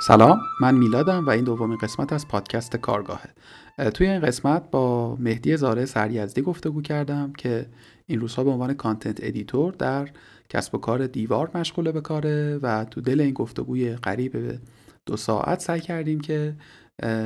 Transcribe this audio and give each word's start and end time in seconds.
سلام. 0.00 0.40
من 0.60 0.74
میلادم 0.74 1.26
و 1.26 1.30
این 1.30 1.44
دومین 1.44 1.78
قسمت 1.78 2.12
از 2.12 2.28
پادکست 2.28 2.76
کارگاهه. 2.76 3.30
توی 3.94 4.06
این 4.06 4.20
قسمت 4.20 4.70
با 4.70 5.16
مهدی 5.16 5.56
زاره 5.56 5.84
سریزدی 5.84 6.42
گفتگو 6.42 6.82
کردم 6.82 7.32
که 7.32 7.66
این 8.06 8.20
روزها 8.20 8.44
به 8.44 8.50
عنوان 8.50 8.74
content 8.74 9.18
editor 9.22 9.72
در 9.72 10.08
کسب 10.48 10.74
و 10.74 10.78
کار 10.78 11.06
دیوار 11.06 11.50
مشغوله 11.54 11.92
به 11.92 12.00
کاره 12.00 12.58
و 12.62 12.84
تو 12.84 13.00
دل 13.00 13.20
این 13.20 13.32
گفتگوی 13.32 13.96
قریب 13.96 14.32
به 14.32 14.58
دو 15.06 15.16
ساعت 15.16 15.60
سعی 15.60 15.80
کردیم 15.80 16.20
که 16.20 16.54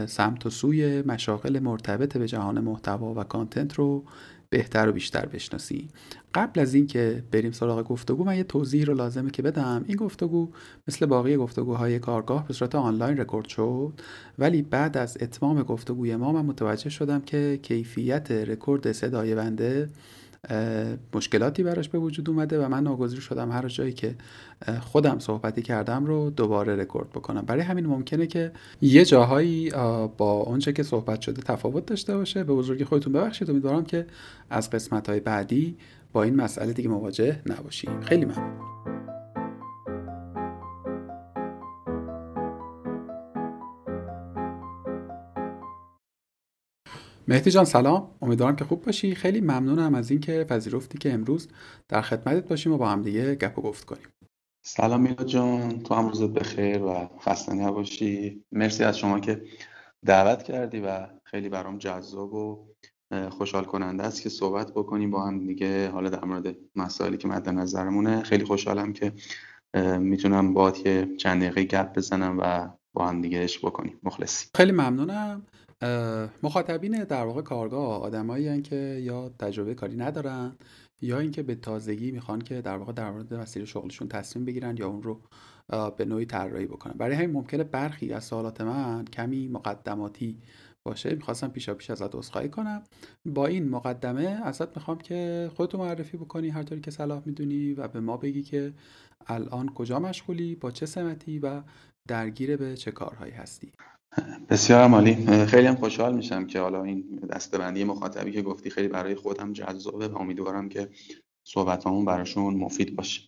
سمت 0.07 0.47
و 0.47 0.51
سوی 0.51 1.03
مشاغل 1.03 1.59
مرتبط 1.59 2.17
به 2.17 2.29
جهان 2.29 2.61
محتوا 2.61 3.15
و 3.15 3.25
content 3.25 3.75
رو 3.75 4.05
بهتر 4.53 4.89
و 4.89 4.93
بیشتر 4.93 5.27
بشناسیم 5.27 5.89
قبل 6.35 6.61
از 6.61 6.75
اینکه 6.75 7.23
بریم 7.31 7.53
سراغ 7.53 7.89
گفتگو 7.89 8.25
من 8.25 8.37
یه 8.37 8.45
توضیح 8.45 8.85
رو 8.85 8.95
لازمه 8.95 9.31
که 9.31 9.43
بدم. 9.43 9.85
این 9.87 9.97
گفتگو 9.97 10.49
مثل 10.89 11.07
باقی 11.07 11.37
گفتگوهای 11.37 11.99
کارگاه 11.99 12.47
به 12.49 12.55
صورت 12.55 12.75
آنلاین 12.75 13.17
رکورد 13.17 13.49
شد 13.49 13.93
ولی 14.39 14.63
بعد 14.63 14.97
از 14.97 15.19
اتمام 15.21 15.63
گفتگوی 15.63 16.17
ما 16.17 16.33
من 16.33 16.45
متوجه 16.45 16.91
شدم 16.91 17.21
که 17.21 17.59
کیفیت 17.63 18.31
رکورد 18.31 18.93
صدای 18.93 19.35
بنده 19.35 19.89
مشکلاتی 21.15 21.63
براش 21.63 21.89
به 21.89 21.99
وجود 21.99 22.31
اومده 22.31 22.65
و 22.65 22.69
من 22.69 22.83
ناگزیر 22.83 23.21
شدم 23.21 23.53
هر 23.53 23.69
جایی 23.69 23.93
که 23.93 24.15
خودم 24.81 25.19
صحبتی 25.19 25.63
کردم 25.63 26.05
رو 26.05 26.31
دوباره 26.31 26.77
رکورد 26.77 27.11
بکنم. 27.11 27.43
برای 27.43 27.63
همین 27.63 27.87
ممکنه 27.87 28.27
که 28.27 28.53
یه 28.81 29.05
جاهایی 29.05 29.71
با 30.17 30.33
اونچه 30.33 30.73
که 30.73 30.83
صحبت 30.83 31.21
شده 31.21 31.43
تفاوت 31.43 31.87
داشته 31.87 32.17
باشه. 32.17 32.45
به 32.45 32.53
بزرگی 32.53 32.85
خودتون 32.85 33.13
ببخشید. 33.13 33.51
امیدوارم 33.51 33.85
که 33.85 34.07
از 34.51 34.71
قسمت 34.71 35.09
های 35.09 35.21
بعدی 35.21 35.77
با 36.13 36.23
این 36.23 36.37
مسئله 36.37 36.73
دیگه 36.73 36.89
مواجه 36.89 37.41
نباشیم. 37.47 38.01
خیلی 38.01 38.25
ممنون. 38.25 38.92
مهدی 47.33 47.51
جان 47.51 47.65
سلام. 47.65 48.11
امیدوارم 48.23 48.57
که 48.57 48.65
خوب 48.65 48.85
باشی. 48.85 49.15
خیلی 49.15 49.41
ممنونم 49.41 49.95
از 49.95 50.11
اینکه 50.11 50.47
پذیرفتی 50.49 50.99
که 50.99 51.13
امروز 51.13 51.49
در 51.89 52.03
خدمتت 52.03 52.49
باشیم 52.49 52.73
و 52.73 52.79
با 52.79 52.89
هم 52.89 53.03
دیگه 53.03 53.35
گپ 53.35 53.59
و 53.59 53.63
گفت 53.63 53.85
کنیم. 53.85 54.07
سلام 54.65 55.01
میلا 55.01 55.25
جان. 55.25 55.81
تو 55.81 55.95
هم 55.95 56.09
روزت 56.09 56.31
بخیر 56.31 56.83
و 56.83 57.09
خسته 57.21 57.55
نباشی. 57.55 58.45
مرسی 58.53 58.85
از 58.85 58.99
شما 58.99 59.21
که 59.21 59.43
دعوت 60.07 60.43
کردی 60.43 60.81
و 60.81 61.07
خیلی 61.25 61.49
برام 61.49 61.79
جذاب 61.79 62.35
و 62.35 62.67
خوشحال 63.31 63.65
کننده 63.65 64.03
است 64.03 64.23
که 64.23 64.29
صحبت 64.29 64.71
بکنیم 64.71 65.11
با 65.11 65.27
هم 65.27 65.47
دیگه. 65.47 65.89
حالا 65.89 66.11
در 66.11 66.25
مورد 66.25 66.57
مسائلی 66.77 67.17
که 67.17 67.29
مد 67.29 67.49
نظرمونه. 67.49 68.23
خیلی 68.23 68.45
خوشحالم 68.45 68.93
که 68.93 69.13
می‌تونم 69.99 70.55
با 70.55 70.73
یه 70.85 71.17
چند 71.17 71.43
دقیقه 71.43 71.65
گپ 71.65 71.93
بزنم 71.97 72.39
و 72.41 72.69
با 72.95 73.09
هم 73.09 73.21
دیگه 73.21 73.39
اش 73.39 73.59
بکنیم. 73.65 74.01
مخلصی 74.03 74.47
خیلی 74.57 74.73
ممنونم. 74.73 75.47
مخاطبین 76.43 77.05
در 77.05 77.25
واقع 77.25 77.43
کارگاه 77.43 78.03
آدمایی 78.03 78.63
که 78.63 79.01
یا 79.03 79.29
تجربه 79.29 79.75
کاری 79.75 79.97
ندارن 79.97 80.57
یا 81.01 81.19
اینکه 81.19 81.43
به 81.43 81.55
تازگی 81.55 82.11
می‌خوان 82.11 82.39
که 82.39 82.61
در 82.61 82.77
واقع 82.77 82.93
در 82.93 83.11
مورد 83.11 83.35
مسیر 83.35 83.65
شغلشون 83.65 84.09
تصمیم 84.09 84.45
بگیرن 84.45 84.77
یا 84.77 84.89
اون 84.89 85.03
رو 85.03 85.21
به 85.97 86.05
نوعی 86.05 86.27
طراحی 86.27 86.67
بکنن. 86.67 86.93
برای 86.93 87.17
همین 87.17 87.31
ممکنه 87.31 87.65
برخی 87.65 88.13
از 88.13 88.25
سوالات 88.25 88.61
من 88.61 89.05
کمی 89.05 89.49
مقدماتی 89.49 90.39
باشه. 90.87 91.15
می‌خواستم 91.15 91.49
پیشا 91.49 91.75
پیش 91.75 91.91
ازت 91.91 92.15
عذرخواهی 92.15 92.49
کنم. 92.49 92.83
با 93.27 93.47
این 93.47 93.69
مقدمه 93.69 94.41
ازت 94.45 94.77
می‌خوام 94.77 94.99
که 94.99 95.51
خودتو 95.57 95.79
معرفی 95.79 96.17
بکنی 96.17 96.49
هر 96.49 96.63
طوری 96.63 96.81
که 96.81 96.91
صلاح 96.91 97.23
می‌دونی 97.27 97.75
و 97.75 97.89
به 97.89 98.01
ما 98.01 98.17
بگی 98.17 98.43
که 98.43 98.73
الان 99.27 99.69
کجا 99.69 99.99
مشغولی 99.99 100.55
با 100.55 100.71
چه 100.71 100.87
سمتی 100.87 101.39
و 101.39 101.63
درگیر 102.09 102.57
به 102.57 102.77
چه 102.77 102.91
کارهایی 102.91 103.33
هستی. 103.33 103.73
بسیار 104.49 104.91
عالی. 104.91 105.47
خیلی 105.47 105.67
هم 105.67 105.77
خوشحال 105.77 106.15
میشم 106.15 106.47
که 106.47 106.61
حالا 106.61 106.85
این 106.85 107.21
دسته‌بندی 107.31 107.85
مخاطبی 107.85 108.33
که 108.33 108.43
گفتی 108.43 108.71
خیلی 108.71 108.89
برای 108.89 109.15
خودم 109.15 109.53
جذابه 109.53 110.09
و 110.09 110.19
امیدوارم 110.19 110.69
که 110.69 110.89
صحبتامون 111.49 112.05
براشون 112.05 112.55
مفید 112.55 112.97
باشه. 112.97 113.23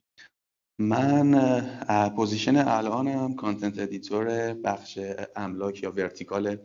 من 0.81 2.11
position 2.17 2.57
الانم 2.57 3.35
content 3.35 3.79
editor 3.79 4.55
بخش 4.55 4.99
املاک 5.37 5.83
یا 5.83 5.91
vertical 5.91 6.57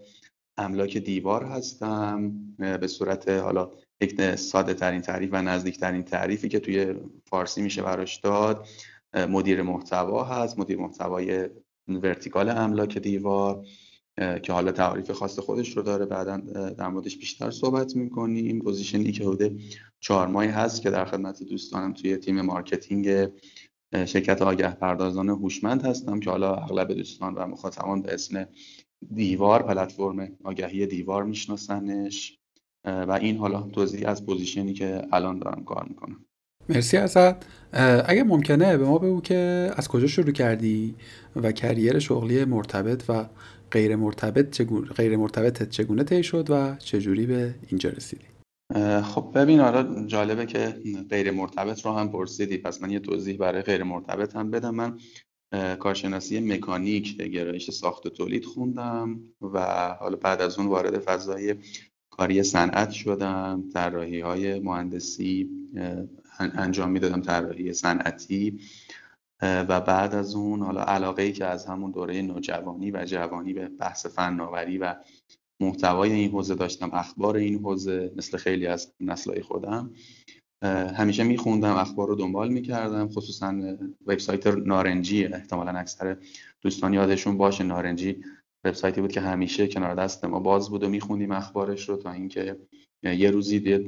املاک 0.57 0.97
دیوار 0.97 1.43
هستم. 1.43 2.33
به 2.57 2.87
صورت 2.87 3.29
حالا 3.29 3.71
یک 4.01 4.35
ساده 4.35 4.73
ترین 4.73 5.01
تعریف 5.01 5.29
و 5.33 5.41
نزدیک 5.41 5.79
ترین 5.79 6.03
تعریفی 6.03 6.49
که 6.49 6.59
توی 6.59 6.95
فارسی 7.25 7.61
میشه 7.61 7.81
براش 7.81 8.17
داد 8.17 8.67
مدیر 9.13 9.61
محتوا 9.61 10.23
هست. 10.23 10.59
مدیر 10.59 10.77
محتوای 10.77 11.49
vertical 11.87 12.49
املاک 12.49 12.97
دیوار. 12.97 13.65
که 14.43 14.53
حالا 14.53 14.71
تعریف 14.71 15.11
خاص 15.11 15.39
خودش 15.39 15.77
رو 15.77 15.83
داره. 15.83 16.05
بعدا 16.05 16.37
در 16.77 16.87
موردش 16.87 17.17
بیشتر 17.17 17.51
صحبت 17.51 17.95
می‌کنیم. 17.95 18.59
position 18.59 19.06
ی 19.06 19.11
که 19.11 19.23
حدود 19.23 19.61
چهار 19.99 20.27
ماهی 20.27 20.49
هست 20.49 20.81
که 20.81 20.89
در 20.89 21.05
خدمت 21.05 21.43
دوستانم 21.43 21.93
توی 21.93 22.17
تیم 22.17 22.41
marketing 22.41 23.27
شرکت 23.93 24.41
آگه 24.41 24.71
پردازان 24.71 25.29
هوشمند 25.29 25.85
هستم 25.85 26.19
که 26.19 26.29
حالا 26.29 26.55
اغلب 26.55 26.93
دوستان 26.93 27.33
و 27.35 27.47
مخاطبان 27.47 28.01
به 28.01 28.13
اسم 28.13 28.47
دیوار 29.15 29.63
پلتفرم 29.63 30.27
آگهی 30.43 30.85
دیوار 30.85 31.23
میشناسنش. 31.23 32.35
و 32.85 33.11
این 33.21 33.37
حالا 33.37 33.61
توضیح 33.61 34.09
از 34.09 34.25
پوزیشنی 34.25 34.73
که 34.73 35.01
الان 35.11 35.39
دارم 35.39 35.63
کار 35.63 35.85
می‌کنم. 35.89 36.25
مرسی 36.69 36.97
ازت 36.97 37.35
اگه 38.09 38.23
ممکنه 38.23 38.77
به 38.77 38.85
ما 38.85 38.97
بگو 38.97 39.21
که 39.21 39.71
از 39.75 39.87
کجا 39.87 40.07
شروع 40.07 40.31
کردی 40.31 40.95
و 41.35 41.51
کریر 41.51 41.99
شغلی 41.99 42.45
مرتبط 42.45 43.03
و 43.09 43.25
غیر 43.71 43.95
مرتبط 43.95 44.51
چگونه 44.51 44.87
غیر 44.87 45.17
مرتبط 45.17 45.69
چگونه 45.69 46.03
طی 46.03 46.23
شد 46.23 46.47
و 46.49 46.75
چجوری 46.75 47.25
به 47.25 47.55
اینجا 47.67 47.89
رسیدی؟ 47.89 48.25
خب 49.03 49.31
ببین 49.35 49.59
حالا 49.59 50.05
جالبه 50.07 50.45
که 50.45 50.75
غیر 51.09 51.31
مرتبط 51.31 51.85
رو 51.85 51.91
هم 51.91 52.11
پرسیدی. 52.11 52.57
پس 52.57 52.81
من 52.81 52.89
یه 52.89 52.99
توضیح 52.99 53.37
برای 53.37 53.61
غیر 53.61 53.83
مرتبط 53.83 54.35
هم 54.35 54.51
بدم. 54.51 54.75
من 54.75 54.99
کارشناسی 55.79 56.39
مکانیک 56.39 57.17
گرایش 57.17 57.71
ساخت 57.71 58.05
و 58.05 58.09
تولید 58.09 58.45
خوندم 58.45 59.19
و 59.41 59.59
حالا 59.99 60.15
بعد 60.15 60.41
از 60.41 60.59
اون 60.59 60.67
وارد 60.67 60.99
فضای 60.99 61.55
کاری 62.09 62.43
صنعت 62.43 62.91
شدم. 62.91 63.63
طراحی 63.73 64.19
های 64.19 64.59
مهندسی 64.59 65.49
انجام 66.39 66.91
می‌دادم 66.91 67.21
طراحی 67.21 67.73
صنعتی. 67.73 68.59
و 69.41 69.81
بعد 69.81 70.15
از 70.15 70.35
اون 70.35 70.61
حالا 70.61 70.81
علاقه 70.81 71.23
ای 71.23 71.31
که 71.31 71.45
از 71.45 71.65
همون 71.65 71.91
دوره 71.91 72.21
نوجوانی 72.21 72.91
و 72.91 73.05
جوانی 73.05 73.53
به 73.53 73.67
بحث 73.67 74.05
فناوری 74.05 74.77
و 74.77 74.95
محتوای 75.61 76.11
این 76.11 76.31
حوزه 76.31 76.55
داشتم 76.55 76.89
اخبار 76.93 77.35
این 77.35 77.59
حوزه 77.59 78.11
مثل 78.15 78.37
خیلی 78.37 78.67
از 78.67 78.93
نسلای 78.99 79.41
خودم 79.41 79.93
همیشه 80.95 81.23
میخوندم 81.23 81.75
اخبار 81.75 82.07
رو 82.07 82.15
دنبال 82.15 82.49
می‌کردم 82.49 83.07
خصوصا 83.07 83.77
وبسایت 84.05 84.47
نارنجی 84.47 85.25
احتمالا 85.25 85.71
اکثر 85.71 86.17
دوستان 86.61 86.93
یادشون 86.93 87.37
باشه 87.37 87.63
نارنجی 87.63 88.23
وبسایتی 88.63 89.01
بود 89.01 89.11
که 89.11 89.21
همیشه 89.21 89.67
کنار 89.67 89.95
دست 89.95 90.25
ما 90.25 90.39
باز 90.39 90.69
بود 90.69 90.83
و 90.83 90.89
میخوندیم 90.89 91.31
اخبارش 91.31 91.89
رو 91.89 91.97
تا 91.97 92.11
اینکه 92.11 92.59
یه 93.03 93.31
روزی 93.31 93.79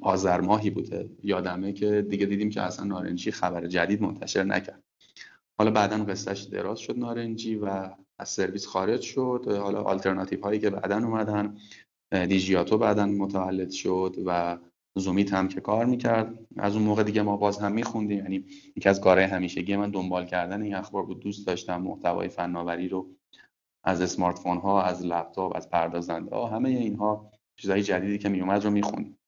آذر 0.00 0.40
ماهی 0.40 0.70
بوده. 0.70 1.10
یادمه 1.22 1.72
که 1.72 2.06
دیگه 2.10 2.26
دیدیم 2.26 2.50
که 2.50 2.62
اصلا 2.62 2.84
نارنجی 2.84 3.30
خبر 3.30 3.66
جدید 3.66 4.02
منتشر 4.02 4.44
نکرد. 4.44 4.82
حالا 5.60 5.70
بعدا 5.70 6.04
قصهش 6.04 6.40
دراز 6.40 6.78
شد 6.78 6.98
نارنجی 6.98 7.54
و 7.54 7.90
از 8.18 8.28
سرویس 8.28 8.66
خارج 8.66 9.00
شد. 9.00 9.44
حالا 9.62 9.82
آلترناتیو 9.82 10.42
هایی 10.42 10.60
که 10.60 10.70
بعدا 10.70 10.96
اومدن 10.96 11.56
دیجیاتو 12.12 12.78
بعدا 12.78 13.06
متولد 13.06 13.70
شد 13.70 14.16
و 14.26 14.58
زومیت 14.98 15.32
هم 15.32 15.48
که 15.48 15.60
کار 15.60 15.84
می‌کرد. 15.86 16.38
از 16.56 16.74
اون 16.74 16.84
موقع 16.84 17.02
دیگه 17.02 17.22
ما 17.22 17.36
باز 17.36 17.58
هم 17.58 17.72
میخوندیم. 17.72 18.18
یعنی 18.18 18.44
یکی 18.76 18.88
از 18.88 19.00
کارهای 19.00 19.26
همیشگی 19.26 19.76
من 19.76 19.90
دنبال 19.90 20.26
کردن 20.26 20.62
این 20.62 20.74
اخبار 20.74 21.06
بود. 21.06 21.20
دوست 21.20 21.46
داشتم 21.46 21.82
محتوای 21.82 22.28
فناوری 22.28 22.88
رو 22.88 23.10
از 23.84 24.00
اسمارت 24.00 24.38
فون 24.38 24.58
ها 24.58 24.82
از 24.82 25.06
لپتاپ 25.06 25.56
از 25.56 25.70
پردازنده 25.70 26.36
ها 26.36 26.46
همه 26.46 26.68
اینها 26.68 27.32
چیزهای 27.56 27.82
جدیدی 27.82 28.18
که 28.18 28.28
میومد 28.28 28.64
رو 28.64 28.70
میخوندیم. 28.70 29.18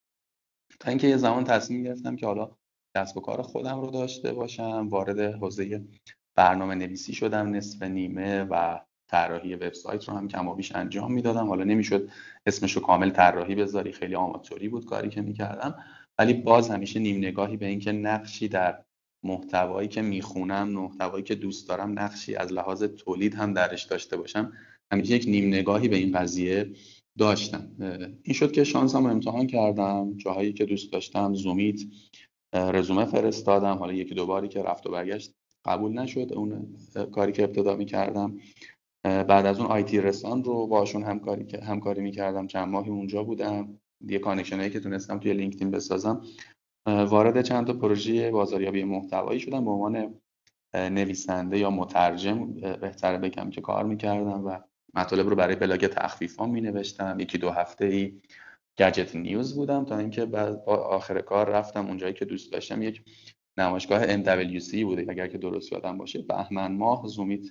تا 0.80 0.88
اینکه 0.88 1.06
یه 1.06 1.16
زمان 1.16 1.44
تصمیم 1.44 1.82
گرفتم 1.82 2.16
که 2.16 2.26
حالا 2.26 2.50
دست 2.96 3.16
و 3.16 3.20
کار 3.20 3.42
خودم 3.42 3.80
رو 3.80 3.90
داشته 3.90 4.32
باشم 4.32 4.88
وارد 4.90 5.20
حوزه 5.20 5.84
برنامه 6.36 6.74
نویسی 6.74 7.12
شدم 7.12 7.54
نصف 7.54 7.82
نیمه 7.82 8.42
و 8.42 8.80
طراحی 9.10 9.54
وبسایت 9.54 10.08
رو 10.08 10.14
هم 10.14 10.28
کم 10.28 10.48
و 10.48 10.54
بیش 10.54 10.74
انجام 10.74 11.12
می‌دادم. 11.12 11.46
حالا 11.46 11.64
نمی‌شد 11.64 12.08
اسمش 12.46 12.72
رو 12.72 12.82
کامل 12.82 13.10
طراحی 13.10 13.54
بذاری 13.54 13.92
خیلی 13.92 14.14
آماتوری 14.14 14.68
بود 14.68 14.86
کاری 14.86 15.08
که 15.08 15.20
می‌کردم. 15.20 15.74
ولی 16.18 16.34
باز 16.34 16.70
همیشه 16.70 17.00
نیم 17.00 17.16
نگاهی 17.16 17.56
به 17.56 17.66
اینکه 17.66 17.92
نقشی 17.92 18.48
در 18.48 18.82
محتوایی 19.24 19.88
که 19.88 20.02
می‌خونم 20.02 20.68
محتوایی 20.68 21.24
که 21.24 21.34
دوست 21.34 21.68
دارم 21.68 21.98
نقشی 21.98 22.34
از 22.34 22.52
لحاظ 22.52 22.82
تولید 22.82 23.34
هم 23.34 23.52
درش 23.52 23.82
داشته 23.82 24.16
باشم 24.16 24.52
همیشه 24.92 25.14
یک 25.14 25.24
نیم 25.28 25.48
نگاهی 25.48 25.88
به 25.88 25.96
این 25.96 26.18
قضیه 26.18 26.72
داشتم. 27.18 27.70
این 28.22 28.34
شد 28.34 28.52
که 28.52 28.64
شانسم 28.64 29.04
رو 29.04 29.10
امتحان 29.10 29.46
کردم 29.46 30.16
جاهایی 30.16 30.52
که 30.52 30.64
دوست 30.64 30.92
داشتم 30.92 31.34
زومیت 31.34 31.80
رزومه 32.54 33.04
فرستادم. 33.04 33.76
حالا 33.76 33.92
یکی 33.92 34.14
دو 34.14 34.26
باری 34.26 34.48
که 34.48 34.62
رفت 34.62 34.86
و 34.86 34.90
برگشت 34.90 35.34
قبول 35.64 35.92
نشد. 35.92 36.32
اون 36.32 36.76
کاری 37.12 37.32
که 37.32 37.44
ابتدا 37.44 37.76
می 37.76 37.84
کردم 37.84 38.40
بعد 39.04 39.46
از 39.46 39.60
اون 39.60 39.70
آیتی 39.70 40.00
رسان 40.00 40.44
رو 40.44 40.66
باشون 40.66 41.02
همکاری 41.02 41.56
همکاری 41.56 42.00
می‌کردم. 42.00 42.46
چند 42.46 42.68
ماهی 42.68 42.90
اونجا 42.90 43.24
بودم. 43.24 43.78
یه 44.08 44.18
connection 44.18 44.62
ایی 44.62 44.70
که 44.70 44.80
تونستم 44.80 45.18
توی 45.18 45.32
لینکدین 45.32 45.70
بسازم. 45.70 46.24
وارد 46.86 47.42
چند 47.42 47.66
تا 47.66 47.72
پروژه 47.72 48.30
بازاریابی 48.30 48.84
محتوایی 48.84 49.40
شدم 49.40 49.64
به 49.64 49.70
عنوان 49.70 50.14
نویسنده 50.74 51.58
یا 51.58 51.70
مترجم. 51.70 52.52
بهتره 52.80 53.18
بگم 53.18 53.50
که 53.50 53.60
کار 53.60 53.84
می‌کردم 53.84 54.46
و 54.46 54.58
مطالب 54.94 55.28
رو 55.28 55.36
برای 55.36 55.56
بلاگ 55.56 55.86
تخفیف 55.86 56.36
ها 56.36 56.46
می 56.46 56.60
نوشتم 56.60 57.20
یکی 57.20 57.38
دو 57.38 57.50
هفته 57.50 57.84
ای 57.84 58.20
گجت 58.78 59.16
نیوز 59.16 59.54
بودم 59.54 59.84
تا 59.84 59.98
اینکه 59.98 60.26
بعد 60.26 60.62
آخر 60.68 61.20
کار 61.20 61.48
رفتم 61.48 61.86
اونجایی 61.86 62.14
که 62.14 62.24
دوست 62.24 62.52
داشتم. 62.52 62.82
یک 62.82 63.02
نمایشگاه 63.58 64.22
MWC 64.22 64.74
بوده. 64.74 65.06
اگر 65.08 65.28
که 65.28 65.38
درست 65.38 65.72
یادم 65.72 65.98
باشه 65.98 66.22
بهمن 66.22 66.72
ماه 66.72 67.06
زومیت 67.06 67.46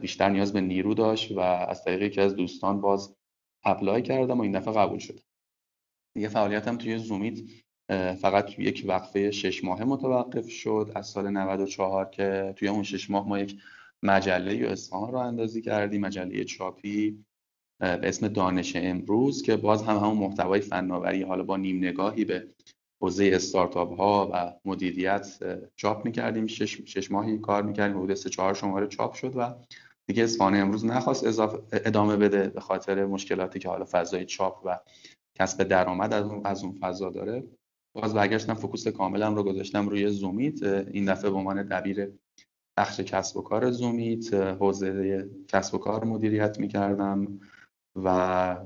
بیشتر 0.00 0.28
نیاز 0.28 0.52
به 0.52 0.60
نیرو 0.60 0.94
داشت 0.94 1.32
و 1.32 1.40
از 1.40 1.84
طریق 1.84 2.02
یکی 2.02 2.20
از 2.20 2.36
دوستان 2.36 2.80
باز 2.80 3.16
اپلای 3.64 4.02
کردم 4.02 4.38
و 4.38 4.42
این 4.42 4.52
دفعه 4.52 4.74
قبول 4.74 4.98
شد. 4.98 5.20
دیگه 6.14 6.28
فعالیتم 6.28 6.76
توی 6.76 6.98
زومیت 6.98 7.40
فقط 8.20 8.58
یک 8.58 8.84
وقفه 8.88 9.30
شش 9.30 9.64
ماهه 9.64 9.84
متوقف 9.84 10.48
شد. 10.48 10.92
از 10.94 11.06
سال 11.06 11.30
94 11.30 12.10
که 12.10 12.54
توی 12.56 12.68
اون 12.68 12.82
شش 12.82 13.10
ماه 13.10 13.28
ما 13.28 13.38
یک 13.38 13.60
مجله 14.02 14.56
یا 14.56 14.70
اصفهان 14.70 15.12
رو 15.12 15.18
اندازی 15.18 15.62
کردیم 15.62 16.00
مجله 16.00 16.44
چاپی 16.44 17.24
به 17.80 18.08
اسم 18.08 18.28
دانش 18.28 18.76
امروز 18.76 19.42
که 19.42 19.56
باز 19.56 19.82
هم 19.82 19.96
همون 19.96 20.18
محتوای 20.18 20.60
فناوری 20.60 21.22
حالا 21.22 21.42
با 21.42 21.56
نیم 21.56 21.78
نگاهی 21.78 22.24
به 22.24 22.48
حوزه 23.00 23.30
استارتاپ 23.32 24.00
ها 24.00 24.30
و 24.32 24.52
مدیریت 24.64 25.38
چاپ 25.76 26.04
می‌کردیم. 26.04 26.46
شش, 26.46 26.80
شش 26.84 27.10
ماهی 27.10 27.38
کار 27.38 27.62
می‌کردیم 27.62 27.98
حدود 27.98 28.14
سه 28.14 28.30
چهار 28.30 28.54
شماره 28.54 28.86
چاپ 28.86 29.12
شد 29.14 29.36
و 29.36 29.54
دیگه 30.06 30.24
اصفهان 30.24 30.54
امروز 30.54 30.84
نخواست 30.84 31.26
اضافه 31.26 31.58
ادامه 31.72 32.16
بده 32.16 32.48
به 32.48 32.60
خاطر 32.60 33.06
مشکلاتی 33.06 33.58
که 33.58 33.68
حالا 33.68 33.86
فضای 33.90 34.24
چاپ 34.24 34.62
و 34.64 34.78
کسب 35.38 35.64
درآمد 35.64 36.12
از 36.12 36.24
اون 36.24 36.40
از 36.44 36.64
اون 36.64 36.72
فضا 36.80 37.10
داره. 37.10 37.44
باز 37.96 38.14
برگشتم 38.14 38.54
focus 38.54 38.88
کاملم 38.88 39.34
رو 39.34 39.42
گذاشتم 39.42 39.88
روی 39.88 40.08
زومیت. 40.08 40.62
این 40.62 41.12
دفعه 41.12 41.30
به 41.30 41.36
عنوان 41.36 41.62
دبیر 41.62 42.12
بخش 42.76 43.00
کسب 43.00 43.36
و 43.36 43.42
کار 43.42 43.70
زومیت 43.70 44.34
حوزه 44.34 45.28
کسب 45.48 45.74
و 45.74 45.78
کار 45.78 46.04
مدیریت 46.04 46.60
می‌کردم 46.60 47.40
و 47.96 48.56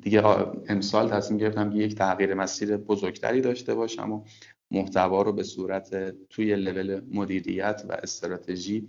دیگه 0.00 0.26
امسال 0.68 1.10
تصمیم 1.10 1.40
گرفتم 1.40 1.70
که 1.70 1.78
یک 1.78 1.94
تغییر 1.94 2.34
مسیر 2.34 2.76
بزرگتری 2.76 3.40
داشته 3.40 3.74
باشم 3.74 4.12
و 4.12 4.24
محتوا 4.70 5.22
رو 5.22 5.32
به 5.32 5.42
صورت 5.42 6.14
توی 6.28 6.56
لول 6.56 7.00
مدیریت 7.12 7.82
و 7.88 7.92
استراتژی 7.92 8.88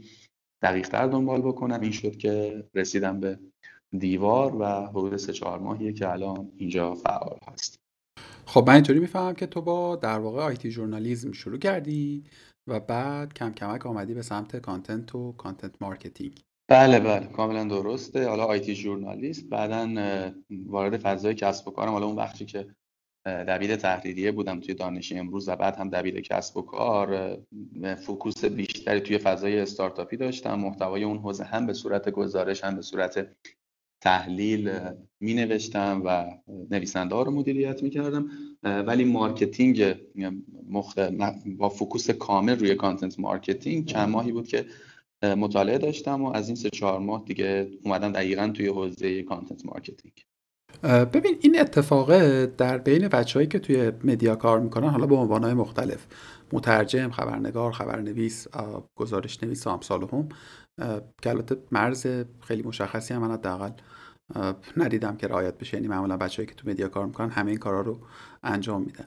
دقیقتر 0.62 1.08
دنبال 1.08 1.42
بکنم. 1.42 1.82
این 1.82 1.92
شد 1.92 2.18
که 2.18 2.64
رسیدم 2.76 3.20
به 3.20 3.40
دیوار 4.00 4.56
و 4.56 4.66
حدود 4.66 5.18
سه 5.18 5.34
چهار 5.34 5.60
ماهیه 5.60 5.94
که 5.94 6.12
الان 6.12 6.52
اینجا 6.58 6.96
فعال 6.96 7.38
هستم 7.48 7.80
خب 8.46 8.64
من 8.68 8.74
اینطوری 8.74 9.00
می‌فهمم 9.00 9.34
که 9.34 9.48
تو 9.48 9.62
با 9.62 9.96
در 9.96 10.20
واقع 10.20 10.42
IT 10.42 10.72
journalism 10.72 11.32
شروع 11.32 11.58
کردی 11.58 12.24
و 12.68 12.80
بعد 12.80 13.34
کم 13.34 13.54
کمک 13.54 13.86
آمدی 13.86 14.14
به 14.14 14.22
سمت 14.22 14.56
content 14.56 15.16
و 15.16 15.32
content 15.32 15.82
marketing. 15.82 16.42
بله 16.74 17.00
بله. 17.00 17.28
کاملا 17.28 17.64
درسته. 17.64 18.28
حالا 18.28 18.46
IT 18.46 18.76
journalist 18.76 19.50
بعدا 19.50 19.90
وارد 20.66 20.98
فضای 20.98 21.34
کسب 21.34 21.68
و 21.68 21.72
کارم. 21.72 21.92
حالا 21.92 22.06
اون 22.06 22.16
بخشی 22.16 22.46
که 22.46 22.68
دبیر 23.26 23.76
تحریریه 23.76 24.32
بودم 24.32 24.60
توی 24.60 24.74
دانش 24.74 25.12
امروز 25.12 25.50
و 25.50 25.56
بعد 25.56 25.76
هم 25.76 25.90
دبیر 25.90 26.22
کسب 26.22 26.58
و 26.58 26.62
کار 26.62 27.38
focus 28.06 28.46
بیشتری 28.46 29.00
توی 29.00 29.18
فضای 29.18 29.60
استارتاپی 29.60 30.18
داشتم. 30.18 30.60
محتوای 30.60 31.04
اون 31.04 31.18
حوزه 31.18 31.44
هم 31.44 31.68
به 31.68 31.74
صورت 31.74 32.10
گزارش 32.10 32.64
هم 32.64 32.76
به 32.76 32.82
صورت 32.82 33.28
تحلیل 34.02 34.72
می 35.20 35.34
نوشتم 35.34 36.02
و 36.06 36.26
نویسنده 36.72 37.16
ها 37.16 37.24
رو 37.24 37.32
مدیریت 37.32 37.84
می 37.84 37.90
کردم 37.90 38.30
ولی 38.64 39.04
marketing 39.04 39.96
مخ... 40.70 41.00
با 41.58 41.70
focus 41.70 42.10
کامل 42.10 42.60
روی 42.60 42.76
content 42.76 43.20
marketing 43.20 43.86
چند 43.86 44.10
ماهی 44.10 44.32
بود 44.32 44.48
که 44.48 44.66
مطالعه 45.24 45.78
داشتم 45.78 46.24
و 46.24 46.36
از 46.36 46.48
این 46.48 46.56
سه 46.56 46.70
چهار 46.70 47.00
ماه 47.00 47.24
دیگه 47.26 47.72
اومدم 47.84 48.12
دقیقا 48.12 48.52
توی 48.54 48.68
حوزه 48.68 49.24
کانتنت 49.24 49.66
مارکتینگ 49.66 50.14
ببین 50.84 51.38
این 51.42 51.60
اتفاقه 51.60 52.46
در 52.46 52.78
بین 52.78 53.08
بچههایی 53.08 53.48
که 53.48 53.60
توی 53.60 53.92
media 54.04 54.36
کار 54.36 54.60
می‌کنن 54.60 54.90
حالا 54.90 55.06
به 55.06 55.16
عنوانهای 55.16 55.54
مختلف. 55.54 56.08
مترجم 56.54 57.12
خبرنگار 57.12 57.72
خبرنویس 57.72 58.48
گزارش 58.96 59.44
نویس 59.44 59.68
و 59.68 59.70
امثالهم 59.70 60.30
که 61.22 61.44
مرز 61.72 62.08
خیلی 62.42 62.64
مشخصی 62.64 63.14
هم 63.14 63.22
من 63.22 63.32
حداقل 63.32 63.72
ندیدم 64.78 65.16
که 65.18 65.28
رعایت 65.28 65.58
بشه. 65.58 65.78
یعنی 65.78 65.88
معمولا 65.88 66.18
بچه‌ای 66.18 66.46
که 66.46 66.56
تو 66.56 66.70
media 66.70 66.88
کار 66.88 67.06
می‌کنن 67.06 67.30
همه 67.30 67.52
این 67.52 67.60
کارا 67.60 67.82
رو 67.82 68.00
انجام 68.44 68.82
میدن. 68.82 69.06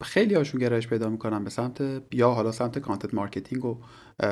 خیلی 0.00 0.34
هاشون 0.34 0.60
گرایش 0.60 0.88
پیدا 0.88 1.08
می‌کنن 1.08 1.44
به 1.44 1.50
سمت 1.50 2.02
یا 2.12 2.30
حالا 2.30 2.52
سمت 2.52 2.78
content 2.78 3.14
marketing 3.14 3.64
و 3.64 3.78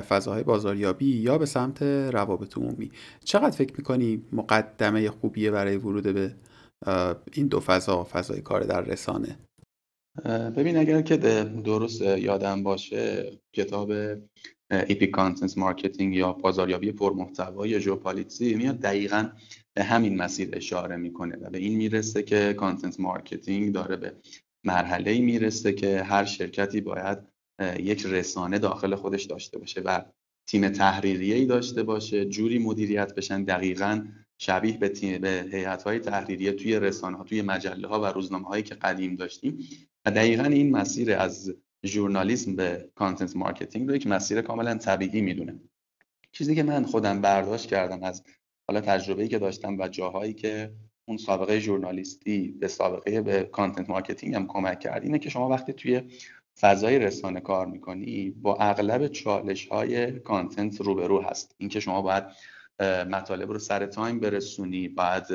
فضاهای 0.09 0.43
بازاریابی 0.43 1.07
یا 1.07 1.39
به 1.39 1.47
سمت 1.47 1.83
روابط 1.83 2.59
عمومی. 2.59 2.91
چقدر 3.25 3.51
فکر 3.51 3.75
می‌کنی 3.79 4.23
مقدمه 4.33 5.11
خوبیه 5.11 5.51
برای 5.51 5.77
ورود 5.77 6.03
به 6.03 6.35
این 7.33 7.47
دو 7.47 7.61
فضا 7.61 8.05
فضای 8.13 8.41
کار 8.41 8.63
در 8.63 8.81
رسانه؟ 8.81 9.39
ببین 10.57 10.77
اگر 10.77 11.03
که 11.03 11.17
درست 11.17 12.03
یادم 12.03 12.63
باشه 12.63 13.33
کتاب 13.53 13.93
Epic 14.71 15.07
Content 15.07 15.59
Marketing 15.59 16.15
یا 16.15 16.33
بازاریابی 16.33 16.93
پرمحتوا 16.93 17.67
یا 17.67 17.79
جو 17.79 17.96
پولیتزی 17.96 18.55
میاد 18.55 18.79
دقیقا 18.79 19.29
به 19.75 19.83
همین 19.83 20.17
مسیر 20.17 20.49
اشاره 20.53 20.97
می‌کنه 20.97 21.37
و 21.37 21.51
به 21.51 21.59
این 21.59 21.77
می‌رسه 21.77 22.23
که 22.23 22.55
content 22.55 23.01
marketing 23.01 23.73
داره 23.73 23.97
به 23.97 24.13
مرحله 24.65 25.21
می‌رسه 25.21 25.73
که 25.73 26.03
هر 26.03 26.25
شرکتی 26.25 26.81
باید 26.81 27.19
یک 27.79 28.07
رسانه 28.07 28.59
داخل 28.59 28.95
خودش 28.95 29.25
داشته 29.25 29.59
باشه 29.59 29.81
و 29.81 30.03
تیم 30.47 30.69
تحریریه 30.69 31.35
ای 31.35 31.47
داشته 31.47 31.83
باشه 31.83 32.25
جوری 32.25 32.59
مدیریت 32.59 33.15
بشن 33.15 33.45
دقیقا 33.45 34.07
شبیه 34.39 34.79
به 34.79 34.89
تیم 34.89 35.21
به 35.21 35.49
هیئت 35.53 35.83
های 35.83 35.99
تحریریه 35.99 36.53
توی 36.53 36.81
رسانه 36.81 37.17
ها 37.17 37.25
توی 37.25 37.43
مجله 37.43 37.89
ها 37.89 38.01
و 38.01 38.05
روزنامه 38.05 38.49
هایی 38.49 38.63
که 38.63 38.75
قدیم 38.75 39.17
داشتیم. 39.17 39.59
و 40.05 40.11
دقیقا 40.11 40.45
این 40.45 40.71
مسیر 40.71 41.15
از 41.15 41.55
ژورنالیسم 41.87 42.57
به 42.57 42.91
content 42.95 43.37
marketing 43.37 43.89
رو 43.89 43.97
یک 43.97 44.07
مسیر 44.07 44.43
کاملا 44.43 44.75
طبیعی 44.75 45.21
می‌دونه. 45.21 45.61
چیزی 46.33 46.55
که 46.55 46.63
من 46.63 46.85
خودم 46.85 47.21
برداشت 47.21 47.67
کردم 47.67 48.03
از 48.03 48.23
حالا 48.69 48.81
تجربه‌ای 48.81 49.29
که 49.29 49.39
داشتم 49.39 49.79
و 49.79 49.89
جاهایی 49.89 50.35
که 50.35 50.73
اون 51.11 51.19
سابقه 51.19 51.61
ژورنالیستی 51.61 52.49
به 52.61 52.69
سابقه 52.69 53.21
به 53.21 53.43
content 53.43 53.91
marketing 53.91 54.35
هم 54.35 54.47
کمک 54.47 54.81
کرد. 54.81 55.03
اینه 55.03 55.19
که 55.19 55.31
شما 55.31 55.49
وقتی 55.49 55.73
توی 55.73 56.03
فضای 56.61 56.99
رسانه 56.99 57.41
کار 57.41 57.67
می‌کنی 57.67 58.31
با 58.31 58.57
اغلب 58.57 59.09
چالش 59.09 59.69
های 59.69 60.13
content 60.13 60.81
روبرو 60.81 61.23
هست. 61.23 61.55
اینکه 61.59 61.81
شما 61.81 62.03
باید 62.03 62.25
مطالب 63.11 63.51
رو 63.53 63.59
سر 63.59 63.87
time 63.87 64.21
برسونی 64.21 64.89
بعد 64.89 65.27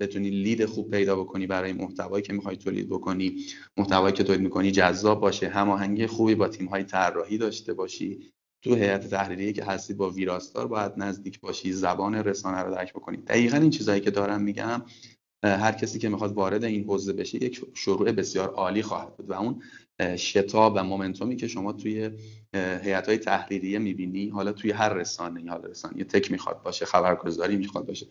بتونی 0.00 0.30
lead 0.30 0.64
خوب 0.64 0.90
پیدا 0.90 1.16
بکنی 1.16 1.46
برای 1.46 1.72
محتوایی 1.72 2.22
که 2.22 2.32
می‌خوای 2.32 2.56
تولید 2.56 2.88
بکنی 2.88 3.36
محتوایی 3.76 4.14
که 4.14 4.24
تولید 4.24 4.42
می‌کنی 4.42 4.70
جذاب 4.70 5.20
باشه 5.20 5.48
هماهنگی 5.48 6.06
خوبی 6.06 6.34
با 6.34 6.48
تیم 6.48 6.66
های 6.66 6.84
طراحی 6.84 7.38
داشته 7.38 7.74
باشی. 7.74 8.32
تو 8.62 8.74
هیئت 8.74 9.10
تحریریه 9.10 9.52
که 9.52 9.64
هستی 9.64 9.94
با 9.94 10.10
ویراستار 10.10 10.66
باید 10.66 10.92
نزدیک 10.96 11.40
باشی 11.40 11.72
زبان 11.72 12.14
رسانه 12.14 12.62
رو 12.62 12.74
درک 12.74 12.92
بکنی. 12.92 13.16
دقیقا 13.16 13.56
این 13.56 13.70
چیزهایی 13.70 14.00
که 14.00 14.10
دارم 14.10 14.42
میگم 14.42 14.82
هر 15.44 15.72
کسی 15.72 15.98
که 15.98 16.08
می‌خواد 16.08 16.32
وارد 16.32 16.64
این 16.64 16.84
حوزه 16.84 17.12
بشه 17.12 17.44
یک 17.44 17.60
شروع 17.74 18.12
بسیار 18.12 18.48
عالی 18.48 18.82
خواهد 18.82 19.16
بود 19.16 19.30
و 19.30 19.32
اون 19.32 19.62
شتاب 20.16 20.72
و 20.76 20.84
momentum 20.84 21.30
ی 21.30 21.36
که 21.36 21.48
شما 21.48 21.72
توی 21.72 22.10
هیئت 22.54 23.08
های 23.08 23.18
تحریریه 23.18 23.78
می‌بینی 23.78 24.28
حالا 24.28 24.52
توی 24.52 24.70
هر 24.70 24.88
رسانه 24.88 25.50
حالا 25.50 25.68
رسانه 25.68 26.04
tech 26.04 26.32
می‌خواد 26.32 26.62
باشه 26.62 26.84
خبرگزاری 26.84 27.56
می‌خواد 27.56 27.86
باشه 27.86 28.06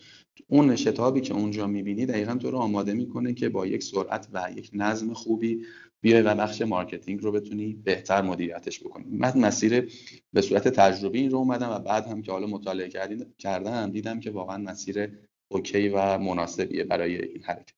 اون 0.47 0.75
شتابی 0.75 1.21
که 1.21 1.33
اونجا 1.33 1.67
می‌بینی 1.67 2.05
دقیقا 2.05 2.35
تو 2.35 2.51
رو 2.51 2.57
آماده 2.57 2.93
می‌کنه 2.93 3.33
که 3.33 3.49
با 3.49 3.67
یک 3.67 3.83
سرعت 3.83 4.27
و 4.33 4.49
یک 4.55 4.69
نظم 4.73 5.13
خوبی 5.13 5.65
بیای 6.01 6.21
و 6.21 6.35
بخش 6.35 6.61
marketing 6.61 7.23
رو 7.23 7.31
بتونی 7.31 7.73
بهتر 7.73 8.21
مدیریتش 8.21 8.79
بکنی. 8.79 9.05
من 9.09 9.37
مسیر 9.37 9.91
به 10.33 10.41
صورت 10.41 10.67
تجربی 10.67 11.19
این 11.19 11.31
رو 11.31 11.37
اومدم 11.37 11.69
و 11.69 11.79
بعد 11.79 12.07
هم 12.07 12.21
که 12.21 12.31
حالا 12.31 12.47
مطالعه 12.47 12.89
کردم 13.37 13.91
دیدم 13.91 14.19
که 14.19 14.31
واقعا 14.31 14.57
مسیر 14.57 15.11
okay 15.51 15.89
و 15.89 16.17
مناسبیه 16.17 16.83
برای 16.83 17.21
این 17.21 17.43
حرکت. 17.43 17.75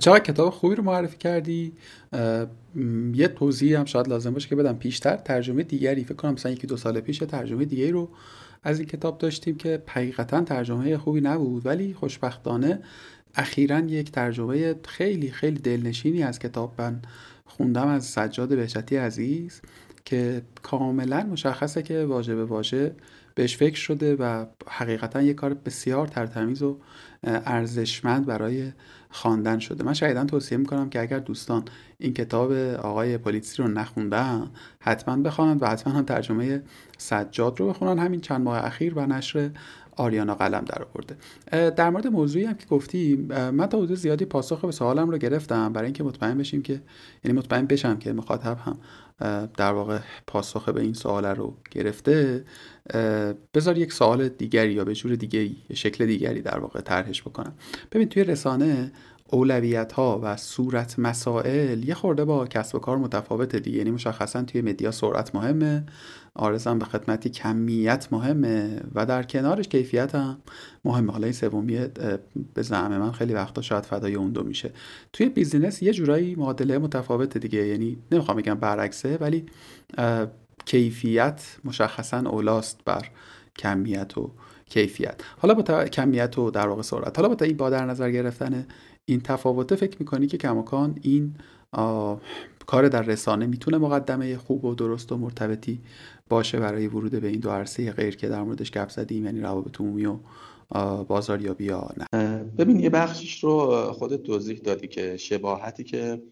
چرا 0.00 0.18
کتاب 0.18 0.50
خوبی 0.50 0.74
رو 0.74 0.82
معرفی 0.82 1.16
کردی؟ 1.16 1.72
یه 3.14 3.28
توضیح 3.28 3.78
هم 3.78 3.84
شاید 3.84 4.08
لازم 4.08 4.30
باشه 4.30 4.48
که 4.48 4.56
بدم 4.56 4.76
پیشتر. 4.76 5.16
ترجمه 5.16 5.62
دیگری 5.62 6.04
فکر 6.04 6.14
کنم 6.14 6.32
مثلا 6.32 6.52
یکی 6.52 6.66
دو 6.66 6.76
سال 6.76 7.00
پیش 7.00 7.18
ترجمه 7.18 7.64
دیگری 7.64 7.90
رو 7.90 8.08
از 8.62 8.78
این 8.78 8.88
کتاب 8.88 9.18
داشتیم 9.18 9.56
که 9.56 9.82
حقیقتا 9.86 10.40
ترجمه 10.40 10.98
خوبی 10.98 11.20
نبود 11.20 11.66
ولی 11.66 11.94
خوشبختانه 11.94 12.82
اخیرا 13.34 13.78
یک 13.78 14.12
ترجمه 14.12 14.74
خیلی 14.88 15.30
خیلی 15.30 15.58
دلنشینی 15.58 16.22
از 16.22 16.38
کتاب 16.38 16.74
من 16.78 17.02
خوندم 17.44 17.86
از 17.86 18.04
سجاد 18.04 18.48
بهشتی 18.48 18.96
عزیز 18.96 19.62
که 20.04 20.42
کاملا 20.62 21.22
مشخصه 21.22 21.82
که 21.82 22.04
واژه 22.04 22.34
به 22.34 22.44
واژه 22.44 22.94
بهش 23.34 23.56
فکر 23.56 23.76
شده 23.76 24.16
و 24.16 24.46
حقیقتا 24.68 25.22
یه 25.22 25.34
کار 25.34 25.54
بسیار 25.54 26.06
ترتمیز 26.06 26.62
و 26.62 26.78
ارزشمند 27.24 28.26
برای 28.26 28.72
خواندن 29.10 29.58
شده. 29.58 29.84
من 29.84 29.94
شایدن 29.94 30.26
توصیه 30.26 30.58
می‌کنم 30.58 30.90
که 30.90 31.00
اگر 31.00 31.18
دوستان 31.18 31.64
این 31.98 32.14
کتاب 32.14 32.52
آقای 32.76 33.18
پولیتسی 33.18 33.62
رو 33.62 33.68
نخوندن 33.68 34.50
حتما 34.80 35.16
بخوانند 35.16 35.62
و 35.62 35.66
حتما 35.66 35.92
هم 35.92 36.04
ترجمه 36.04 36.62
سجاد 36.98 37.60
رو 37.60 37.68
بخونن. 37.68 37.98
همین 37.98 38.20
چند 38.20 38.40
ماه 38.40 38.64
اخیر 38.64 38.98
و 38.98 39.06
نشر 39.06 39.50
آریانا 39.96 40.34
قلم 40.34 40.64
در 40.64 40.82
آورده. 40.82 41.16
در 41.70 41.90
مورد 41.90 42.06
موضوعی 42.06 42.44
هم 42.44 42.54
که 42.54 42.66
گفتی 42.66 43.16
من 43.30 43.66
تا 43.66 43.78
حدود 43.78 43.96
زیادی 43.96 44.24
پاسخ 44.24 44.64
به 44.64 44.72
سوالم 44.72 45.10
رو 45.10 45.18
گرفتم 45.18 45.72
برای 45.72 45.86
اینکه 45.86 46.04
مطمئن 46.04 46.38
بشیم 46.38 46.62
که 46.62 46.82
یعنی 47.24 47.38
مطمئن 47.38 47.66
بشم 47.66 47.98
که 47.98 48.12
مخاطب 48.12 48.58
هم 48.64 48.78
در 49.56 49.72
واقع 49.72 49.98
پاسخ 50.26 50.68
به 50.68 50.80
این 50.80 50.94
سوال 50.94 51.24
رو 51.24 51.56
گرفته. 51.70 52.44
بذار 53.54 53.78
یک 53.78 53.92
سوال 53.92 54.28
دیگری 54.28 54.72
یا 54.72 54.84
به 54.84 54.94
جور 54.94 55.14
دیگری 55.14 55.56
شکل 55.74 56.06
دیگری 56.06 56.42
در 56.42 56.58
واقع 56.58 56.80
طرحش 56.80 57.22
بکنم. 57.22 57.52
ببین 57.92 58.08
توی 58.08 58.24
رسانه 58.24 58.92
اولویت 59.32 59.92
ها 59.92 60.20
و 60.22 60.36
صورت 60.36 60.98
مسائل 60.98 61.88
یه 61.88 61.94
خورده 61.94 62.24
با 62.24 62.46
کسب 62.46 62.74
و 62.74 62.78
کار 62.78 62.98
متفاوته 62.98 63.60
دیگه. 63.60 63.78
یعنی 63.78 63.90
مشخصا 63.90 64.42
توی 64.42 64.62
media 64.62 64.90
سرعت 64.90 65.34
مهمه 65.34 65.84
عرضم 66.34 66.78
به 66.78 66.84
خدمتت 66.84 67.30
کمیت 67.30 68.08
مهمه 68.10 68.80
و 68.94 69.06
در 69.06 69.22
کنارش 69.22 69.68
کیفیت 69.68 70.14
هم 70.14 70.38
مهمه. 70.84 71.12
حالا 71.12 71.24
این 71.24 71.32
سومی 71.32 71.86
به 72.54 72.62
زعم 72.62 72.98
من 72.98 73.12
خیلی 73.12 73.34
وقتا 73.34 73.62
شاید 73.62 73.86
فدای 73.86 74.14
اون 74.14 74.30
دو 74.32 74.42
میشه. 74.42 74.72
توی 75.12 75.28
business 75.28 75.82
یه 75.82 75.92
جورایی 75.92 76.34
معادله 76.34 76.78
متفاوته 76.78 77.38
دیگه. 77.38 77.66
یعنی 77.66 77.98
نمی‌خوام 78.12 78.36
بگم 78.36 78.54
برعکسه 78.54 79.18
ولی 79.20 79.46
کیفیت 80.64 81.56
مشخصا 81.64 82.18
اولاست 82.18 82.80
بر 82.84 83.08
کمیت 83.56 84.18
و 84.18 84.30
کیفیت. 84.66 85.20
حالا 85.38 85.54
با 85.54 85.84
کمیت 85.84 86.38
و 86.38 86.50
در 86.50 86.68
واقع 86.68 86.82
سرعت. 86.82 87.18
حالا 87.18 87.34
با 87.34 87.44
این 87.44 87.56
با 87.56 87.70
در 87.70 87.86
نظر 87.86 88.10
گرفتن 88.10 88.66
این 89.04 89.20
تفاوته 89.20 89.76
فکر 89.76 89.96
می‌کنی 90.00 90.26
که 90.26 90.38
کماکان 90.38 90.98
این 91.02 91.34
کار 92.66 92.88
در 92.88 93.02
رسانه 93.02 93.46
می‌تونه 93.46 93.78
مقدمه 93.78 94.36
خوب 94.36 94.64
و 94.64 94.74
درست 94.74 95.12
و 95.12 95.16
مرتبطی 95.16 95.80
باشه 96.28 96.60
برای 96.60 96.86
ورود 96.86 97.20
به 97.20 97.28
این 97.28 97.40
دو 97.40 97.50
عرصه 97.50 97.92
غیر 97.92 98.16
که 98.16 98.28
در 98.28 98.42
موردش 98.42 98.70
گپ 98.70 98.88
زدیم 98.88 99.24
یعنی 99.24 99.40
روابط 99.40 99.80
عمومی 99.80 100.06
و 100.06 100.18
بازاریابی 101.08 101.64
یا 101.64 101.90
نه؟ 101.96 102.44
ببین 102.58 102.80
یه 102.80 102.90
بخشش 102.90 103.44
رو 103.44 103.70
خودت 103.92 104.22
توضیح 104.22 104.58
دادی 104.58 104.88
که 104.88 105.16
شباهتی 105.16 105.84
که 105.84 106.22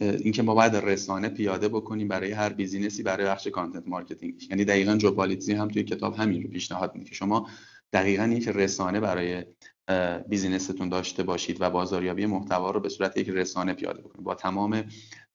اینکه 0.00 0.42
ما 0.42 0.54
باید 0.54 0.76
رسانه 0.76 1.28
پیاده 1.28 1.68
بکنیم 1.68 2.08
برای 2.08 2.32
هر 2.32 2.52
business 2.52 2.96
ی 2.96 3.02
برای 3.02 3.26
بخش 3.26 3.46
content 3.46 3.88
marketing. 3.88 4.34
یعنی 4.50 4.64
دقیقا 4.64 4.96
جو 4.96 5.08
پولیتزی 5.08 5.52
هم 5.52 5.68
توی 5.68 5.82
کتاب 5.82 6.14
همین 6.14 6.42
رو 6.42 6.48
پیشنهاد 6.48 6.94
میده 6.94 7.14
شما 7.14 7.46
دقیقا 7.92 8.24
یک 8.26 8.48
رسانه 8.48 9.00
برای 9.00 9.44
business 10.28 10.72
تون 10.72 10.88
داشته 10.88 11.22
باشید 11.22 11.56
و 11.60 11.70
بازاریابی 11.70 12.26
محتوا 12.26 12.70
رو 12.70 12.80
به 12.80 12.88
صورت 12.88 13.16
یک 13.16 13.28
رسانه 13.28 13.72
پیاده 13.72 14.02
بکنید. 14.02 14.24
با 14.24 14.34
تمام 14.34 14.84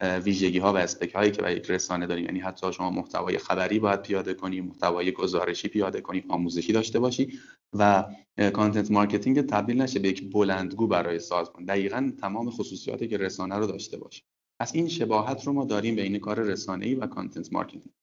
ویژگی 0.02 0.60
ها 0.60 0.74
و 0.74 0.78
spec 0.78 1.16
هایی 1.16 1.32
که 1.32 1.42
برای 1.42 1.56
یک 1.56 1.72
رسانه 1.72 2.08
داریم 2.08 2.26
یعنی 2.26 2.40
حتی 2.40 2.74
شما 2.74 2.90
محتوای 2.90 3.38
خبری 3.38 3.80
باید 3.80 4.02
پیاده 4.02 4.34
کنی 4.34 4.62
محتوای 4.62 5.12
گزارشی 5.12 5.68
پیاده 5.68 6.02
کنی 6.02 6.24
آموزشی 6.30 6.74
داشته 6.74 7.00
باشی 7.00 7.40
و 7.74 8.06
content 8.54 8.92
marketing 8.92 9.42
تبدیل 9.42 9.82
نشه 9.82 10.00
به 10.00 10.10
یک 10.10 10.32
بلندگو 10.32 10.88
برای 10.88 11.20
سازمان 11.20 11.66
دقیقا 11.66 12.12
تمام 12.22 12.50
خصوصیاتی 12.50 13.08
که 13.08 13.18
رسانه 13.18 13.56
رو 13.56 13.68
داشته 13.68 13.98
باشه 13.98 14.24
پس 14.62 14.76
این 14.76 14.88
شباهت 14.88 15.44
رو 15.44 15.54
ما 15.54 15.66
داریم 15.66 15.96
بین 15.96 16.20
کار 16.20 16.40
رسانه‌ای 16.40 16.96
و 16.96 17.08
content 17.08 17.54
marketing 17.54 17.94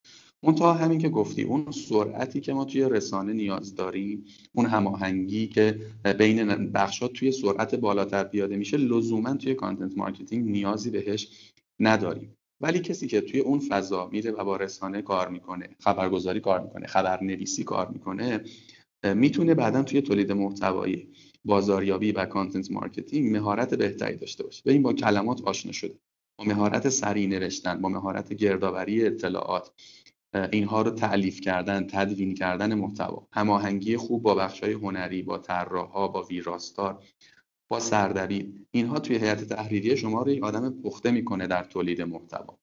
منتها 0.45 0.73
همین 0.73 0.99
که 0.99 1.09
گفتی 1.09 1.43
اون 1.43 1.71
سرعتی 1.71 2.41
که 2.41 2.53
ما 2.53 2.65
توی 2.65 2.89
رسانه 2.89 3.33
نیاز 3.33 3.75
داریم 3.75 4.25
اون 4.53 4.67
هماهنگی 4.67 5.47
که 5.47 5.81
بین 6.19 6.73
بخشات 6.73 7.13
توی 7.13 7.33
سرعت 7.33 7.75
بالاتر 7.75 8.25
پیاده 8.25 8.57
میشه 8.57 8.77
لزوما 8.77 9.35
توی 9.35 9.55
content 9.55 9.99
marketing 9.99 10.51
نیازی 10.51 10.91
بهش 10.91 11.29
نداریم. 11.81 12.37
ولی 12.61 12.79
کسی 12.79 13.07
که 13.07 13.21
توی 13.21 13.41
اون 13.41 13.59
فضا 13.59 14.09
میره 14.09 14.31
و 14.31 14.45
با 14.45 14.57
رسانه 14.57 15.03
کار 15.03 15.29
می‌کنه 15.29 15.69
خبرگزاری 15.81 16.41
کار 16.41 16.61
می‌کنه 16.61 16.87
خبرنویسی 16.87 17.65
کار 17.65 17.89
می‌کنه 17.89 18.45
می‌تونه 19.15 19.55
بعدا 19.55 19.83
توی 19.83 20.03
تولید 20.03 20.33
محتوایی 20.33 21.09
بازاریابی 21.45 22.13
و 22.13 22.25
content 22.25 22.71
marketing 22.71 23.37
مهارت 23.37 23.75
بهتری 23.75 24.17
داشته 24.17 24.45
باشه. 24.45 24.63
به 24.65 24.73
این 24.73 24.83
با 24.83 24.93
کلمات 24.93 25.43
آشنا 25.43 25.73
شده. 25.73 25.95
با 26.39 26.45
مهارت 26.45 26.89
سریع 26.89 27.29
نوشتن 27.29 27.81
با 27.81 27.89
مهارت 27.89 28.33
گردآوری 28.33 29.07
اطلاعات. 29.07 29.71
اینها 30.35 30.83
رو 30.83 30.91
تألیف 30.91 31.41
کردن 31.41 31.87
تدوین 31.87 32.35
کردن 32.35 32.75
محتوا. 32.75 33.27
هماهنگی 33.33 33.97
خوب 33.97 34.23
با 34.23 34.35
بخشای 34.35 34.73
هنری 34.73 35.23
با 35.23 35.39
طراحها 35.39 36.09
با 36.09 36.23
ویراستار 36.23 37.05
با 37.69 37.81
سردبیر 37.81 38.53
اینها 38.71 38.99
توی 38.99 39.17
هیئت 39.17 39.45
تحریریه 39.45 39.97
شما 39.97 40.23
رو 40.23 40.31
یک 40.31 40.43
آدم 40.43 40.71
پخته 40.71 41.11
می‌کنه 41.11 41.47
در 41.47 41.65
تولید 41.65 42.03
محتوا. 42.03 42.59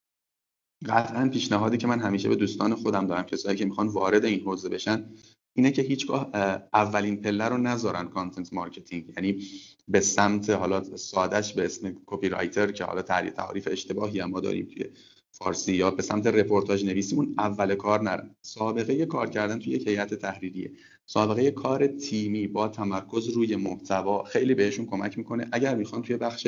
قطعا 0.85 1.29
پیشنهادی 1.29 1.77
که 1.77 1.87
من 1.87 1.99
همیشه 1.99 2.29
به 2.29 2.35
دوستان 2.35 2.75
خودم 2.75 3.07
دارم 3.07 3.23
کسایی 3.23 3.57
که 3.57 3.65
می‌خوان 3.65 3.87
وارد 3.87 4.25
این 4.25 4.39
حوزه 4.39 4.69
بشن 4.69 5.09
اینه 5.53 5.71
که 5.71 5.81
هیچگاه 5.81 6.29
اولین 6.73 7.21
پله 7.21 7.45
رو 7.45 7.57
نذارن 7.57 8.07
content 8.07 8.53
marketing 8.53 9.09
یعنی 9.17 9.43
به 9.87 9.99
سمت 9.99 10.49
حالا 10.49 10.83
سادش 10.83 11.53
به 11.53 11.65
اسم 11.65 11.95
copywriter 12.05 12.71
که 12.71 12.83
حالا 12.83 13.01
تعریف 13.01 13.67
اشتباهی 13.71 14.19
هم 14.19 14.29
ما 14.29 14.39
داریم 14.39 14.65
توی 14.65 14.85
فارسی 15.31 15.73
یا 15.73 15.91
به 15.91 16.01
سمت 16.01 16.27
رپورتاج 16.27 16.85
نویسی 16.85 17.15
اون 17.15 17.35
اول 17.37 17.75
کار 17.75 18.01
نرن 18.01 18.35
سابقه 18.41 19.05
کار 19.05 19.29
کردن 19.29 19.59
توی 19.59 19.73
یک 19.73 19.87
هیئت 19.87 20.13
تحریریه. 20.13 20.71
سابقه 21.05 21.51
کار 21.51 21.87
تیمی 21.87 22.47
با 22.47 22.67
تمرکز 22.67 23.29
روی 23.29 23.55
محتوا 23.55 24.23
خیلی 24.23 24.55
بهشون 24.55 24.85
کمک 24.85 25.17
می‌کنه 25.17 25.47
اگر 25.51 25.75
می‌خوان 25.75 26.01
توی 26.01 26.17
بخش 26.17 26.47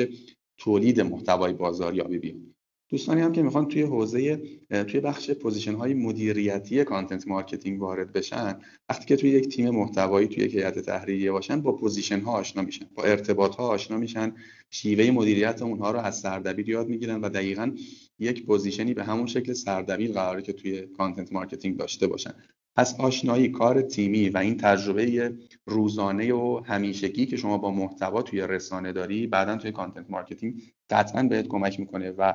تولید 0.58 1.00
محتوای 1.00 1.52
بازاریابی 1.52 2.18
بیان. 2.18 2.54
دوستانی 2.92 3.20
هم 3.20 3.32
که 3.32 3.42
می‌خوان 3.42 3.68
توی 3.68 3.82
حوزه 3.82 4.42
توی 4.88 5.00
بخش 5.00 5.30
position 5.30 5.74
های 5.74 5.94
مدیریتی 5.94 6.84
content 6.84 7.28
marketing 7.28 7.80
وارد 7.80 8.12
بشن 8.12 8.58
وقتی 8.88 9.04
که 9.06 9.16
توی 9.16 9.30
یک 9.30 9.48
تیم 9.48 9.70
محتوایی 9.70 10.28
توی 10.28 10.44
یک 10.44 10.54
هیئت 10.54 10.78
تحریریه 10.78 11.32
باشن 11.32 11.60
با 11.60 11.72
position 11.72 12.20
ها 12.20 12.32
آشنا 12.32 12.62
میشن 12.62 12.86
با 12.94 13.02
ارتباط 13.02 13.54
ها 13.54 13.68
آشنا 13.68 13.98
میشن 13.98 14.32
شیوه 14.70 15.10
مدیریت 15.10 15.62
اونها 15.62 15.90
رو 15.90 15.98
از 15.98 16.18
سردبیر 16.18 16.68
یاد 16.68 16.88
می‌گیرن 16.88 17.20
و 17.20 17.28
دقیقا 17.28 17.72
یک 18.18 18.46
position 18.46 18.89
ی 18.89 18.94
به 18.94 19.04
همون 19.04 19.26
شکل 19.26 19.52
سردبیر 19.52 20.12
قراره 20.12 20.42
که 20.42 20.52
توی 20.52 20.86
content 20.86 21.32
marketing 21.32 21.76
داشته 21.76 22.06
باشن. 22.06 22.34
پس 22.76 23.00
آشنایی 23.00 23.48
کار 23.48 23.82
تیمی 23.82 24.28
و 24.28 24.38
این 24.38 24.56
تجربه 24.56 25.32
روزانه 25.66 26.32
و 26.32 26.62
همیشگی 26.64 27.26
که 27.26 27.36
شما 27.36 27.58
با 27.58 27.70
محتوا 27.70 28.22
توی 28.22 28.40
رسانه 28.40 28.92
داری 28.92 29.26
بعدا 29.26 29.56
توی 29.56 29.72
content 29.72 30.10
marketing 30.10 30.62
قطعا 30.92 31.22
بهت 31.22 31.48
کمک 31.48 31.80
می‌کنه 31.80 32.10
و 32.10 32.34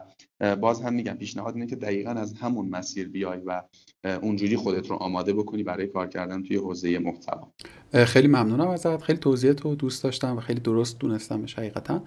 باز 0.56 0.82
هم 0.82 0.94
میگم 0.94 1.14
پیشنهاد 1.14 1.54
اینه 1.56 1.68
که 1.68 1.76
دقیقا 1.76 2.12
از 2.12 2.34
همون 2.34 2.70
مسیر 2.70 3.10
بیای 3.10 3.40
و 3.46 3.62
اونجوری 4.22 4.56
خودت 4.56 4.88
رو 4.88 4.96
آماده 4.96 5.34
بکنی 5.34 5.64
برای 5.64 5.88
کار 5.88 6.08
کردن 6.08 6.44
توی 6.44 6.58
حوزه 6.58 7.00
محتوا. 7.00 7.48
خیلی 8.06 8.28
ممنونم 8.28 8.68
ازت. 8.68 9.02
خیلی 9.02 9.20
توضیح 9.20 9.54
تو 9.54 9.76
دوست 9.76 10.04
داشتم 10.04 10.38
و 10.38 10.40
خیلی 10.40 10.60
درست 10.60 11.00
دونستم 11.00 11.46
حقیقتا. 11.58 12.04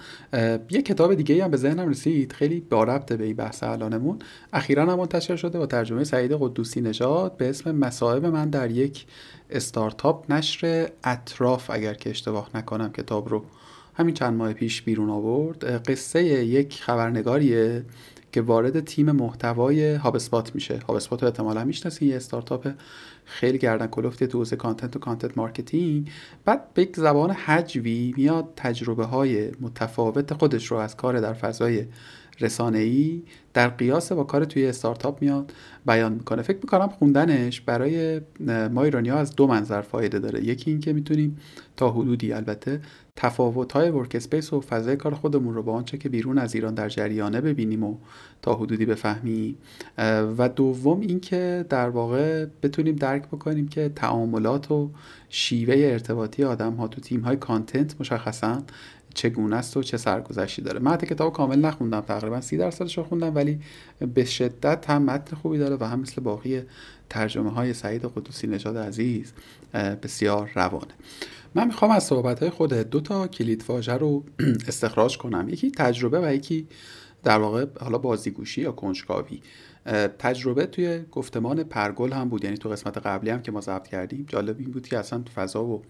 یه 0.71 0.83
کتاب 0.83 1.15
دیگه 1.15 1.45
هم 1.45 1.51
به 1.51 1.57
ذهنم 1.57 1.89
رسید. 1.89 2.33
خیلی 2.33 2.61
با 2.61 2.85
ربط 2.85 3.13
به 3.13 3.25
این 3.25 3.37
بحث 3.37 3.63
الانمون. 3.63 4.19
اخیرا 4.53 4.83
هم 4.83 4.99
منتشر 4.99 5.37
شده 5.37 5.59
با 5.59 5.67
ترجمه 5.67 6.05
سعید 6.05 6.33
قدوسی 6.33 6.81
نژاد 6.81 7.37
به 7.37 7.49
اسم 7.49 7.71
مصائب 7.71 8.27
من 8.27 8.51
در 8.51 8.71
یک 8.71 9.07
استارتاپ 9.51 10.33
نشر 10.33 10.91
اطراف 11.05 11.71
اگر 11.71 11.95
که 11.95 12.11
اشتباه 12.11 12.51
نکنم 12.55 12.93
کتاب 12.93 13.29
رو 13.29 13.45
همین 14.01 14.15
چند 14.15 14.35
ماه 14.35 14.53
پیش 14.53 14.83
بیرون 14.83 15.11
آورد 15.11 15.89
قصه 15.89 16.25
یک 16.25 16.83
خبرنگاریه 16.83 17.85
که 18.33 18.41
وارد 18.41 18.81
تیم 18.81 19.11
محتوای 19.11 19.95
HubSpot 19.95 20.55
میشه. 20.55 20.79
HubSpot 20.89 21.23
رو 21.23 21.29
احتمالا 21.29 21.65
می‌شناسی 21.65 22.07
یه 22.07 22.17
استارتاپ 22.17 22.69
خیلی 23.25 23.59
گردن 23.59 23.87
کلفتی 23.87 24.27
تو 24.27 24.39
حوزه 24.39 24.57
content 24.57 24.97
و 24.97 24.99
content 24.99 25.39
marketing 25.39 26.11
بعد 26.45 26.75
به 26.75 26.83
یک 26.83 26.97
زبان 26.97 27.31
هجوی 27.31 28.15
میاد 28.17 28.53
تجربه 28.57 29.05
های 29.05 29.51
متفاوت 29.61 30.35
خودش 30.35 30.67
رو 30.67 30.77
از 30.77 30.97
کار 30.97 31.21
در 31.21 31.33
فضای 31.33 31.87
ای 32.75 33.23
در 33.55 33.69
قیاس 33.69 34.13
با 34.13 34.25
کار 34.25 34.45
توی 34.45 34.67
استارتاپ 34.67 35.23
میاد 35.23 35.53
بیان 35.87 36.13
می‌کنه. 36.13 36.43
فکر 36.43 36.59
می‌کنم 36.63 36.89
خوندنش 36.89 37.61
برای 37.61 38.21
ما 38.73 38.83
ایرانی 38.83 39.09
ها 39.09 39.19
از 39.19 39.37
دو 39.37 39.47
منظر 39.47 39.81
فایده 39.81 40.19
داره. 40.19 40.45
یکی 40.45 40.71
اینکه 40.71 40.93
می‌تونیم 40.93 41.39
تا 41.77 41.91
حدودی 41.91 42.33
البته 42.33 42.81
تفاوت 43.17 43.73
های 43.73 43.91
workspace 43.91 44.53
و 44.53 44.61
فضای 44.61 44.97
کار 44.97 45.15
خودمون 45.15 45.55
رو 45.55 45.63
با 45.63 45.73
آنچه 45.73 45.99
که 45.99 46.09
بیرون 46.09 46.39
از 46.39 46.55
ایران 46.55 46.75
در 46.75 46.89
جریانه 46.89 47.41
ببینیم 47.41 47.85
و 47.85 47.97
تا 48.43 48.55
حدودی 48.55 48.87
بفهمیم 48.87 49.59
و 50.39 50.49
دوم 50.49 51.01
اینکه 51.01 51.67
در 51.69 51.89
واقع 51.89 52.47
بتونیم 52.63 52.97
درک 52.97 53.27
بکنیم 53.27 53.69
که 53.69 53.93
تعاملات 53.97 54.71
و 54.71 54.91
شیوه 55.29 55.75
ارتباطی 55.79 56.45
آدم 56.45 56.75
ها 56.75 56.89
تو 56.89 57.01
تیم 57.01 57.21
های 57.21 57.37
کانتنت 57.37 57.95
مشخصا 58.01 58.63
چگونه 59.15 59.57
است 59.57 59.77
و 59.77 59.83
چه 59.83 59.97
سرگذشتی 59.97 60.63
داره. 60.63 60.91
حتی 60.91 61.07
کتاب 61.07 61.33
کامل 61.33 61.59
نخوندم 61.59 62.01
تقریبا 62.01 62.41
سی 62.41 62.57
درصدش 62.57 62.99
رو 62.99 63.05
خوندم 63.05 63.35
ولی 63.35 63.61
به 64.15 64.25
شدت 64.25 64.91
هم 64.91 65.03
متن 65.03 65.37
خوبی 65.37 65.59
داره 65.59 65.77
و 65.81 65.85
هم 65.85 66.01
مثل 66.01 66.23
باقی 66.23 66.63
ترجمه 67.11 67.51
های 67.51 67.75
سعید 67.75 68.05
قدوسی 68.05 68.47
نژاد 68.47 68.77
عزیز 68.77 69.33
بسیار 69.75 70.51
روانه. 70.55 70.95
من 71.55 71.67
می‌خوام 71.67 71.91
از 71.91 72.05
صحبت 72.05 72.41
های 72.41 72.51
خود 72.51 72.73
دو 72.75 73.01
تا 73.01 73.29
کلید 73.29 73.65
واژه 73.69 73.95
رو 73.95 74.25
استخراج 74.69 75.19
کنم. 75.19 75.49
یکی 75.49 75.71
تجربه 75.71 76.21
و 76.29 76.35
یکی 76.35 76.67
در 77.23 77.39
واقع 77.39 77.67
حالا 77.81 77.99
بازیگوشی 77.99 78.61
یا 78.61 78.73
کنجکاوی. 78.73 79.41
تجربه 80.19 80.67
توی 80.67 81.01
گفتمان 81.13 81.65
پرگل 81.65 82.13
هم 82.13 82.29
بود 82.29 82.45
یعنی 82.45 82.57
تو 82.57 82.69
قسمت 82.69 82.99
قبلی 82.99 83.31
هم 83.31 83.43
که 83.43 83.53
ما 83.53 83.61
ضبط 83.61 83.89
کردیم 83.89 84.25
جالب 84.29 84.59
این 84.59 84.71
بود 84.71 84.89
که 84.89 84.99
اصلا 84.99 85.25
فضا 85.35 85.65
و 85.65 85.83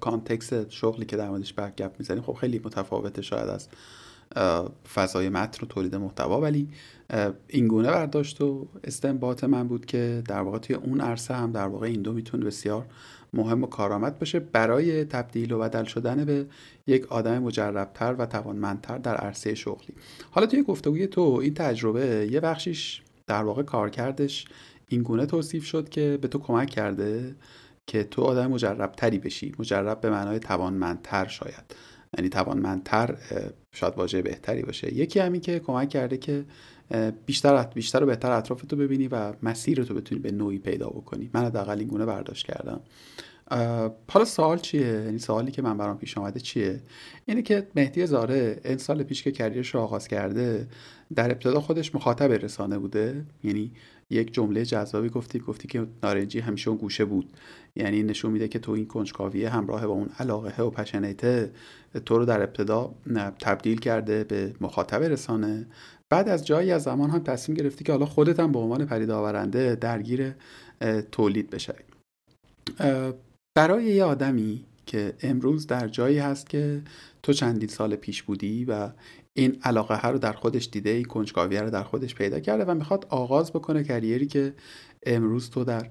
کانتکست 0.00 0.70
شغلی 0.70 1.04
که 1.04 1.16
در 1.16 1.28
موردش 1.28 1.54
گپ 1.54 1.92
می‌زنیم 1.98 2.22
خب 2.22 2.32
خیلی 2.32 2.60
متفاوته 2.64 3.22
شاید 3.22 3.48
از 3.48 3.68
فضای 4.94 5.28
متن 5.28 5.66
و 5.66 5.68
تولید 5.68 5.94
محتوا. 5.94 6.40
ولی 6.40 6.68
این 7.48 7.68
گونه 7.68 7.88
برداشت 7.88 8.40
و 8.40 8.68
استنباط 8.84 9.44
من 9.44 9.68
بود 9.68 9.86
که 9.86 10.22
در 10.28 10.40
واقع 10.40 10.58
توی 10.58 10.76
اون 10.76 11.00
عرصه 11.00 11.34
هم 11.34 11.52
در 11.52 11.66
واقع 11.66 11.86
این 11.86 12.02
دو 12.02 12.12
می‌تونه 12.12 12.44
بسیار 12.44 12.86
مهم 13.34 13.62
و 13.62 13.66
کارآمد 13.66 14.18
باشه. 14.18 14.40
برای 14.40 15.04
تبدیل 15.04 15.52
و 15.52 15.58
بدل 15.58 15.84
شدن 15.84 16.24
به 16.24 16.46
یک 16.86 17.12
آدم 17.12 17.38
مجربتر 17.38 18.14
و 18.18 18.26
توانمندتر 18.26 18.98
در 18.98 19.16
عرصه 19.16 19.54
شغلی. 19.54 19.94
حالا 20.30 20.46
توی 20.46 20.62
گفتگوی 20.62 21.06
تو 21.06 21.20
این 21.42 21.54
تجربه 21.54 22.28
یه 22.30 22.40
بخشیش 22.40 23.02
در 23.26 23.42
واقع 23.42 23.62
کارکردش 23.62 24.44
این 24.88 25.02
گونه 25.02 25.26
توصیف 25.26 25.64
شد 25.64 25.88
که 25.88 26.18
به 26.20 26.28
تو 26.28 26.38
کمک 26.38 26.70
کرده. 26.70 27.34
که 27.86 28.04
تو 28.04 28.22
آدم 28.22 28.46
مجربتری 28.46 29.18
بشی. 29.18 29.54
مجرب 29.58 30.00
به 30.00 30.10
معنای 30.10 30.38
توانمندتر 30.38 31.26
شاید. 31.26 31.74
یعنی 32.18 32.28
توانمندتر 32.28 33.16
شاید 33.72 33.94
واژه 33.96 34.22
بهتری 34.22 34.62
باشه. 34.62 34.94
یکی 34.94 35.20
همین 35.20 35.40
که 35.40 35.58
کمک 35.58 35.88
کرده 35.88 36.16
که 36.16 36.44
بیشتر 37.26 37.62
بیشتر 37.62 38.02
و 38.02 38.06
بهتر 38.06 38.30
اطراف 38.30 38.62
تو 38.62 38.76
ببینی 38.76 39.08
و 39.08 39.32
مسیر 39.42 39.84
تو 39.84 39.94
بتونی 39.94 40.20
به 40.20 40.30
نوعی 40.30 40.58
پیدا 40.58 40.88
بکنی. 40.88 41.30
من 41.34 41.44
حداقل 41.44 41.78
این 41.78 41.88
گونه 41.88 42.06
برداشت 42.06 42.46
کردم. 42.46 42.80
حالا 44.08 44.24
سوال 44.24 44.58
چیه؟ 44.58 44.86
یعنی 44.86 45.18
سوالی 45.18 45.50
که 45.50 45.62
من 45.62 45.78
برام 45.78 45.98
پیش 45.98 46.18
آمده 46.18 46.40
چیه؟ 46.40 46.80
اینه 47.26 47.42
که 47.42 47.66
مهدی 47.76 48.06
زاره 48.06 48.60
این 48.64 48.78
سال 48.78 49.02
پیش 49.02 49.22
که 49.22 49.32
کریرش 49.32 49.74
رو 49.74 49.80
آغاز 49.80 50.08
کرده 50.08 50.68
در 51.14 51.30
ابتدا 51.30 51.60
خودش 51.60 51.94
مخاطب 51.94 52.32
رسانه 52.32 52.78
بوده. 52.78 53.24
یعنی 53.44 53.72
یک 54.12 54.34
جمله 54.34 54.64
جذابی 54.64 55.08
گفتی 55.08 55.38
گفتی 55.38 55.68
که 55.68 55.86
نارنجی 56.02 56.40
همیشه 56.40 56.68
اون 56.68 56.78
گوشه 56.78 57.04
بود. 57.04 57.36
یعنی 57.76 58.02
نشون 58.02 58.30
میده 58.30 58.48
که 58.48 58.58
تو 58.58 58.72
این 58.72 58.86
کنجکاویه 58.86 59.48
همراه 59.48 59.86
با 59.86 59.92
اون 59.92 60.08
علاقه 60.18 60.62
و 60.62 60.70
پشنیته 60.70 61.50
تو 62.06 62.18
رو 62.18 62.24
در 62.24 62.42
ابتدا 62.42 62.94
تبدیل 63.40 63.80
کرده 63.80 64.24
به 64.24 64.54
مخاطب 64.60 65.02
رسانه. 65.02 65.66
بعد 66.10 66.28
از 66.28 66.46
جایی 66.46 66.72
از 66.72 66.82
زمان 66.82 67.10
هم 67.10 67.18
تصمیم 67.18 67.58
گرفتی 67.58 67.84
که 67.84 67.92
حالا 67.92 68.06
خودت 68.06 68.40
هم 68.40 68.52
به 68.52 68.58
عنوان 68.58 68.86
پدیدآورنده 68.86 69.74
درگیر 69.74 70.34
تولید 71.12 71.50
بشوی. 71.50 71.84
برای 73.56 73.84
یه 73.84 74.04
آدمی 74.04 74.64
که 74.86 75.14
امروز 75.22 75.66
در 75.66 75.88
جایی 75.88 76.18
هست 76.18 76.48
که 76.48 76.82
تو 77.22 77.32
چندین 77.32 77.68
سال 77.68 77.96
پیش 77.96 78.22
بودی 78.22 78.64
و 78.64 78.90
این 79.36 79.58
علاقه 79.62 79.94
ها 79.94 80.10
رو 80.10 80.18
در 80.18 80.32
خودش 80.32 80.68
دیده 80.72 80.90
این 80.90 81.04
کنجکاویه 81.04 81.60
رو 81.60 81.70
در 81.70 81.82
خودش 81.82 82.14
پیدا 82.14 82.40
کرده 82.40 82.64
و 82.64 82.74
می‌خواد 82.74 83.06
آغاز 83.10 83.52
بکنه 83.52 83.84
کریری 83.84 84.26
که 84.26 84.54
امروز 85.06 85.50
تو 85.50 85.64
در 85.64 85.90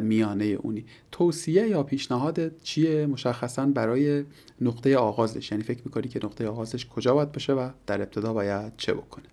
میانه 0.00 0.44
اونی. 0.44 0.84
توصیه 1.12 1.68
یا 1.68 1.82
پیشنهاد 1.82 2.62
چیه؟ 2.62 3.06
مشخصا 3.06 3.66
برای 3.66 4.24
نقطه 4.60 4.96
آغازش. 4.96 5.50
یعنی 5.52 5.64
فکر 5.64 5.80
می‌کنی 5.84 6.08
که 6.08 6.20
نقطه 6.24 6.48
آغازش 6.48 6.86
کجا 6.86 7.14
باید 7.14 7.32
باشه 7.32 7.52
و 7.52 7.70
در 7.86 8.02
ابتدا 8.02 8.32
باید 8.32 8.72
چه 8.76 8.94
بکنه؟ 8.94 9.24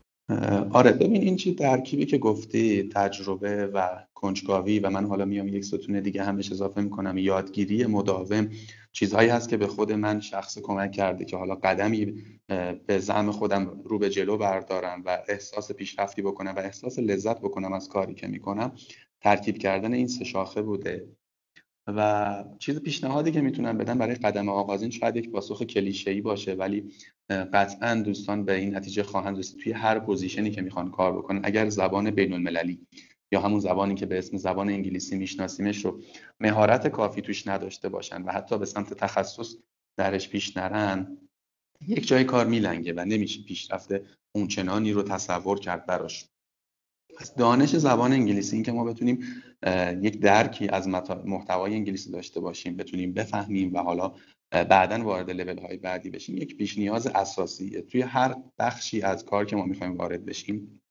آره 0.71 0.91
ببین 0.91 1.21
این 1.21 1.35
چی 1.35 1.55
ترکیبی 1.55 2.05
که 2.05 2.17
گفتی 2.17 2.89
تجربه 2.89 3.67
و 3.67 3.89
کنجکاوی 4.13 4.79
و 4.79 4.89
من 4.89 5.05
حالا 5.05 5.25
میام 5.25 5.47
یک 5.47 5.65
ستون 5.65 5.99
دیگه 5.99 6.23
همش 6.23 6.51
اضافه 6.51 6.81
می‌کنم 6.81 7.17
یادگیری 7.17 7.85
مداوم 7.85 8.49
چیزهایی 8.91 9.29
هست 9.29 9.49
که 9.49 9.57
به 9.57 9.67
خود 9.67 9.91
من 9.91 10.19
شخص 10.19 10.57
کمک 10.59 10.91
کرده 10.91 11.25
که 11.25 11.37
حالا 11.37 11.55
قدمی 11.55 12.23
به 12.87 12.99
زعم 12.99 13.31
خودم 13.31 13.81
رو 13.85 13.99
به 13.99 14.09
جلو 14.09 14.37
بردارم 14.37 15.03
و 15.05 15.17
احساس 15.27 15.71
پیشرفتی 15.71 16.21
بکنم 16.21 16.53
و 16.55 16.59
احساس 16.59 16.99
لذت 16.99 17.39
بکنم 17.39 17.73
از 17.73 17.89
کاری 17.89 18.13
که 18.13 18.27
می‌کنم 18.27 18.71
ترکیب 19.21 19.57
کردن 19.57 19.93
این 19.93 20.07
سه 20.07 20.23
شاخه 20.23 20.61
بوده. 20.61 21.07
و 21.87 22.43
چیز 22.59 22.79
پیشنهادی 22.81 23.31
که 23.31 23.41
می‌تونم 23.41 23.77
بدم 23.77 23.97
برای 23.97 24.15
قدم 24.15 24.49
آغازین 24.49 24.89
شاید 24.89 25.15
یک 25.15 25.29
پاسخ 25.29 25.63
کلیشه‌ای 25.63 26.21
باشه 26.21 26.53
ولی 26.53 26.91
قطعا 27.29 27.95
دوستان 27.95 28.45
به 28.45 28.55
این 28.55 28.75
نتیجه 28.75 29.03
خواهند 29.03 29.39
رسید 29.39 29.59
توی 29.63 29.71
هر 29.71 29.99
position 29.99 30.45
ی 30.45 30.51
که 30.51 30.61
می‌خوان 30.61 30.91
کار 30.91 31.17
بکنن. 31.17 31.41
اگر 31.43 31.69
زبان 31.69 32.11
بین 32.11 32.33
المللی 32.33 32.87
یا 33.31 33.41
همون 33.41 33.59
زبانی 33.59 33.95
که 33.95 34.05
به 34.05 34.17
اسم 34.17 34.37
زبان 34.37 34.69
انگلیسی 34.69 35.17
میشناسیمش 35.17 35.85
رو 35.85 36.01
مهارت 36.39 36.87
کافی 36.87 37.21
توش 37.21 37.47
نداشته 37.47 37.89
باشن 37.89 38.21
و 38.21 38.31
حتی 38.31 38.57
به 38.57 38.65
سمت 38.65 38.93
تخصص 38.93 39.55
درش 39.97 40.29
پیش 40.29 40.57
نرن 40.57 41.17
یک 41.87 42.07
جای 42.07 42.23
کار 42.23 42.45
میلنگه 42.45 42.93
و 42.93 43.05
نمیشه 43.05 43.43
پیشرفت 43.43 43.91
اونچنانی 44.35 44.91
رو 44.91 45.03
تصور 45.03 45.59
کرد 45.59 45.85
براش. 45.85 46.25
پس 47.17 47.35
دانش 47.35 47.75
زبان 47.75 48.13
انگلیسی 48.13 48.55
این 48.55 48.65
که 48.65 48.71
ما 48.71 48.83
بتونیم 48.83 49.43
یک 50.01 50.19
درکی 50.19 50.67
از 50.67 50.87
محتوای 51.25 51.73
انگلیسی 51.73 52.11
داشته 52.11 52.39
باشیم 52.39 52.77
بتونیم 52.77 53.13
بفهمیم 53.13 53.73
و 53.73 53.79
حالا 53.79 54.13
بعدا 54.51 55.03
وارد 55.03 55.31
لول 55.31 55.59
های 55.59 55.77
بعدی 55.77 56.09
بشیم 56.09 56.37
یک 56.37 56.57
پیش 56.57 56.77
نیاز 56.77 57.07
اساسیه 57.07 57.81
توی 57.81 58.01
هر 58.01 58.35
بخشی 58.59 59.01
از 59.01 59.25
کار 59.25 59.45
که 59.45 59.55
ما 59.55 59.65
می‌خوایم 59.65 59.97
وارد 59.97 60.25
بشیم 60.25 60.81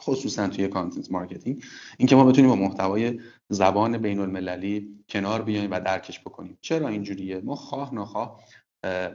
خصوصا 0.00 0.48
توی 0.48 0.68
content 0.68 1.12
marketing 1.12 1.64
اینکه 1.98 2.16
ما 2.16 2.24
بتونیم 2.24 2.50
با 2.50 2.56
محتوای 2.56 3.20
زبان 3.48 3.98
بین 3.98 4.18
المللی 4.18 4.88
کنار 5.08 5.42
بیایم 5.42 5.70
و 5.70 5.80
درکش 5.80 6.20
بکنیم. 6.20 6.58
چرا 6.60 6.88
اینجوریه؟ 6.88 7.40
ما 7.40 7.54
خواه 7.54 7.94
نخواه 7.94 8.40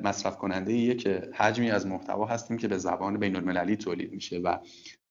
مصرف 0.03 0.37
کننده 0.37 0.95
که 0.95 1.29
حجمی 1.33 1.71
از 1.71 1.87
محتوا 1.87 2.25
هستیم 2.25 2.57
که 2.57 2.67
به 2.67 2.77
زبان 2.77 3.17
بین 3.17 3.35
المللی 3.35 3.75
تولید 3.75 4.11
میشه 4.11 4.39
و 4.39 4.57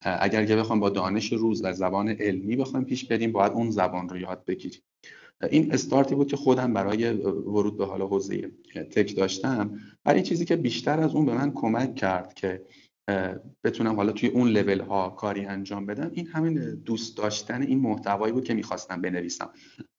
اگر 0.03 0.47
که 0.47 0.57
بخوام 0.57 0.81
با 0.81 0.91
دانش 0.91 1.33
روز 1.33 1.65
و 1.65 1.73
زبان 1.73 2.09
علمی 2.09 2.57
بخوایم 2.57 2.85
پیش 2.85 3.05
بریم 3.05 3.33
باید 3.33 3.53
اون 3.53 3.71
زبان 3.71 4.09
رو 4.09 4.19
یاد 4.19 4.45
بگیریم. 4.45 4.81
این 5.51 5.73
استارتی 5.73 6.15
بود 6.15 6.29
که 6.29 6.37
خودم 6.37 6.73
برای 6.73 7.13
ورود 7.13 7.79
به 7.79 7.87
حالا 7.87 8.07
حوزه 8.07 8.51
تک 8.75 9.17
داشتم 9.17 9.79
ولی 10.05 10.23
چیزی 10.23 10.45
که 10.45 10.57
بیشتر 10.57 11.01
از 11.01 11.15
اون 11.15 11.27
به 11.27 11.35
من 11.35 11.53
کمک 11.53 11.95
کرد 11.95 12.35
که 12.35 12.63
بتونم 13.65 13.97
حالا 13.97 14.13
توی 14.13 14.29
اون 14.29 14.49
لول 14.49 14.81
ها 14.81 15.11
کاری 15.11 15.47
انجام 15.47 15.87
بدم. 15.87 16.11
این 16.15 16.27
همین 16.27 16.75
دوست 16.75 17.17
داشتن 17.17 17.63
این 17.63 17.79
محتوایی 17.79 18.33
بود 18.33 18.45
که 18.45 18.55
می‌خواستم 18.55 19.01
بنویسم. 19.01 19.51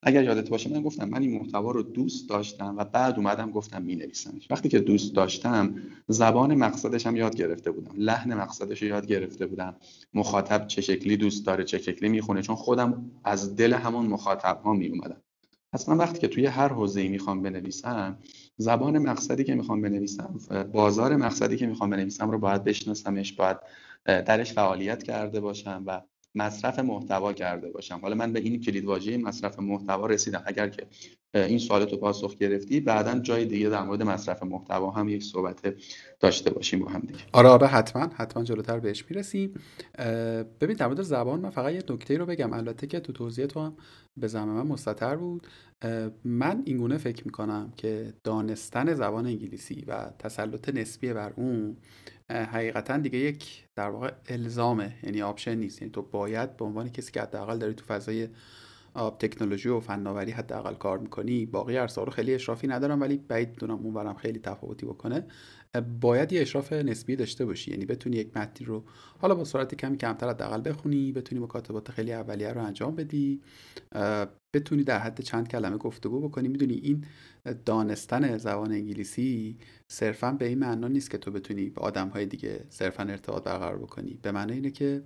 اگر 0.04 0.24
یادت 0.24 0.50
باشه 0.50 0.74
من 0.74 0.82
گفتم 0.82 1.10
من 1.10 1.22
این 1.22 1.40
محتوا 1.40 1.72
رو 1.72 1.84
دوست 1.84 2.30
داشتم 2.30 2.76
و 2.78 2.86
بعد 2.86 3.16
اومدم 3.16 3.52
گفتم 3.52 3.82
مینویسمش. 3.82 4.48
وقتی 4.52 4.70
که 4.70 4.80
دوست 4.80 5.16
داشتم 5.16 5.76
زبان 6.08 6.56
مقصدش 6.56 7.08
هم 7.08 7.16
یاد 7.16 7.36
گرفته 7.36 7.72
بودم. 7.72 7.94
لحن 7.98 8.34
مقصدش 8.34 8.82
رو 8.82 8.88
یاد 8.88 9.08
گرفته 9.08 9.46
بودم. 9.46 9.76
مخاطب 10.14 10.68
چه 10.68 10.82
شکلی 10.82 11.18
دوست 11.18 11.46
داره 11.46 11.64
چه 11.64 11.78
شکلی 11.78 12.10
می‌خونه. 12.10 12.42
چون 12.42 12.56
خودم 12.56 13.12
از 13.24 13.56
دل 13.56 13.74
همون 13.74 14.06
مخاطب 14.06 14.62
ها 14.64 14.74
می 14.74 14.88
اومدم 14.88 15.22
پس 15.74 15.90
من 15.90 15.98
وقتی 15.98 16.20
که 16.20 16.28
توی 16.28 16.46
هر 16.46 16.68
حوزه‌ای 16.68 17.08
می‌خوام 17.08 17.42
بنویسم 17.42 18.20
زبان 18.58 18.98
مقصدی 18.98 19.44
که 19.44 19.56
می‌خوام 19.56 19.82
بنویسم 19.82 20.36
بازار 20.74 21.16
مقصدی 21.16 21.58
که 21.58 21.68
می‌خوام 21.68 21.90
بنویسم 21.90 22.32
رو 22.32 22.40
باید 22.40 22.64
بشناسمش 22.64 23.34
باید 23.34 23.58
درش 24.06 24.54
فعالیت 24.54 25.04
کرده 25.04 25.40
باشم 25.40 25.84
و 25.88 26.02
مصرف 26.36 26.80
محتوا 26.80 27.34
کرده 27.34 27.72
باشم. 27.72 28.00
حالا 28.02 28.16
من 28.16 28.34
به 28.34 28.40
این 28.40 28.62
کلید 28.62 28.86
واژه 28.86 29.18
مصرف 29.18 29.60
محتوا 29.60 30.06
رسیدم. 30.06 30.44
اگر 30.46 30.70
که 30.70 30.88
این 31.34 31.60
سوالت 31.60 31.92
رو 31.92 31.98
پاسخ 31.98 32.36
گرفتی 32.38 32.80
بعدا 32.80 33.20
جای 33.20 33.46
دیگه 33.46 33.70
در 33.70 33.84
مورد 33.84 34.04
مصرف 34.04 34.44
محتوا 34.44 34.92
هم 34.92 35.10
یک 35.10 35.24
صحبت 35.24 35.76
داشته 36.20 36.50
باشیم 36.50 36.80
با 36.80 36.90
هم 36.90 37.00
دیگه. 37.00 37.20
آره 37.32 37.50
آره 37.50 37.68
حتما 37.68 38.10
حتما 38.16 38.44
جلوتر 38.44 38.80
بهش 38.80 39.06
می‌رسیم. 39.10 39.54
ببین 40.62 40.76
در 40.78 40.88
مورد 40.88 41.02
زبان 41.02 41.40
من 41.40 41.50
فقط 41.50 41.74
یه 41.74 41.84
نکته 41.90 42.18
رو 42.18 42.26
بگم. 42.26 42.54
البته 42.54 42.88
که 42.88 43.00
تو 43.00 43.14
توضیح 43.14 43.46
تو 43.46 43.60
هم 43.60 43.78
به 44.18 44.28
زمان 44.28 44.56
من 44.56 44.68
مستطر 44.68 45.16
بود. 45.16 45.48
من 46.24 46.62
اینگونه 46.66 46.98
فکر 46.98 47.26
می‌کنم 47.26 47.74
که 47.78 48.14
دانستن 48.24 48.94
زبان 48.94 49.26
انگلیسی 49.26 49.84
و 49.88 50.10
تسلط 50.20 50.70
نسبی 50.70 51.14
بر 51.14 51.34
اون 51.36 51.78
حقیقتا 52.30 52.98
دیگه 52.98 53.20
یک 53.20 53.68
در 53.76 53.90
واقع 53.90 54.12
الزامه 54.28 54.94
یعنی 55.04 55.22
آپشن 55.22 55.56
نیست. 55.56 55.82
یعنی 55.82 55.92
تو 55.92 56.02
باید 56.02 56.58
به 56.58 56.66
عنوان 56.66 56.90
کسی 56.90 57.12
که 57.12 57.22
حداقل 57.22 57.58
داری 57.58 57.74
تو 57.74 57.86
فضای 57.86 58.28
تکنولوژی 59.20 59.70
و 59.70 59.80
فناوری 59.80 60.32
حداقل 60.32 60.74
کار 60.74 60.98
می‌کنی 60.98 61.46
باقی 61.46 61.78
عرصه 61.78 62.02
رو 62.04 62.12
خیلی 62.12 62.34
اشرافی 62.34 62.68
ندارم 62.68 63.02
ولی 63.02 63.18
بعید 63.18 63.50
می‌دونم 63.50 63.76
اونورم 63.76 64.14
خیلی 64.14 64.40
تفاوتی 64.40 64.86
بکنه. 64.86 65.28
باید 65.82 66.34
یه 66.34 66.42
اشراف 66.42 66.74
نسبی 66.74 67.16
داشته 67.16 67.46
باشی. 67.46 67.72
یعنی 67.72 67.86
بتونی 67.86 68.16
یک 68.16 68.38
متنی 68.38 68.68
رو 68.68 68.84
حالا 69.20 69.36
با 69.36 69.44
سرعت 69.44 69.76
کمی 69.76 69.98
کمتر 69.98 70.30
حداقل 70.30 70.70
بخونی 70.70 71.12
بتونی 71.12 71.42
مکاتبات 71.42 71.92
خیلی 71.92 72.14
اولیه 72.14 72.54
رو 72.54 72.64
انجام 72.64 72.96
بدی. 72.96 73.42
بتونی 74.54 74.84
در 74.84 75.00
حد 75.00 75.22
چند 75.22 75.48
کلمه 75.48 75.78
گفتگو 75.78 76.28
بکنی. 76.30 76.48
می‌دونی 76.48 76.74
این 76.74 77.06
دانستن 77.66 78.38
زبان 78.38 78.72
انگلیسی 78.72 79.58
صرفا 79.92 80.32
به 80.32 80.48
این 80.48 80.60
معنا 80.60 80.88
نیست 80.88 81.12
که 81.12 81.18
تو 81.18 81.32
بتونی 81.32 81.70
به 81.70 81.82
آدم 81.82 82.08
های 82.08 82.26
دیگه 82.26 82.66
صرفا 82.70 83.04
ارتباط 83.04 83.44
برقرار 83.44 83.78
بکنی. 83.78 84.20
به 84.22 84.32
معنی 84.32 84.54
اینه 84.54 84.72
که 84.72 85.04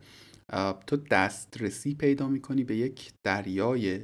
تو 0.87 0.97
دسترسی 0.97 1.95
پیدا 1.95 2.27
می‌کنی 2.27 2.63
به 2.63 2.75
یک 2.75 3.11
دریای 3.23 3.99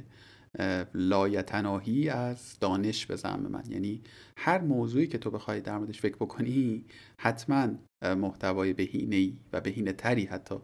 لایتناهی 0.94 2.08
از 2.08 2.58
دانش 2.60 3.06
به 3.06 3.16
زعم 3.16 3.40
من. 3.40 3.64
یعنی 3.68 4.02
هر 4.36 4.60
موضوعی 4.60 5.06
که 5.06 5.18
تو 5.18 5.30
بخوای 5.30 5.60
در 5.60 5.78
موردش 5.78 6.00
فکر 6.00 6.16
بکنی 6.16 6.84
حتما 7.20 7.68
محتوای 8.02 8.72
بهینه 8.72 9.32
و 9.52 9.60
بهینه 9.60 9.92
تری 9.92 10.24
حتی 10.24 10.54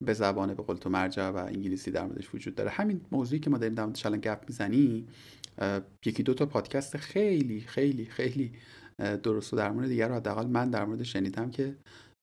به 0.00 0.12
زبان 0.12 0.54
به 0.54 0.62
قول 0.62 0.76
تو 0.76 0.90
مرجع 0.90 1.28
و 1.28 1.36
انگلیسی 1.36 1.90
در 1.90 2.06
موردش 2.06 2.34
وجود 2.34 2.54
داره. 2.54 2.70
همین 2.70 3.00
موضوعی 3.12 3.40
که 3.40 3.50
ما 3.50 3.58
داریم 3.58 3.74
در 3.74 3.84
موردش 3.84 4.06
الان 4.06 4.20
گپ 4.20 4.44
می‌زنی 4.48 5.06
یکی 6.06 6.22
دو 6.22 6.34
تا 6.34 6.46
پادکست 6.46 6.96
خیلی 6.96 7.60
خیلی 7.60 8.04
خیلی 8.04 8.52
درست 9.22 9.54
و 9.54 9.56
در 9.56 9.70
مورد 9.70 9.88
دیگر 9.88 10.08
رو 10.08 10.14
حداقل 10.14 10.46
من 10.46 10.70
در 10.70 10.84
مورد 10.84 11.02
شنیدم 11.02 11.50
که 11.50 11.76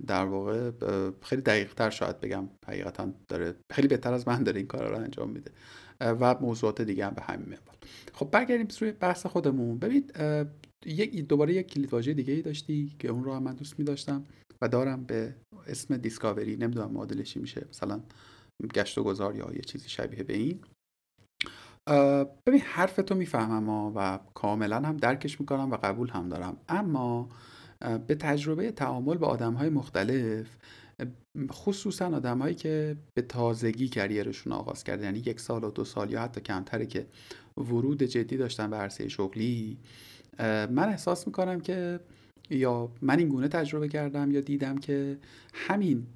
در 0.07 0.25
واقع 0.25 0.71
خیلی 1.21 1.41
دقیق 1.41 1.73
تر 1.73 1.89
شاید 1.89 2.21
بگم. 2.21 2.49
حقیقتا 2.67 3.13
داره 3.27 3.55
خیلی 3.71 3.87
بهتر 3.87 4.13
از 4.13 4.27
من 4.27 4.43
داره 4.43 4.57
این 4.57 4.67
کار 4.67 4.89
رو 4.89 4.97
انجام 4.97 5.29
میده. 5.29 5.51
و 6.03 6.35
موضوعات 6.41 6.81
دیگه 6.81 7.05
هم 7.05 7.13
به 7.13 7.21
همین 7.21 7.45
منوال 7.45 7.75
خب 8.13 8.31
برگردیم 8.31 8.67
روی 8.81 8.91
بحث 8.91 9.25
خودمون. 9.25 9.79
ببینید 9.79 10.13
یک 10.85 11.27
دوباره 11.27 11.53
یک 11.53 11.67
کلید 11.67 11.93
واژه 11.93 12.13
دیگه 12.13 12.33
ای 12.33 12.41
داشتی 12.41 12.95
که 12.99 13.07
اون 13.07 13.23
رو 13.23 13.33
هم 13.33 13.43
من 13.43 13.55
دوست 13.55 13.79
می 13.79 13.85
داشتم 13.85 14.23
و 14.61 14.67
دارم 14.67 15.03
به 15.03 15.35
اسم 15.67 15.97
دیسکاوری 15.97 16.55
نمی‌دونم 16.55 16.91
معادلشی 16.91 17.39
میشه. 17.39 17.65
مثلا 17.69 18.01
گشت 18.73 18.97
و 18.97 19.03
گذار 19.03 19.35
یا 19.35 19.51
یه 19.53 19.61
چیزی 19.61 19.89
شبیه 19.89 20.23
به 20.23 20.33
این. 20.33 20.59
ببین 22.47 22.61
حرف 22.61 22.95
تو 22.95 23.15
می‌فهمم 23.15 23.91
و 23.95 24.19
کاملا 24.33 24.75
هم 24.75 24.97
درکش 24.97 25.39
می‌کنم 25.39 25.71
و 25.71 25.77
قبول 25.83 26.09
هم 26.09 26.29
دارم. 26.29 26.57
اما 26.69 27.29
به 28.07 28.15
تجربه 28.15 28.71
تعامل 28.71 29.17
با 29.17 29.27
آدم 29.27 29.53
های 29.53 29.69
مختلف 29.69 30.57
خصوصا 31.51 32.07
آدمایی 32.15 32.55
که 32.55 32.95
به 33.13 33.21
تازگی 33.21 33.87
کریرشون 33.87 34.53
آغاز 34.53 34.83
کرده 34.83 35.05
یعنی 35.05 35.19
یک 35.19 35.39
سال 35.39 35.63
و 35.63 35.71
دو 35.71 35.85
سال 35.85 36.11
یا 36.11 36.21
حتی 36.21 36.41
کمتره 36.41 36.85
که 36.85 37.07
ورود 37.57 38.03
جدی 38.03 38.37
داشتن 38.37 38.69
به 38.69 38.75
عرصه 38.75 39.07
شغلی 39.07 39.77
من 40.69 40.89
احساس 40.89 41.27
می‌کنم 41.27 41.59
که 41.61 41.99
یا 42.49 42.91
من 43.01 43.19
این 43.19 43.27
گونه 43.27 43.47
تجربه 43.47 43.87
کردم 43.87 44.31
یا 44.31 44.41
دیدم 44.41 44.77
که 44.77 45.17
همین 45.53 46.07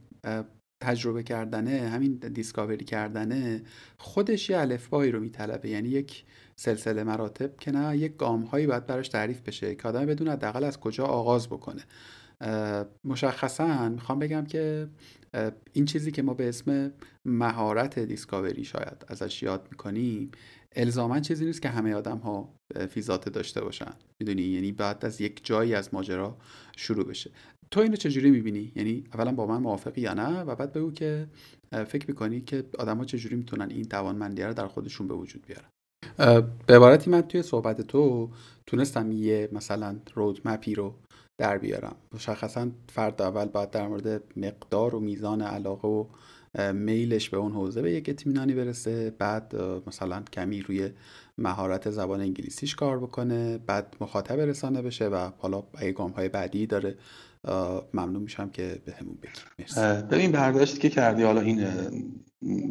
تجربه 0.82 1.24
کردنه 1.24 1.90
همین 1.90 2.14
دیسکاوری 2.14 2.86
کردنه 2.86 3.62
خودش 3.98 4.50
یه 4.50 4.58
الفبایی 4.58 5.12
رو 5.12 5.20
میطلبه. 5.20 5.70
یعنی 5.70 5.90
یک 5.90 6.24
سلسله 6.56 7.04
مراتب 7.04 7.58
که 7.58 7.72
نه 7.72 7.98
یک 7.98 8.18
گام 8.18 8.42
هایی 8.42 8.68
باید 8.68 8.86
براش 8.86 9.08
تعریف 9.08 9.42
بشه 9.42 9.76
که 9.76 9.88
آدم 9.88 10.06
بدون 10.06 10.28
حداقل 10.28 10.64
از 10.64 10.80
کجا 10.80 11.06
آغاز 11.06 11.48
بکنه. 11.48 11.82
مشخصا 13.04 13.90
می‌خوام 13.90 14.20
بگم 14.20 14.46
که 14.46 14.88
این 15.74 15.86
چیزی 15.86 16.12
که 16.12 16.22
ما 16.22 16.34
به 16.34 16.50
اسم 16.50 16.92
مهارت 17.26 18.00
دیسکاوری 18.00 18.64
شاید 18.64 19.06
ازش 19.08 19.44
یاد 19.44 19.68
می‌کنیم 19.72 20.32
الزاما 20.76 21.20
چیزی 21.20 21.46
نیست 21.46 21.62
که 21.62 21.70
همه 21.70 21.94
آدم 21.94 22.18
ها 22.18 22.54
فیزات 22.90 23.30
داشته 23.30 23.62
باشن. 23.62 23.94
می‌دونی؟ 24.20 24.42
یعنی 24.42 24.72
بعد 24.72 25.06
از 25.06 25.22
یک 25.22 25.46
جایی 25.46 25.76
از 25.76 25.94
ماجرا 25.94 26.38
شروع 26.78 27.06
بشه. 27.06 27.32
تو 27.72 27.80
اینو 27.80 27.96
چجوری 27.96 28.32
می‌بینی؟ 28.32 28.72
یعنی 28.76 29.04
اولا 29.14 29.32
با 29.32 29.46
من 29.46 29.58
موافقی 29.58 30.02
یا 30.02 30.14
نه؟ 30.14 30.42
و 30.42 30.56
بعد 30.56 30.74
بگو 30.74 30.92
که 30.92 31.28
فکر 31.72 32.08
می‌کنی 32.08 32.42
که 32.42 32.64
آدم 32.80 32.98
ها 32.98 33.06
چجوری 33.06 33.36
می‌تونن 33.36 33.70
این 33.70 33.86
توانمندی 33.86 34.42
رو 34.42 34.54
در 34.54 34.68
خودشون 34.68 35.08
به 35.08 35.14
وجود 35.14 35.46
بیارن؟ 35.48 35.70
به 36.68 36.76
عبارتی 36.76 37.10
من 37.10 37.22
توی 37.22 37.42
صحبت 37.42 37.82
تو 37.82 38.30
تونستم 38.66 39.12
یه 39.12 39.50
مثلا 39.52 39.96
رودمپی 40.14 40.76
رو 40.76 40.96
در 41.38 41.58
بیارم. 41.58 41.96
مشخصا 42.14 42.68
فرد 42.90 43.22
اول 43.22 43.46
باید 43.46 43.72
در 43.72 43.88
مورد 43.88 44.24
مقدار 44.38 44.96
و 44.96 45.00
میزان 45.00 45.42
علاقه 45.42 45.88
و 45.88 46.06
میلش 46.74 47.30
به 47.30 47.38
اون 47.38 47.52
حوزه 47.52 47.82
به 47.82 47.92
یک 47.92 48.10
اطمینانی 48.10 48.54
برسه. 48.54 49.14
بعد 49.20 49.56
مثلا 49.88 50.24
کمی 50.34 50.62
روی 50.62 50.90
مهارت 51.38 51.90
زبان 51.90 52.22
انگلیسیش 52.22 52.76
کار 52.76 53.00
بکنه. 53.00 53.58
بعد 53.58 53.96
مخاطب 54.02 54.40
رسانه 54.40 54.82
بشه 54.82 55.08
و 55.08 55.30
حالا 55.38 55.64
اگه 55.74 55.92
گام 55.92 56.12
های 56.12 56.30
بعدی 56.30 56.68
داره. 56.68 56.98
ممنون 57.94 58.22
میشم 58.22 58.50
که 58.50 58.82
به 58.86 58.92
همون 58.92 59.18
بگیم 59.22 60.08
ببین 60.08 60.32
برداشتی 60.32 60.80
که 60.80 60.90
کردی. 60.90 61.24
حالا 61.24 61.42
این 61.42 61.68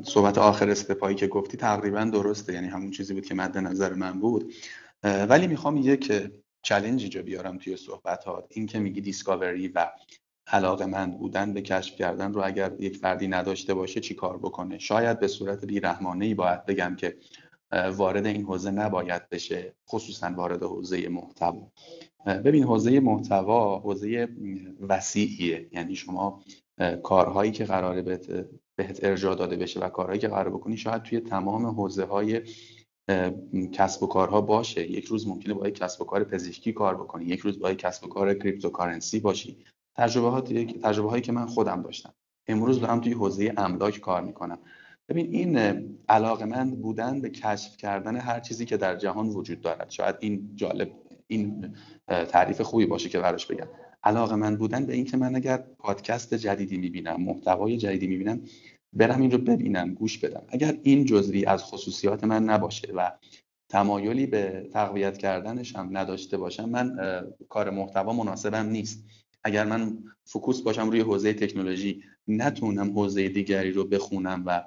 صحبت 0.02 0.38
آخر 0.38 0.70
استپایی 0.70 1.16
که 1.16 1.26
گفتی 1.26 1.56
تقریبا 1.56 2.04
درسته. 2.04 2.52
یعنی 2.52 2.66
همون 2.66 2.90
چیزی 2.90 3.14
بود 3.14 3.24
که 3.26 3.34
مد 3.34 3.58
نظر 3.58 3.94
من 3.94 4.20
بود. 4.20 4.52
ولی 5.04 5.46
می‌خوام 5.46 5.76
یک 5.76 6.12
چلنج 6.66 7.02
اینجا 7.02 7.22
بیارم 7.22 7.58
توی 7.58 7.76
صحبتات 7.76 8.44
این 8.50 8.66
که 8.66 8.78
میگی 8.78 9.00
دیسکاوری 9.00 9.68
و 9.68 9.90
علاقه 10.46 10.86
من 10.86 11.10
بودن 11.10 11.52
به 11.52 11.62
کشف 11.62 11.96
کردن 11.96 12.32
رو 12.32 12.46
اگر 12.46 12.72
یک 12.80 12.96
فردی 12.96 13.28
نداشته 13.28 13.74
باشه 13.74 14.00
چی 14.00 14.14
کار 14.14 14.38
بکنه؟ 14.38 14.78
شاید 14.78 15.20
به 15.20 15.28
صورت 15.28 15.64
بیرحمانه 15.64 16.24
ای 16.24 16.34
باید 16.34 16.66
بگم 16.66 16.96
که 16.96 17.16
وارد 17.96 18.26
این 18.26 18.44
حوزه 18.44 18.70
نباید 18.70 19.28
بشه 19.28 19.74
خصوصا 19.88 20.32
وارد 20.36 20.62
حوزه 20.62 21.08
محتوا. 21.08 21.72
ببین 22.26 22.64
حوزه 22.64 23.00
محتوا 23.00 23.78
حوزه 23.78 24.28
وسیعیه. 24.80 25.68
یعنی 25.72 25.94
شما 25.94 26.42
کارهایی 27.02 27.52
که 27.52 27.64
قراره 27.64 28.02
بهت, 28.02 28.46
بهت 28.76 29.04
ارجاع 29.04 29.34
داده 29.34 29.56
بشه 29.56 29.80
و 29.80 29.88
کارهایی 29.88 30.20
که 30.20 30.28
قرار 30.28 30.50
بکنی 30.50 30.76
شاید 30.76 31.02
توی 31.02 31.20
تمام 31.20 31.66
حوزه 31.66 32.04
های 32.04 32.42
کسب 33.72 34.02
و 34.02 34.06
کارها 34.06 34.40
باشه. 34.40 34.90
یک 34.90 35.04
روز 35.04 35.28
ممکنه 35.28 35.54
با 35.54 35.68
یک 35.68 35.74
کسب 35.74 36.02
و 36.02 36.04
کار 36.04 36.24
پزشکی 36.24 36.72
کار 36.72 36.94
بکنی 36.94 37.24
یک 37.24 37.40
روز 37.40 37.58
با 37.58 37.70
یک 37.70 37.78
کسب 37.78 38.04
و 38.04 38.08
کار 38.08 38.34
cryptocurrency 38.34 39.20
باشی. 39.20 39.56
تجربه, 39.96 40.64
تجربه 40.64 41.10
هایی 41.10 41.22
که 41.22 41.32
من 41.32 41.46
خودم 41.46 41.82
داشتم. 41.82 42.14
امروز 42.48 42.80
دارم 42.80 43.00
توی 43.00 43.12
حوزه 43.12 43.54
املاک 43.56 43.98
کار 43.98 44.22
می‌کنم. 44.22 44.58
ببین 45.08 45.34
این 45.34 45.58
علاقمند 46.08 46.82
بودن 46.82 47.20
به 47.20 47.30
کشف 47.30 47.76
کردن 47.76 48.16
هر 48.16 48.40
چیزی 48.40 48.64
که 48.64 48.76
در 48.76 48.96
جهان 48.96 49.28
وجود 49.28 49.60
دارد. 49.60 49.90
شاید 49.90 50.16
این 50.20 50.50
جالب 50.54 50.92
این 51.26 51.74
تعریف 52.08 52.60
خوبی 52.60 52.86
باشه 52.86 53.08
که 53.08 53.18
براش 53.18 53.46
بگم. 53.46 53.68
علاقه 54.04 54.36
من 54.36 54.56
بودن 54.56 54.86
به 54.86 54.94
اینکه 54.94 55.16
من 55.16 55.36
اگر 55.36 55.56
پادکست 55.78 56.34
جدیدی 56.34 56.76
می‌بینم 56.76 57.22
محتوای 57.22 57.76
جدیدی 57.76 58.06
می‌بینم 58.06 58.40
برم 58.96 59.20
این 59.20 59.30
رو 59.30 59.38
ببینم 59.38 59.94
گوش 59.94 60.18
بدم. 60.18 60.42
اگر 60.48 60.78
این 60.82 61.04
جزوی 61.04 61.44
از 61.44 61.64
خصوصیات 61.64 62.24
من 62.24 62.44
نباشه 62.44 62.92
و 62.96 63.12
تمایلی 63.68 64.26
به 64.26 64.68
تقویت 64.72 65.18
کردنش 65.18 65.76
هم 65.76 65.96
نداشته 65.96 66.36
باشم 66.36 66.68
من 66.68 66.96
کار 67.48 67.70
محتوا 67.70 68.12
مناسبم 68.12 68.66
نیست. 68.66 69.04
اگر 69.44 69.64
من 69.64 69.98
focus 70.24 70.62
باشم 70.62 70.90
روی 70.90 71.00
حوزه 71.00 71.32
تکنولوژی 71.34 72.02
نتونم 72.28 72.90
حوزه 72.90 73.28
دیگری 73.28 73.72
رو 73.72 73.84
بخونم 73.84 74.42
و 74.46 74.64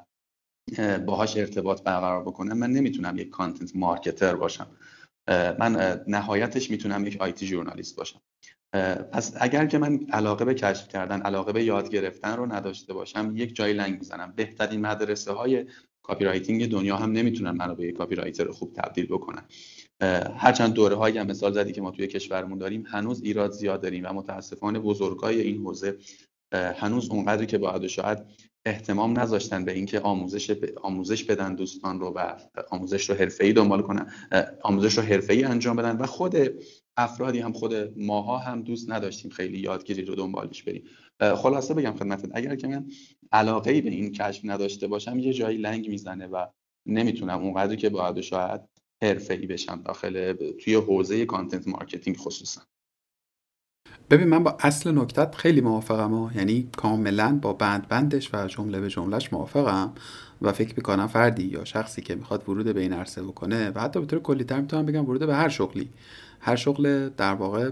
باهاش 1.06 1.38
ارتباط 1.38 1.84
برقرار 1.84 2.22
بکنم 2.22 2.58
من 2.58 2.72
نمی‌تونم 2.72 3.18
یک 3.18 3.30
content 3.30 3.76
marketer 3.76 4.36
باشم. 4.36 4.68
من 5.60 6.02
نهایتش 6.08 6.72
می‌تونم 6.72 7.08
یک 7.08 7.22
IT 7.22 7.46
journalist 7.46 7.96
باشم. 7.96 8.22
پس 9.12 9.34
اگر 9.40 9.66
که 9.66 9.78
من 9.78 10.00
علاقه 10.12 10.46
به 10.46 10.54
کشف 10.54 10.88
کردن 10.88 11.22
علاقه 11.22 11.54
به 11.54 11.64
یاد 11.64 11.90
گرفتن 11.90 12.38
رو 12.38 12.54
نداشته 12.54 12.94
باشم 12.94 13.34
یک 13.36 13.56
جای 13.56 13.74
لنگ 13.74 13.98
می‌زنم. 13.98 14.34
بهترین 14.36 14.82
مدرسه 14.82 15.32
های 15.32 15.66
copywriting 16.04 16.72
دنیا 16.72 16.98
هم 16.98 17.12
نمی‌تونن 17.12 17.52
منو 17.52 17.76
به 17.76 17.86
یک 17.86 17.98
copywriter 17.98 18.52
خوب 18.52 18.74
تبدیل 18.74 19.06
بکنن. 19.06 19.44
هرچند 20.38 20.74
دوره 20.74 20.96
هایی 20.96 21.18
هم 21.18 21.28
مثال 21.28 21.54
زدی 21.54 21.72
که 21.72 21.82
ما 21.82 21.92
توی 21.92 22.08
کشورمون 22.08 22.58
داریم 22.58 22.84
هنوز 22.88 23.22
ایراد 23.24 23.52
زیاد 23.52 23.82
داریم 23.82 24.06
و 24.06 24.14
متاسفانه 24.14 24.80
بزرگای 24.80 25.42
این 25.42 25.62
حوزه 25.62 25.98
هنوز 26.54 27.10
اونقدری 27.10 27.46
که 27.46 27.58
باید 27.58 27.88
شاید 27.88 28.20
احتمام 28.66 29.20
نذاشتن 29.20 29.66
به 29.66 29.72
اینکه 29.72 30.00
آموزش 30.00 30.58
آموزش 30.82 31.24
بدن 31.24 31.56
دوستان 31.56 32.00
رو 32.00 32.08
و 32.08 32.36
آموزش 32.72 33.10
رو 33.10 33.16
حرفه‌ای 33.16 33.54
دنبال 33.54 33.82
کنن 33.82 34.12
آموزش 34.62 34.98
رو 34.98 35.04
حرفه‌ای 35.04 35.44
انجام 35.44 35.76
بدن 35.76 35.98
و 35.98 36.06
خود 36.06 36.36
افرادی 37.00 37.40
هم 37.40 37.54
خود 37.54 38.00
ماها 38.00 38.38
هم 38.38 38.62
دوست 38.62 38.92
نداشتیم 38.92 39.32
خیلی 39.32 39.60
یادگیری 39.60 40.06
رو 40.06 40.16
دنبالش 40.16 40.64
بریم. 40.64 40.84
خلاصه 41.36 41.74
بگم 41.74 41.94
خدمتت 41.94 42.30
اگر 42.34 42.56
که 42.56 42.68
من 42.68 42.86
علاقه 43.32 43.72
ای 43.72 43.82
به 43.82 43.90
این 43.90 44.12
کشف 44.12 44.42
نداشته 44.44 44.88
باشم 44.88 45.20
یه 45.20 45.34
جایی 45.34 45.58
لنگ 45.58 45.90
می‌زنه 45.90 46.28
و 46.28 46.46
نمی‌تونم 46.86 47.40
اونقدری 47.40 47.78
که 47.78 47.90
باید 47.90 48.22
شاید 48.22 48.62
حرفه‌ای 49.04 49.48
بشم 49.48 49.82
داخل 49.86 50.34
توی 50.34 50.76
حوزه 50.76 51.26
content 51.26 51.68
marketing 51.68 52.18
خصوصا. 52.18 52.62
ببین 54.10 54.28
من 54.28 54.44
با 54.44 54.58
اصل 54.60 54.98
نکتت 54.98 55.36
خیلی 55.36 55.62
موافقم 55.62 56.14
و 56.14 56.30
یعنی 56.36 56.70
کاملا 56.78 57.40
با 57.42 57.54
بند 57.54 57.88
بندش 57.88 58.34
و 58.34 58.48
جمله 58.48 58.80
به 58.80 58.90
جملهش 58.90 59.34
موافقم 59.34 59.94
و 60.42 60.52
فکر 60.52 60.74
می‌کنم 60.78 61.08
فردی 61.08 61.44
یا 61.44 61.66
شخصی 61.66 62.02
که 62.02 62.16
می‌خواد 62.16 62.50
ورود 62.50 62.74
به 62.74 62.82
این 62.82 62.94
عرصه 62.94 63.24
بکنه 63.24 63.70
و 63.70 63.80
حتی 63.80 64.00
به 64.00 64.06
طور 64.06 64.20
کلیتر 64.20 64.62
می‌تونم 64.62 64.86
بگم 64.86 65.06
ورود 65.06 65.26
به 65.26 65.36
هر 65.36 65.50
شغلی. 65.50 65.90
هر 66.40 66.56
شغل 66.56 67.10
در 67.10 67.34
واقع 67.34 67.72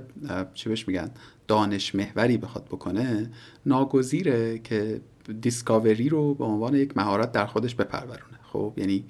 چی 0.54 0.70
بهش 0.70 0.88
میگن 0.88 1.12
دانش 1.48 1.96
محوری 1.96 2.38
بخواد 2.38 2.66
بکنه 2.66 3.30
ناگزیره 3.66 4.60
که 4.60 5.02
discovery 5.42 6.10
رو 6.10 6.34
به 6.34 6.44
عنوان 6.44 6.76
یک 6.76 6.98
مهارت 6.98 7.32
در 7.32 7.46
خودش 7.46 7.76
بپرورونه. 7.76 8.40
خب 8.54 8.74
یعنی 8.78 9.06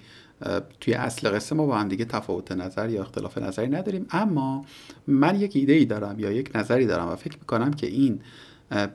توی 0.80 0.94
اصل 0.94 1.30
قصه 1.30 1.56
ما 1.56 1.66
با 1.66 1.78
هم 1.78 1.88
دیگه 1.88 2.06
تفاوت 2.06 2.52
نظر 2.52 2.90
یا 2.90 3.02
اختلاف 3.02 3.38
نظری 3.38 3.68
نداریم. 3.68 4.06
اما 4.10 4.66
من 5.08 5.40
یک 5.40 5.56
ایده 5.56 5.74
ای 5.74 5.86
دارم 5.86 6.20
یا 6.20 6.32
یک 6.32 6.52
نظری 6.56 6.86
دارم 6.86 7.08
و 7.08 7.16
فکر 7.16 7.38
می‌کنم 7.40 7.72
که 7.72 7.88
این 7.88 8.20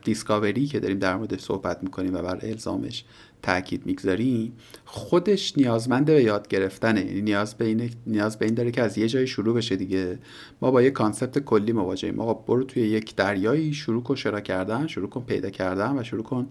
discovery 0.05 0.67
که 0.67 0.81
داریم 0.81 0.99
در 0.99 1.17
موردش 1.17 1.41
صحبت 1.41 1.83
می‌کنیم 1.83 2.15
و 2.15 2.23
بر 2.23 2.39
الزامش 2.43 3.05
تاکید 3.43 3.87
می‌گذاریم 3.87 4.53
خودش 4.95 5.59
نیازمند 5.59 6.05
به 6.05 6.23
یاد 6.23 6.49
گرفتنه. 6.49 7.07
یعنی 7.07 7.23
نیاز 7.23 7.55
به 7.55 7.65
این 7.65 7.91
نیاز 8.07 8.39
به 8.39 8.45
این 8.45 8.55
داره 8.55 8.71
که 8.71 8.83
از 8.83 8.99
یه 8.99 9.09
جایی 9.09 9.27
شروع 9.27 9.55
بشه 9.55 9.77
دیگه. 9.77 10.19
ما 10.63 10.71
با 10.71 10.83
یه 10.83 10.91
concept 10.91 11.39
کلی 11.39 11.73
مواجهیم. 11.73 12.21
آقا 12.21 12.35
برو 12.35 12.65
توی 12.65 12.83
یک 12.83 13.17
دریایی 13.17 13.75
شروع 13.75 14.03
کن 14.03 14.15
شنا 14.15 14.41
کردن 14.41 14.87
شروع 14.87 15.09
کن 15.09 15.21
پیدا 15.21 15.51
کردن 15.51 15.99
و 15.99 16.03
شروع 16.03 16.23
کن 16.23 16.49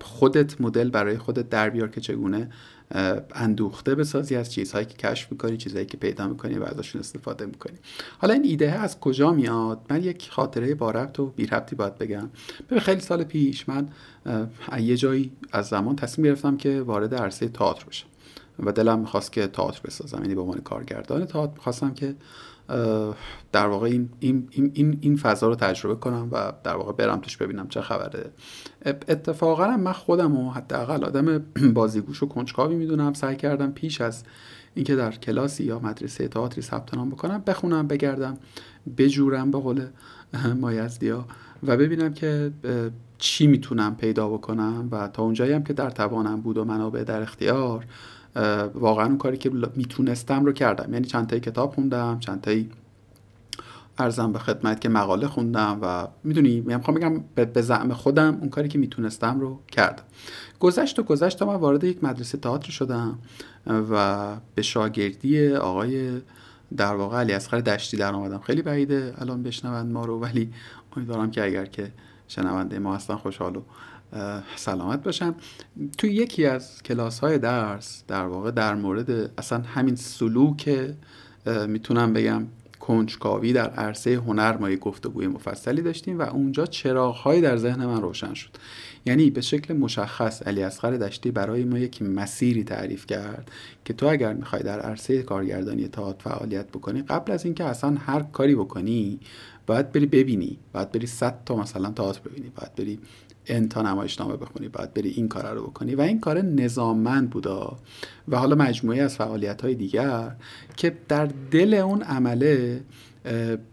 خودت 0.00 0.60
مدل 0.60 0.90
برای 0.90 1.18
خودت 1.18 1.48
در 1.48 1.70
بیار 1.70 1.88
که 1.88 2.00
چگونه 2.00 2.50
اندوخته 3.34 3.94
بسازی 3.94 4.36
از 4.36 4.52
چیزهایی 4.52 4.86
که 4.86 4.94
کشف 4.94 5.32
می‌کنی 5.32 5.56
چیزهایی 5.56 5.86
که 5.86 5.96
پیدا 5.96 6.28
می‌کنی 6.28 6.54
و 6.54 6.64
ازشون 6.64 7.00
استفاده 7.00 7.46
می‌کنی. 7.46 7.76
حالا 8.18 8.34
این 8.34 8.44
ایده 8.44 8.72
از 8.72 9.00
کجا 9.00 9.32
میاد؟ 9.32 9.80
من 9.90 10.02
یک 10.02 10.28
خاطره 10.30 10.74
با 10.74 10.90
ربط 10.90 11.20
و 11.20 11.26
بی 11.26 11.46
ربطی 11.46 11.76
باید 11.76 11.98
بگم. 11.98 12.30
به 12.68 12.80
خیلی 12.80 13.00
سال 13.00 13.24
پیش 13.24 13.68
من 13.68 13.88
یه 14.80 14.96
جایی 14.96 15.32
از 15.52 15.66
زمان 15.66 15.96
تصمیم 15.96 16.26
گرفتم 16.26 16.56
که 16.56 16.80
وارد 16.80 17.14
عرصه 17.14 17.48
تئاتر 17.62 17.84
بشم 17.84 18.06
و 18.58 18.72
دلم 18.72 18.98
می‌خواست 18.98 19.32
که 19.32 19.46
تئاتر 19.46 19.80
بسازم 19.84 20.22
یعنی 20.22 20.34
به 20.34 20.40
عنوان 20.40 20.60
کارگردان 20.60 21.24
تئاتر 21.24 21.52
می‌خواستم 21.52 21.94
که 21.94 22.14
در 23.52 23.66
واقع 23.66 23.86
این, 23.86 24.08
این, 24.20 24.48
این, 24.74 24.98
این 25.00 25.16
فضا 25.16 25.48
رو 25.48 25.54
تجربه 25.54 25.94
کنم 25.94 26.28
و 26.32 26.52
در 26.64 26.76
واقع 26.76 26.92
برم 26.92 27.20
توش 27.20 27.36
ببینم 27.36 27.68
چه 27.68 27.80
خبره. 27.80 28.30
اتفاقا 28.84 29.76
من 29.76 29.92
خودم 29.92 30.36
و 30.36 30.50
حداقل 30.50 31.04
آدم 31.04 31.38
بازیگوش 31.74 32.22
و 32.22 32.28
کنجکاوی 32.28 32.74
می‌دونم 32.74 33.12
سعی 33.12 33.36
کردم 33.36 33.72
پیش 33.72 34.00
از 34.00 34.24
اینکه 34.74 34.96
در 34.96 35.12
کلاسی 35.12 35.64
یا 35.64 35.78
مدرسه 35.78 36.28
تئاتری 36.28 36.62
ثبت 36.62 36.94
نام 36.94 37.10
بکنم 37.10 37.42
بخونم 37.46 37.86
بگردم 37.86 38.38
بجورم 38.98 39.50
به 39.50 39.58
قول 39.58 39.86
مایزدیا 40.60 41.24
و 41.62 41.76
ببینم 41.76 42.14
که 42.14 42.52
چی 43.22 43.46
می‌تونم 43.46 43.96
پیدا 43.96 44.28
بکنم 44.28 44.88
و 44.90 45.08
تا 45.08 45.22
اونجایی 45.22 45.52
هم 45.52 45.64
که 45.64 45.72
در 45.72 45.90
توانم 45.90 46.40
بود 46.40 46.58
و 46.58 46.64
منابع 46.64 47.04
در 47.04 47.22
اختیار 47.22 47.84
واقعا 48.74 49.06
اون 49.06 49.18
کاری 49.18 49.36
که 49.36 49.50
می‌تونستم 49.76 50.44
رو 50.44 50.52
کردم. 50.52 50.92
یعنی 50.92 51.06
چند 51.06 51.26
تایی 51.26 51.40
کتاب 51.40 51.74
خوندم 51.74 52.18
چند 52.20 52.40
تایی 52.40 52.70
ارزم 53.98 54.32
به 54.32 54.38
خدمت 54.38 54.80
که 54.80 54.88
مقاله 54.88 55.26
خوندم 55.26 55.78
و 55.82 56.08
می‌دونی 56.24 56.60
می‌خوام 56.60 56.96
بگم 56.96 57.20
به 57.52 57.62
زعم 57.62 57.92
خودم 57.92 58.38
اون 58.40 58.48
کاری 58.48 58.68
که 58.68 58.78
می‌تونستم 58.78 59.40
رو 59.40 59.60
کردم. 59.72 60.04
گذشت 60.60 60.98
و 60.98 61.02
گذشت 61.02 61.38
تا 61.38 61.46
من 61.46 61.54
وارد 61.54 61.84
یک 61.84 62.04
مدرسه 62.04 62.38
تئاتر 62.38 62.70
شدم 62.70 63.18
و 63.66 64.26
به 64.54 64.62
شاگردی 64.62 65.48
آقای 65.54 66.20
در 66.76 66.94
واقع 66.94 67.18
علی 67.18 67.32
اصغر 67.32 67.60
دشتی 67.60 67.96
در 67.96 68.12
آمدم. 68.12 68.38
خیلی 68.38 68.62
بعیده 68.62 69.14
الان 69.18 69.42
بشنوند 69.42 69.92
ما 69.92 70.04
رو 70.04 70.20
ولی 70.20 70.52
امیدوارم 70.96 71.30
که 71.30 71.44
اگر 71.44 71.66
که 71.66 71.92
شنونده 72.32 72.78
ما 72.78 72.94
هستن 72.94 73.16
خوشحال 73.16 73.56
و 73.56 73.62
سلامت 74.56 75.02
باشن. 75.02 75.34
توی 75.98 76.10
یکی 76.12 76.46
از 76.46 76.82
کلاس 76.82 77.18
های 77.18 77.38
درس 77.38 78.04
در 78.08 78.26
واقع 78.26 78.50
در 78.50 78.74
مورد 78.74 79.30
اصلا 79.38 79.62
همین 79.74 79.96
سلوک 79.96 80.90
می‌تونم 81.66 82.12
بگم 82.12 82.46
کنجکاوی 82.80 83.52
در 83.52 83.70
عرصه 83.70 84.14
هنر 84.14 84.56
ما 84.56 84.70
یک 84.70 84.78
گفتگوی 84.78 85.26
مفصلی 85.26 85.82
داشتیم 85.82 86.18
و 86.18 86.22
اونجا 86.22 86.66
چراغهایی 86.66 87.40
در 87.40 87.56
ذهن 87.56 87.86
من 87.86 88.02
روشن 88.02 88.34
شد. 88.34 88.50
یعنی 89.06 89.30
به 89.30 89.40
شکل 89.40 89.74
مشخص 89.74 90.42
علی 90.42 90.62
اصغر 90.62 90.90
دشتی 90.90 91.30
برای 91.30 91.64
ما 91.64 91.78
یک 91.78 92.02
مسیری 92.02 92.64
تعریف 92.64 93.06
کرد 93.06 93.50
که 93.84 93.92
تو 93.92 94.06
اگر 94.06 94.32
می‌خوای 94.32 94.62
در 94.62 94.80
عرصه 94.80 95.22
کارگردانی 95.22 95.88
تئاتر 95.88 96.30
فعالیت 96.30 96.68
بکنی 96.68 97.02
قبل 97.02 97.32
از 97.32 97.44
اینکه 97.44 97.64
اصلا 97.64 97.96
هر 98.06 98.22
کاری 98.22 98.54
بکنی 98.54 99.20
باید 99.66 99.92
بری 99.92 100.06
ببینی 100.06 100.58
باید 100.72 100.92
بری 100.92 101.06
صد 101.06 101.38
تا 101.46 101.56
مثلا 101.56 101.90
تئاتر 101.90 102.20
ببینی 102.20 102.52
باید 102.56 102.74
بری 102.74 102.98
انتا 103.46 103.82
نمایشنامه 103.82 104.36
بخونی 104.36 104.68
باید 104.68 104.94
بری 104.94 105.08
این 105.08 105.28
کار 105.28 105.54
رو 105.54 105.62
بکنی. 105.62 105.94
و 105.94 106.00
این 106.00 106.20
کار 106.20 106.42
نظاممند 106.42 107.30
بودا. 107.30 107.78
و 108.28 108.36
حالا 108.36 108.56
مجموعه 108.56 109.02
از 109.02 109.16
فعالیت 109.16 109.62
های 109.62 109.74
دیگر 109.74 110.36
که 110.76 110.96
در 111.08 111.28
دل 111.50 111.74
اون 111.74 112.02
عمله 112.02 112.80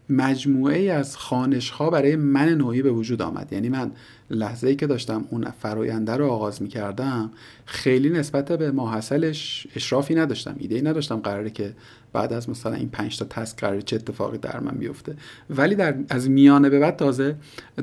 مجموعه 0.10 0.92
از 0.92 1.18
خانش 1.18 1.70
ها 1.70 1.90
برای 1.90 2.16
من 2.16 2.50
نوعی 2.50 2.82
به 2.82 2.92
وجود 2.92 3.22
آمد. 3.22 3.54
یعنی 3.54 3.70
من 3.70 3.92
لحظه 4.30 4.68
ای 4.68 4.76
که 4.76 4.88
داشتم 4.88 5.26
اون 5.30 5.52
فراینده 5.52 6.18
رو 6.18 6.28
آغاز 6.28 6.62
می 6.62 6.68
کردم 6.68 7.32
خیلی 7.66 8.10
نسبت 8.10 8.52
به 8.52 8.72
ماحصلش 8.72 9.68
اشرافی 9.76 10.16
نداشتم 10.16 10.56
ایده 10.58 10.76
ای 10.76 10.82
نداشتم 10.82 11.16
قراره 11.16 11.50
که 11.50 11.74
بعد 12.14 12.34
از 12.34 12.50
مثلا 12.50 12.74
این 12.74 12.90
پنج 12.90 13.18
تا 13.18 13.26
تسک 13.26 13.60
قراره 13.60 13.82
چه 13.82 13.96
اتفاقی 13.96 14.38
در 14.38 14.60
من 14.60 14.78
بیفته. 14.78 15.16
ولی 15.50 15.76
در 15.76 15.96
از 16.10 16.30
میانه 16.30 16.70
به 16.70 16.80
بعد 16.80 16.96
تازه 16.96 17.36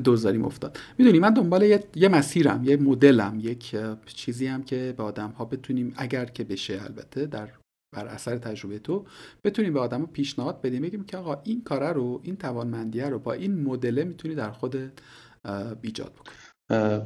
دوزاریم 0.03 0.45
افتاد. 0.45 0.79
می‌دونی 0.97 1.19
من 1.19 1.33
دنبال 1.33 1.63
یه, 1.63 1.83
یه 1.95 2.09
مسیرم 2.09 2.63
یه 2.63 2.77
مدلم 2.77 3.39
یک 3.39 3.75
چیزی 4.05 4.47
هم 4.47 4.63
که 4.63 4.93
به 4.97 5.03
آدم 5.03 5.29
ها 5.29 5.45
بتونیم 5.45 5.93
اگر 5.97 6.25
که 6.25 6.43
بشه 6.43 6.79
البته 6.83 7.25
در 7.25 7.49
بر 7.95 8.07
اثر 8.07 8.37
تجربه 8.37 8.79
تو 8.79 9.05
بتونیم 9.43 9.73
به 9.73 9.79
آدم 9.79 10.05
پیشنهاد 10.05 10.61
بدیم 10.61 10.81
بگیم 10.81 11.03
که 11.03 11.17
آقا 11.17 11.41
این 11.43 11.63
کاره 11.63 11.93
رو 11.93 12.21
این 12.23 12.35
توانمندیه 12.35 13.09
رو 13.09 13.19
با 13.19 13.33
این 13.33 13.63
مدله 13.63 14.03
می‌تونی 14.03 14.35
در 14.35 14.51
خود 14.51 14.75
ایجاد 15.81 16.13
بکنی. 16.13 16.35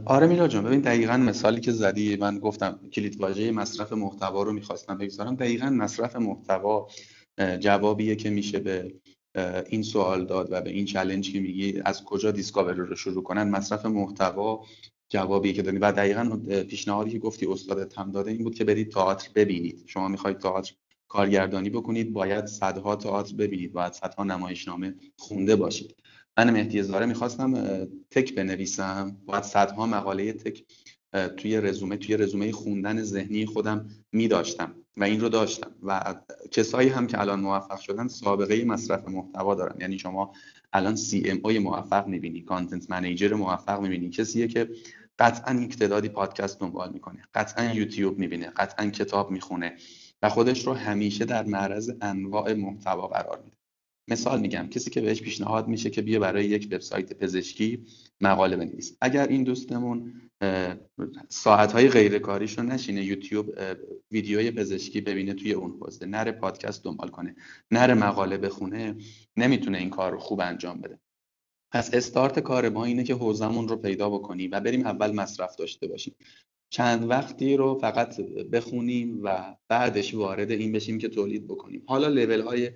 آره 0.05 0.27
میلا 0.27 0.47
جان 0.47 0.63
ببین 0.63 0.81
دقیقا 0.81 1.17
مثالی 1.17 1.61
که 1.61 1.71
زدی 1.71 2.15
من 2.15 2.39
گفتم 2.39 2.79
کلید 2.93 3.21
واژه 3.21 3.51
مصرف 3.51 3.93
محتوا 3.93 4.43
رو 4.43 4.53
می‌خواستم 4.53 4.97
بگذارم. 4.97 5.35
دقیقا 5.35 5.69
مصرف 5.69 6.15
محتوا 6.15 6.87
جوابیه 7.59 8.15
که 8.15 8.29
میشه 8.29 8.59
به 8.59 8.93
این 9.69 9.83
سوال 9.83 10.25
داد 10.25 10.47
و 10.51 10.61
به 10.61 10.69
این 10.69 10.85
چلنج 10.85 11.33
که 11.33 11.39
میگی 11.39 11.81
از 11.85 12.03
کجا 12.03 12.31
دیسکاوری 12.31 12.77
رو 12.77 12.95
شروع 12.95 13.23
کنن. 13.23 13.49
مصرف 13.49 13.85
محتوا 13.85 14.65
جوابی 15.09 15.53
که 15.53 15.61
دادی. 15.61 15.77
و 15.77 15.91
دقیقا 15.91 16.39
پیشنهادی 16.63 17.11
که 17.11 17.19
گفتی 17.19 17.45
استادت 17.45 17.99
هم 17.99 18.11
داده 18.11 18.31
این 18.31 18.43
بود 18.43 18.55
که 18.55 18.63
برید 18.63 18.91
تئاتر 18.91 19.29
ببینید. 19.35 19.83
شما 19.87 20.07
می‌خواید 20.07 20.37
تئاتر 20.37 20.73
کارگردانی 21.07 21.69
بکنید 21.69 22.13
باید 22.13 22.45
صدها 22.45 22.95
تئاتر 22.95 23.35
ببینید. 23.35 23.73
باید 23.73 23.93
صدها 23.93 24.23
نمایشنامه 24.23 24.95
خونده 25.17 25.55
باشید. 25.55 25.95
من 26.37 26.49
مهدی 26.49 26.83
زاره 26.83 27.05
می‌خواستم 27.05 27.53
تک 28.11 28.35
بنویسم. 28.35 29.17
باید 29.25 29.43
صدها 29.43 29.85
مقاله 29.85 30.33
تک 30.33 30.63
توی 31.37 31.61
رزومه 31.61 31.97
توی 31.97 32.17
رزومه 32.17 32.51
خوندن 32.51 33.03
ذهنی 33.03 33.45
خودم 33.45 33.89
میداشتم. 34.11 34.75
و 34.97 35.03
این 35.03 35.21
رو 35.21 35.29
داشتم. 35.29 35.71
و 35.83 36.15
کسایی 36.51 36.89
هم 36.89 37.07
که 37.07 37.21
الان 37.21 37.39
موفق 37.39 37.79
شدن 37.79 38.07
سابقه 38.07 38.65
مصرف 38.65 39.07
محتوا 39.07 39.55
دارن. 39.55 39.81
یعنی 39.81 39.99
شما 39.99 40.33
الان 40.73 40.95
سی 40.95 41.23
ام 41.25 41.39
اوی 41.43 41.59
موفق 41.59 42.07
می‌بینی 42.07 42.41
کانتنت 42.41 42.91
منیجر 42.91 43.33
موفق 43.33 43.81
می‌بینی. 43.81 44.09
کسیه 44.09 44.47
که 44.47 44.69
قطعا 45.19 45.61
یک 45.61 45.77
تعدادی 45.77 46.09
پادکست 46.09 46.59
دنبال 46.59 46.91
می‌کنه 46.93 47.21
قطعا 47.33 47.73
یوتیوب 47.73 48.19
می‌بینه 48.19 48.47
قطعا 48.49 48.89
کتاب 48.89 49.31
می‌خونه 49.31 49.77
و 50.21 50.29
خودش 50.29 50.67
رو 50.67 50.73
همیشه 50.73 51.25
در 51.25 51.43
معرض 51.43 51.91
انواع 52.01 52.53
محتوا 52.53 53.07
قرار 53.07 53.41
میده. 53.43 53.57
مثال 54.07 54.39
میگم 54.39 54.67
کسی 54.67 54.89
که 54.89 55.01
بهش 55.01 55.21
پیشنهاد 55.21 55.67
میشه 55.67 55.89
که 55.89 56.01
بیا 56.01 56.19
برای 56.19 56.45
یک 56.45 56.67
وبسایت 56.71 57.13
پزشکی 57.13 57.85
مقاله 58.21 58.55
بنویس 58.55 58.97
اگر 59.01 59.27
این 59.27 59.43
دوستمون 59.43 60.21
ساعتهای 61.29 61.89
غیر 61.89 62.19
کاریش 62.19 62.57
رو 62.57 62.63
نشینه 62.63 63.03
یوتیوب 63.03 63.55
ویدیوی 64.11 64.51
پزشکی 64.51 65.01
ببینه 65.01 65.33
توی 65.33 65.53
اون 65.53 65.77
حوزه 65.81 66.05
نره 66.05 66.31
پادکست 66.31 66.83
دنبال 66.83 67.07
کنه 67.09 67.35
نره 67.71 67.93
مقاله 67.93 68.37
بخونه 68.37 68.95
نمی‌تونه 69.37 69.77
این 69.77 69.89
کار 69.89 70.11
رو 70.11 70.19
خوب 70.19 70.41
انجام 70.41 70.81
بده. 70.81 70.99
پس 71.73 71.93
استارت 71.93 72.39
کار 72.39 72.69
ما 72.69 72.85
اینه 72.85 73.03
که 73.03 73.13
حوزمون 73.13 73.67
رو 73.67 73.75
پیدا 73.75 74.09
بکنیم 74.09 74.49
و 74.53 74.59
بریم 74.59 74.85
اول 74.85 75.11
مصرف 75.11 75.55
داشته 75.55 75.87
باشیم. 75.87 76.15
چند 76.73 77.09
وقتی 77.09 77.57
رو 77.57 77.75
فقط 77.75 78.21
بخونیم 78.51 79.19
و 79.23 79.55
بعدش 79.67 80.13
وارد 80.13 80.51
این 80.51 80.71
بشیم 80.71 80.97
که 80.97 81.09
تولید 81.09 81.47
بکنیم. 81.47 81.83
حالا 81.87 82.07
لول 82.07 82.41
های 82.41 82.71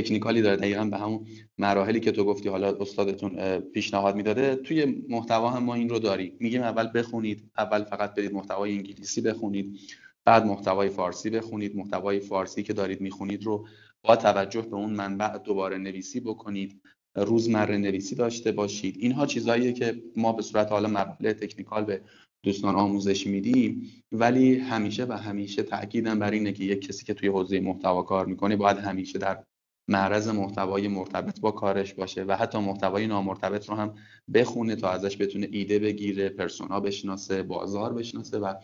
تکنیکالی 0.00 0.42
داره 0.42 0.56
دقیقا 0.56 0.84
به 0.84 0.98
همون 0.98 1.26
مراحلی 1.58 2.00
که 2.00 2.12
تو 2.12 2.24
گفتی 2.24 2.48
حالا 2.48 2.76
استادتون 2.80 3.58
پیشنهاد 3.58 4.16
می‌داده. 4.16 4.56
توی 4.56 5.04
محتوا 5.08 5.50
هم 5.50 5.62
ما 5.62 5.74
این 5.74 5.88
رو 5.88 5.98
داریم. 5.98 6.36
میگیم 6.40 6.62
اول 6.62 6.88
بخونید 6.94 7.50
اول 7.58 7.84
فقط 7.84 8.14
برید 8.14 8.32
محتوای 8.32 8.72
انگلیسی 8.72 9.20
بخونید 9.20 9.78
بعد 10.24 10.46
محتوای 10.46 10.88
فارسی 10.88 11.30
بخونید. 11.30 11.76
محتوای 11.76 12.20
فارسی 12.20 12.62
که 12.62 12.72
دارید 12.72 13.00
می‌خونید 13.00 13.44
رو 13.44 13.66
با 14.02 14.16
توجه 14.16 14.62
به 14.62 14.76
اون 14.76 14.90
منبع 14.90 15.38
دوباره 15.38 15.78
نویسی 15.78 16.20
بکنید. 16.20 16.80
روزمره 17.16 17.76
نویسی 17.76 18.14
داشته 18.14 18.52
باشید. 18.52 18.96
اینها 18.98 19.26
چیزهاییه 19.26 19.72
که 19.72 20.02
ما 20.16 20.32
به 20.32 20.42
صورت 20.42 20.72
حالا 20.72 20.88
مبالغ 20.88 21.32
تکنیکال 21.32 21.84
به 21.84 22.00
دوستان 22.42 22.74
آموزش 22.74 23.26
میدیم. 23.26 23.82
ولی 24.12 24.58
همیشه 24.58 25.04
و 25.04 25.12
همیشه 25.12 25.62
تاکیدم 25.62 26.18
بر 26.18 26.30
اینه 26.30 26.52
که 26.52 26.64
یک 26.64 26.80
کسی 26.86 27.04
که 27.04 27.14
توی 27.14 27.28
حوزه 27.28 27.60
محتوا 27.60 28.02
کار 28.02 28.26
می‌کنه 28.26 28.56
باید 28.56 28.78
همیشه 28.78 29.18
در 29.18 29.44
معرض 29.88 30.28
محتوای 30.28 30.88
مرتبط 30.88 31.40
با 31.40 31.50
کارش 31.50 31.94
باشه 31.94 32.24
و 32.24 32.36
حتی 32.36 32.58
محتوای 32.58 33.06
نامرتبط 33.06 33.68
رو 33.68 33.74
هم 33.74 33.94
بخونه 34.34 34.76
تا 34.76 34.90
ازش 34.90 35.16
بتونه 35.16 35.48
ایده 35.52 35.78
بگیره 35.78 36.28
پرسونا 36.28 36.80
بشناسه 36.80 37.42
بازار 37.42 37.92
بشناسه 37.92 38.38
و 38.38 38.54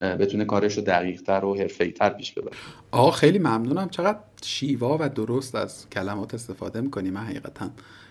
بتونه 0.00 0.44
کارش 0.44 0.76
رو 0.76 0.82
دقیقتر 0.82 1.44
و 1.44 1.68
تر 1.96 2.10
پیش 2.10 2.32
ببره. 2.32 2.56
آقا 2.90 3.10
خیلی 3.10 3.38
ممنونم. 3.38 3.88
چقدر 3.88 4.18
شیوا 4.42 4.98
و 5.00 5.08
درست 5.08 5.54
از 5.54 5.90
کلمات 5.90 6.34
استفاده 6.34 6.80
می‌کنی. 6.80 7.10
من 7.10 7.20
حقیقتا 7.20 7.70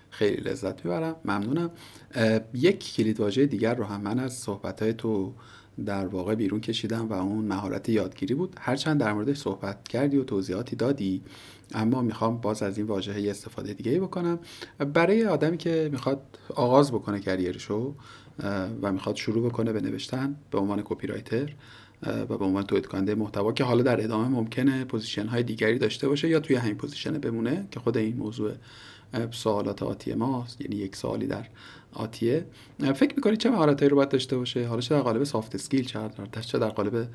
خیلی 0.10 0.41
لذت 0.41 0.86
می‌برم. 0.86 1.15
ممنونم. 1.25 1.71
یک 2.53 2.95
کلید 2.95 3.19
واژه 3.19 3.45
دیگر 3.45 3.75
رو 3.75 3.84
هم 3.84 4.01
من 4.01 4.19
از 4.19 4.34
صحبت 4.34 4.97
تو 4.97 5.34
در 5.86 6.08
واقع 6.08 6.36
بیرون 6.36 6.62
کشیدم 6.62 7.08
و 7.08 7.13
اون 7.13 7.45
مهارت 7.45 7.89
یادگیری 7.89 8.34
بود. 8.34 8.55
هرچند 8.60 8.99
در 8.99 9.13
موردش 9.13 9.38
صحبت 9.38 9.88
کردی 9.88 10.17
و 10.17 10.23
توضیحاتی 10.23 10.75
دادی 10.75 11.21
اما 11.73 12.01
می‌خوام 12.01 12.38
باز 12.38 12.63
از 12.63 12.77
این 12.77 12.88
واژه 12.88 13.29
استفاده 13.29 13.73
دیگه 13.73 13.99
بکنم. 13.99 14.39
برای 14.93 15.25
آدمی 15.25 15.58
که 15.58 15.89
می‌خواد 15.91 16.21
آغاز 16.55 16.91
بکنه 16.91 17.19
کریرشو 17.19 17.95
و 18.82 18.91
می‌خواد 18.91 19.15
شروع 19.15 19.49
بکنه 19.49 19.73
به 19.73 19.82
نوشتن 19.82 20.36
به 20.51 20.58
عنوان 20.58 20.82
copywriter 20.85 21.53
و 22.03 22.38
به 22.38 22.45
عنوان 22.45 22.63
تولید 22.63 22.86
کننده 22.86 23.15
محتوا 23.15 23.51
که 23.51 23.63
حالا 23.63 23.84
در 23.84 24.03
ادامه 24.03 24.27
ممکنه 24.27 24.86
position 24.85 25.27
های 25.27 25.43
دیگری 25.43 25.79
داشته 25.79 26.08
باشه 26.08 26.29
یا 26.29 26.39
توی 26.39 26.55
همین 26.55 26.75
position 26.75 27.17
بمونه 27.17 27.67
که 27.71 27.79
خود 27.79 27.97
این 27.97 28.15
موضوع 28.17 28.51
سوالات 29.31 29.83
آتی 29.83 30.13
ماست. 30.13 30.61
یعنی 30.61 30.75
یک 30.75 30.95
سوالی 30.95 31.27
در 31.27 31.45
آتیه. 31.93 32.45
فکر 32.95 33.15
می‌کنی 33.15 33.37
چه 33.37 33.49
مهارتهایی 33.49 33.89
رو 33.89 33.95
باید 33.95 34.09
داشته 34.09 34.37
باشه؟ 34.37 34.67
حالا 34.67 34.81
چه 34.81 34.95
در 34.95 35.01
قالب 35.01 35.23
soft 35.23 35.55
skill 35.55 35.85
چه 36.41 36.57
در 36.59 36.69
قالب 36.69 37.07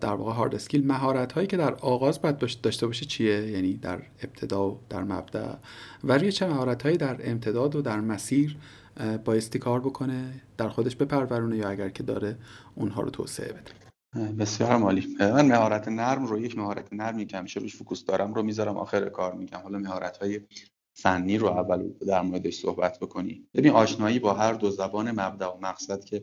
در 0.00 0.12
واقع 0.12 0.32
hard 0.32 0.54
skill 0.54 0.86
مهارت 0.86 1.32
هایی 1.32 1.46
که 1.46 1.56
در 1.56 1.74
آغاز 1.74 2.22
باید 2.22 2.60
داشته 2.62 2.86
باشه 2.86 3.04
چیه؟ 3.04 3.50
یعنی 3.50 3.74
در 3.74 4.02
ابتدا 4.22 4.68
و 4.70 4.78
در 4.88 5.04
مبدا. 5.04 5.58
و 6.04 6.18
روی 6.18 6.32
چه 6.32 6.46
مهارت 6.46 6.82
هایی 6.82 6.96
در 6.96 7.30
امتداد 7.30 7.76
و 7.76 7.82
در 7.82 8.00
مسیر 8.00 8.56
بایستی 9.24 9.58
کار 9.58 9.80
بکنه 9.80 10.42
در 10.56 10.68
خودش 10.68 10.96
بپرورونه 10.96 11.56
یا 11.56 11.68
اگر 11.68 11.88
که 11.88 12.02
داره 12.02 12.38
اونها 12.74 13.02
رو 13.02 13.10
توسعه 13.10 13.52
بده؟ 13.52 13.72
بسیار 14.38 14.72
عالی. 14.72 15.16
من 15.20 15.46
مهارت 15.46 15.88
نرم 15.88 16.26
رو 16.26 16.38
یک 16.38 16.58
مهارت 16.58 16.92
نرمی 16.92 17.26
که 17.26 17.38
همیشه 17.38 17.60
روش 17.60 17.76
فوکوس 17.76 18.04
دارم 18.04 18.34
رو 18.34 18.42
می‌ذارم 18.42 18.76
آخر 18.76 19.08
کار 19.08 19.34
میگم. 19.34 19.58
حالا 19.58 19.78
مهارت 19.78 20.16
های 20.16 20.40
فنی 20.98 21.38
رو 21.38 21.46
اول 21.46 21.88
در 22.08 22.22
موردش 22.22 22.54
صحبت 22.54 22.98
بکنی. 22.98 23.46
ببین 23.54 23.72
آشنایی 23.72 24.18
با 24.18 24.34
هر 24.34 24.52
دو 24.52 24.70
زبان 24.70 25.10
مبدا 25.10 25.56
و 25.56 25.60
مقصد 25.60 26.04
که 26.04 26.22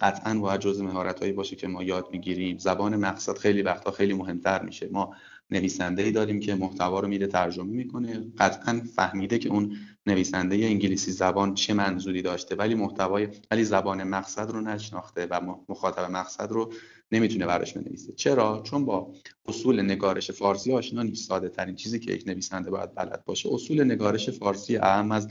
قطعا 0.00 0.34
باید 0.38 0.60
جز 0.60 0.80
مهارتهایی 0.80 1.32
باشه 1.32 1.56
که 1.56 1.68
ما 1.68 1.82
یاد 1.82 2.08
می‌گیریم. 2.12 2.58
زبان 2.58 2.96
مقصد 2.96 3.38
خیلی 3.38 3.62
وقتا 3.62 3.90
خیلی 3.90 4.14
مهمتر 4.14 4.62
میشه. 4.62 4.88
ما 4.92 5.14
نویسنده 5.50 6.02
ای 6.02 6.12
داریم 6.12 6.40
که 6.40 6.54
محتوا 6.54 7.00
رو 7.00 7.08
میره 7.08 7.26
ترجمه 7.26 7.72
می‌کنه. 7.72 8.32
قطعا 8.38 8.82
فهمیده 8.96 9.38
که 9.38 9.48
اون 9.48 9.76
نویسنده 10.06 10.56
انگلیسی 10.56 11.12
زبان 11.12 11.54
چه 11.54 11.74
منظوری 11.74 12.22
داشته 12.22 12.54
ولی 12.54 12.74
محتوای 12.74 13.28
ولی 13.50 13.64
زبان 13.64 14.04
مقصد 14.04 14.50
رو 14.50 14.60
نشناخته 14.60 15.26
و 15.26 15.40
مخاطب 15.68 16.10
مقصد 16.10 16.52
رو 16.52 16.72
نمی‌تونه 17.12 17.46
براش 17.46 17.72
بنویسه. 17.72 18.12
چرا؟ 18.12 18.62
چون 18.64 18.84
با 18.84 19.12
اصول 19.46 19.82
نگارش 19.82 20.30
فارسی 20.30 20.72
آشنا 20.72 21.02
نیست. 21.02 21.28
ساده 21.28 21.48
ترین 21.48 21.74
چیزی 21.74 21.98
که 21.98 22.12
یک 22.12 22.24
نویسنده 22.26 22.70
باید 22.70 22.94
بلد 22.94 23.24
باشه 23.24 23.48
اصول 23.52 23.84
نگارش 23.84 24.30
فارسی 24.30 24.76
اهم 24.76 25.12
از 25.12 25.28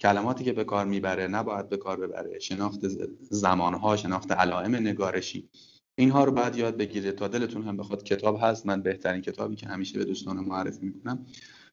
کلماتی 0.00 0.44
که 0.44 0.52
به 0.52 0.64
کار 0.64 0.84
می‌بره 0.86 1.26
نباید 1.26 1.68
به 1.68 1.76
کار 1.76 1.96
ببره. 1.96 2.38
شناخت 2.38 2.88
زمانها 3.20 3.96
شناخت 3.96 4.32
علائم 4.32 4.74
نگارشی. 4.74 5.48
اینها 5.98 6.24
رو 6.24 6.32
باید 6.32 6.56
یاد 6.56 6.76
بگیره 6.76 7.12
تا 7.12 7.28
دلتون 7.28 7.62
هم 7.62 7.76
بخواد 7.76 8.02
کتاب 8.02 8.38
هست 8.42 8.66
من 8.66 8.82
بهترین 8.82 9.22
کتابی 9.22 9.56
که 9.56 9.66
همیشه 9.66 9.98
به 9.98 10.04
دوستان 10.04 10.36
معرفی 10.36 10.86
می‌کنم. 10.86 11.26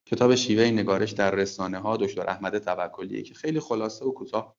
کتاب 0.06 0.36
شیوه 0.36 0.64
نگارش 0.64 1.12
در 1.12 1.32
رسانه 1.32 1.78
ها 1.78 1.98
دکتر 1.98 2.30
احمد 2.30 2.58
توکلیه 2.58 3.22
که 3.22 3.34
خیلی 3.34 3.60
خلاصه 3.60 4.06
و 4.06 4.12
کوتاه 4.12 4.59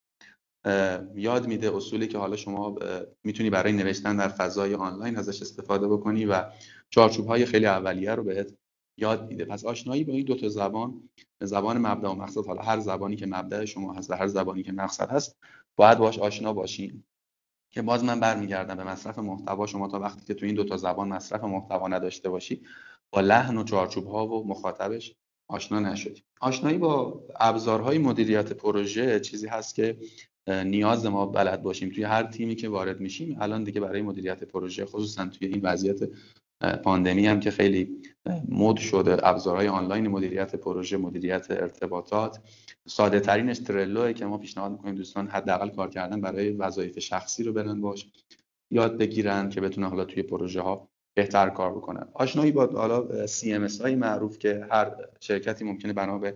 یاد 1.14 1.46
میده 1.46 1.76
اصولی 1.76 2.06
که 2.06 2.18
حالا 2.18 2.36
شما 2.36 2.78
می‌تونی 3.24 3.50
برای 3.50 3.72
نوشتن 3.72 4.16
در 4.16 4.28
فضای 4.28 4.74
آنلاین 4.74 5.16
ازش 5.16 5.42
استفاده 5.42 5.88
بکنی 5.88 6.24
و 6.24 6.44
چارچوب 6.90 7.26
های 7.26 7.46
خیلی 7.46 7.66
اولیه 7.66 8.14
رو 8.14 8.24
بهت 8.24 8.54
یاد 8.96 9.28
میده. 9.28 9.44
پس 9.44 9.64
آشنایی 9.64 10.04
با 10.04 10.12
این 10.12 10.24
دو 10.24 10.34
تا 10.34 10.48
زبان 10.48 11.08
زبان 11.40 11.78
مبدا 11.78 12.12
و 12.12 12.18
مقصد 12.18 12.46
حالا 12.46 12.62
هر 12.62 12.80
زبانی 12.80 13.16
که 13.16 13.26
مبدا 13.26 13.66
شما 13.66 13.92
هست 13.94 14.10
و 14.10 14.14
هر 14.14 14.26
زبانی 14.26 14.62
که 14.62 14.72
مقصد 14.72 15.10
هست 15.10 15.36
باید 15.76 15.98
باش 15.98 16.18
آشنا 16.18 16.52
باشین 16.52 17.04
که 17.70 17.82
باز 17.82 18.04
من 18.04 18.20
برمیگردم 18.20 18.74
به 18.74 18.84
مصرف 18.84 19.18
محتوا 19.18 19.66
شما 19.66 19.88
تا 19.88 20.00
وقتی 20.00 20.26
که 20.26 20.34
تو 20.34 20.46
این 20.46 20.54
دو 20.54 20.64
تا 20.64 20.76
زبان 20.76 21.08
مصرف 21.08 21.44
محتوا 21.44 21.88
نداشته 21.88 22.28
باشی 22.28 22.62
با 23.10 23.20
لحن 23.20 23.56
و 23.56 23.64
چارچوب 23.64 24.06
ها 24.06 24.26
و 24.26 24.48
مخاطبش 24.48 25.14
آشنا 25.48 25.80
نشدیم 25.80 26.24
آشنایی 26.40 26.78
با 26.78 27.24
ابزارهای 27.40 27.98
مدیریت 27.98 28.52
پروژه 28.52 29.20
چیزی 29.20 29.46
هست 29.46 29.74
که 29.74 29.98
نیاز 30.48 31.06
ما 31.06 31.26
بلد 31.26 31.62
باشیم 31.62 31.90
توی 31.90 32.04
هر 32.04 32.22
تیمی 32.22 32.54
که 32.54 32.68
وارد 32.68 33.00
میشیم. 33.00 33.36
الان 33.40 33.64
دیگه 33.64 33.80
برای 33.80 34.02
مدیریت 34.02 34.44
پروژه 34.44 34.84
خصوصا 34.84 35.26
توی 35.26 35.48
این 35.48 35.60
وضعیت 35.62 35.98
پاندمی 36.84 37.26
هم 37.26 37.40
که 37.40 37.50
خیلی 37.50 38.02
مد 38.48 38.76
شده 38.76 39.28
ابزارهای 39.28 39.68
آنلاین 39.68 40.08
مدیریت 40.08 40.56
پروژه 40.56 40.96
مدیریت 40.96 41.50
ارتباطات. 41.50 42.38
ساده 42.86 43.20
ترینش 43.20 43.58
ترلوه 43.58 44.12
که 44.12 44.26
ما 44.26 44.38
پیشنهاد 44.38 44.72
می‌کنیم 44.72 44.94
دوستان 44.94 45.26
حداقل 45.26 45.68
کار 45.68 45.90
کردن 45.90 46.20
برای 46.20 46.50
وظایف 46.50 46.98
شخصی 46.98 47.44
رو 47.44 47.52
برن 47.52 47.80
باش 47.80 48.06
یاد 48.70 48.98
بگیرن 48.98 49.48
که 49.48 49.60
بتونن 49.60 49.86
حالا 49.86 50.04
توی 50.04 50.22
پروژه 50.22 50.60
ها 50.60 50.88
بهتر 51.14 51.50
کار 51.50 51.72
بکنن. 51.72 52.08
آشنایی 52.14 52.52
با 52.52 52.66
حالا 52.66 53.26
CMS 53.26 53.80
های 53.80 53.94
معروف 53.94 54.38
که 54.38 54.66
هر 54.70 54.92
شرکتی 55.20 55.64
ممکنه 55.64 55.92
بنا 55.92 56.18
به 56.18 56.34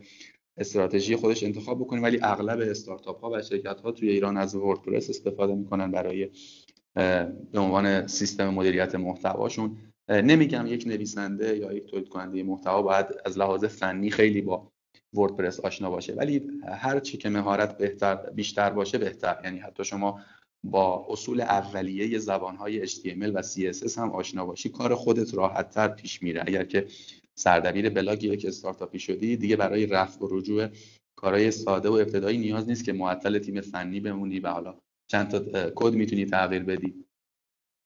استراتژی 0.59 1.17
خودش 1.17 1.45
انتخاب 1.45 1.81
بکنه 1.81 2.01
ولی 2.01 2.19
اغلب 2.23 2.61
استارتاپ 2.61 3.21
ها 3.21 3.31
و 3.31 3.43
شرکت 3.43 3.81
ها 3.81 3.93
توی 3.93 4.11
ایران 4.11 4.37
از 4.37 4.55
وردپرس 4.55 5.11
استفاده 5.11 5.55
می‌کنن 5.55 5.91
برای 5.91 6.31
به 7.53 7.59
عنوان 7.59 8.07
سیستم 8.07 8.49
مدیریت 8.49 8.95
محتواشون. 8.95 9.77
نمیگم 10.09 10.67
یک 10.67 10.87
نویسنده 10.87 11.57
یا 11.57 11.73
یک 11.73 11.87
تولید 11.87 12.09
کننده 12.09 12.43
محتوا 12.43 12.83
باید 12.83 13.07
از 13.25 13.39
لحاظ 13.39 13.65
فنی 13.65 14.11
خیلی 14.11 14.43
با 14.43 14.73
وردپرس 15.13 15.61
آشنا 15.61 15.91
باشه. 15.91 16.15
ولی 16.15 16.51
هر 16.69 17.01
چی 17.01 17.17
که 17.19 17.29
مهارت 17.29 17.79
بهتر 17.79 18.17
بیشتر 18.17 18.71
باشه 18.71 18.99
بهتر. 18.99 19.41
یعنی 19.45 19.59
حتی 19.59 19.85
شما 19.85 20.21
با 20.65 21.07
اصول 21.09 21.41
اولیه 21.41 22.19
زبانهای 22.19 22.89
HTML 22.89 23.31
و 23.35 23.43
CSS 23.43 23.99
هم 23.99 24.11
آشنا 24.11 24.47
باشی 24.47 24.69
کار 24.69 24.95
خودت 24.95 25.35
راحتتر 25.35 25.89
پیش 25.89 26.23
میره. 26.23 26.43
اگر 26.47 26.65
که 26.65 26.87
سردبیر 27.35 27.91
بلاگ 27.91 28.25
یک 28.25 28.45
استارتاپی 28.45 28.99
شدی 28.99 29.37
دیگه 29.37 29.57
برای 29.57 29.87
رفع 29.87 30.25
و 30.25 30.29
رجوع 30.31 30.69
کارهای 31.17 31.51
ساده 31.51 31.89
و 31.89 31.93
ابتدایی 31.93 32.39
نیاز 32.39 32.69
نیست 32.69 32.85
که 32.85 32.93
معطل 32.93 33.39
تیم 33.39 33.61
فنی 33.61 34.01
بمونی 34.01 34.41
و 34.41 34.49
حالا 34.49 34.75
چند 35.07 35.29
تا 35.29 35.71
کد 35.75 35.95
می‌تونی 35.95 36.27
تغییر 36.27 36.63
بدی. 36.63 37.05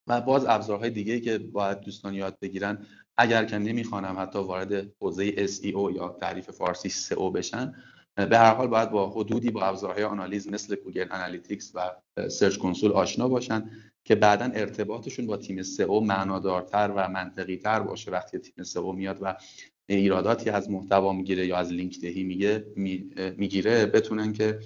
و 0.07 0.21
باز 0.21 0.45
ابزارهای 0.45 0.89
دیگه 0.89 1.19
که 1.19 1.37
باید 1.37 1.79
دوستان 1.79 2.13
یاد 2.13 2.37
بگیرن 2.41 2.85
اگر 3.17 3.45
که 3.45 3.57
نمی‌خوانم 3.57 4.19
حتی 4.19 4.39
وارد 4.39 4.93
حوزه 5.01 5.47
SEO 5.47 5.95
یا 5.95 6.17
تعریف 6.19 6.49
فارسی 6.49 6.89
SEO 6.89 7.31
بشن 7.35 7.73
به 8.15 8.37
هر 8.37 8.53
حال 8.53 8.67
باید 8.67 8.91
تا 8.91 9.09
حدودی 9.09 9.51
با 9.51 9.61
ابزارهای 9.61 10.03
آنالیز 10.03 10.47
مثل 10.47 10.75
Google 10.75 11.07
Analytics 11.11 11.71
و 11.75 11.91
Search 12.29 12.57
Console 12.57 12.91
آشنا 12.91 13.27
باشن. 13.27 13.69
که 14.09 14.15
بعدا 14.15 14.45
ارتباطشون 14.45 15.27
با 15.27 15.37
تیم 15.37 15.63
SEO 15.63 15.99
معنادارتر 15.99 16.93
و 16.95 17.09
منطقی 17.09 17.57
تر 17.57 17.79
باشه. 17.79 18.11
وقتی 18.11 18.39
تیم 18.39 18.63
SEO 18.63 18.91
میاد 18.91 19.17
و 19.21 19.35
ایراداتی 19.89 20.49
از 20.49 20.69
محتوا 20.69 21.13
می‌گیره 21.13 21.47
یا 21.47 21.57
از 21.57 21.71
لینک 21.71 21.99
دهی 22.01 22.23
میگه 22.23 22.65
می‌گیره 23.37 23.85
بتونن 23.85 24.33
که 24.33 24.59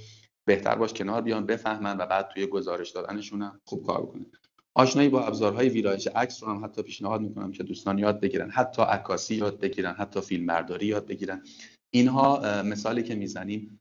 بهتر 0.48 0.76
باش 0.76 0.94
کنار 0.94 1.22
بیان 1.22 1.46
بفهمن 1.46 1.98
و 1.98 2.06
بعد 2.06 2.28
توی 2.28 2.46
گزارش 2.46 2.92
دادنشون 2.92 3.42
هم 3.42 3.62
خوب 3.66 3.86
کار 3.86 4.06
کنن 4.06 4.26
آشنایی 4.76 5.10
با 5.10 5.26
ابزارهای 5.26 5.70
ویرایش 5.70 6.08
عکس 6.08 6.44
رو 6.44 6.50
هم 6.50 6.66
حتی 6.66 6.82
پیشنهاد 6.82 7.22
می‌کنم 7.22 7.52
که 7.52 7.64
دوستان 7.64 7.98
یاد 7.98 8.20
بگیرن. 8.20 8.50
حتی 8.50 8.82
عکاسی 8.82 9.36
یاد 9.36 9.60
بگیرن 9.60 9.94
حتی 9.94 10.22
فیلمبرداری 10.22 10.86
یاد 10.86 11.08
بگیرن. 11.08 11.44
اینها 11.94 12.62
مثالی 12.64 13.04
که 13.04 13.16
می‌زنیم 13.16 13.80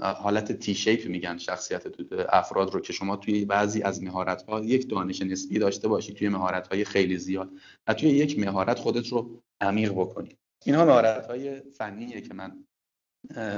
حالت 0.00 0.52
تی 0.52 0.74
شیپ 0.74 1.06
میگن 1.06 1.38
شخصیت 1.38 1.86
افراد 2.28 2.74
رو 2.74 2.80
که 2.80 2.92
شما 2.92 3.16
توی 3.16 3.44
بعضی 3.44 3.82
از 3.82 4.02
مهارت 4.02 4.42
ها 4.42 4.60
یک 4.60 4.88
دانش 4.88 5.22
نسبی 5.22 5.58
داشته 5.58 5.88
باشی 5.88 6.12
توی 6.12 6.28
مهارت 6.28 6.68
های 6.68 6.84
خیلی 6.84 7.18
زیاد 7.18 7.50
و 7.86 7.94
توی 7.94 8.08
یک 8.08 8.38
مهارت 8.38 8.78
خودت 8.78 9.08
رو 9.08 9.42
عمیق 9.60 9.92
بکنی. 9.92 10.38
اینها 10.64 10.84
مهارت 10.84 11.26
های 11.26 11.60
فنیه 11.60 12.20
که 12.20 12.34
من 12.34 12.64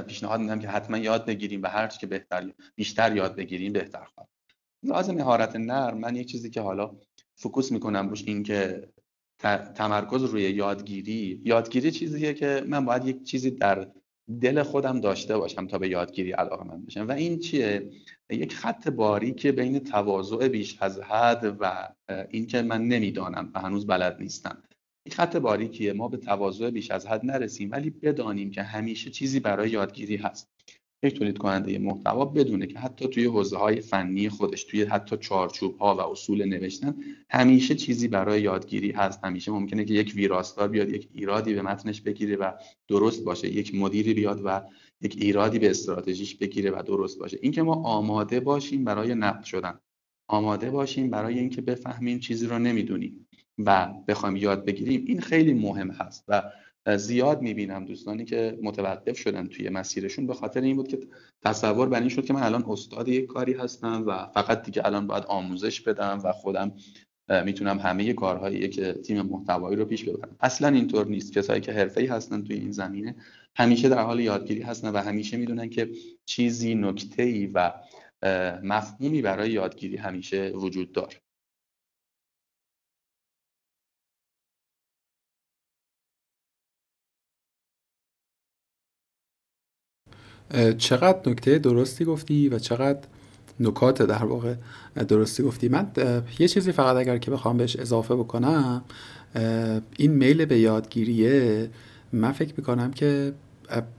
پیشنهاد 0.07 0.39
میدم 0.39 0.59
که 0.59 0.67
حتما 0.67 0.97
یاد 0.97 1.25
بگیریم 1.25 1.63
و 1.63 1.67
هر 1.67 1.87
که 1.87 2.07
بهتر 2.07 2.51
بیشتر 2.75 3.15
یاد 3.15 3.35
بگیریم 3.35 3.73
بهتر 3.73 4.05
خواهد 4.05 4.29
لازم 4.83 5.15
مهارت 5.15 5.55
نرم 5.55 5.97
من 5.97 6.15
یک 6.15 6.27
چیزی 6.27 6.49
که 6.49 6.61
حالا 6.61 6.95
فوکوس 7.35 7.71
می‌کنم 7.71 8.09
روش 8.09 8.23
این 8.27 8.43
که 8.43 8.89
تمرکز 9.75 10.23
روی 10.23 10.41
یادگیری. 10.41 11.41
یادگیری 11.45 11.91
چیزیه 11.91 12.33
که 12.33 12.63
من 12.67 12.85
باید 12.85 13.05
یک 13.05 13.23
چیزی 13.23 13.51
در 13.51 13.91
دل 14.41 14.63
خودم 14.63 14.99
داشته 14.99 15.37
باشم 15.37 15.67
تا 15.67 15.77
به 15.77 15.89
یادگیری 15.89 16.31
علاقه 16.31 16.63
من 16.63 16.85
بشم. 16.85 17.07
و 17.07 17.11
این 17.11 17.39
چیه؟ 17.39 17.89
یک 18.29 18.53
خط 18.53 18.87
باریک 18.87 19.47
بین 19.47 19.79
تواضع 19.79 20.47
بیش 20.47 20.77
از 20.81 20.99
حد 20.99 21.57
و 21.59 21.89
اینکه 22.29 22.61
من 22.61 22.87
نمی‌دانم 22.87 23.51
و 23.55 23.59
هنوز 23.59 23.87
بلد 23.87 24.17
نیستم. 24.19 24.63
این 25.05 25.15
خط 25.15 25.35
باریکیه. 25.35 25.93
ما 25.93 26.07
به 26.07 26.17
تواضع 26.17 26.69
بیش 26.69 26.91
از 26.91 27.07
حد 27.07 27.25
نرسیم 27.25 27.71
ولی 27.71 27.89
بدانیم 27.89 28.51
که 28.51 28.63
همیشه 28.63 29.09
چیزی 29.09 29.39
برای 29.39 29.69
یادگیری 29.69 30.15
هست. 30.15 30.52
یک 31.07 31.13
تولید 31.17 31.37
کننده 31.37 31.77
محتوا 31.79 32.25
بدونه 32.25 32.67
که 32.67 32.79
حتی 32.79 33.07
توی 33.07 33.25
حوزه 33.25 33.57
های 33.57 33.81
فنی 33.81 34.29
خودش 34.29 34.63
توی 34.63 34.83
حتی 34.83 35.17
چارچوب 35.17 35.77
ها 35.77 35.95
و 35.95 36.01
اصول 36.01 36.45
نوشتن 36.45 36.95
همیشه 37.29 37.75
چیزی 37.75 38.07
برای 38.07 38.41
یادگیری 38.41 38.91
هست. 38.91 39.23
همیشه 39.23 39.51
ممکنه 39.51 39.85
که 39.85 39.93
یک 39.93 40.13
ویراستار 40.15 40.67
بیاد 40.67 40.89
یک 40.89 41.09
ایرادی 41.13 41.53
به 41.53 41.61
متنش 41.61 42.01
بگیره 42.01 42.35
و 42.35 42.51
درست 42.87 43.23
باشه. 43.23 43.47
یک 43.47 43.75
مدیری 43.75 44.13
بیاد 44.13 44.41
و 44.45 44.61
یک 45.01 45.17
ایرادی 45.21 45.59
به 45.59 45.69
استراتژیش 45.69 46.35
بگیره 46.35 46.71
و 46.71 46.83
درست 46.85 47.19
باشه. 47.19 47.39
اینکه 47.41 47.63
ما 47.63 47.73
آماده 47.73 48.39
باشیم 48.39 48.83
برای 48.83 49.15
نقد 49.15 49.43
شدن. 49.43 49.79
آماده 50.27 50.71
باشیم 50.71 51.09
برای 51.09 51.39
اینکه 51.39 51.61
بفهمیم 51.61 52.19
چیزی 52.19 52.47
رو 52.47 52.59
نمی‌دونیم 52.59 53.27
و 53.57 53.93
بخوایم 54.07 54.35
یاد 54.35 54.65
بگیریم 54.65 55.03
این 55.07 55.21
خیلی 55.21 55.53
مهم 55.53 55.91
هست 55.91 56.25
و 56.27 56.43
زیاد 56.97 57.41
می‌بینم 57.41 57.85
دوستانی 57.85 58.25
که 58.25 58.59
متوقف 58.63 59.17
شدن 59.17 59.47
توی 59.47 59.69
مسیرشون 59.69 60.27
به 60.27 60.33
خاطر 60.33 60.61
این 60.61 60.75
بود 60.75 60.87
که 60.87 60.99
تصور 61.45 61.89
بر 61.89 61.99
این 61.99 62.09
شد 62.09 62.25
که 62.25 62.33
من 62.33 62.43
الان 62.43 62.63
استاد 62.67 63.07
یک 63.07 63.25
کاری 63.25 63.53
هستم 63.53 64.03
و 64.07 64.27
فقط 64.33 64.63
دیگه 64.63 64.85
الان 64.85 65.07
باید 65.07 65.23
آموزش 65.23 65.81
بدم 65.81 66.21
و 66.23 66.31
خودم 66.31 66.71
می‌تونم 67.45 67.79
همه 67.79 68.13
کارهایی 68.13 68.69
که 68.69 68.93
تیم 68.93 69.21
محتوایی 69.21 69.75
رو 69.75 69.85
پیش 69.85 70.03
ببرم. 70.03 70.35
اصلا 70.39 70.67
اینطور 70.67 71.07
نیست. 71.07 71.33
کسایی 71.33 71.61
که 71.61 71.71
حرفه‌ای 71.71 72.07
هستن 72.07 72.43
توی 72.43 72.55
این 72.55 72.71
زمینه 72.71 73.15
همیشه 73.55 73.89
در 73.89 73.99
حال 73.99 74.19
یادگیری 74.19 74.61
هستن 74.61 74.89
و 74.89 74.97
همیشه 74.97 75.37
می‌دونن 75.37 75.69
که 75.69 75.89
چیزی 76.25 76.75
نکته‌ای 76.75 77.47
و 77.47 77.73
مفهومی 78.63 79.21
برای 79.21 79.51
یادگیری 79.51 79.97
همیشه 79.97 80.49
وجود 80.49 80.91
داره 80.91 81.15
چقدر 90.77 91.29
نکته 91.29 91.59
درستی 91.59 92.05
گفتی 92.05 92.49
و 92.49 92.59
چقدر 92.59 92.99
نکات 93.59 94.01
در 94.01 94.23
واقع 94.25 94.55
درستی 95.07 95.43
گفتی. 95.43 95.69
من 95.69 95.91
یه 96.39 96.47
چیزی 96.47 96.71
فقط 96.71 96.95
اگر 96.95 97.17
که 97.17 97.31
بخوام 97.31 97.57
بهش 97.57 97.75
اضافه 97.75 98.15
بکنم 98.15 98.83
این 99.97 100.11
میل 100.11 100.45
به 100.45 100.59
یادگیریه. 100.59 101.69
من 102.13 102.31
فکر 102.31 102.53
می‌کنم 102.57 102.91
که 102.91 103.33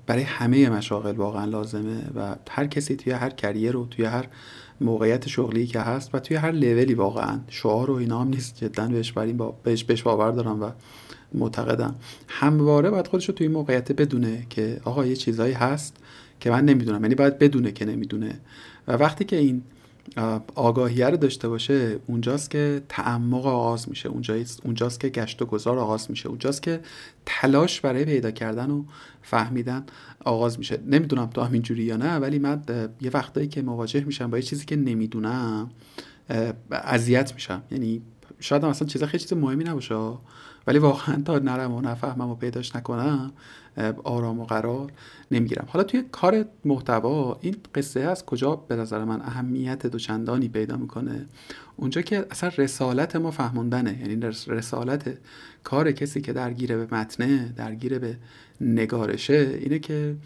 برای 0.06 0.22
همه 0.22 0.70
مشاغل 0.70 1.16
واقعا 1.16 1.44
لازمه 1.44 2.02
و 2.16 2.36
هر 2.50 2.66
کسی 2.66 2.96
توی 2.96 3.12
هر 3.12 3.30
کریر 3.30 3.72
رو 3.72 3.86
توی 3.86 4.04
هر 4.04 4.26
موقعیت 4.80 5.28
شغلی 5.28 5.66
که 5.66 5.80
هست 5.80 6.14
و 6.14 6.18
توی 6.18 6.36
هر 6.36 6.52
لولی 6.52 6.94
واقعا. 6.94 7.40
شعار 7.48 7.90
و 7.90 7.94
اینا 7.94 8.20
هم 8.20 8.28
نیست. 8.28 8.64
جدا 8.64 8.88
بهش 8.88 9.12
با 9.12 9.56
بهش 9.62 9.84
بهش 9.84 10.02
باور 10.02 10.30
دارم 10.30 10.62
و 10.62 10.70
معتقدم. 11.34 11.94
همواره 12.28 12.90
باید 12.90 13.06
خودش 13.06 13.28
رو 13.28 13.34
توی 13.34 13.48
موقعیت 13.48 13.92
بدونه 13.92 14.46
که 14.50 14.80
آقا 14.84 15.06
یه 15.06 15.16
چیزایی 15.16 15.54
هست. 15.54 15.96
که 16.44 16.50
من 16.50 16.64
نمی‌دونم. 16.64 17.02
یعنی 17.02 17.14
باید 17.14 17.38
بدونه 17.38 17.72
که 17.72 17.84
نمی‌دونه. 17.84 18.40
و 18.88 18.92
وقتی 18.92 19.24
که 19.24 19.36
این 19.36 19.62
آگاهیه 20.54 21.06
رو 21.06 21.16
داشته 21.16 21.48
باشه 21.48 21.98
اونجاست 22.06 22.50
که 22.50 22.82
تعمق 22.88 23.46
آغاز 23.46 23.88
میشه. 23.88 24.08
اونجاست, 24.08 24.60
اونجاست 24.64 25.00
که 25.00 25.08
گشت 25.08 25.42
و 25.42 25.46
گذار 25.46 25.78
آغاز 25.78 26.10
میشه. 26.10 26.28
اونجاست 26.28 26.62
که 26.62 26.80
تلاش 27.26 27.80
برای 27.80 28.04
پیدا 28.04 28.30
کردن 28.30 28.70
و 28.70 28.84
فهمیدن 29.22 29.84
آغاز 30.24 30.58
میشه. 30.58 30.78
نمی‌دونم 30.86 31.26
تو 31.26 31.40
همینجوری 31.40 31.82
یا 31.82 31.96
نه 31.96 32.16
ولی 32.16 32.38
من 32.38 32.62
یه 33.00 33.10
وقتایی 33.14 33.48
که 33.48 33.62
مواجه 33.62 34.04
میشم 34.04 34.30
با 34.30 34.36
یه 34.36 34.42
چیزی 34.42 34.64
که 34.64 34.76
نمی‌دونم 34.76 35.70
اذیت 36.70 37.34
میشم. 37.34 37.62
یعنی 37.70 38.02
شاید 38.40 38.64
اصلا 38.64 38.88
چیز 38.88 39.04
خیلی 39.04 39.22
چیز 39.22 39.32
مهمی 39.32 39.64
نباشه. 39.64 39.94
ولی 40.66 40.78
واقعا 40.78 41.22
تا 41.22 41.38
نرم 41.38 41.72
و 41.72 41.80
نفهمم 41.80 42.30
و 42.30 42.34
پیداش 42.34 42.76
نکنم 42.76 43.32
آرام 44.04 44.40
و 44.40 44.44
قرار 44.44 44.92
نمی‌گیرم. 45.30 45.66
حالا 45.68 45.84
توی 45.84 46.04
کار 46.12 46.44
محتوا 46.64 47.38
این 47.40 47.56
قصه 47.74 48.00
از 48.00 48.26
کجا 48.26 48.56
به 48.56 48.76
نظر 48.76 49.04
من 49.04 49.20
اهمیت 49.20 49.86
دوچندانی 49.86 50.48
پیدا 50.48 50.76
می‌کنه؟ 50.76 51.26
اونجا 51.76 52.02
که 52.02 52.26
اصلا 52.30 52.50
رسالت 52.58 53.16
ما 53.16 53.30
فهموندنه. 53.30 53.98
یعنی 54.00 54.16
رسالت 54.46 55.18
کار 55.64 55.92
کسی 55.92 56.20
که 56.20 56.32
درگیره 56.32 56.76
به 56.76 56.94
متنه 56.94 57.52
درگیره 57.56 57.98
به 57.98 58.16
نگارشه 58.60 59.58
اینه 59.60 59.78
که 59.78 60.16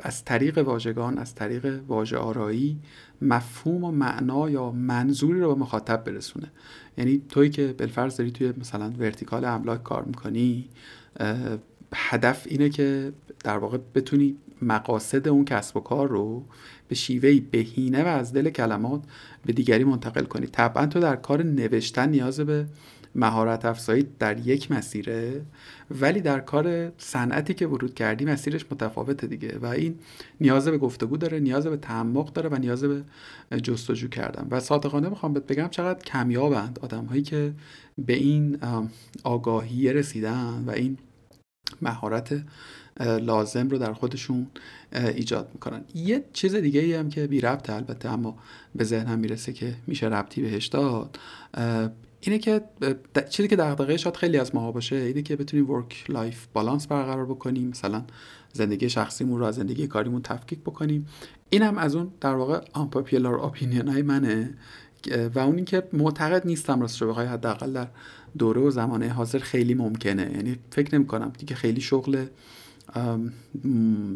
از 0.00 0.24
طریق 0.24 0.58
واژگان 0.58 1.18
از 1.18 1.34
طریق 1.34 1.80
واژه 1.88 2.16
آرایی 2.16 2.78
مفهوم 3.22 3.84
و 3.84 3.90
معنا 3.90 4.50
یا 4.50 4.70
منظوری 4.70 5.40
رو 5.40 5.54
به 5.54 5.60
مخاطب 5.60 6.04
برسونه. 6.04 6.50
یعنی 6.98 7.22
توی 7.28 7.50
که 7.50 7.74
بالفرض 7.78 8.16
داری 8.16 8.30
توی 8.30 8.52
مثلا 8.60 8.92
ورتیکال 8.98 9.44
املاک 9.44 9.82
کار 9.82 10.04
می‌کنی 10.04 10.68
هدف 11.94 12.46
اینه 12.46 12.68
که 12.68 13.12
در 13.44 13.58
واقع 13.58 13.78
بتونی 13.94 14.36
مقاصد 14.62 15.28
اون 15.28 15.44
کسب 15.44 15.76
و 15.76 15.80
کار 15.80 16.08
رو 16.08 16.44
به 16.88 16.94
شیوهی 16.94 17.40
بهینه 17.40 18.04
و 18.04 18.06
از 18.06 18.32
دل 18.32 18.50
کلمات 18.50 19.02
به 19.46 19.52
دیگری 19.52 19.84
منتقل 19.84 20.24
کنی. 20.24 20.46
طبعا 20.46 20.86
تو 20.86 21.00
در 21.00 21.16
کار 21.16 21.42
نوشتن 21.42 22.08
نیاز 22.08 22.40
به 22.40 22.66
مهارت 23.16 23.64
افزایی 23.64 24.06
در 24.18 24.38
یک 24.46 24.72
مسیره 24.72 25.42
ولی 25.90 26.20
در 26.20 26.40
کار 26.40 26.92
صنعتی 26.98 27.54
که 27.54 27.66
ورود 27.66 27.94
کردی 27.94 28.24
مسیرش 28.24 28.66
متفاوته 28.70 29.26
دیگه 29.26 29.58
و 29.58 29.66
این 29.66 29.98
نیاز 30.40 30.68
به 30.68 30.78
گفتگو 30.78 31.16
داره 31.16 31.40
نیاز 31.40 31.66
به 31.66 31.76
تعمق 31.76 32.32
داره 32.32 32.48
و 32.48 32.56
نیاز 32.56 32.84
به 32.84 33.02
جستجو 33.62 34.08
کردن. 34.08 34.46
و 34.50 34.60
صادقانه 34.60 35.08
می‌خوام 35.08 35.32
بهت 35.32 35.46
بگم 35.46 35.68
چقدر 35.68 36.04
کمیابند 36.04 36.78
آدم 36.82 37.04
هایی 37.04 37.22
که 37.22 37.52
به 37.98 38.12
این 38.12 38.58
آگاهی 39.24 39.92
رسیدن 39.92 40.64
و 40.66 40.70
این 40.70 40.98
مهارت 41.82 42.42
لازم 43.00 43.68
رو 43.68 43.78
در 43.78 43.92
خودشون 43.92 44.46
ایجاد 44.92 45.50
می‌کنن. 45.54 45.84
یه 45.94 46.24
چیز 46.32 46.54
دیگه 46.54 46.80
ای 46.80 46.94
هم 46.94 47.08
که 47.08 47.26
بی 47.26 47.40
ربط 47.40 47.70
البته 47.70 48.08
اما 48.08 48.38
به 48.74 48.84
ذهنم 48.84 49.18
می‌رسه 49.18 49.52
که 49.52 49.74
میشه 49.86 50.06
ربطی 50.06 50.42
بهش 50.42 50.66
داد 50.66 51.18
اینه 52.20 52.38
که 52.38 52.60
چیزی 53.30 53.48
که 53.48 53.56
دغدغه 53.56 53.96
شاید 53.96 54.16
خیلی 54.16 54.38
از 54.38 54.54
ماها 54.54 54.72
باشه 54.72 54.96
اینه 54.96 55.22
که 55.22 55.36
بتونیم 55.36 55.70
work 55.70 56.04
life 56.08 56.46
balance 56.52 56.86
برقرار 56.86 57.26
بکنیم 57.26 57.68
مثلا 57.68 58.04
زندگی 58.52 58.88
شخصیمون 58.88 59.40
رو 59.40 59.46
از 59.46 59.54
زندگی 59.54 59.86
کاریمون 59.86 60.22
تفکیک 60.22 60.60
بکنیم. 60.60 61.06
اینم 61.50 61.78
از 61.78 61.94
اون 61.94 62.10
در 62.20 62.34
واقع 62.34 62.60
unpopular 62.72 63.34
opinion 63.34 63.88
های 63.88 64.02
منه 64.02 64.54
و 65.34 65.38
اون 65.38 65.56
اینکه 65.56 65.82
معتقد 65.92 66.46
نیستم 66.46 66.80
راست 66.80 67.02
رو 67.02 67.08
بخوای 67.08 67.26
حداقل 67.26 67.72
در 67.72 67.88
دوره 68.38 68.60
و 68.60 68.70
زمانه 68.70 69.08
حاضر 69.08 69.38
خیلی 69.38 69.74
ممکنه. 69.74 70.30
یعنی 70.34 70.58
فکر 70.70 70.94
نمی 70.94 71.06
کنم 71.06 71.32
دیگه 71.38 71.54
خیلی 71.54 71.80
شغل 71.80 72.26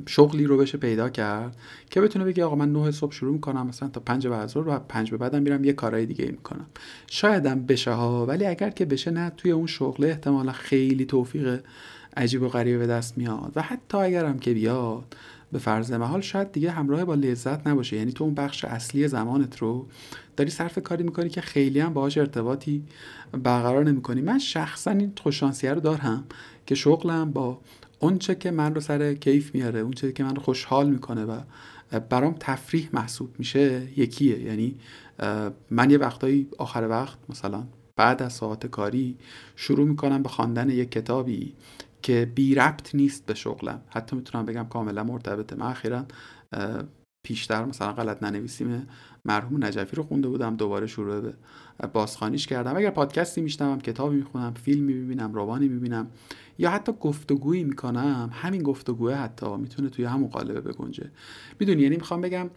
شغلی 0.06 0.44
رو 0.44 0.56
بشه 0.56 0.78
پیدا 0.78 1.08
کرد 1.08 1.56
که 1.90 2.00
بتونه 2.00 2.24
بگه 2.24 2.44
آقا 2.44 2.56
من 2.56 2.72
نه 2.72 2.90
صبح 2.90 3.12
شروع 3.12 3.32
می‌کنم 3.32 3.66
مثلا 3.66 3.88
تا 3.88 4.00
پنج 4.00 4.26
بعد 4.26 4.56
و 4.56 4.78
پنج 4.78 5.10
به 5.10 5.16
بعدم 5.16 5.42
میرم 5.42 5.64
یه 5.64 5.72
کارهای 5.72 6.06
دیگه 6.06 6.24
می‌کنم. 6.26 6.66
شایدم 7.06 7.66
بشه 7.66 7.90
ها 7.90 8.26
ولی 8.26 8.46
اگر 8.46 8.70
که 8.70 8.84
بشه 8.84 9.10
نه 9.10 9.30
توی 9.36 9.50
اون 9.50 9.66
شغله 9.66 10.08
احتمالا 10.08 10.52
خیلی 10.52 11.04
توفیق 11.04 11.60
عجیب 12.16 12.42
و 12.42 12.48
غریبه 12.48 12.78
به 12.78 12.86
دست 12.86 13.18
میاد. 13.18 13.52
و 13.56 13.62
حتی 13.62 13.98
اگرم 13.98 14.38
که 14.38 14.54
بیاد 14.54 15.16
به 15.52 15.58
فرض 15.58 15.92
محال 15.92 16.20
شاید 16.20 16.52
دیگه 16.52 16.70
همراه 16.70 17.04
با 17.04 17.14
لذت 17.14 17.66
نباشه. 17.66 17.96
یعنی 17.96 18.12
تو 18.12 18.24
اون 18.24 18.34
بخش 18.34 18.64
اصلی 18.64 19.08
زمانت 19.08 19.58
رو 19.58 19.86
داری 20.36 20.50
صرف 20.50 20.78
کاری 20.78 21.04
می‌کنی 21.04 21.28
که 21.28 21.40
خیلی 21.40 21.80
هم 21.80 21.92
باهاش 21.92 22.18
ارتباطی 22.18 22.84
برقرار 23.42 23.84
نمی‌کنی. 23.84 24.20
من 24.20 24.38
شخصا 24.38 24.90
این 24.90 25.12
خوششانسیه 25.22 25.74
رو 25.74 25.80
دارم 25.80 26.24
که 26.66 26.74
شغلم 26.74 27.30
با 27.30 27.60
اونچه 28.02 28.34
که 28.34 28.50
من 28.50 28.74
رو 28.74 28.80
سر 28.80 29.14
کیف 29.14 29.54
میاره 29.54 29.80
اونچه 29.80 30.12
که 30.12 30.24
من 30.24 30.34
رو 30.34 30.42
خوشحال 30.42 30.90
می‌کنه 30.90 31.24
و 31.24 31.40
برام 32.10 32.34
تفریح 32.40 32.88
محسوب 32.92 33.34
میشه 33.38 33.88
یکیه. 33.96 34.38
یعنی 34.42 34.76
من 35.70 35.90
یه 35.90 35.98
وقتایی 35.98 36.48
آخر 36.58 36.88
وقت 36.88 37.18
مثلا 37.28 37.64
بعد 37.96 38.22
از 38.22 38.32
ساعت 38.32 38.66
کاری 38.66 39.16
شروع 39.56 39.86
می‌کنم 39.86 40.22
به 40.22 40.28
خواندن 40.28 40.70
یک 40.70 40.90
کتابی 40.90 41.54
که 42.02 42.32
بی 42.34 42.54
ربط 42.54 42.94
نیست 42.94 43.26
به 43.26 43.34
شغلم. 43.34 43.80
حتی 43.88 44.16
می‌تونم 44.16 44.46
بگم 44.46 44.66
کاملا 44.70 45.04
مرتبطه. 45.04 45.56
من 45.56 45.66
اخیرا 45.66 46.06
پیشتر 47.22 47.64
مثلا 47.64 47.92
غلط 47.92 48.22
ننویسیم 48.22 48.86
مرحوم 49.24 49.64
نجفی 49.64 49.96
رو 49.96 50.02
خونده 50.02 50.28
بودم 50.28 50.56
دوباره 50.56 50.86
شروع 50.86 51.20
به 51.20 51.34
بازخانیش 51.92 52.46
کردم. 52.46 52.76
اگر 52.76 52.90
پادکستی 52.90 53.40
میشنوم 53.40 53.80
کتابی 53.80 54.16
می‌خونم 54.16 54.54
فیلمی 54.54 54.92
می‌بینم 54.92 55.34
روانی 55.34 55.68
می‌بینم 55.68 56.06
یا 56.60 56.70
حتی 56.70 56.92
گفتگویی 57.00 57.64
می‌کنم. 57.64 58.30
همین 58.32 58.62
گفتگوه 58.62 59.14
حتی 59.14 59.56
می‌تونه 59.56 59.88
توی 59.88 60.04
همون 60.04 60.28
قالبه 60.28 60.60
بگنجه. 60.60 61.10
می‌دونی 61.60 61.82
یعنی 61.82 61.96
می‌خوام 61.96 62.20
بگم 62.20 62.50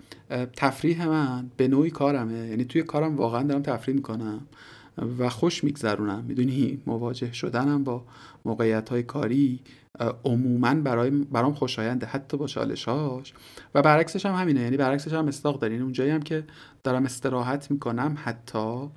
تفریح 0.55 1.07
من 1.07 1.51
به 1.57 1.67
نوعی 1.67 1.89
کارمه. 1.89 2.47
یعنی 2.47 2.65
توی 2.65 2.83
کارم 2.83 3.15
واقعا 3.15 3.43
دارم 3.43 3.61
تفریح 3.61 3.95
می‌کنم 3.95 4.41
و 5.19 5.29
خوش 5.29 5.63
میگذرونم. 5.63 6.23
می‌دونی 6.27 6.81
مواجه 6.85 7.33
شدنم 7.33 7.83
با 7.83 8.03
موقعیت 8.45 8.89
های 8.89 9.03
کاری 9.03 9.59
عموما 10.25 10.73
برای 10.73 11.09
برام 11.09 11.53
خوشاینده 11.53 12.05
حتی 12.05 12.37
با 12.37 12.47
چالشاش 12.47 13.33
و 13.75 13.81
برعکسش 13.81 14.25
هم 14.25 14.35
همینه. 14.35 14.61
یعنی 14.61 14.77
برعکسش 14.77 15.13
هم 15.13 15.27
استاق 15.27 15.59
دارین 15.59 15.81
اونجایی 15.81 16.11
هم 16.11 16.21
که 16.21 16.43
دارم 16.83 17.05
استراحت 17.05 17.71
می‌کنم 17.71 18.17
حتی 18.23 18.89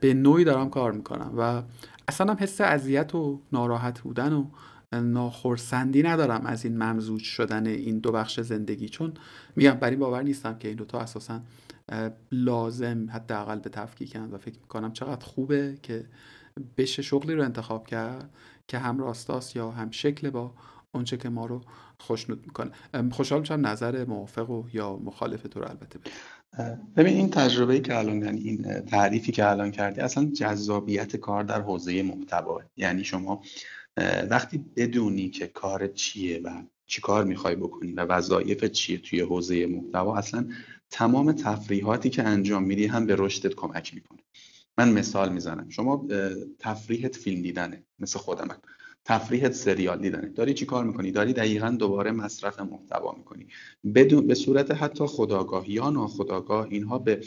به 0.00 0.14
نوعی 0.14 0.44
دارم 0.44 0.70
کار 0.70 0.92
می‌کنم. 0.92 1.32
و 1.38 1.62
اصلا 2.08 2.32
هم 2.32 2.36
حس 2.40 2.60
اذیت 2.60 3.14
و 3.14 3.40
ناراحت 3.52 4.00
بودن 4.00 4.32
و 4.32 4.46
ناخرسندی 4.92 6.02
ندارم 6.02 6.46
از 6.46 6.64
این 6.64 6.82
ممزوج 6.82 7.22
شدن 7.22 7.66
این 7.66 7.98
دو 7.98 8.12
بخش 8.12 8.40
زندگی. 8.40 8.88
چون 8.88 9.14
میگم 9.56 9.74
بر 9.74 9.90
این 9.90 9.98
باور 9.98 10.22
نیستم 10.22 10.58
که 10.58 10.68
این 10.68 10.76
دوتا 10.76 11.00
اساسا 11.00 11.40
لازم 12.32 13.10
حداقل 13.10 13.58
به 13.58 13.70
تفکیکن 13.70 14.30
و 14.32 14.38
فکر 14.38 14.60
می‌کنم 14.60 14.92
چقدر 14.92 15.24
خوبه 15.24 15.78
که 15.82 16.04
بشه 16.76 17.02
شغلی 17.02 17.34
رو 17.34 17.42
انتخاب 17.42 17.86
کرد 17.86 18.30
که 18.68 18.78
هم 18.78 18.98
راستاست 18.98 19.56
یا 19.56 19.70
هم 19.70 19.90
شکل 19.90 20.30
با 20.30 20.54
اونچه 20.92 21.16
که 21.16 21.28
ما 21.28 21.46
رو 21.46 21.60
خوشنود 21.98 22.42
می‌کنه. 22.46 22.70
خوشحال 23.10 23.40
میشم 23.40 23.66
نظر 23.66 24.04
موافق 24.04 24.50
و 24.50 24.64
یا 24.72 24.96
مخالف 24.96 25.42
تو 25.42 25.60
رو 25.60 25.68
البته 25.68 25.98
ببین 26.96 27.16
این 27.16 27.30
تجربه 27.30 27.80
که 27.80 27.98
الان 27.98 28.22
یعنی 28.22 28.40
این 28.40 28.80
تعریفی 28.80 29.32
که 29.32 29.50
الان 29.50 29.70
کردی 29.70 30.00
اصلا 30.00 30.24
جذابیت 30.24 31.16
کار 31.16 31.44
در 31.44 31.60
حوزه 31.60 32.02
محتوا. 32.02 32.62
یعنی 32.76 33.04
شما 33.04 33.42
وقتی 34.30 34.64
بدونی 34.76 35.30
که 35.30 35.46
کار 35.46 35.86
چیه 35.86 36.40
و 36.44 36.62
چی 36.86 37.00
کار 37.00 37.24
می‌خوای 37.24 37.54
بکنی 37.54 37.92
و 37.92 38.00
وظایف 38.00 38.64
چیه 38.64 38.98
توی 38.98 39.20
حوزه 39.20 39.66
محتوا 39.66 40.16
اصلا 40.16 40.48
تمام 40.90 41.32
تفریحاتی 41.32 42.10
که 42.10 42.22
انجام 42.22 42.62
میدی 42.62 42.86
هم 42.86 43.06
به 43.06 43.16
رشدت 43.18 43.54
کمک 43.54 43.94
می‌کنه. 43.94 44.18
من 44.78 44.92
مثال 44.92 45.32
می‌زنم. 45.32 45.68
شما 45.68 46.06
تفریحت 46.58 47.16
فیلم 47.16 47.42
دیدنه 47.42 47.82
مثل 47.98 48.18
خود 48.18 48.42
من 48.42 48.56
تفریحت 49.04 49.52
سریال 49.52 50.00
دیدنه. 50.00 50.28
داری 50.28 50.54
چی 50.54 50.66
کار 50.66 50.84
می‌کنی؟ 50.84 51.10
داری 51.10 51.32
دقیقا 51.32 51.70
دوباره 51.78 52.10
مصرف 52.10 52.60
محتوا 52.60 53.14
می‌کنی. 53.18 53.46
بدون 53.94 54.26
به 54.26 54.34
صورت 54.34 54.70
حتی 54.70 55.06
خداگاه 55.06 55.70
یا 55.70 55.90
ناخداگاه 55.90 56.66
اینها 56.70 56.98
به 56.98 57.20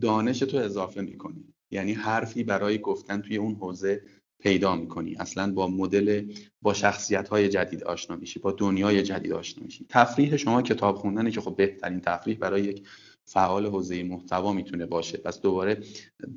دانش 0.00 0.38
تو 0.38 0.56
اضافه 0.56 1.00
می‌کنی. 1.00 1.44
یعنی 1.70 1.92
حرفی 1.92 2.44
برای 2.44 2.78
گفتن 2.78 3.20
توی 3.20 3.36
اون 3.36 3.54
حوزه 3.54 4.02
پیدا 4.40 4.76
می‌کنی. 4.76 5.14
اصلا 5.14 5.52
با 5.52 5.68
مدل 5.68 6.32
با 6.62 6.74
شخصیت 6.74 7.28
های 7.28 7.48
جدید 7.48 7.84
آشنا 7.84 8.16
میشی 8.16 8.38
با 8.38 8.52
دنیای 8.52 9.02
جدید 9.02 9.32
آشنا 9.32 9.64
میشی. 9.64 9.86
تفریح 9.88 10.36
شما 10.36 10.62
کتاب 10.62 10.96
خوندنه 10.96 11.30
که 11.30 11.40
خب 11.40 11.56
بهترین 11.56 12.00
تفریح 12.00 12.38
برای 12.38 12.62
یک 12.62 12.88
فعال 13.24 13.66
حوزه 13.66 14.02
محتوا 14.02 14.52
می‌تونه 14.52 14.86
باشه. 14.86 15.18
پس 15.18 15.40
دوباره 15.40 15.80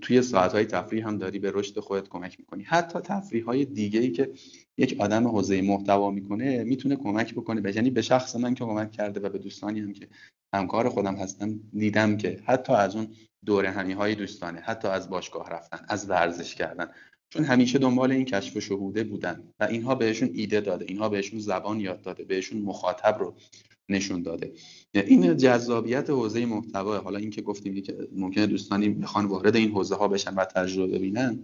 توی 0.01 0.21
ساعت 0.21 0.51
های 0.51 0.65
تفریح 0.65 1.07
هم 1.07 1.17
داری 1.17 1.39
به 1.39 1.51
رشد 1.55 1.79
خودت 1.79 2.09
کمک 2.09 2.39
می‌کنی. 2.39 2.63
حتی 2.63 2.99
تفریح 2.99 3.45
های 3.45 3.65
دیگه 3.65 3.99
ای 3.99 4.11
که 4.11 4.31
یک 4.77 4.95
آدم 4.99 5.27
حوزه 5.27 5.61
محتوا 5.61 6.11
می‌کنه 6.11 6.63
می‌تونه 6.63 6.95
کمک 6.95 7.33
بکنه. 7.33 7.61
به 7.61 7.75
یعنی 7.75 7.89
به 7.89 8.01
شخص 8.01 8.35
من 8.35 8.53
که 8.53 8.65
کمک 8.65 8.91
کرده 8.91 9.19
و 9.19 9.29
به 9.29 9.37
دوستانی 9.37 9.79
هم 9.79 9.93
که 9.93 10.07
همکار 10.55 10.89
خودم 10.89 11.15
هستم 11.15 11.59
دیدم 11.73 12.17
که 12.17 12.39
حتی 12.45 12.73
از 12.73 12.95
اون 12.95 13.07
دوره 13.45 13.69
همی 13.69 13.93
های 13.93 14.15
دوستانه 14.15 14.59
حتی 14.59 14.87
از 14.87 15.09
باشگاه 15.09 15.49
رفتن 15.49 15.85
از 15.87 16.09
ورزش 16.09 16.55
کردن 16.55 16.87
چون 17.29 17.43
همیشه 17.43 17.79
دنبال 17.79 18.11
این 18.11 18.25
کشف 18.25 18.57
و 18.57 18.59
شهوده 18.59 19.03
بودن 19.03 19.43
و 19.59 19.63
اینها 19.63 19.95
بهشون 19.95 20.29
ایده 20.33 20.61
داده 20.61 20.85
اینها 20.87 21.09
بهشون 21.09 21.39
زبان 21.39 21.79
یاد 21.79 22.01
داده 22.01 22.23
بهشون 22.23 22.61
مخاطب 22.61 23.17
رو 23.19 23.35
نشون 23.89 24.21
داده. 24.21 24.53
این 24.93 25.37
جذابیت 25.37 26.09
حوزه 26.09 26.45
محتوا 26.45 26.97
حالا 26.97 27.19
اینکه 27.19 27.41
گفتیم 27.41 27.81
که 27.81 28.07
ممکنه 28.15 28.47
دوستانی 28.47 28.89
بخوان 28.89 29.25
وارد 29.25 29.55
این 29.55 29.71
حوزه 29.71 29.95
ها 29.95 30.07
بشن 30.07 30.35
و 30.35 30.45
تجربه 30.45 30.97
ببینن 30.97 31.39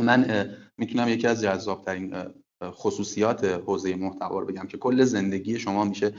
من 0.00 0.50
می‌تونم 0.78 1.08
یکی 1.08 1.26
از 1.26 1.42
جذابترین 1.42 2.14
خصوصیات 2.64 3.44
حوزه 3.44 3.96
محتوا 3.96 4.38
رو 4.38 4.46
بگم 4.46 4.66
که 4.66 4.78
کل 4.78 5.04
زندگی 5.04 5.58
شما 5.58 5.84
میشه 5.84 6.14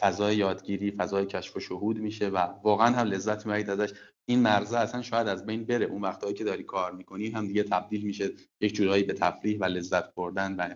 فضای 0.00 0.36
یادگیری 0.36 0.90
فضای 0.90 1.26
کشف 1.26 1.56
و 1.56 1.60
شهود 1.60 1.98
میشه 1.98 2.28
و 2.28 2.36
واقعا 2.62 2.96
هم 2.96 3.06
لذت 3.06 3.46
می‌برید 3.46 3.70
ازش. 3.70 3.92
این 4.28 4.38
مرزه 4.38 4.78
اصلا 4.78 5.02
شاید 5.02 5.28
از 5.28 5.46
بین 5.46 5.64
بره. 5.64 5.86
اون 5.86 6.02
وقتهایی 6.02 6.34
که 6.34 6.44
داری 6.44 6.62
کار 6.62 6.92
می‌کنی 6.92 7.30
هم 7.30 7.46
دیگه 7.46 7.62
تبدیل 7.62 8.02
میشه 8.02 8.30
یک 8.60 8.74
جورایی 8.74 9.02
به 9.02 9.12
تفریح 9.12 9.58
و 9.58 9.64
لذت 9.64 10.14
بردن 10.14 10.56
و 10.56 10.74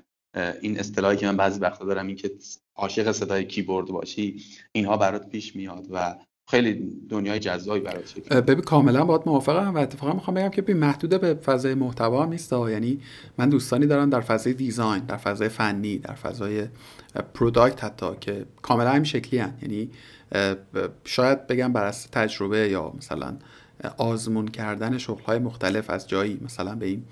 این 0.60 0.80
اصطلاحی 0.80 1.16
که 1.16 1.26
من 1.26 1.36
بعضی 1.36 1.60
وقتا 1.60 1.84
دارم 1.84 2.06
این 2.06 2.16
که 2.16 2.30
عاشق 2.76 3.12
صدای 3.12 3.44
کیبورد 3.44 3.86
باشی 3.86 4.42
اینها 4.72 4.96
برات 4.96 5.28
پیش 5.28 5.56
میاد 5.56 5.86
و 5.90 6.16
خیلی 6.52 6.92
دنیای 7.08 7.38
جذابی 7.38 7.80
برات 7.80 8.06
شکل 8.08 8.40
ببین 8.40 8.64
کاملا 8.64 9.04
باهات 9.04 9.26
موافقم 9.26 9.74
و 9.74 9.78
اتفاقا 9.78 10.12
می‌خوام 10.12 10.34
بگم 10.34 10.48
که 10.48 10.62
ببین 10.62 10.76
محدوده 10.76 11.18
به 11.18 11.34
فضای 11.34 11.74
محتوا 11.74 12.22
هم 12.22 12.28
نیست 12.28 12.52
یعنی 12.52 13.00
من 13.38 13.48
دوستانی 13.48 13.86
دارم 13.86 14.10
در 14.10 14.20
فضای 14.20 14.52
design 14.52 15.04
در 15.04 15.16
فضای 15.16 15.48
فنی 15.48 15.98
در 15.98 16.14
فضای 16.14 16.66
product 17.34 17.84
حتی 17.84 18.06
که 18.20 18.46
کاملا 18.62 18.90
همین 18.90 19.04
شکلی 19.04 19.40
هن. 19.40 19.54
یعنی 19.62 19.90
شاید 21.04 21.46
بگم 21.46 21.72
بر 21.72 21.84
اساس 21.84 22.10
تجربه 22.12 22.68
یا 22.68 22.92
مثلا 22.96 23.36
آزمون 23.96 24.48
کردن 24.48 24.98
شغل 24.98 25.22
های 25.22 25.38
مختلف 25.38 25.90
از 25.90 26.08
جایی 26.08 26.38
مثلا 26.44 26.74
به 26.74 26.86
این 26.86 27.04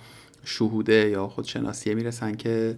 شهوده 0.44 1.08
یا 1.10 1.28
خودشناسیه 1.28 1.94
می‌رسن 1.94 2.34
که 2.34 2.76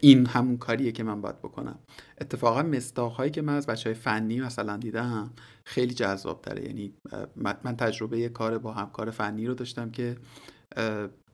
این 0.00 0.26
همون 0.26 0.56
کاریه 0.56 0.92
که 0.92 1.02
من 1.02 1.20
باید 1.20 1.38
بکنم. 1.38 1.78
اتفاقا 2.20 2.62
مستاق 2.62 3.30
که 3.30 3.42
من 3.42 3.56
از 3.56 3.66
بچه 3.66 3.90
های 3.90 3.94
فنی 3.94 4.40
مثلا 4.40 4.76
دیدم 4.76 5.30
خیلی 5.64 5.94
جذاب 5.94 6.42
تره 6.42 6.64
یعنی 6.64 6.94
من 7.36 7.76
تجربه 7.76 8.28
کار 8.28 8.58
با 8.58 8.72
همکار 8.72 9.10
فنی 9.10 9.46
رو 9.46 9.54
داشتم 9.54 9.90
که 9.90 10.16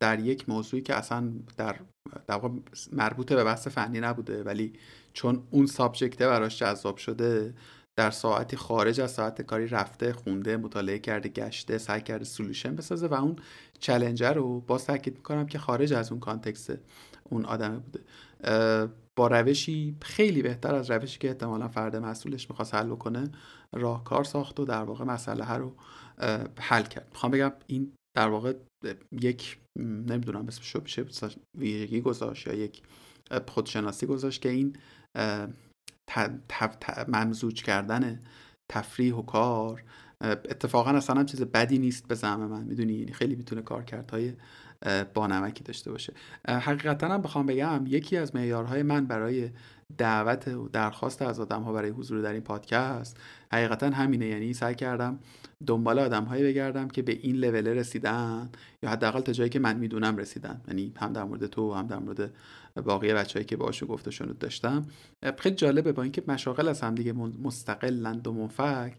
در 0.01 0.21
یک 0.21 0.49
موضوعی 0.49 0.83
که 0.83 0.95
اصلا 0.95 1.33
در, 1.57 1.77
در 2.27 2.41
مربوط 2.93 3.33
به 3.33 3.45
بحث 3.45 3.69
فنی 3.69 4.01
نبوده 4.01 4.43
ولی 4.43 4.73
چون 5.13 5.43
اون 5.51 5.67
سابجکته 5.67 6.27
براش 6.27 6.59
جذاب 6.59 6.97
شده 6.97 7.55
در 7.97 8.11
ساعتی 8.11 8.57
خارج 8.57 9.01
از 9.01 9.11
ساعت 9.11 9.43
کاری 9.43 9.67
رفته 9.67 10.13
خونده 10.13 10.57
مطالعه 10.57 10.99
کرده 10.99 11.29
گشته 11.29 11.79
سعی 11.79 12.01
کرده 12.01 12.25
سلوشن 12.25 12.77
بسازه 12.77 13.07
و 13.07 13.15
اون 13.15 13.37
چلنجر 13.79 14.33
رو 14.33 14.61
باز 14.61 14.87
تاکید 14.87 15.17
می‌کنم 15.17 15.47
که 15.47 15.59
خارج 15.59 15.93
از 15.93 16.11
اون 16.11 16.21
کانتکست 16.21 16.79
اون 17.25 17.45
آدمه 17.45 17.79
بوده. 17.79 18.01
با 19.19 19.27
روشی 19.27 19.97
خیلی 20.03 20.43
بهتر 20.43 20.75
از 20.75 20.91
روشی 20.91 21.19
که 21.19 21.29
احتمالا 21.29 21.69
فرد 21.69 21.97
مسئولش 21.97 22.51
می‌خواست 22.51 22.75
حل 22.75 22.87
بکنه 22.87 23.31
راهکار 23.73 24.25
ساخت 24.25 24.61
و 24.61 24.65
در 24.65 24.83
واقع 24.83 25.05
مسئله 25.05 25.53
رو 25.53 25.77
حل 26.59 26.83
کرد. 26.83 27.09
می‌خوام 27.11 27.33
بگم 27.33 27.53
این 27.67 27.93
در 28.17 28.29
واقع 28.29 28.55
یک 29.13 29.59
نمی‌دونم 29.79 30.47
اسمش 30.47 30.77
بشه 30.77 31.05
ویژگی 31.59 32.01
گذاشت 32.01 32.47
یا 32.47 32.55
یک 32.55 32.83
خودشناسی 33.49 34.07
گذاشت 34.07 34.43
که 34.43 34.49
این 34.49 34.77
ممزوج 37.09 37.63
کردن 37.63 38.21
تفریح 38.73 39.15
و 39.15 39.23
کار 39.23 39.85
اتفاقا 40.21 40.91
اصلا 40.91 41.17
هم 41.17 41.27
چیز 41.27 41.43
بدی 41.43 41.79
نیست 41.79 42.09
به 42.09 42.15
زعم 42.15 42.47
من. 42.47 42.65
می‌دونی؟ 42.65 42.93
یعنی 42.93 43.13
خیلی 43.13 43.35
می‌تونه 43.35 43.63
کارکردهای 43.63 44.33
بانمکی 45.15 45.65
داشته 45.65 45.91
باشه. 45.91 46.13
حقیقتا 46.49 47.09
هم 47.09 47.23
بخوام 47.23 47.47
بگم 47.47 47.85
یکی 47.87 48.17
از 48.17 48.35
معیارهای 48.35 48.83
من 48.83 49.07
برای 49.07 49.51
دعوت 49.99 50.49
و 50.49 50.69
درخواست 50.69 51.23
از 51.23 51.41
آدم 51.41 51.63
ها 51.63 51.73
برای 51.73 51.91
حضور 51.91 52.21
در 52.21 52.33
این 52.33 52.43
پادکست 52.43 53.17
حقیقتا 53.53 53.91
همینه. 53.91 54.27
یعنی 54.27 54.55
سعی 54.55 54.75
کردم 54.75 55.19
دنبال 55.67 55.99
آدم 55.99 56.25
هایی 56.25 56.45
بگردم 56.45 56.89
که 56.89 57.03
به 57.03 57.19
این 57.23 57.37
لول 57.37 57.69
رسیدن 57.69 58.49
یا 58.83 58.91
حداقل 58.91 59.21
تا 59.21 59.33
جایی 59.33 59.51
که 59.51 59.59
من 59.59 59.77
می‌دونم 59.77 60.17
رسیدن. 60.17 60.61
یعنی 60.69 60.93
هم 60.97 61.13
در 61.13 61.25
مورد 61.25 61.47
تو 61.47 61.75
هم 61.75 61.87
در 61.87 61.99
مورد 61.99 62.31
باقی 62.85 63.15
بچههایی 63.15 63.45
که 63.45 63.57
باشو 63.57 63.87
گفته 63.87 64.11
شنود 64.11 64.39
داشتم. 64.39 64.87
خیلی 65.39 65.55
جالبه 65.55 65.93
با 65.93 66.03
اینکه 66.03 66.23
مشاغل 66.29 66.69
از 66.69 66.81
هم 66.81 66.95
دیگه 66.95 67.13
مستقلند 67.43 68.27
و 68.27 68.33
منفک 68.33 68.97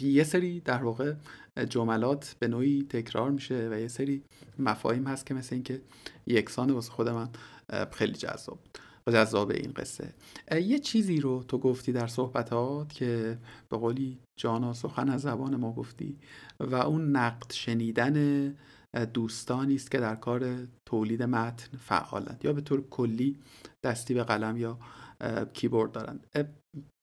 یه 0.00 0.24
سری 0.24 0.60
در 0.60 0.82
واقع 0.82 1.12
جملات 1.68 2.36
به 2.38 2.48
نوعی 2.48 2.86
تکرار 2.88 3.30
میشه 3.30 3.68
و 3.72 3.80
یه 3.80 3.88
سری 3.88 4.22
مفاهیم 4.58 5.06
هست 5.06 5.26
که 5.26 5.34
مثل 5.34 5.54
اینکه 5.54 5.80
یکسان 6.26 6.70
واسه 6.70 6.92
خود 6.92 7.08
من 7.08 7.28
خیلی 7.92 8.12
جذاب 8.12 8.58
و 9.06 9.12
جذاب 9.12 9.50
این 9.50 9.72
قصه. 9.72 10.14
یه 10.52 10.78
چیزی 10.78 11.20
رو 11.20 11.42
تو 11.42 11.58
گفتی 11.58 11.92
در 11.92 12.06
صحبتات 12.06 12.92
که 12.92 13.38
به 13.68 13.76
قولی 13.76 14.18
جانا 14.36 14.72
سخن 14.72 15.08
از 15.08 15.20
زبان 15.20 15.56
ما 15.56 15.72
گفتی 15.72 16.18
و 16.60 16.74
اون 16.74 17.16
نقد 17.16 17.52
شنیدن 17.52 18.54
دوستانی 19.14 19.74
است 19.74 19.90
که 19.90 19.98
در 19.98 20.14
کار 20.14 20.66
تولید 20.86 21.22
متن 21.22 21.76
فعالند 21.76 22.40
یا 22.44 22.52
به 22.52 22.60
طور 22.60 22.88
کلی 22.88 23.38
دستی 23.82 24.14
به 24.14 24.24
قلم 24.24 24.56
یا 24.56 24.78
کیبورد 25.52 25.92
دارند. 25.92 26.26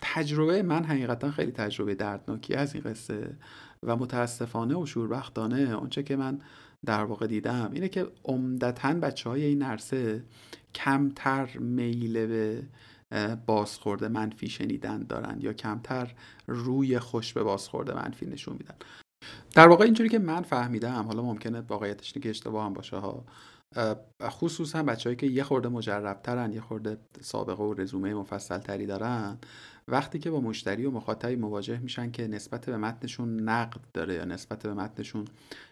تجربه 0.01 0.63
من 0.63 0.83
حقیقتا 0.83 1.31
خیلی 1.31 1.51
تجربه 1.51 1.95
دردناکی 1.95 2.53
از 2.53 2.75
این 2.75 2.83
قصه 2.83 3.37
و 3.85 3.95
متاسفانه 3.95 4.75
و 4.75 4.85
شوربختانه 4.85 5.75
آنچه 5.75 6.03
که 6.03 6.15
من 6.15 6.39
در 6.85 7.03
واقع 7.03 7.27
دیدم 7.27 7.69
اینه 7.73 7.89
که 7.89 8.07
عمدتا 8.23 8.93
بچه 8.93 9.29
های 9.29 9.43
این 9.43 9.63
نرسه 9.63 10.23
کمتر 10.75 11.57
میل 11.57 12.27
به 12.27 12.63
بازخورده 13.45 14.07
منفی 14.07 14.49
شنیدن 14.49 15.03
دارن 15.03 15.37
یا 15.39 15.53
کمتر 15.53 16.13
روی 16.47 16.99
خوش 16.99 17.33
به 17.33 17.43
بازخورده 17.43 17.93
منفی 17.93 18.25
نشون 18.25 18.53
میدن. 18.53 18.75
در 19.55 19.67
واقع 19.67 19.85
اینجوری 19.85 20.09
که 20.09 20.19
من 20.19 20.41
فهمیدم 20.41 21.03
حالا 21.03 21.21
ممکنه 21.21 21.59
واقعیتش 21.61 22.13
که 22.13 22.29
اشتباه 22.29 22.65
هم 22.65 22.73
باشه 22.73 22.97
ها. 22.97 23.25
خصوصا 24.21 24.83
بچههایی 24.83 25.15
که 25.15 25.27
یه 25.27 25.43
خورده 25.43 25.69
مجربترن 25.69 26.53
یه 26.53 26.61
خورده 26.61 26.97
سابقه 27.21 27.63
و 27.63 27.73
رزومه 27.73 28.13
مفصل 28.13 28.57
تری 28.57 28.85
دارن 28.85 29.37
وقتی 29.87 30.19
که 30.19 30.31
با 30.31 30.41
مشتری 30.41 30.85
و 30.85 30.91
مخاطبی 30.91 31.35
مواجه 31.35 31.79
میشن 31.79 32.11
که 32.11 32.27
نسبت 32.27 32.65
به 32.65 32.77
متنشون 32.77 33.39
نقد 33.39 33.81
داره 33.93 34.13
یا 34.13 34.25
نسبت 34.25 34.63
به 34.63 34.73
متنشون 34.73 35.25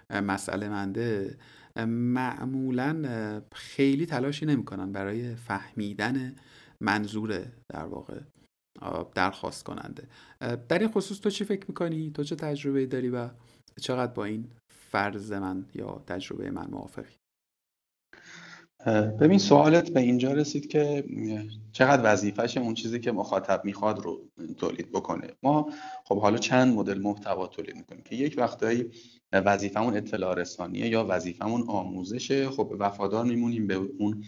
مسئله 0.10 0.70
منده 0.70 1.38
معمولا 1.88 3.42
خیلی 3.54 4.06
تلاشی 4.06 4.46
نمی‌کنن 4.46 4.92
برای 4.92 5.36
فهمیدن 5.36 6.36
منظور 6.82 7.46
در 7.70 7.86
واقع 7.86 8.20
درخواست 9.16 9.64
کننده 9.64 10.08
در 10.40 10.80
این 10.80 10.92
خصوص 10.92 11.20
تو 11.20 11.30
چی 11.30 11.46
فکر 11.46 11.66
می‌کنی؟ 11.68 12.12
تو 12.12 12.24
چه 12.24 12.36
تجربه 12.36 12.86
داری 12.86 13.10
و 13.10 13.30
چقدر 13.82 14.14
با 14.14 14.26
این 14.26 14.52
فرض 14.92 15.32
من 15.32 15.66
یا 15.76 16.04
تجربه 16.08 16.52
من 16.52 16.68
موافقی؟ 16.72 17.19
ببین 19.22 19.38
سوالت 19.38 19.90
به 19.90 20.00
اینجا 20.00 20.34
رسید 20.34 20.68
که 20.68 21.04
چقدر 21.72 22.14
وظیفش 22.14 22.58
اون 22.58 22.74
چیزی 22.74 23.00
که 23.00 23.12
مخاطب 23.12 23.66
می‌خواد 23.66 24.00
رو 24.00 24.30
تولید 24.58 24.92
بکنه. 24.92 25.28
ما 25.44 25.70
خب 26.06 26.20
حالا 26.20 26.38
چند 26.38 26.76
مدل 26.76 27.00
محتوا 27.02 27.48
تولید 27.48 27.76
می‌کنیم 27.76 28.04
که 28.04 28.16
یک 28.16 28.36
وقتایی 28.38 28.86
وظیفمون 29.34 29.98
اطلاع 29.98 30.36
رسانیه 30.36 30.88
یا 30.88 31.06
وظیفمون 31.10 31.64
آموزشه. 31.68 32.50
خب 32.50 32.76
وفادار 32.80 33.26
میمونیم 33.26 33.68
به 33.68 33.74
اون 33.74 34.24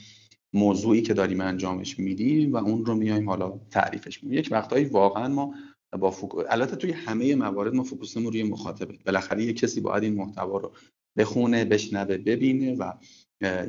موضوعی 0.54 1.02
که 1.02 1.14
داریم 1.14 1.41
انجامش 1.41 1.99
میدیم 1.99 2.54
و 2.54 2.58
اون 2.58 2.86
رو 2.86 2.95
میایم 2.95 3.30
حالا 3.30 3.60
تعریفش 3.70 4.24
میدیم 4.24 4.39
یک 4.39 4.49
وقتایی 4.52 4.86
واقعا 4.86 5.28
ما 5.28 5.56
با 5.99 6.12
فوق... 6.12 6.45
البته 6.49 6.76
توی 6.76 6.91
همه 6.91 7.36
موارد 7.36 7.74
ما 7.74 7.84
focus 7.84 8.13
مون 8.13 8.32
روی 8.32 8.43
مخاطبه. 8.43 8.97
بالاخره 9.06 9.43
یک 9.43 9.60
کسی 9.60 9.82
باید 9.82 10.04
این 10.04 10.14
محتوا 10.14 10.58
رو 10.58 10.72
بخونه 11.18 11.66
بشنوه 11.66 12.18
ببینه 12.18 12.76
و 12.76 12.93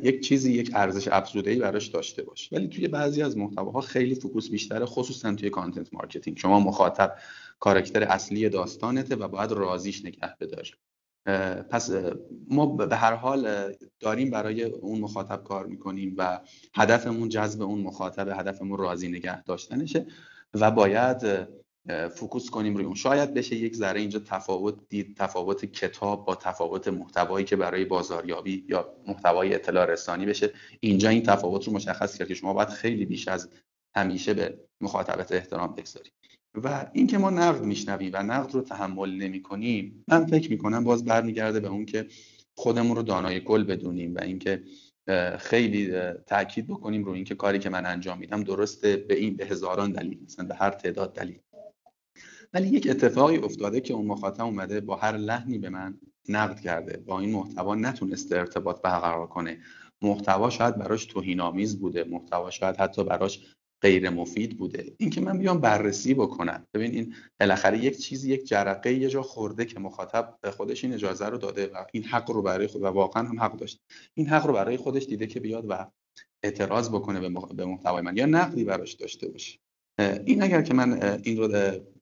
یک 0.03 0.21
چیزی 0.21 0.53
یک 0.53 0.71
ارزش 0.73 1.07
افزوده 1.07 1.51
ای 1.51 1.59
براش 1.59 1.87
داشته 1.87 2.23
باشه 2.23 2.55
ولی 2.55 2.67
توی 2.67 2.87
بعضی 2.87 3.21
از 3.21 3.37
محتواها 3.37 3.81
خیلی 3.81 4.15
focus 4.15 4.49
بیشتره 4.49 4.85
خصوصا 4.85 5.35
توی 5.35 5.49
content 5.49 5.93
marketing 5.93 6.37
شما 6.37 6.59
مخاطب 6.59 7.15
کاراکتر 7.59 8.03
اصلی 8.03 8.49
داستانته 8.49 9.15
و 9.15 9.27
باید 9.27 9.51
راضیش 9.51 10.05
نگه 10.05 10.35
بداری 10.39 10.71
پس 11.69 11.91
ما 12.49 12.65
به 12.65 12.95
هر 12.95 13.13
حال 13.13 13.73
داریم 13.99 14.29
برای 14.29 14.63
اون 14.63 14.99
مخاطب 14.99 15.43
کار 15.43 15.65
می‌کنیم 15.65 16.15
و 16.17 16.39
هدفمون 16.75 17.29
جذب 17.29 17.61
اون 17.61 17.81
مخاطب 17.81 18.27
هدفمون 18.27 18.77
راضی 18.77 19.07
نگه 19.07 19.43
داشتنشه 19.43 20.05
و 20.53 20.71
باید 20.71 21.47
فوکوس 22.15 22.49
کنیم 22.49 22.75
روی 22.75 22.85
اون. 22.85 22.95
شاید 22.95 23.33
بشه 23.33 23.55
یک 23.55 23.75
ذره 23.75 23.99
اینجا 23.99 24.19
تفاوت 24.19 24.75
دید 24.89 25.17
تفاوت 25.17 25.65
کتاب 25.65 26.25
با 26.25 26.35
تفاوت 26.35 26.87
محتوایی 26.87 27.45
که 27.45 27.55
برای 27.55 27.85
بازاریابی 27.85 28.65
یا 28.69 28.95
محتوای 29.07 29.55
اطلاع 29.55 29.85
رسانی 29.85 30.25
بشه. 30.25 30.51
اینجا 30.79 31.09
این 31.09 31.23
تفاوت 31.23 31.67
رو 31.67 31.73
مشخص 31.73 32.17
کرد 32.17 32.27
که 32.27 32.35
شما 32.35 32.53
باید 32.53 32.69
خیلی 32.69 33.05
بیش 33.05 33.27
از 33.27 33.49
همیشه 33.95 34.33
به 34.33 34.59
مخاطبت 34.81 35.31
احترام 35.31 35.75
بگذارید 35.75 36.13
و 36.55 36.89
اینکه 36.93 37.17
ما 37.17 37.29
نقد 37.29 37.61
میشنویم 37.61 38.11
و 38.13 38.23
نقد 38.23 38.53
رو 38.53 38.61
تحمل 38.61 39.09
نمی 39.09 39.41
کنیم 39.41 40.03
من 40.07 40.25
فکر 40.25 40.51
می‌کنم 40.51 40.83
باز 40.83 41.05
برمیگرده 41.05 41.59
به 41.59 41.67
اون 41.67 41.85
که 41.85 42.07
خودمون 42.57 42.95
رو 42.95 43.03
دانای 43.03 43.43
گل 43.43 43.63
بدونیم 43.63 44.15
و 44.15 44.21
اینکه 44.21 44.63
خیلی 45.39 45.91
تاکید 46.27 46.67
بکنیم 46.67 47.03
رو 47.03 47.11
اینکه 47.11 47.35
کاری 47.35 47.59
که 47.59 47.69
من 47.69 47.85
انجام 47.85 48.19
میدم 48.19 48.43
درسته 48.43 48.95
به 48.97 49.15
این 49.15 49.35
به 49.35 49.45
هزاران 49.45 49.91
دلیل 49.91 50.23
مثلا 50.23 50.45
به 50.45 50.55
هر 50.55 50.69
تعداد 50.69 51.13
دلیل. 51.13 51.39
ولی 52.53 52.67
یک 52.67 52.87
اتفاقی 52.89 53.37
افتاده 53.37 53.81
که 53.81 53.93
اون 53.93 54.05
مخاطب 54.05 54.43
اومده 54.43 54.81
با 54.81 54.95
هر 54.95 55.17
لحنی 55.17 55.57
به 55.57 55.69
من 55.69 55.99
نقد 56.29 56.59
کرده 56.59 56.97
با 56.97 57.19
این 57.19 57.31
محتوا 57.31 57.75
نتونسته 57.75 58.37
ارتباط 58.37 58.81
برقرار 58.81 59.27
کنه. 59.27 59.59
محتوا 60.01 60.49
شاید 60.49 60.77
براش 60.77 61.05
توهینآمیز 61.05 61.79
بوده 61.79 62.03
محتوا 62.03 62.49
شاید 62.49 62.75
حتی 62.75 63.03
براش 63.03 63.55
غیر 63.81 64.09
مفید 64.09 64.57
بوده. 64.57 64.93
اینکه 64.97 65.21
من 65.21 65.37
بیام 65.37 65.59
بررسی 65.59 66.13
بکنم. 66.13 66.67
ببین 66.73 66.91
این 66.91 67.15
بالاخره 67.39 67.77
یک 67.77 67.97
چیزی 67.97 68.33
یک 68.33 68.47
جرقه 68.47 68.93
یه 68.93 69.09
جا 69.09 69.21
خورده 69.21 69.65
که 69.65 69.79
مخاطب 69.79 70.37
به 70.41 70.51
خودش 70.51 70.83
این 70.83 70.93
اجازه 70.93 71.25
رو 71.25 71.37
داده 71.37 71.67
و 71.67 71.85
این 71.93 72.03
حق 72.03 72.31
رو 72.31 72.41
برای 72.41 72.67
خود 72.67 72.81
و 72.81 72.85
واقعا 72.85 73.23
هم 73.23 73.39
حق 73.39 73.57
داشت. 73.57 73.81
این 74.13 74.27
حق 74.27 74.45
رو 74.45 74.53
برای 74.53 74.77
خودش 74.77 75.05
دیده 75.05 75.27
که 75.27 75.39
بیاد 75.39 75.65
و 75.69 75.91
اعتراض 76.43 76.89
بکنه 76.89 77.29
به 77.55 77.65
محتوای 77.65 78.01
من 78.01 78.17
یا 78.17 78.25
نقدی 78.25 78.63
براش 78.63 78.93
داشته 78.93 79.27
باشه. 79.27 79.59
این 80.25 80.43
اگر 80.43 80.61
که 80.61 80.73
من 80.73 81.19
این 81.23 81.37
رو 81.37 81.47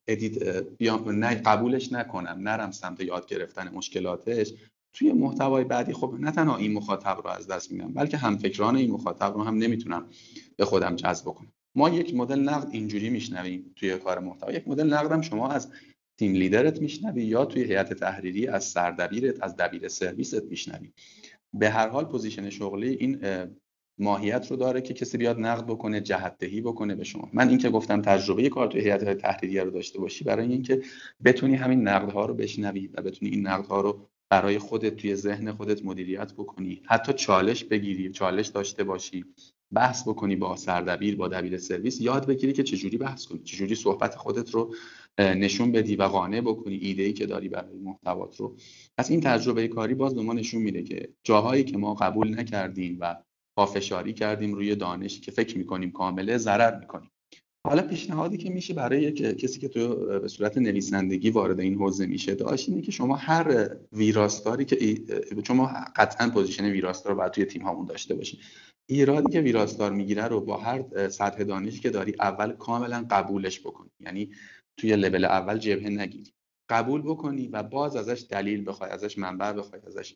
edit 0.08 0.64
بیام 0.64 1.10
نه 1.10 1.36
قبولش 1.36 1.91
نکنم 1.91 2.39
نرم 2.39 2.72
سمت 2.72 3.02
یاد 3.02 3.26
گرفتن 3.26 3.72
مشکلاتش. 3.74 4.54
توی 4.93 5.12
محتوای 5.12 5.64
بعدی 5.64 5.93
خب 5.93 6.16
نه 6.20 6.32
تنها 6.32 6.58
این 6.58 6.74
مخاطب 6.74 7.22
رو 7.24 7.30
از 7.30 7.47
دست 7.47 7.72
میدم 7.72 7.93
بلکه 7.93 8.18
همفکران 8.18 8.76
این 8.76 8.91
مخاطب 8.91 9.34
رو 9.34 9.43
هم 9.43 9.56
نمی‌تونم 9.56 10.10
به 10.58 10.66
خودم 10.66 10.95
جذب 10.95 11.26
کنم 11.26 11.52
ما 11.76 11.89
یک 11.89 12.16
مدل 12.16 12.39
نقد 12.39 12.68
اینجوری 12.72 13.10
میشنویم 13.10 13.74
توی 13.76 13.97
کار 13.97 14.20
محتوا. 14.20 14.52
یک 14.52 14.68
مدل 14.68 14.93
نقدم 14.93 15.22
شما 15.22 15.49
از 15.49 15.72
team 16.18 16.34
leader 16.34 16.75
ت 16.75 16.82
میشنوی 16.82 17.24
یا 17.24 17.45
توی 17.45 17.64
هیئت 17.64 17.93
تحریریه 17.93 18.47
از 18.47 18.64
سردبیرت 18.64 19.43
از 19.43 19.56
دبیر 19.56 19.88
سرویست 19.88 20.43
میشنوی. 20.43 20.91
به 21.54 21.70
هر 21.70 21.88
حال 21.88 22.06
position 22.06 22.49
شغلی 22.49 22.89
این 22.89 23.20
ماهیت 23.98 24.52
رو 24.52 24.58
داره 24.58 24.82
که 24.82 24.94
کسی 24.94 25.18
بیاد 25.18 25.39
نقد 25.39 25.66
بکنه 25.66 26.02
جهت 26.02 26.38
دهی 26.38 26.62
بکنه 26.62 26.96
به 26.96 27.04
شما. 27.04 27.30
من 27.34 27.50
اینکه 27.50 27.70
گفتم 27.70 28.02
تجربه 28.02 28.50
کار 28.50 28.68
توی 28.68 28.82
هیئت 28.82 29.18
تحریریه 29.18 29.64
رو 29.64 29.72
داشته 29.72 30.00
باشی 30.00 30.24
برای 30.24 30.48
اینکه 30.48 30.82
بتونی 31.24 31.56
همین 31.56 31.88
نقدها 31.88 32.26
رو 32.26 32.34
بشنوی 32.34 32.88
و 32.88 33.02
بتونی 33.02 33.32
این 33.32 33.48
نقدها 33.48 33.82
رو 33.82 34.10
برای 34.30 34.60
خودت 34.60 34.96
توی 34.96 35.16
ذهن 35.16 35.52
خودت 35.52 35.86
مدیریت 35.86 36.34
بکنی. 36.34 36.82
حتی 36.86 37.14
چالش 37.14 37.64
بگیری 37.64 38.12
چالش 38.12 38.48
داشته 38.48 38.84
باشی 38.84 39.26
بحث 39.74 40.08
بکنی 40.08 40.36
با 40.36 40.56
سردبیر 40.56 41.16
با 41.16 41.28
دبیر 41.28 41.58
سرویس 41.58 42.02
یاد 42.02 42.28
بگیری 42.28 42.54
که 42.54 42.64
چجوری 42.64 42.98
بحث 42.98 43.26
کنی 43.26 43.39
چجوری 43.39 43.76
صحبت 43.76 44.16
خودت 44.16 44.50
رو 44.50 44.76
نشون 45.20 45.72
بدی 45.72 45.96
و 45.96 46.04
قانع 46.04 46.42
بکنی 46.42 46.76
ایده 46.76 47.04
ای 47.04 47.14
که 47.14 47.26
داری 47.26 47.50
برای 47.50 47.78
محتوات 47.78 48.38
رو. 48.38 48.56
پس 48.98 49.12
این 49.12 49.22
تجربه 49.22 49.68
کاری 49.68 49.94
باز 49.94 50.16
به 50.16 50.22
ما 50.22 50.34
نشون 50.34 50.62
میده 50.62 50.84
که 50.84 51.10
جاهایی 51.24 51.64
که 51.64 51.78
ما 51.78 51.94
قبول 51.94 52.39
نکردیم 52.39 52.98
و 53.02 53.16
پافشاری 53.58 54.14
کردیم 54.14 54.54
روی 54.54 54.76
دانشی 54.76 55.22
که 55.22 55.32
فکر 55.32 55.58
می‌کنیم 55.58 55.91
کامله 55.91 56.38
ضرر 56.38 56.80
می‌کنیم. 56.80 57.12
حالا 57.68 57.82
پیشنهادی 57.82 58.38
که 58.38 58.49
میشه 58.49 58.74
برای 58.74 59.12
کسی 59.12 59.60
که 59.60 59.68
تو 59.68 59.95
به 60.20 60.28
صورت 60.28 60.58
نویسندگی 60.58 61.30
وارد 61.30 61.60
این 61.60 61.76
حوزه 61.76 62.06
میشه 62.06 62.36
داشت 62.36 62.70
اینه 62.70 62.82
که 62.82 62.91
شما 62.91 63.16
هر 63.16 63.70
ویراستاری 63.91 64.66
که 64.66 65.04
شما 65.47 65.72
قطعا 65.95 66.30
position 66.30 66.66
ویراستار 66.66 67.12
رو 67.12 67.18
باید 67.18 67.32
توی 67.32 67.45
تیم 67.45 67.62
هامون 67.62 67.86
داشته 67.86 68.16
باشید 68.16 68.39
ایرادی 68.89 69.32
که 69.32 69.41
ویراستار 69.41 69.91
می‌گیره 69.91 70.28
رو 70.28 70.41
با 70.41 70.58
هر 70.58 71.10
سطح 71.10 71.43
دانشی 71.43 71.80
که 71.80 71.89
داری 71.89 72.14
اول 72.20 72.52
کاملا 72.52 73.06
قبولش 73.10 73.60
بکنی. 73.60 73.89
یعنی 73.99 74.32
توی 74.78 74.95
لول 74.95 75.26
اول 75.26 75.58
جبهه 75.58 75.89
نگیری. 75.89 76.34
قبول 76.70 77.02
بکنی 77.02 77.47
و 77.47 77.64
باز 77.64 77.95
ازش 77.95 78.26
دلیل 78.30 78.70
بخوای 78.70 78.89
ازش 78.89 79.18
منبع 79.18 79.52
بخوای 79.52 79.82
ازش 79.88 80.16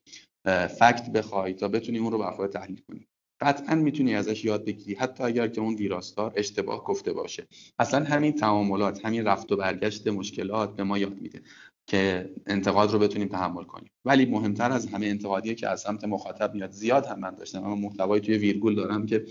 فکت 0.68 1.10
بخوای 1.14 1.54
تا 1.54 1.68
بتونی 1.68 1.98
اون 1.98 2.12
رو 2.12 2.38
به 2.38 2.48
تحلیل 2.48 2.82
کنی. 2.88 3.08
قطعا 3.42 3.76
می‌تونی 3.76 4.16
ازش 4.16 4.46
یاد 4.46 4.66
بگیری. 4.66 4.96
حتی 4.96 5.24
اگر 5.24 5.48
که 5.48 5.62
اون 5.62 5.76
ویراستار 5.76 6.34
اشتباه 6.36 6.84
گفته 6.84 7.14
باشه. 7.14 7.48
اصلا 7.80 8.06
همین 8.06 8.34
تعاملات 8.34 9.06
همین 9.06 9.26
رفت 9.26 9.52
و 9.52 9.56
برگشت 9.56 10.08
مشکلات 10.08 10.76
به 10.76 10.84
ما 10.84 10.98
یاد 10.98 11.22
میده 11.22 11.42
که 11.88 12.34
انتقاد 12.48 12.92
رو 12.92 13.00
بتونیم 13.00 13.28
تحمل 13.28 13.64
کنیم. 13.64 13.92
ولی 14.06 14.26
مهمتر 14.26 14.72
از 14.72 14.88
همه 14.88 15.06
انتقادیه 15.06 15.56
که 15.56 15.70
از 15.70 15.82
سمت 15.82 16.04
مخاطب 16.04 16.54
میاد. 16.54 16.72
زیاد 16.72 17.06
هم 17.06 17.20
من 17.20 17.36
داشتم. 17.36 17.64
اما 17.64 17.76
محتوای 17.76 18.20
توی 18.20 18.38
ویرگول 18.38 18.76
دارم 18.76 19.06
که 19.06 19.26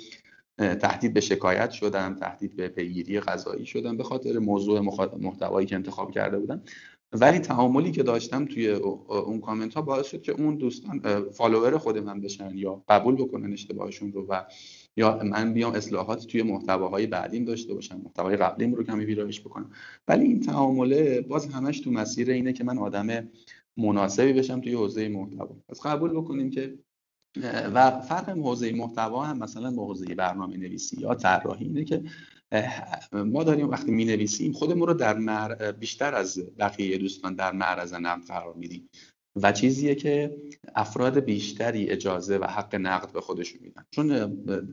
تهدید 0.58 1.14
به 1.14 1.20
شکایت 1.20 1.70
شدم 1.70 2.14
تهدید 2.14 2.56
به 2.56 2.68
پیگیری 2.68 3.20
قضایی 3.20 3.66
شدم. 3.66 3.96
به 3.96 4.04
خاطر 4.04 4.38
موضوع 4.38 4.80
محتوایی 5.20 5.66
که 5.66 5.74
انتخاب 5.74 6.12
کرده 6.12 6.38
بودم. 6.38 6.62
ولی 7.20 7.38
تعاملی 7.38 7.90
که 7.90 8.02
داشتم 8.02 8.44
توی 8.44 8.68
اون 8.68 9.40
کامنت 9.40 9.74
ها 9.74 9.82
باعث 9.82 10.06
شد 10.06 10.22
که 10.22 10.32
اون 10.32 10.56
دوستان 10.56 11.00
فالوور 11.30 11.78
خود 11.78 11.98
من 11.98 12.20
بشن 12.20 12.50
یا 12.54 12.84
قبول 12.88 13.14
بکنن 13.14 13.52
اشتباهشون 13.52 14.12
رو 14.12 14.26
و 14.28 14.42
یا 14.96 15.20
من 15.24 15.52
بیام 15.54 15.72
اصلاحات 15.72 16.26
توی 16.26 16.42
محتواهای 16.42 17.06
بعدیم 17.06 17.44
داشته 17.44 17.74
باشم 17.74 18.00
محتوای 18.04 18.36
قبلیم 18.36 18.74
رو 18.74 18.84
کمی 18.84 19.04
ویرایش 19.04 19.40
بکنم. 19.40 19.70
ولی 20.08 20.24
این 20.24 20.40
تعامله 20.40 21.20
باز 21.20 21.46
همش 21.46 21.80
تو 21.80 21.90
مسیر 21.90 22.30
اینه 22.30 22.52
که 22.52 22.64
من 22.64 22.78
آدم 22.78 23.28
مناسبی 23.76 24.32
بشم 24.32 24.60
توی 24.60 24.74
حوزه 24.74 25.08
محتوا. 25.08 25.56
پس 25.68 25.80
قبول 25.80 26.10
بکنیم 26.10 26.50
که 26.50 26.78
و 27.74 28.00
فرق 28.00 28.28
حوزه 28.28 28.72
محتوا 28.72 29.24
هم 29.24 29.38
مثلا 29.38 29.70
با 29.70 29.84
حوزه 29.84 30.14
برنامه 30.14 30.56
نویسی 30.56 31.00
یا 31.00 31.14
طراحی 31.14 31.66
اینه 31.66 31.84
که 31.84 32.02
ما 33.12 33.44
داریم 33.44 33.68
وقتی 33.68 33.90
می 33.90 34.04
نویسیم 34.04 34.52
خودمون 34.52 34.88
رو 34.88 34.94
در 34.94 35.72
بیشتر 35.72 36.14
از 36.14 36.38
بقیه 36.58 36.98
دوستان 36.98 37.34
در 37.34 37.52
معرض 37.52 37.94
نقد 37.94 38.26
قرار 38.26 38.54
میدیم. 38.54 38.88
و 39.36 39.52
چیزیه 39.52 39.94
که 39.94 40.36
افراد 40.74 41.18
بیشتری 41.18 41.90
اجازه 41.90 42.38
و 42.38 42.44
حق 42.44 42.74
نقد 42.74 43.12
به 43.12 43.20
خودشون 43.20 43.60
میدن. 43.62 43.84
چون 43.90 44.12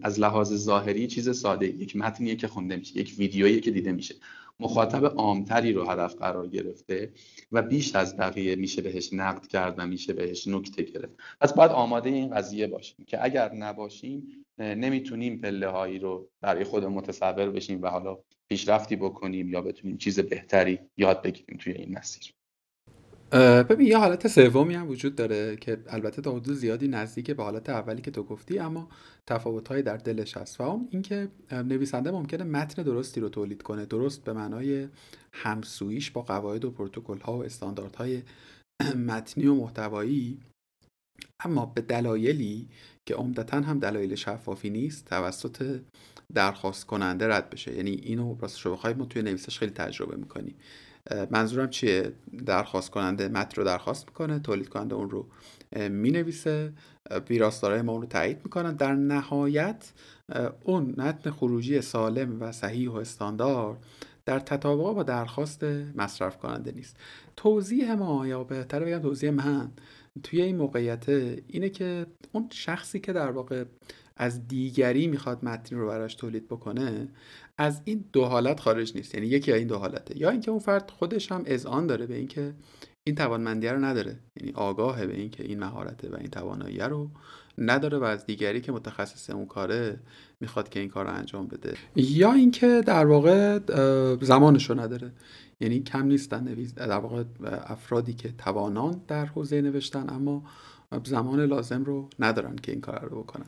از 0.04 0.20
لحاظ 0.20 0.54
ظاهری 0.54 1.08
چیز 1.08 1.40
ساده 1.40 1.68
یک 1.68 1.96
متنیه 1.96 2.36
که 2.36 2.48
خونده 2.48 2.76
میشه 2.76 2.98
یک 2.98 3.16
ویدیویی 3.18 3.60
که 3.60 3.72
دیده 3.72 3.92
میشه. 3.92 4.16
مخاطب 4.60 5.06
عامتری 5.06 5.74
رو 5.74 5.90
هدف 5.90 6.16
قرار 6.16 6.48
گرفته 6.48 7.14
و 7.52 7.62
بیش 7.62 7.96
از 7.96 8.18
بقیه 8.18 8.56
میشه 8.56 8.82
بهش 8.82 9.14
نقد 9.14 9.48
کرد 9.48 9.76
و 9.78 9.88
میشه 9.88 10.14
بهش 10.14 10.48
نکته 10.48 10.84
گرفت. 10.84 11.14
پس 11.42 11.54
باید 11.54 11.72
آماده 11.72 12.10
این 12.10 12.36
قضیه 12.36 12.68
باشیم 12.68 13.06
که 13.06 13.24
اگر 13.24 13.54
نباشیم 13.54 14.46
نمی‌تونیم 14.62 15.42
پله 15.42 15.68
هایی 15.68 16.00
رو 16.00 16.30
برای 16.42 16.64
خود 16.64 16.86
متصور 16.86 17.50
بشیم 17.50 17.82
و 17.82 17.88
حالا 17.88 18.18
پیشرفتی 18.50 18.96
بکنیم 18.96 19.50
یا 19.50 19.62
بتونیم 19.62 19.98
چیز 19.98 20.20
بهتری 20.20 20.80
یاد 20.98 21.22
بگیریم 21.22 21.58
توی 21.58 21.74
این 21.74 21.98
مسیر. 21.98 22.34
ببین 23.70 23.88
یه 23.88 23.98
حالت 23.98 24.28
سومی 24.28 24.74
هم 24.74 24.90
وجود 24.90 25.16
داره 25.16 25.56
که 25.56 25.78
البته 25.88 26.22
تا 26.22 26.32
حدود 26.32 26.56
زیادی 26.56 26.88
نزدیک 26.88 27.32
به 27.32 27.44
حالت 27.44 27.70
اولی 27.70 28.02
که 28.02 28.12
تو 28.12 28.24
گفتی 28.24 28.60
اما 28.60 28.90
تفاوتهایی 29.28 29.84
در 29.84 29.98
دلش 29.98 30.38
هست. 30.38 30.62
و 30.62 30.64
اون 30.64 30.88
اینکه 30.92 31.28
نویسنده 31.52 32.12
ممکنه 32.12 32.44
متن 32.44 32.84
درستی 32.84 33.22
رو 33.22 33.30
تولید 33.30 33.62
کنه 33.62 33.86
درست 33.86 34.24
به 34.24 34.34
معنای 34.34 34.88
همسویش 35.34 36.12
با 36.12 36.22
قواعد 36.22 36.66
و 36.66 36.72
پروتکل 36.72 37.20
ها 37.20 37.38
و 37.38 37.44
استانداردهای 37.44 38.24
متنی 39.10 39.48
و 39.48 39.56
محتوایی 39.56 40.40
اما 41.46 41.66
به 41.66 41.82
دلایلی 41.82 42.70
که 43.06 43.16
عمدتا 43.16 43.58
هم 43.58 43.80
دلایل 43.80 44.16
شفافی 44.16 44.70
نیست 44.70 45.06
توسط 45.06 45.80
درخواست 46.34 46.86
کننده 46.86 47.28
رد 47.28 47.50
بشه. 47.50 47.76
یعنی 47.76 47.92
اینو 47.92 48.36
راستش 48.42 48.66
رو 48.66 48.72
بخوایم 48.72 48.98
ما 48.98 49.06
توی 49.06 49.22
نویسش 49.22 49.60
خیلی 49.60 49.72
تجربه 49.72 50.16
می‌کنیم. 50.18 50.56
منظورم 51.32 51.70
چیه؟ 51.70 52.14
درخواست 52.46 52.90
کننده 52.90 53.28
متن 53.28 53.62
رو 53.62 53.64
درخواست 53.64 54.08
می‌کنه 54.08 54.40
تولید 54.40 54.70
کننده 54.70 54.96
اون 54.96 55.10
رو 55.10 55.28
می‌نویسه 55.90 56.74
ویراستارای 57.30 57.82
ما 57.82 57.92
اون 57.92 58.02
رو 58.02 58.08
تایید 58.08 58.38
می‌کنن. 58.44 58.76
در 58.76 58.94
نهایت 58.94 59.92
اون 60.64 60.94
متن 60.98 61.32
خروجی 61.32 61.82
سالم 61.82 62.42
و 62.42 62.52
صحیح 62.52 62.90
و 62.90 62.96
استاندارد 62.96 63.86
در 64.26 64.40
تطابق 64.40 64.96
با 64.96 65.04
درخواست 65.04 65.64
مصرف 65.96 66.38
کننده 66.38 66.72
نیست. 66.72 66.98
توضیح 67.36 67.94
ما 67.94 68.28
یا 68.28 68.44
بهتر 68.44 68.80
بگم 68.80 69.00
توضیح 69.00 69.30
من. 69.30 69.72
توی 70.24 70.42
این 70.42 70.58
موقعیت 70.58 71.10
اینه 71.48 71.70
که 71.70 72.06
اون 72.32 72.50
شخصی 72.52 73.00
که 73.00 73.14
در 73.14 73.32
واقع 73.32 73.64
از 74.18 74.48
دیگری 74.48 75.08
می‌خواد 75.08 75.46
متنی 75.46 75.80
رو 75.80 75.88
براش 75.88 76.16
تولید 76.16 76.48
بکنه 76.48 77.08
از 77.58 77.82
این 77.86 78.06
دو 78.14 78.26
حالت 78.26 78.60
خارج 78.60 78.96
نیست. 78.96 79.16
یعنی 79.16 79.28
یکی 79.28 79.52
از 79.52 79.58
این 79.58 79.68
دو 79.68 79.78
حالته. 79.78 80.18
یا 80.18 80.30
اینکه 80.30 80.52
اون 80.52 80.60
فرد 80.60 80.92
خودش 80.92 81.32
هم 81.32 81.44
اذعان 81.46 81.88
داره 81.88 82.06
به 82.06 82.16
اینکه 82.16 82.54
این 83.04 83.16
توانمندی 83.16 83.68
رو 83.68 83.86
نداره. 83.86 84.20
یعنی 84.40 84.52
آگاهه 84.56 85.06
به 85.06 85.16
اینکه 85.16 85.44
این 85.44 85.60
مهارته 85.60 86.10
و 86.10 86.16
این 86.16 86.30
توانایی 86.30 86.80
رو 86.80 87.12
نداره 87.62 87.98
و 87.98 88.04
از 88.04 88.26
دیگری 88.26 88.62
که 88.62 88.72
متخصص 88.72 89.30
اون 89.30 89.46
کاره 89.46 90.00
می‌خواد 90.40 90.70
که 90.70 90.80
این 90.80 90.90
کار 90.90 91.06
رو 91.06 91.14
انجام 91.14 91.48
بده. 91.48 91.74
یا 91.96 92.34
اینکه 92.34 92.84
در 92.86 93.06
واقع 93.06 93.60
زمانش 94.22 94.70
رو 94.70 94.80
نداره. 94.80 95.12
یعنی 95.60 95.80
کم 95.80 96.06
نیستن 96.06 96.44
نویز 96.44 96.76
در 96.76 96.92
واقع 96.92 97.24
افرادی 97.66 98.14
که 98.14 98.34
توانان 98.38 99.02
در 99.08 99.26
حوزه 99.26 99.62
نوشتن 99.62 100.10
اما 100.10 100.44
زمان 101.04 101.42
لازم 101.42 101.84
رو 101.84 102.10
ندارن 102.20 102.56
که 102.56 102.72
این 102.72 102.82
کار 102.82 103.08
رو 103.10 103.24
بکنن. 103.24 103.46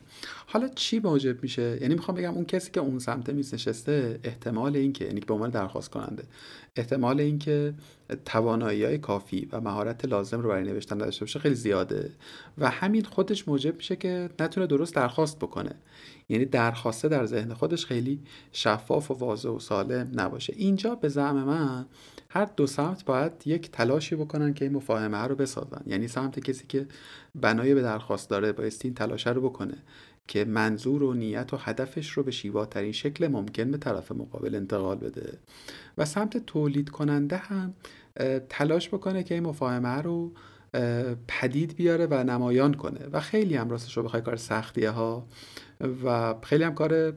حالا 0.48 0.68
چی 0.68 1.00
موجب 1.00 1.44
میشه؟ 1.44 1.78
یعنی 1.82 1.94
می‌خوام 1.94 2.18
بگم 2.18 2.34
اون 2.34 2.46
کسی 2.46 2.72
که 2.72 2.80
اون 2.80 3.00
سمت 3.00 3.30
میز 3.30 3.54
نشسته 3.54 4.20
احتمال 4.24 4.76
اینکه 4.76 5.06
یعنی 5.06 5.20
به 5.20 5.34
عنوان 5.34 5.50
درخواست 5.50 5.90
کننده 5.90 6.24
احتمال 6.76 7.20
اینکه 7.20 7.74
توانایی 8.26 8.84
های 8.84 8.98
کافی 8.98 9.48
و 9.52 9.62
مهارت 9.62 10.06
لازم 10.06 10.42
رو 10.42 10.50
برای 10.50 10.64
نوشتن 10.64 10.98
داشته 10.98 11.20
باشه 11.20 11.40
خیلی 11.40 11.56
زیاده. 11.56 12.12
و 12.58 12.70
همین 12.70 13.04
خودش 13.04 13.48
موجب 13.48 13.76
میشه 13.76 13.96
که 13.96 14.30
نتونه 14.40 14.68
درست 14.68 14.96
درخواست 14.96 15.40
بکنه. 15.40 15.76
یعنی 16.30 16.46
درخواسته 16.46 17.08
در 17.08 17.26
ذهن 17.26 17.54
خودش 17.54 17.86
خیلی 17.86 18.20
شفاف 18.52 19.12
و 19.12 19.14
واضح 19.14 19.50
و 19.50 19.60
سالم 19.60 20.12
نباشه. 20.14 20.54
اینجا 20.58 20.96
به 20.96 21.10
زعم 21.10 21.44
من 21.44 21.86
هر 22.30 22.46
دو 22.46 22.68
سمت 22.68 23.06
باید 23.06 23.32
یک 23.46 23.72
تلاشی 23.72 24.16
بکنن 24.16 24.54
که 24.54 24.66
این 24.66 24.74
مفاهمه 24.74 25.18
رو 25.18 25.36
بسازن. 25.36 25.82
یعنی 25.86 26.08
سمت 26.08 26.40
کسی 26.40 26.66
که 26.68 26.88
بنای 27.36 27.74
به 27.74 27.82
درخواست 27.82 28.30
داره 28.30 28.52
بایستی 28.52 28.88
این 28.88 28.96
تلاشه 28.96 29.30
رو 29.30 29.42
بکنه 29.42 29.78
که 30.28 30.46
منظور 30.46 31.04
و 31.04 31.14
نیت 31.14 31.54
و 31.54 31.58
هدفش 31.58 32.10
رو 32.10 32.24
به 32.24 32.32
شیواترین 32.32 32.92
شکل 32.92 33.28
ممکن 33.28 33.72
به 33.72 33.78
طرف 33.78 34.12
مقابل 34.12 34.56
انتقال 34.56 34.98
بده. 34.98 35.40
و 35.98 36.06
سمت 36.06 36.38
تولید 36.38 36.90
کننده 36.90 37.38
هم 37.38 37.74
تلاش 38.50 38.90
بکنه 38.90 39.24
که 39.24 39.34
این 39.34 39.44
مفاهمه 39.44 40.02
رو 40.02 40.34
پدید 41.28 41.76
بیاره 41.76 42.08
و 42.12 42.24
نمایان 42.24 42.74
کنه. 42.74 43.08
و 43.12 43.20
خیلی 43.20 43.56
هم 43.56 43.70
راستش 43.70 43.98
رو 43.98 44.04
بخوای 44.04 44.22
کار 44.22 44.36
سختیه 44.36 44.90
ها. 44.90 45.28
و 46.04 46.36
خیلی 46.44 46.64
هم 46.64 46.76
کار 46.76 47.14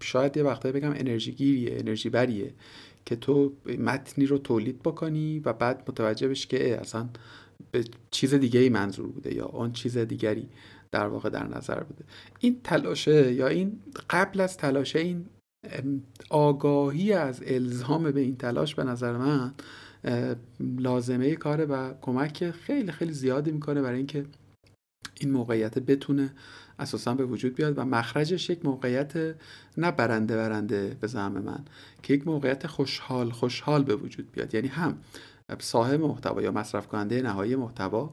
شاید 0.00 0.36
یه 0.36 0.42
وقتایی 0.42 0.74
بگم 0.74 0.90
انرژی 0.90 1.32
گیریه 1.32 1.78
انرژی 1.78 2.10
بریه 2.10 2.54
که 3.04 3.16
تو 3.16 3.52
متنی 3.78 4.26
رو 4.26 4.38
تولید 4.38 4.82
بکنی 4.82 5.40
و 5.44 5.52
بعد 5.52 5.82
متوجه 5.88 6.28
بشی 6.28 6.48
که 6.48 6.80
اصلا 6.80 7.08
به 7.70 7.84
چیز 8.10 8.34
دیگه 8.34 8.60
ای 8.60 8.68
منظور 8.68 9.06
بوده 9.06 9.34
یا 9.34 9.46
آن 9.46 9.72
چیز 9.72 9.98
دیگری 9.98 10.48
در 10.92 11.06
واقع 11.06 11.30
در 11.30 11.46
نظر 11.56 11.80
بوده. 11.80 12.04
این 12.38 12.60
تلاشه 12.64 13.32
یا 13.32 13.48
این 13.48 13.80
قبل 14.10 14.40
از 14.40 14.56
تلاشه 14.56 14.98
این 14.98 15.26
آگاهی 16.30 17.12
از 17.12 17.42
الزام 17.46 18.10
به 18.10 18.20
این 18.20 18.36
تلاش 18.36 18.74
به 18.74 18.84
نظر 18.84 19.16
من 19.16 19.54
لازمه 20.60 21.34
کاره 21.34 21.64
و 21.64 21.94
کمک 22.00 22.50
خیلی 22.50 22.92
خیلی 22.92 23.12
زیادی 23.12 23.50
می‌کنه 23.50 23.82
برای 23.82 23.96
اینکه 23.96 24.24
این 25.20 25.30
موقعیت 25.30 25.78
بتونه 25.78 26.30
اساسا 26.78 27.14
به 27.14 27.24
وجود 27.24 27.54
بیاد 27.54 27.78
و 27.78 27.84
مخرجش 27.84 28.50
یک 28.50 28.64
موقعیت 28.64 29.36
نه 29.78 29.90
برنده 29.90 30.36
برنده 30.36 30.96
به 31.00 31.06
زعم 31.06 31.32
من 31.32 31.64
که 32.02 32.14
یک 32.14 32.26
موقعیت 32.26 32.66
خوشحال 32.66 33.30
خوشحال 33.30 33.84
به 33.84 33.96
وجود 33.96 34.32
بیاد. 34.32 34.54
یعنی 34.54 34.68
هم 34.68 34.98
صاحب 35.58 36.00
محتوا 36.00 36.42
یا 36.42 36.52
مصرف 36.52 36.88
کننده 36.88 37.22
نهایی 37.22 37.56
محتوا 37.56 38.12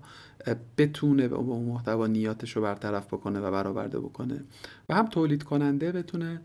بتونه 0.77 1.27
به 1.27 1.35
اون 1.35 1.65
محتوا 1.65 2.07
نیاتش 2.07 2.55
رو 2.55 2.61
برطرف 2.61 3.07
بکنه 3.07 3.39
و 3.39 3.51
برآورده 3.51 3.99
بکنه 3.99 4.43
و 4.89 4.95
هم 4.95 5.05
تولید 5.05 5.43
کننده 5.43 5.91
بتونه 5.91 6.41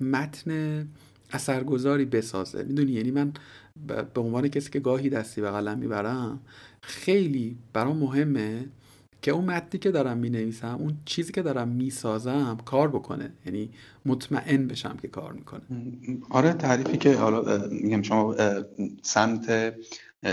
متن 0.00 0.88
اثرگذاری 1.30 2.04
بسازه. 2.04 2.62
می‌دونی؟ 2.62 2.92
یعنی 2.92 3.10
من 3.10 3.32
به 3.86 4.20
عنوان 4.20 4.48
کسی 4.48 4.70
که 4.70 4.80
گاهی 4.80 5.10
دستی 5.10 5.40
به 5.40 5.50
قلم 5.50 5.78
می‌برم 5.78 6.40
خیلی 6.82 7.58
برام 7.72 7.96
مهمه 7.96 8.68
که 9.22 9.30
اون 9.30 9.44
متنی 9.44 9.80
که 9.80 9.90
دارم 9.90 10.18
می 10.18 10.30
نویسم 10.30 10.76
اون 10.80 10.96
چیزی 11.04 11.32
که 11.32 11.42
دارم 11.42 11.68
می 11.68 11.90
سازم 11.90 12.58
کار 12.64 12.88
بکنه. 12.88 13.32
یعنی 13.46 13.70
مطمئن 14.06 14.66
بشم 14.66 14.96
که 15.02 15.08
کار 15.08 15.32
می‌کنه. 15.32 15.62
آره 16.30 16.52
تعریفی 16.52 16.96
که 16.96 17.14
حالا 17.14 17.68
میگم 17.70 18.02
شما 18.02 18.34
سمت 19.02 19.74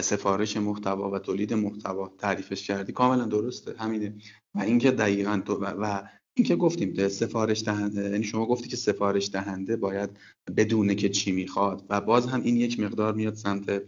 سفارش 0.02 0.58
محتوا 0.58 1.12
و 1.12 1.20
تولید 1.20 1.54
محتوا 1.54 2.12
تعریفش 2.18 2.68
کردی 2.68 2.92
کاملا 2.92 3.26
درسته. 3.26 3.76
همینه. 3.78 4.14
و 4.56 4.60
اینکه 4.60 4.92
دقیقا 4.92 5.42
تو 5.46 5.54
و 5.54 6.02
اینکه 6.38 6.56
گفتیم 6.56 7.08
سفارش 7.08 7.64
دهنده 7.64 8.10
یعنی 8.10 8.24
شما 8.24 8.46
گفتی 8.46 8.70
که 8.70 8.76
سفارش 8.76 9.30
دهنده 9.34 9.76
باید 9.76 10.10
بدونه 10.58 10.96
که 10.96 11.10
چی 11.10 11.32
می‌خواد 11.32 11.86
و 11.90 12.02
باز 12.02 12.28
هم 12.28 12.42
این 12.44 12.58
یک 12.58 12.80
مقدار 12.80 13.14
میاد 13.14 13.34
سمت 13.34 13.84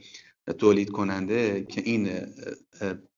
تولید 0.58 0.90
کننده 0.90 1.66
که 1.70 1.82
این 1.86 2.10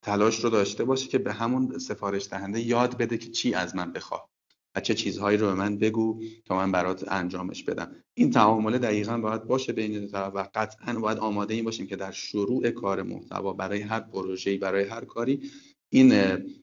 تلاش 0.01 0.43
رو 0.43 0.49
داشته 0.49 0.83
باشه 0.83 1.07
که 1.07 1.17
به 1.17 1.33
همون 1.33 1.79
سفارش 1.79 2.27
دهنده 2.29 2.61
یاد 2.61 2.97
بده 2.97 3.17
که 3.17 3.29
چی 3.29 3.53
از 3.53 3.75
من 3.75 3.93
بخواد 3.93 4.29
و 4.75 4.81
چه 4.81 4.93
چیزهایی 4.93 5.37
رو 5.37 5.47
به 5.47 5.53
من 5.53 5.77
بگو 5.77 6.21
تا 6.45 6.55
من 6.55 6.71
برات 6.71 7.11
انجامش 7.11 7.63
بدم. 7.63 7.95
این 8.13 8.31
تعامله 8.31 8.77
دقیقا 8.77 9.17
باید 9.17 9.43
باشه 9.43 9.73
بین 9.73 10.07
طرف 10.07 10.35
و 10.35 10.49
قطعا 10.55 10.93
باید 10.99 11.17
آماده 11.17 11.53
این 11.53 11.65
باشیم 11.65 11.87
که 11.87 11.95
در 11.95 12.11
شروع 12.11 12.69
کار 12.69 13.03
محتوا 13.03 13.53
برای 13.53 13.81
هر 13.81 13.99
پروژه‌ای 13.99 14.57
برای 14.57 14.83
هر 14.83 15.05
کاری 15.05 15.51
این 15.89 16.13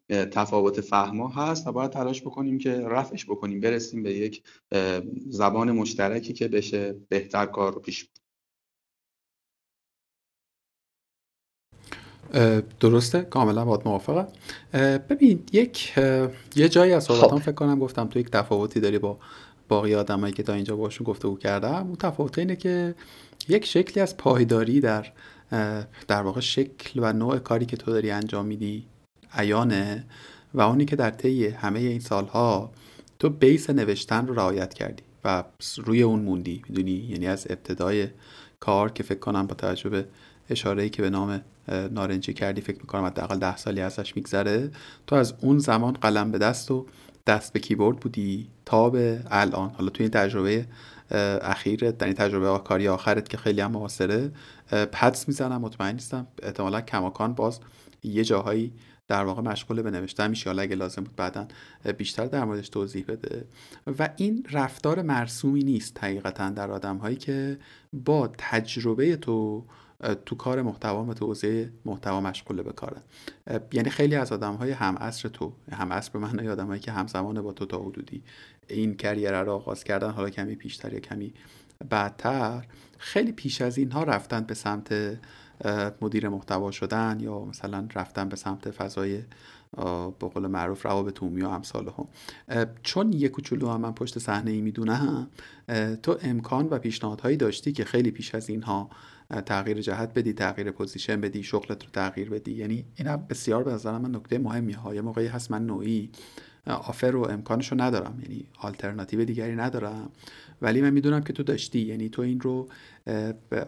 تفاوت 0.08 0.80
فهما 0.80 1.28
هست 1.28 1.66
و 1.66 1.72
باید 1.72 1.90
تلاش 1.90 2.22
بکنیم 2.22 2.58
که 2.58 2.80
رفعش 2.80 3.26
بکنیم 3.26 3.60
برسیم 3.60 4.02
به 4.02 4.14
یک 4.14 4.42
زبان 5.28 5.72
مشترکی 5.72 6.32
که 6.32 6.48
بشه 6.48 6.96
بهتر 7.08 7.46
کار 7.46 7.74
رو 7.74 7.80
پیش 7.80 8.08
درسته؟ 12.80 13.22
کاملا 13.22 13.64
باید 13.64 13.80
موافقم. 13.84 14.28
ببین 14.98 15.42
یک 15.52 15.98
یه 16.56 16.68
جایی 16.68 16.92
از 16.92 17.04
صحبتام 17.04 17.38
خب. 17.38 17.44
فکر 17.44 17.52
کنم 17.54 17.78
گفتم 17.78 18.06
تو 18.06 18.18
یک 18.18 18.30
تفاوتی 18.30 18.80
داری 18.80 18.98
با 18.98 19.18
باقی 19.68 19.94
آدمایی 19.94 20.32
که 20.32 20.42
تا 20.42 20.52
اینجا 20.52 20.76
باشون 20.76 21.04
گفتگو 21.04 21.36
کردم. 21.36 21.86
اون 21.86 21.96
تفاوت 21.96 22.38
اینه 22.38 22.56
که 22.56 22.94
یک 23.48 23.64
شکلی 23.64 24.02
از 24.02 24.16
پایداری 24.16 24.80
در 24.80 25.12
در 26.08 26.22
واقع 26.22 26.40
شکل 26.40 27.00
و 27.02 27.12
نوع 27.12 27.38
کاری 27.38 27.66
که 27.66 27.76
تو 27.76 27.90
داری 27.90 28.10
انجام 28.10 28.46
میدی 28.46 28.86
عیانه 29.36 30.04
و 30.54 30.60
اونی 30.60 30.84
که 30.84 30.96
در 30.96 31.10
طی 31.10 31.46
همه 31.46 31.78
این 31.78 32.00
سالها 32.00 32.72
تو 33.18 33.30
بیس 33.30 33.70
نوشتن 33.70 34.26
رو 34.26 34.34
رعایت 34.34 34.74
کردی 34.74 35.02
و 35.24 35.44
روی 35.76 36.02
اون 36.02 36.20
موندی 36.20 36.62
می‌دونی؟ 36.68 36.92
یعنی 36.92 37.26
از 37.26 37.46
ابتدای 37.50 38.08
کار 38.60 38.90
که 38.90 39.02
فکر 39.02 39.18
کنم 39.18 39.46
با 39.46 39.54
توجه 39.54 39.90
به 39.90 40.06
اشاره 40.50 40.88
که 40.88 41.02
به 41.02 41.10
نام 41.10 41.42
نارنجی 41.90 42.32
کردی 42.32 42.60
فکر 42.60 42.78
می‌کنم 42.78 43.04
حداقل 43.04 43.38
ده 43.38 43.56
سالی 43.56 43.80
ازش 43.80 44.16
میگذره 44.16 44.70
تو 45.06 45.16
از 45.16 45.34
اون 45.40 45.58
زمان 45.58 45.92
قلم 45.92 46.30
به 46.30 46.38
دست 46.38 46.70
و 46.70 46.86
دست 47.26 47.52
به 47.52 47.60
کیبورد 47.60 47.96
بودی 47.96 48.48
تا 48.64 48.90
به 48.90 49.20
الان. 49.30 49.70
حالا 49.70 49.90
توی 49.90 50.04
این 50.04 50.10
تجربه 50.10 50.66
اخیر 51.42 51.90
در 51.90 52.06
این 52.06 52.14
تجربه 52.14 52.64
کاری 52.64 52.88
آخرت 52.88 53.28
که 53.28 53.36
خیلی 53.36 53.60
هم 53.60 53.72
معاصره 53.72 54.32
پدس 54.70 55.28
می‌زنم 55.28 55.60
مطمئن 55.60 55.92
نیستم 55.92 56.26
احتمالا 56.42 56.80
کماکان 56.80 57.32
باز 57.32 57.60
یه 58.02 58.24
جاهایی 58.24 58.72
در 59.08 59.24
واقع 59.24 59.42
مشغول 59.42 59.82
به 59.82 59.90
نوشتن 59.90 60.30
میشه. 60.30 60.50
حالا 60.50 60.62
اگه 60.62 60.76
لازم 60.76 61.04
بود 61.04 61.16
بعدا 61.16 61.48
بیشتر 61.98 62.26
در 62.26 62.44
موردش 62.44 62.68
توضیح 62.68 63.04
بده. 63.08 63.44
و 63.98 64.08
این 64.16 64.46
رفتار 64.52 65.02
مرسومی 65.02 65.64
نیست 65.64 66.04
حقیقتا 66.04 66.50
در 66.50 66.70
آدم 66.70 66.96
هایی 66.96 67.16
که 67.16 67.58
با 67.92 68.28
تجربه 68.38 69.16
تو 69.16 69.64
تو 70.26 70.36
کار 70.36 70.62
محتوا 70.62 71.04
و 71.04 71.14
تو 71.14 71.26
حوزه 71.26 71.72
محتوا 71.84 72.20
مشغول 72.20 72.62
به 72.62 72.72
کارن. 72.72 73.02
یعنی 73.72 73.90
خیلی 73.90 74.14
از 74.14 74.32
آدم 74.32 74.54
های 74.54 74.70
هم 74.70 74.96
عصر 74.96 75.28
تو 75.28 75.52
هم 75.72 75.92
عصر 75.92 76.10
به 76.12 76.18
معنای 76.18 76.48
آدم 76.48 76.66
هایی 76.66 76.80
که 76.80 76.92
همزمان 76.92 77.42
با 77.42 77.52
تو 77.52 77.66
تا 77.66 77.78
حدودی 77.78 78.22
این 78.68 78.96
career 78.96 79.42
رو 79.42 79.52
آغاز 79.52 79.84
کردن 79.84 80.10
حالا 80.10 80.30
کمی 80.30 80.54
پیشتر 80.54 80.92
یا 80.92 81.00
کمی 81.00 81.34
بعدتر 81.88 82.66
خیلی 82.98 83.32
پیش 83.32 83.60
از 83.60 83.78
اینها 83.78 84.02
رفتن 84.02 84.40
به 84.40 84.54
سمت 84.54 85.18
مدیر 86.02 86.28
محتوا 86.28 86.70
شدن 86.70 87.18
یا 87.20 87.44
مثلا 87.44 87.88
رفتن 87.94 88.28
به 88.28 88.36
سمت 88.36 88.70
فضای 88.70 89.22
به 90.18 90.28
قول 90.34 90.46
معروف 90.46 90.86
روابط 90.86 91.22
عمومی 91.22 91.42
و 91.42 91.48
امثالهم. 91.48 92.66
چون 92.82 93.12
یک 93.12 93.30
کوچولو 93.30 93.68
هم 93.68 93.80
من 93.80 93.92
پشت 93.92 94.18
صحنه 94.18 94.50
ای 94.50 94.60
می‌دونم 94.60 95.30
تو 96.02 96.18
امکان 96.22 96.68
و 96.70 96.78
پیشنهادهایی 96.78 97.36
داشتی 97.36 97.72
که 97.72 97.84
خیلی 97.84 98.10
پیش 98.10 98.34
از 98.34 98.50
اینها 98.50 98.90
تغییر 99.46 99.80
جهت 99.80 100.14
بدی 100.14 100.32
تغییر 100.32 100.70
position 100.70 101.20
بدی 101.20 101.42
شغلت 101.42 101.84
رو 101.84 101.90
تغییر 101.92 102.30
بدی. 102.30 102.52
یعنی 102.52 102.84
این 102.96 103.16
بسیار 103.16 103.64
به 103.64 103.72
نظر 103.72 103.98
من 103.98 104.14
نکته 104.16 104.38
مهمی 104.38 104.72
ها. 104.72 104.94
یه 104.94 105.00
موقعی 105.00 105.26
هست 105.26 105.50
من 105.50 105.66
نوعی 105.66 106.10
offer 106.66 107.16
و 107.16 107.22
امکانش 107.30 107.72
رو 107.72 107.80
ندارم. 107.80 108.18
یعنی 108.22 108.46
آلترناتیو 108.58 109.24
دیگری 109.24 109.56
ندارم. 109.56 110.10
ولی 110.62 110.80
من 110.80 110.90
می‌دونم 110.90 111.22
که 111.22 111.32
تو 111.32 111.42
داشتی. 111.42 111.80
یعنی 111.80 112.08
تو 112.08 112.22
این 112.22 112.40
رو 112.40 112.68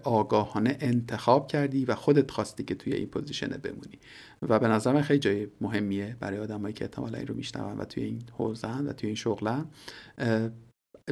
آگاهانه 0.05 0.77
انتخاب 0.81 1.49
کردی 1.49 1.85
و 1.85 1.95
خودت 1.95 2.31
خواستی 2.31 2.65
که 2.65 2.75
توی 2.75 2.93
این 2.93 3.07
position 3.07 3.49
بمونی. 3.49 3.99
و 4.43 4.59
به 4.59 4.69
نظر 4.69 4.93
من 4.93 5.03
خیلی 5.03 5.19
جای 5.19 5.47
مهمیه 5.61 6.17
برای 6.21 6.39
آدمایی 6.39 6.75
که 6.75 6.85
احتمالا 6.85 7.19
این 7.19 7.27
رو 7.27 7.35
میشنون 7.35 7.79
و 7.79 7.85
توی 7.85 8.03
این 8.03 8.23
حوزن 8.33 8.87
و 8.87 8.93
توی 8.93 9.07
این 9.07 9.17
شغلن. 9.17 9.67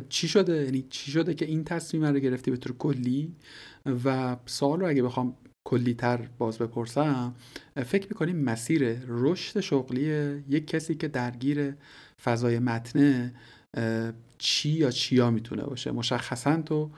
چی 0.09 0.29
شده؟ 0.29 0.64
یعنی 0.64 0.87
چی 0.91 1.11
شده 1.11 1.35
که 1.35 1.45
این 1.45 1.64
تصمیم 1.64 2.05
رو 2.05 2.18
گرفتی 2.18 2.51
به 2.51 2.57
طور 2.57 2.77
کلی؟ 2.77 3.33
و 4.05 4.37
سوال 4.47 4.81
رو 4.81 4.89
اگه 4.89 5.03
بخوام 5.03 5.37
کلی 5.64 5.95
تر 5.95 6.29
باز 6.39 6.59
بپرسم 6.59 7.35
فکر 7.87 8.09
می‌کنیم 8.09 8.37
مسیر 8.37 8.99
رشد 9.09 9.61
شغلی 9.61 10.03
یک 10.49 10.66
کسی 10.66 10.95
که 10.95 11.09
درگیر 11.09 11.74
فضای 12.24 12.59
متنه 12.59 13.35
چی 14.39 14.70
یا 14.70 14.91
چیا 14.91 15.31
می‌تونه 15.31 15.62
باشه؟ 15.62 15.91
مشخصا 15.91 16.62
تو 16.62 16.91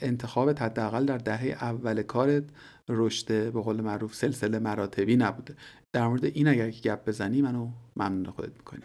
انتخابت 0.00 0.62
حداقل 0.62 1.04
در 1.04 1.18
دهه 1.18 1.46
اول 1.60 2.02
کارت 2.02 2.44
رشد 2.88 3.52
به 3.52 3.60
قول 3.60 3.80
معروف 3.80 4.14
سلسله 4.14 4.58
مراتبی 4.58 5.16
نبوده. 5.16 5.54
در 5.92 6.08
مورد 6.08 6.24
این 6.24 6.48
اگر 6.48 6.70
که 6.70 6.80
گپ 6.90 7.08
بزنی 7.08 7.42
منو 7.42 7.68
ممنون 7.96 8.26
خودت 8.26 8.52
می‌کنی. 8.52 8.82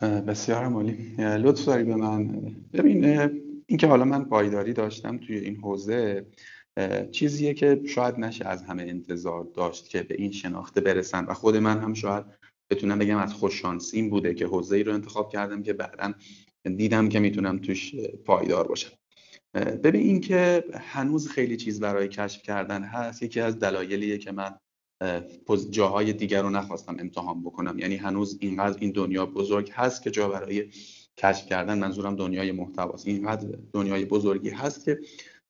بسیار 0.00 0.68
مالی 0.68 1.14
لطف 1.18 1.64
داری 1.64 1.84
به 1.84 1.96
من. 1.96 2.40
ببین 2.72 3.04
اینکه 3.66 3.86
حالا 3.86 4.04
من 4.04 4.24
پایداری 4.24 4.72
داشتم 4.72 5.18
توی 5.18 5.38
این 5.38 5.56
حوزه 5.56 6.26
چیزیه 7.10 7.54
که 7.54 7.80
شاید 7.86 8.14
نشه 8.18 8.48
از 8.48 8.62
همه 8.62 8.82
انتظار 8.82 9.48
داشت 9.54 9.88
که 9.88 10.02
به 10.02 10.14
این 10.14 10.32
شناخته 10.32 10.80
برسن 10.80 11.24
و 11.24 11.34
خود 11.34 11.56
من 11.56 11.78
هم 11.78 11.94
شاید 11.94 12.24
بتونم 12.70 12.98
بگم 12.98 13.18
از 13.18 13.34
خوششانسیم 13.34 14.10
بوده 14.10 14.34
که 14.34 14.46
حوزه 14.46 14.76
ای 14.76 14.82
رو 14.82 14.94
انتخاب 14.94 15.32
کردم 15.32 15.62
که 15.62 15.72
بعدا 15.72 16.14
دیدم 16.76 17.08
که 17.08 17.20
می‌تونم 17.20 17.58
توش 17.58 17.94
پایدار 18.24 18.68
باشم. 18.68 18.90
ببین 19.54 20.00
این 20.00 20.20
که 20.20 20.64
هنوز 20.74 21.28
خیلی 21.28 21.56
چیز 21.56 21.80
برای 21.80 22.08
کشف 22.08 22.42
کردن 22.42 22.82
هست 22.82 23.22
یکی 23.22 23.40
از 23.40 23.58
دلایلیه 23.58 24.18
که 24.18 24.32
من 24.32 24.56
جاهای 25.70 26.12
دیگر 26.12 26.42
رو 26.42 26.50
نخواستم 26.50 26.96
امتحان 26.98 27.42
بکنم. 27.42 27.78
یعنی 27.78 27.96
هنوز 27.96 28.38
اینقدر 28.40 28.78
این 28.80 28.90
دنیا 28.90 29.26
بزرگ 29.26 29.70
هست 29.74 30.02
که 30.02 30.10
جا 30.10 30.28
برای 30.28 30.70
کشف 31.16 31.46
کردن 31.46 31.78
منظورم 31.78 32.16
دنیای 32.16 32.52
محتواست. 32.52 33.06
اینقدر 33.06 33.48
دنیای 33.72 34.04
بزرگی 34.04 34.50
هست 34.50 34.84
که 34.84 34.98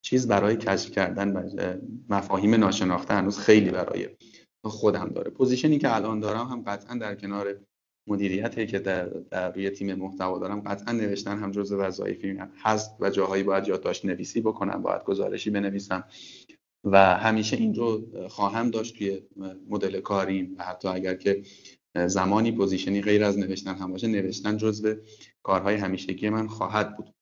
چیز 0.03 0.29
برای 0.29 0.57
کشف 0.57 0.91
کردن 0.91 1.33
و 1.33 1.77
مفاهیم 2.09 2.55
ناشناخته 2.55 3.15
هنوز 3.15 3.39
خیلی 3.39 3.71
برای 3.71 4.09
خودم 4.65 5.09
داره. 5.09 5.31
position 5.31 5.73
ی 5.73 5.79
که 5.79 5.95
الان 5.95 6.21
دارم 6.21 6.47
هم 6.47 6.63
قطعا 6.63 6.97
در 6.97 7.15
کنار 7.15 7.61
مدیریتی 8.07 8.67
که 8.67 8.79
در, 8.79 9.07
در 9.07 9.53
روی 9.53 9.71
تیم 9.71 9.95
محتوا 9.95 10.39
دارم 10.39 10.61
قطعا 10.61 10.93
نوشتن 10.93 11.39
هم 11.39 11.51
جزء 11.51 11.77
وظایفی 11.77 12.39
هست 12.57 12.97
و 13.01 13.11
جاهایی 13.11 13.43
باید 13.43 13.69
یادداشت 13.69 14.05
نویسی 14.05 14.41
بکنم 14.41 14.83
باید 14.83 15.05
گزارشی 15.05 15.51
بنویسم 15.51 16.05
و 16.85 17.17
همیشه 17.17 17.57
این 17.57 17.75
رو 17.75 18.07
خواهم 18.29 18.71
داشت 18.71 18.99
توی 18.99 19.23
مدل 19.69 20.01
کاریم 20.01 20.55
و 20.59 20.65
حتی 20.65 20.89
اگر 20.89 21.15
که 21.15 21.43
زمانی 22.07 22.53
position 22.53 22.97
ی 22.97 23.03
غیر 23.03 23.25
از 23.25 23.39
نوشتن 23.39 23.75
هم 23.75 23.93
باشه 23.93 24.07
نوشتن 24.07 24.57
جزء 24.57 24.95
کارهای 25.43 25.75
همیشگی 25.75 26.29
من 26.29 26.49
خواهد 26.49 26.97
بود. 26.97 27.15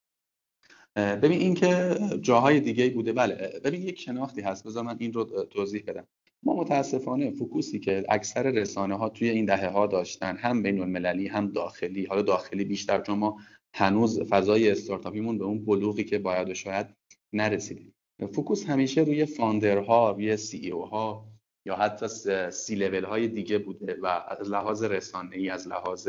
ببین 0.97 1.41
اینکه 1.41 1.99
جاهای 2.23 2.61
دیگه 2.61 2.91
بوده 2.91 3.13
بله. 3.13 3.61
ببین 3.65 3.83
یک 3.83 4.01
شناختی 4.01 4.41
هست 4.41 4.67
بذار 4.67 4.85
من 4.85 4.97
این 4.99 5.13
رو 5.13 5.25
توضیح 5.45 5.85
بدم. 5.87 6.07
ما 6.43 6.55
متاسفانه 6.55 7.31
focus 7.31 7.71
ی 7.71 7.79
که 7.79 8.05
اکثر 8.09 8.43
رسانه 8.43 8.95
ها 8.95 9.09
توی 9.09 9.29
این 9.29 9.45
دهه 9.45 9.69
ها 9.69 9.87
داشتن 9.87 10.37
هم 10.37 10.63
بین 10.63 10.81
المللی 10.81 11.27
هم 11.27 11.53
داخلی 11.53 12.05
حالا 12.05 12.23
داخلی 12.23 12.65
بیشتر 12.65 13.01
چون 13.01 13.19
ما 13.19 13.41
هنوز 13.75 14.21
فضای 14.21 14.71
استارتاپیمون 14.71 15.39
به 15.39 15.45
اون 15.45 15.65
بلوغی 15.65 16.05
که 16.05 16.19
باید 16.19 16.51
و 16.51 16.55
شاید 16.55 16.87
نرسیدیم. 17.33 17.95
focus 18.33 18.67
همیشه 18.67 19.01
روی 19.01 19.27
founder 19.27 20.00
ها 20.00 20.11
روی 20.11 20.37
CEO 20.37 20.87
ها 20.87 21.29
یا 21.67 21.77
حتی 21.77 22.07
سی 22.51 22.75
لول 22.75 23.05
های 23.05 23.29
دیگه 23.29 23.59
بوده 23.59 23.97
و 24.03 24.07
از 24.29 24.51
لحاظ 24.51 24.83
رسانه 24.83 25.37
ای 25.37 25.51
از 25.51 25.69
لحاظ 25.69 26.09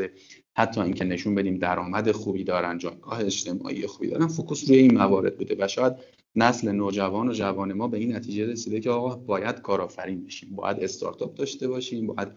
حتی 0.56 0.80
اینکه 0.80 1.04
نشون 1.04 1.34
بدیم 1.34 1.58
درآمد 1.58 2.12
خوبی 2.12 2.44
دارن 2.44 2.78
جایگاه 2.78 3.20
اجتماعی 3.20 3.86
خوبی 3.86 4.08
دارن 4.08 4.26
focus 4.26 4.68
روی 4.68 4.78
این 4.78 4.94
موارد 4.94 5.36
بوده 5.36 5.56
و 5.58 5.68
شاید 5.68 5.92
نسل 6.36 6.72
نوجوان 6.72 7.28
و 7.28 7.32
جوان 7.32 7.72
ما 7.72 7.88
به 7.88 7.98
این 7.98 8.16
نتیجه 8.16 8.46
رسیده 8.46 8.80
که 8.80 8.90
آقا 8.90 9.16
باید 9.16 9.60
کارآفرین 9.60 10.24
بشیم 10.24 10.56
باید 10.56 10.80
استارتاپ 10.80 11.34
داشته 11.34 11.68
باشیم 11.68 12.06
باید 12.06 12.28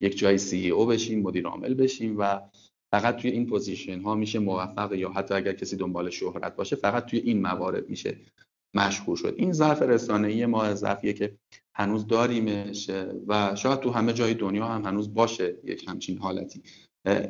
یک 0.00 0.18
جای 0.18 0.38
CEO 0.38 0.86
بشیم 0.86 1.22
مدیر 1.22 1.46
عامل 1.46 1.74
بشیم 1.74 2.18
و 2.18 2.40
فقط 2.92 3.16
توی 3.16 3.30
این 3.30 3.46
position 3.46 4.00
ها 4.00 4.14
میشه 4.14 4.38
موفق 4.38 4.92
یا 4.92 5.10
حتی 5.10 5.34
اگر 5.34 5.52
کسی 5.52 5.76
دنبال 5.76 6.10
شهرت 6.10 6.56
باشه 6.56 6.76
فقط 6.76 7.06
توی 7.06 7.18
این 7.18 7.42
موارد 7.42 7.88
میشه 7.88 8.18
مشهور 8.74 9.16
شد. 9.16 9.34
این 9.36 9.52
ظرف 9.52 9.82
رسانه‌ای 9.82 10.46
ما 10.46 10.74
ظرفیه 10.74 11.12
که 11.12 11.36
هنوز 11.74 12.06
داریمش 12.06 12.90
و 13.26 13.54
شاید 13.54 13.80
تو 13.80 13.90
همه 13.90 14.12
جای 14.12 14.34
دنیا 14.34 14.66
هم 14.66 14.84
هنوز 14.84 15.14
باشه 15.14 15.58
یک 15.64 15.88
همچین 15.88 16.18
حالتی. 16.18 16.62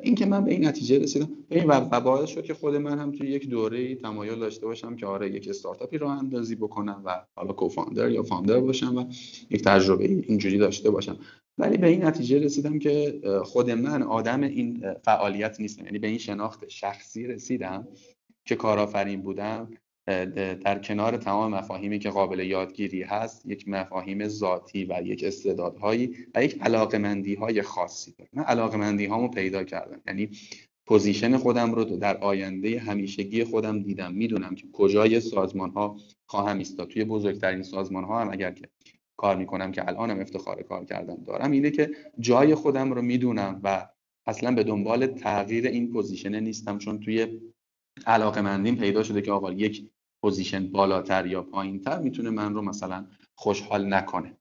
این 0.03 0.15
که 0.15 0.27
من 0.27 0.45
به 0.45 0.51
این 0.53 0.67
نتیجه 0.67 0.99
رسیدم. 0.99 1.29
این 1.51 1.65
و 1.67 2.01
باعث 2.01 2.29
شد 2.29 2.45
که 2.45 2.55
خود 2.55 2.77
من 2.77 2.99
هم 2.99 3.13
توی 3.13 3.29
یک 3.29 3.49
دوره 3.49 3.95
تمایل 3.95 4.39
داشته 4.39 4.67
باشم 4.67 4.97
که 4.97 5.07
آره 5.07 5.31
یک 5.31 5.49
استارتاپی 5.49 5.99
راه 5.99 6.19
اندازی 6.19 6.55
بکنم 6.55 7.03
و 7.05 7.25
حالا 7.37 7.53
کوفاندر 7.53 8.11
یا 8.11 8.23
فاندر 8.23 8.61
باشم 8.61 8.97
و 8.97 9.05
یک 9.51 9.63
تجربه 9.63 10.05
اینجوری 10.05 10.59
داشته 10.59 10.91
باشم. 10.91 11.19
ولی 11.59 11.77
به 11.77 11.87
این 11.87 12.05
نتیجه 12.05 12.39
رسیدم 12.39 12.79
که 12.79 13.21
خود 13.45 13.71
من 13.71 14.03
آدم 14.03 14.43
این 14.43 14.95
فعالیت 15.05 15.61
نیستم. 15.61 15.85
یعنی 15.85 15.99
به 15.99 16.07
این 16.07 16.19
شناخت 16.19 16.69
شخصی 16.69 17.27
رسیدم 17.27 17.89
که 18.45 18.57
کارآفرین 18.57 19.23
بودم. 19.23 19.69
در 20.07 20.79
کنار 20.79 21.17
تمام 21.17 21.55
مفاهیمی 21.55 21.99
که 21.99 22.11
قابل 22.11 22.39
یادگیری 22.39 23.03
هست 23.03 23.47
یک 23.47 23.69
مفاهیم 23.69 24.29
ذاتی 24.29 24.85
و 24.85 25.01
یک 25.05 25.25
استعدادهایی 25.25 26.17
و 26.35 26.45
یک 26.45 26.63
علاقمندی 26.63 27.35
های 27.35 27.63
خاصی 27.63 28.15
داره. 28.19 28.31
من 28.33 28.43
علاقمندی 28.43 29.07
هامو 29.07 29.29
پیدا 29.29 29.65
کردم. 29.65 30.01
یعنی 30.07 30.31
position 30.87 31.37
خودم 31.37 31.75
رو 31.75 31.85
در 31.85 32.17
آینده 32.17 32.79
همیشگی 32.79 33.45
خودم 33.45 33.83
دیدم. 33.83 34.13
می‌دونم 34.15 34.55
که 34.55 34.67
کجای 34.73 35.21
سازمان 35.21 35.71
ها 35.71 35.97
خواهم 36.27 36.59
ایستاد. 36.59 36.89
توی 36.89 37.05
بزرگترین 37.05 37.63
سازمان 37.63 38.05
ها 38.05 38.21
هم 38.21 38.31
اگر 38.31 38.51
که 38.51 38.69
کار 39.17 39.37
می‌کنم 39.37 39.73
که 39.73 39.89
الانم 39.89 40.21
افتخار 40.21 40.63
کار 40.63 40.85
کردم 40.85 41.25
دارم 41.27 41.51
اینه 41.51 41.71
که 41.71 41.91
جای 42.19 42.55
خودم 42.55 42.93
رو 42.93 43.03
می‌دونم 43.03 43.61
و 43.65 43.89
اصلا 44.27 44.55
به 44.55 44.65
دنبال 44.65 45.07
تغییر 45.07 45.67
این 45.67 45.93
position 45.93 46.41
نیستم. 46.41 46.79
چون 46.79 47.01
توی 47.01 47.41
علاقه 48.07 48.41
مندیم 48.41 48.77
پیدا 48.77 49.03
شده 49.03 49.23
که 49.23 49.33
آقا 49.33 49.53
یک 49.53 49.91
position 50.23 50.67
بالاتر 50.67 51.27
یا 51.27 51.43
پایینتر 51.43 51.99
می‌تونه 51.99 52.31
من 52.31 52.55
رو 52.55 52.63
مثلا 52.63 53.07
خوشحال 53.35 53.95
نکنه. 53.95 54.37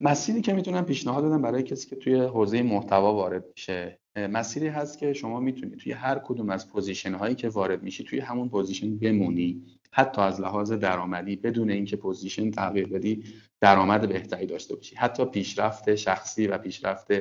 مسیری 0.00 0.40
که 0.40 0.52
می‌تونم 0.52 0.84
پیشنهاد 0.84 1.24
بدم 1.24 1.42
برای 1.42 1.62
کسی 1.62 1.88
که 1.88 1.96
توی 1.96 2.14
حوزه 2.20 2.62
محتوا 2.62 3.14
وارد 3.14 3.44
میشه 3.56 3.98
مسیری 4.16 4.68
هست 4.68 4.98
که 4.98 5.12
شما 5.12 5.40
می‌تونید 5.40 5.78
توی 5.78 5.92
هر 5.92 6.18
کدوم 6.18 6.50
از 6.50 6.70
position 6.70 7.14
هایی 7.14 7.34
که 7.34 7.48
وارد 7.48 7.82
میشی 7.82 8.04
توی 8.04 8.20
همون 8.20 8.48
position 8.48 8.96
بمونی 8.98 9.62
حتی 9.92 10.20
از 10.20 10.40
لحاظ 10.40 10.72
درآمدی 10.72 11.36
بدون 11.36 11.70
اینکه 11.70 11.96
position 11.96 12.50
تغییر 12.50 12.86
بدی 12.86 13.24
درآمد 13.60 14.08
بهتری 14.08 14.46
داشته 14.46 14.76
باشی. 14.76 14.96
حتی 14.96 15.24
پیشرفت 15.24 15.94
شخصی 15.94 16.46
و 16.46 16.58
پیشرفت 16.58 17.12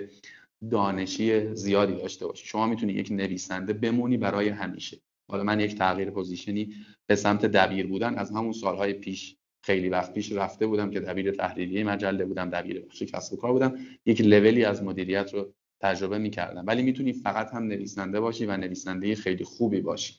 دانشی 0.72 1.55
زیادی 1.55 1.93
داشته 1.95 2.28
باشی. 2.28 2.45
شما 2.45 2.68
می‌تونی 2.68 2.93
یک 2.93 3.12
نویسنده 3.12 3.74
بمونی 3.74 4.18
برای 4.18 4.49
همیشه. 4.49 4.97
حالا 5.32 5.43
من 5.43 5.59
یک 5.59 5.75
تغییر 5.75 6.09
position 6.09 6.66
ی 6.66 6.74
به 7.07 7.15
سمت 7.15 7.45
دبیر 7.45 7.88
بودن 7.88 8.15
از 8.15 8.32
همون 8.32 8.51
سالهای 8.51 8.93
پیش 8.93 9.36
خیلی 9.63 9.89
وقت 9.89 10.13
پیش 10.13 10.32
رفته 10.32 10.67
بودم 10.67 10.91
که 10.91 10.99
دبیر 10.99 11.32
تحریریه 11.32 11.84
مجله 11.84 12.25
بودم 12.25 12.49
دبیر 12.49 12.82
بخش 12.82 13.03
کسب 13.03 13.38
کار 13.38 13.51
بودم 13.51 13.77
یک 14.05 14.21
لولی 14.21 14.65
از 14.65 14.84
مدیریت 14.84 15.34
رو 15.34 15.53
تجربه 15.82 16.17
می‌کردم. 16.17 16.63
ولی 16.67 16.84
می‌تونی 16.84 17.13
فقط 17.13 17.53
هم 17.53 17.63
نویسنده 17.63 18.19
باشی 18.19 18.45
و 18.45 18.57
نویسنده 18.57 19.15
خیلی 19.15 19.43
خوبی 19.43 19.82
باشی. 19.82 20.13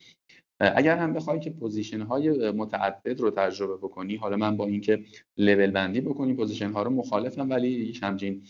اگر 0.60 0.96
هم 0.96 1.12
بخوای 1.12 1.40
که 1.40 1.50
position 1.50 2.00
های 2.00 2.50
متعدد 2.50 3.20
رو 3.20 3.30
تجربه 3.30 3.76
بکنی 3.76 4.16
حالا 4.16 4.36
من 4.36 4.56
با 4.56 4.66
اینکه 4.66 5.04
لول 5.36 5.70
بندی 5.70 6.00
بکنی 6.00 6.34
position 6.34 6.70
ها 6.70 6.82
رو 6.82 6.90
مخالفم 6.90 7.50
ولی 7.50 7.68
یک 7.68 8.02
همچین 8.02 8.42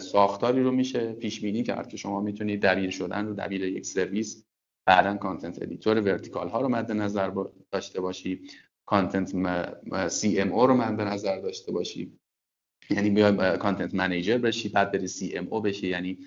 ساختاری 0.00 0.62
رو 0.62 0.72
میشه 0.72 1.12
پیش 1.12 1.40
بینی 1.40 1.62
کرد 1.62 1.88
که 1.88 1.96
شما 1.96 2.20
می‌تونید 2.20 2.62
دبیر 2.62 2.90
شدن 2.90 3.26
رو 3.26 3.34
دبیر 3.34 3.64
یک 3.64 3.86
سرویس 3.86 4.44
بعدا 4.86 5.16
content 5.16 5.62
editor 5.62 6.00
vertical 6.00 6.48
ها 6.48 6.60
رو 6.60 6.68
مد 6.68 6.92
نظر 6.92 7.30
داشته 7.70 8.00
باشی. 8.00 8.40
content 8.86 9.32
CMO 10.08 10.66
رو 10.66 10.74
مد 10.74 11.00
نظر 11.00 11.40
داشته 11.40 11.72
باشی. 11.72 12.18
یعنی 12.90 13.10
بیای 13.10 13.58
content 13.58 13.94
manager 13.94 14.38
بشی 14.38 14.68
بعد 14.68 14.92
بری 14.92 15.06
CMO 15.06 15.60
بشی 15.60 15.88
یعنی 15.88 16.18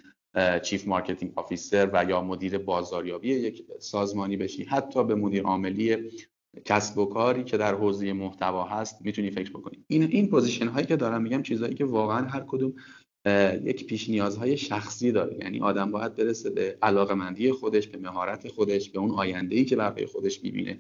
chief 0.63 0.87
marketing 0.87 1.33
officer 1.35 1.89
و 1.93 2.09
یا 2.09 2.21
مدیر 2.21 2.57
بازاریابی 2.57 3.29
یک 3.29 3.63
سازمانی 3.79 4.37
بشی. 4.37 4.63
حتی 4.63 5.03
به 5.03 5.15
مدیر 5.15 5.43
عاملی 5.43 6.11
کسب 6.65 6.97
و 6.97 7.05
کاری 7.05 7.43
که 7.43 7.57
در 7.57 7.75
حوزه 7.75 8.13
محتوا 8.13 8.63
هست 8.63 9.01
می‌تونی 9.01 9.31
فکر 9.31 9.49
بکنی. 9.49 9.83
این 9.87 10.03
این 10.03 10.27
position 10.27 10.67
هایی 10.67 10.85
که 10.85 10.95
دارم 10.95 11.21
میگم 11.21 11.43
چیزهایی 11.43 11.73
که 11.73 11.85
واقعا 11.85 12.27
هر 12.27 12.43
کدوم 12.47 12.73
یک 13.63 13.87
پیش 13.87 14.09
نیازهای 14.09 14.57
شخصی 14.57 15.11
داره. 15.11 15.37
یعنی 15.41 15.59
آدم 15.59 15.91
باید 15.91 16.15
برسه 16.15 16.49
به 16.49 16.77
علاقمندی 16.81 17.51
خودش 17.51 17.87
به 17.87 17.97
مهارت 17.97 18.47
خودش 18.47 18.89
به 18.89 18.99
اون 18.99 19.11
آینده 19.11 19.55
ای 19.55 19.65
که 19.65 19.75
برای 19.75 20.05
خودش 20.05 20.43
می‌بینه. 20.43 20.79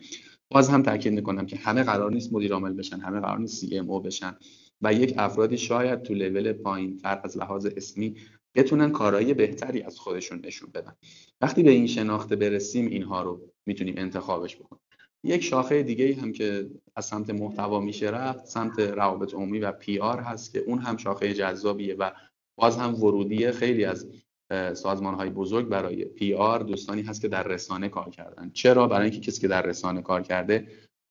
باز 0.51 0.69
هم 0.69 0.83
تاکید 0.83 1.13
می‌کنم 1.13 1.45
که 1.45 1.55
همه 1.55 1.83
قرار 1.83 2.11
نیست 2.11 2.33
مدیر 2.33 2.53
عامل 2.53 2.73
بشن 2.73 2.99
همه 2.99 3.19
قرار 3.19 3.39
نیست 3.39 3.55
CMO 3.55 3.99
بشن 3.99 4.35
و 4.81 4.93
یک 4.93 5.13
افرادی 5.17 5.57
شاید 5.57 6.01
تو 6.01 6.13
لول 6.13 6.53
پایین 6.53 6.97
تر 6.97 7.21
از 7.23 7.37
لحاظ 7.37 7.65
اسمی 7.65 8.15
بتونن 8.55 8.91
کارایی 8.91 9.33
بهتری 9.33 9.81
از 9.81 9.99
خودشون 9.99 10.41
نشون 10.45 10.69
بدن. 10.73 10.93
وقتی 11.41 11.63
به 11.63 11.71
این 11.71 11.87
شناخته 11.87 12.35
برسیم 12.35 12.87
اینها 12.87 13.23
رو 13.23 13.41
می‌تونیم 13.65 13.95
انتخابش 13.97 14.55
بکنیم. 14.55 14.81
یک 15.23 15.43
شاخه 15.43 15.83
دیگه 15.83 16.15
هم 16.15 16.31
که 16.31 16.69
از 16.95 17.05
سمت 17.05 17.29
محتوا 17.29 17.79
میشه 17.79 18.09
رفت 18.09 18.45
سمت 18.45 18.79
روابط 18.79 19.33
عمومی 19.33 19.59
و 19.59 19.71
پی 19.71 19.99
آر 19.99 20.19
هست 20.19 20.53
که 20.53 20.59
اون 20.59 20.79
هم 20.79 20.97
شاخه 20.97 21.33
جذابیه 21.33 21.95
و 21.95 22.11
باز 22.59 22.77
هم 22.77 23.03
ورودی 23.03 23.51
خیلی 23.51 23.85
از 23.85 24.07
سازمان 24.73 25.13
های 25.13 25.29
بزرگ 25.29 25.67
برای 25.67 26.05
پی 26.05 26.33
آر 26.33 26.59
دوستانی 26.59 27.01
هست 27.01 27.21
که 27.21 27.27
در 27.27 27.43
رسانه 27.43 27.89
کار 27.89 28.09
کردن. 28.09 28.51
چرا؟ 28.53 28.87
برای 28.87 29.09
اینکه 29.09 29.31
کسی 29.31 29.41
که 29.41 29.47
در 29.47 29.61
رسانه 29.61 30.01
کار 30.01 30.21
کرده 30.21 30.67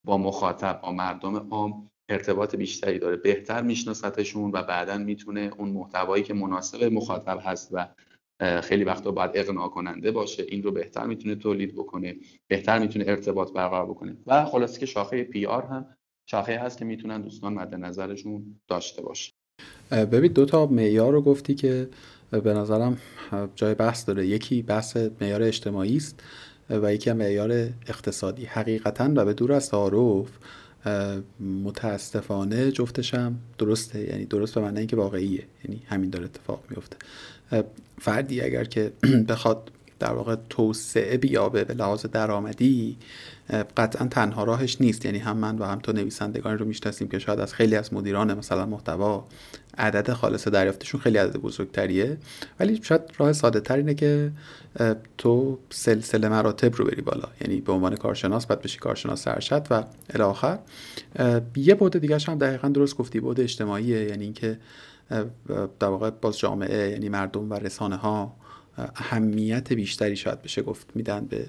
با 0.06 0.18
مخاطب 0.18 0.80
با 0.82 0.92
مردم 0.92 1.36
عام 1.36 1.90
ارتباط 2.08 2.56
بیشتری 2.56 2.98
داره. 2.98 3.16
بهتر 3.16 3.62
میشناستشون 3.62 4.50
و 4.54 4.62
بعدا 4.62 4.98
می‌تونه 4.98 5.50
اون 5.58 5.68
محتوایی 5.68 6.22
که 6.22 6.34
مناسب 6.34 6.84
مخاطب 6.84 7.38
هست 7.42 7.70
و 7.72 7.88
خیلی 8.60 8.84
وقتا 8.84 9.10
باید 9.10 9.30
اقناع 9.34 9.68
کننده 9.68 10.10
باشه 10.10 10.42
این 10.48 10.62
رو 10.62 10.70
بهتر 10.72 11.06
می‌تونه 11.06 11.34
تولید 11.34 11.74
بکنه 11.74 12.16
بهتر 12.48 12.78
می‌تونه 12.78 13.04
ارتباط 13.08 13.52
برقرار 13.52 13.86
بکنه. 13.86 14.16
و 14.26 14.44
خلاصه 14.44 14.80
که 14.80 14.86
شاخه 14.86 15.24
پی 15.24 15.46
آر 15.46 15.62
هم 15.62 15.96
شاخه 16.30 16.58
هست 16.58 16.78
که 16.78 16.84
می‌تونن 16.84 17.22
دوستان 17.22 17.54
مد 17.54 17.74
نظرشون 17.74 18.60
داشته 18.68 19.02
باشه 19.02 19.32
ببین 19.90 20.32
دو 20.32 20.44
تا 20.44 20.66
معیار 20.66 21.12
رو 21.12 21.22
گفتی 21.22 21.54
که 21.54 21.88
به 22.30 22.54
نظرم 22.54 22.98
جای 23.56 23.74
بحث 23.74 24.06
داره. 24.06 24.26
یکی 24.26 24.62
بحث 24.62 24.96
معیار 25.20 25.42
اجتماعی 25.42 25.96
است 25.96 26.20
و 26.70 26.94
یکی 26.94 27.10
هم 27.10 27.16
معیار 27.16 27.68
اقتصادی. 27.86 28.44
حقیقتا 28.44 29.10
و 29.16 29.24
به 29.24 29.34
دور 29.34 29.52
از 29.52 29.70
تعارف 29.70 30.28
متاسفانه 31.64 32.72
جفتشم 32.72 33.34
درسته. 33.58 34.00
یعنی 34.00 34.24
درست 34.24 34.54
به 34.54 34.60
معنی 34.60 34.78
اینکه 34.78 34.96
واقعیه. 34.96 35.44
یعنی 35.64 35.82
همین 35.86 36.10
داره 36.10 36.24
اتفاق 36.24 36.62
میفته. 36.70 36.96
فردی 38.00 38.40
اگر 38.40 38.64
که 38.64 38.92
بخواد 39.28 39.70
در 39.98 40.12
واقع 40.12 40.36
توسعه 40.50 41.16
بیابه 41.16 41.64
به 41.64 41.74
لحاظ 41.74 42.06
درآمدی 42.06 42.96
قطعا 43.76 44.06
تنها 44.06 44.44
راهش 44.44 44.76
نیست. 44.80 45.04
یعنی 45.04 45.18
هم 45.18 45.36
من 45.36 45.58
و 45.58 45.64
هم 45.64 45.78
تو 45.78 45.92
نویسندگانی 45.92 46.58
رو 46.58 46.64
می‌شناسیم 46.64 47.08
که 47.08 47.18
شاید 47.18 47.40
از 47.40 47.54
خیلی 47.54 47.76
از 47.76 47.94
مدیران 47.94 48.38
مثلا 48.38 48.66
محتوا 48.66 49.26
عدد 49.78 50.12
خالص 50.12 50.48
دریافتشون 50.48 51.00
خیلی 51.00 51.18
عدد 51.18 51.36
بزرگتریه. 51.36 52.16
ولی 52.60 52.80
شاید 52.82 53.00
راه 53.18 53.32
ساده 53.32 53.60
تر 53.60 53.76
اینه 53.76 53.94
که 53.94 54.32
تو 55.18 55.58
سلسله 55.70 56.28
مراتب 56.28 56.76
رو 56.76 56.84
بری 56.84 57.02
بالا. 57.02 57.28
یعنی 57.40 57.60
به 57.60 57.72
عنوان 57.72 57.96
کارشناس 57.96 58.46
باید 58.46 58.62
بشی 58.62 58.78
کارشناس 58.78 59.28
ارشد 59.28 59.66
و 59.70 59.84
الاخر 60.14 60.58
یه 61.56 61.74
بود 61.74 61.96
دیگه 61.96 62.18
هم 62.28 62.38
دقیقا 62.38 62.68
درست 62.68 62.96
گفتی 62.96 63.20
بود 63.20 63.40
اجتماعیه. 63.40 64.04
یعنی 64.04 64.24
اینکه 64.24 64.58
در 65.80 65.88
واقع 65.88 66.10
باز 66.10 66.38
جامعه 66.38 66.90
یعنی 66.90 67.08
مردم 67.08 67.50
و 67.50 67.54
رسانه 67.54 67.96
ها 67.96 68.36
اهمیت 68.96 69.72
بیشتری 69.72 70.16
شاید 70.16 70.42
بشه 70.42 70.62
گفت 70.62 70.86
میدن 70.94 71.26
به 71.26 71.46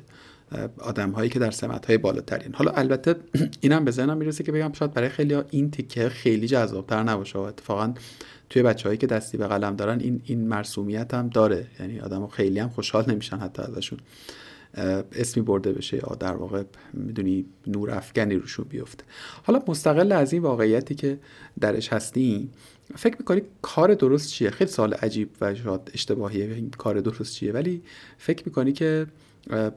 آدم 0.79 1.11
هایی 1.11 1.29
که 1.29 1.39
در 1.39 1.51
سمت 1.51 1.85
های 1.85 1.97
بالاترین. 1.97 2.53
حالا 2.53 2.71
البته 2.71 3.15
اینم 3.61 3.85
به 3.85 3.91
ذهنم 3.91 4.17
می‌رسه 4.17 4.43
که 4.43 4.51
بگم 4.51 4.71
شاید 4.73 4.93
برای 4.93 5.09
خیلی 5.09 5.35
این 5.49 5.71
تیکه 5.71 6.09
خیلی 6.09 6.47
جذابتر 6.47 7.03
نباشه 7.03 7.39
و 7.39 7.41
اتفاقا 7.41 7.93
توی 8.49 8.61
هایی 8.85 8.97
که 8.97 9.07
دستی 9.07 9.37
به 9.37 9.47
قلم 9.47 9.75
دارن 9.75 9.99
این 9.99 10.21
این 10.25 10.47
مرسومیت 10.47 11.13
هم 11.13 11.29
داره. 11.29 11.67
یعنی 11.79 11.99
آدم 11.99 12.27
خیلی 12.27 12.59
هم 12.59 12.69
خوشحال 12.69 13.03
نمیشن 13.07 13.37
حتی 13.37 13.61
ازشون 13.61 13.99
اسمی 15.11 15.43
برده 15.43 15.73
بشه 15.73 15.97
یا 15.97 16.17
در 16.19 16.35
واقع 16.35 16.63
می‌دونی 16.93 17.45
نور 17.67 17.91
افغانی 17.91 18.35
روشون 18.35 18.65
بیفته. 18.69 19.03
حالا 19.43 19.61
مستقل 19.67 20.11
از 20.11 20.33
این 20.33 20.41
واقعیتی 20.41 20.95
که 20.95 21.19
درش 21.59 21.93
هستیم 21.93 22.51
فکر 22.95 23.15
می‌کنی 23.19 23.41
کار 23.61 23.93
درست 23.93 24.29
چیه؟ 24.29 24.49
خیلی 24.49 24.71
سال 24.71 24.93
عجیب 24.93 25.29
و 25.41 25.55
شاید 25.55 25.91
اشتباهیه 25.93 26.69
کار 26.77 26.99
درست 26.99 27.33
چیه 27.33 27.51
ولی 27.51 27.83
فکر 28.17 28.43
می‌کنی 28.45 28.71
که 28.73 29.07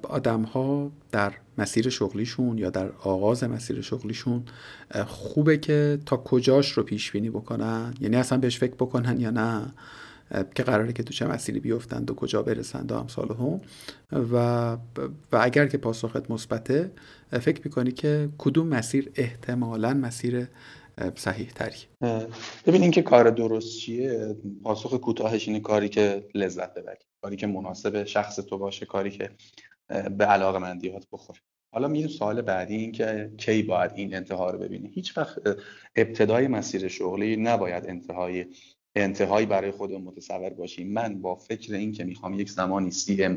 آدم 0.03 0.43
ها 0.43 0.91
در 1.13 1.33
مسیر 1.59 1.89
شغلیشون 1.89 2.59
یا 2.59 2.71
در 2.71 2.93
آغاز 2.93 3.45
مسیر 3.45 3.81
شغلیشون 3.81 4.43
خوبه 5.07 5.59
که 5.59 5.99
تا 6.07 6.17
کجاش 6.17 6.73
رو 6.73 6.83
پیش 6.83 7.13
بینی 7.13 7.31
بکنن؟ 7.31 7.95
یعنی 8.01 8.17
اصلا 8.17 8.39
بهش 8.39 8.59
فکر 8.59 8.75
بکنن 8.75 9.21
یا 9.21 9.31
نه؟ 9.31 9.73
که 10.55 10.63
قراره 10.63 10.93
که 10.93 11.03
تو 11.03 11.13
چه 11.13 11.27
مسیری 11.27 11.61
بیفتند 11.61 12.11
و 12.11 12.15
کجا 12.15 12.43
برسند 12.43 12.93
و 12.93 12.95
امثال 12.95 13.29
هم. 13.29 13.61
و, 14.33 14.77
و 15.33 15.39
اگر 15.41 15.67
که 15.67 15.79
پاسخت 15.79 16.31
مثبته 16.31 16.91
فکر 17.31 17.61
می‌کنی 17.65 17.93
که 17.93 18.29
کدوم 18.39 18.67
مسیر 18.67 19.11
احتمالا 19.15 19.95
مسیر 19.95 20.47
صحیح 21.15 21.49
تری 21.49 21.79
ببین 22.67 22.83
اینکه 22.83 23.03
کار 23.03 23.31
درست 23.31 23.79
چیه 23.79 24.37
پاسخ 24.63 24.95
کوتاهش 24.95 25.49
اینه 25.49 25.61
کاری 25.61 25.89
که 25.89 26.29
لذت 26.35 26.75
ببری 26.75 27.05
کاری 27.23 27.37
که 27.37 27.47
مناسب 27.47 28.05
شخص 28.05 28.37
تو 28.37 28.59
باشه 28.59 28.87
کاری 28.87 29.11
که 29.11 29.31
به 30.19 30.25
علاقه 30.25 30.59
مندیات 30.59 31.07
بخوره. 31.13 31.39
حالا 31.75 31.89
میریم 31.89 32.09
سوال 32.09 32.43
بعدی 32.43 32.77
این 32.77 32.93
که 32.93 33.33
کی 33.37 33.63
باید 33.63 33.91
این 33.95 34.17
انتها 34.17 34.51
رو 34.51 34.59
ببینی 34.59 34.91
هیچ 34.95 35.19
وقت 35.19 35.39
ابتدای 35.97 36.49
مسیر 36.49 36.89
شغلی 36.89 37.37
نباید 37.37 37.87
انتهای 37.87 38.47
انتهایی 38.97 39.47
برای 39.47 39.71
خود 39.71 39.93
متصور 39.93 40.51
باشیم 40.51 40.93
من 40.93 41.21
با 41.21 41.35
فکر 41.35 41.75
این 41.75 41.93
که 41.93 42.05
می‌خوام 42.05 42.41
یک 42.41 42.51
زمانی 42.51 42.91
سی 42.91 43.25
ام 43.25 43.37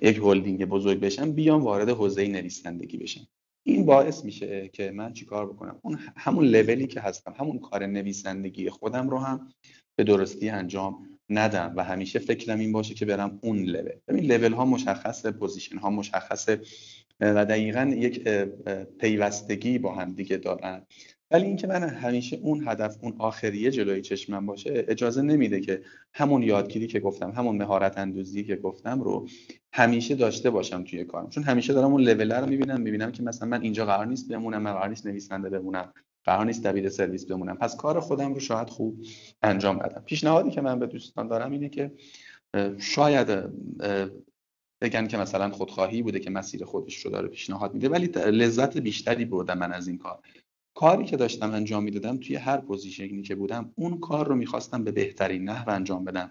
یک 0.00 0.18
هلدینگ 0.22 0.64
بزرگ 0.64 1.00
بشم 1.00 1.32
بیام 1.32 1.62
وارد 1.62 1.88
حوزه 1.88 2.28
نویسندگی 2.28 2.98
بشم. 2.98 3.26
این 3.68 3.86
باعث 3.86 4.24
میشه 4.24 4.68
که 4.68 4.90
من 4.90 5.12
چیکار 5.12 5.46
بکنم؟ 5.46 5.78
اون 5.82 5.98
همون 6.16 6.44
لولی 6.44 6.86
که 6.86 7.00
هستم 7.00 7.34
همون 7.38 7.58
کار 7.58 7.86
نویسندگی 7.86 8.70
خودم 8.70 9.10
رو 9.10 9.18
هم 9.18 9.48
به 9.96 10.04
درستی 10.04 10.48
انجام 10.48 11.18
ندم 11.30 11.72
و 11.76 11.84
همیشه 11.84 12.18
فکرم 12.18 12.58
این 12.58 12.72
باشه 12.72 12.94
که 12.94 13.06
برم 13.06 13.38
اون 13.42 13.58
لول. 13.58 13.92
ببین 14.08 14.32
لول 14.32 14.52
ها 14.52 14.64
مشخصه 14.64 15.30
position 15.30 15.78
ها 15.78 15.90
مشخصه 15.90 16.60
و 17.20 17.44
دقیقا 17.44 17.94
یک 17.96 18.28
پیوستگی 18.98 19.78
با 19.78 19.94
هم 19.94 20.12
دیگه 20.12 20.36
دارن. 20.36 20.86
ولی 21.30 21.46
اینکه 21.46 21.66
من 21.66 21.82
همیشه 21.82 22.36
اون 22.36 22.68
هدف 22.68 22.96
اون 23.02 23.14
آخریه 23.18 23.70
جلوی 23.70 24.02
چشمم 24.02 24.46
باشه 24.46 24.84
اجازه 24.88 25.22
نمیده 25.22 25.60
که 25.60 25.82
همون 26.14 26.42
یادگیری 26.42 26.86
که 26.86 27.00
گفتم 27.00 27.30
همون 27.30 27.56
مهارت 27.56 27.98
اندوزی 27.98 28.44
که 28.44 28.56
گفتم 28.56 29.00
رو 29.00 29.28
همیشه 29.72 30.14
داشته 30.14 30.50
باشم 30.50 30.84
توی 30.84 31.04
کارم. 31.04 31.28
چون 31.28 31.44
همیشه 31.44 31.72
دارم 31.72 31.92
اون 31.92 32.02
لول 32.02 32.32
رو 32.32 32.46
می‌بینم 32.46 32.80
می‌بینم 32.80 33.12
که 33.12 33.22
مثلا 33.22 33.48
من 33.48 33.62
اینجا 33.62 33.86
قرار 33.86 34.06
نیست 34.06 34.28
بمونم 34.28 34.62
من 34.62 34.72
قرار 34.72 34.88
نیست 34.88 35.06
نویسنده 35.06 35.50
بمونم 35.50 35.92
قرار 36.24 36.46
نیست 36.46 36.66
دبیر 36.66 36.88
سرویس 36.88 37.26
بمونم. 37.26 37.56
پس 37.56 37.76
کار 37.76 38.00
خودم 38.00 38.34
رو 38.34 38.40
شاید 38.40 38.68
خوب 38.68 39.04
انجام 39.42 39.78
بدم. 39.78 40.02
پیشنهادی 40.06 40.50
که 40.50 40.60
من 40.60 40.78
به 40.78 40.86
دوستان 40.86 41.28
دارم 41.28 41.52
اینه 41.52 41.68
که 41.68 41.92
شاید 42.78 43.28
بگن 44.80 45.06
که 45.06 45.16
مثلا 45.16 45.50
خودخواهی 45.50 46.02
بوده 46.02 46.20
که 46.20 46.30
مسیر 46.30 46.64
خودش 46.64 46.96
رو 46.96 47.10
داره 47.10 47.28
پیشنهاد 47.28 47.74
میده 47.74 47.88
ولی 47.88 48.06
لذت 48.06 48.78
بیشتری 48.78 49.24
بردم 49.24 49.58
من 49.58 49.72
از 49.72 49.88
این 49.88 49.98
کار. 49.98 50.18
کاری 50.76 51.04
که 51.04 51.16
داشتم 51.16 51.50
انجام 51.50 51.84
می‌دادم 51.84 52.16
توی 52.16 52.36
هر 52.36 52.56
position 52.56 53.15
ی 53.15 53.22
که 53.22 53.34
بودم 53.34 53.72
اون 53.74 54.00
کار 54.00 54.28
رو 54.28 54.36
می‌خواستم 54.36 54.84
به 54.84 54.92
بهترین 54.92 55.44
نحو 55.44 55.70
انجام 55.70 56.04
بدم 56.04 56.30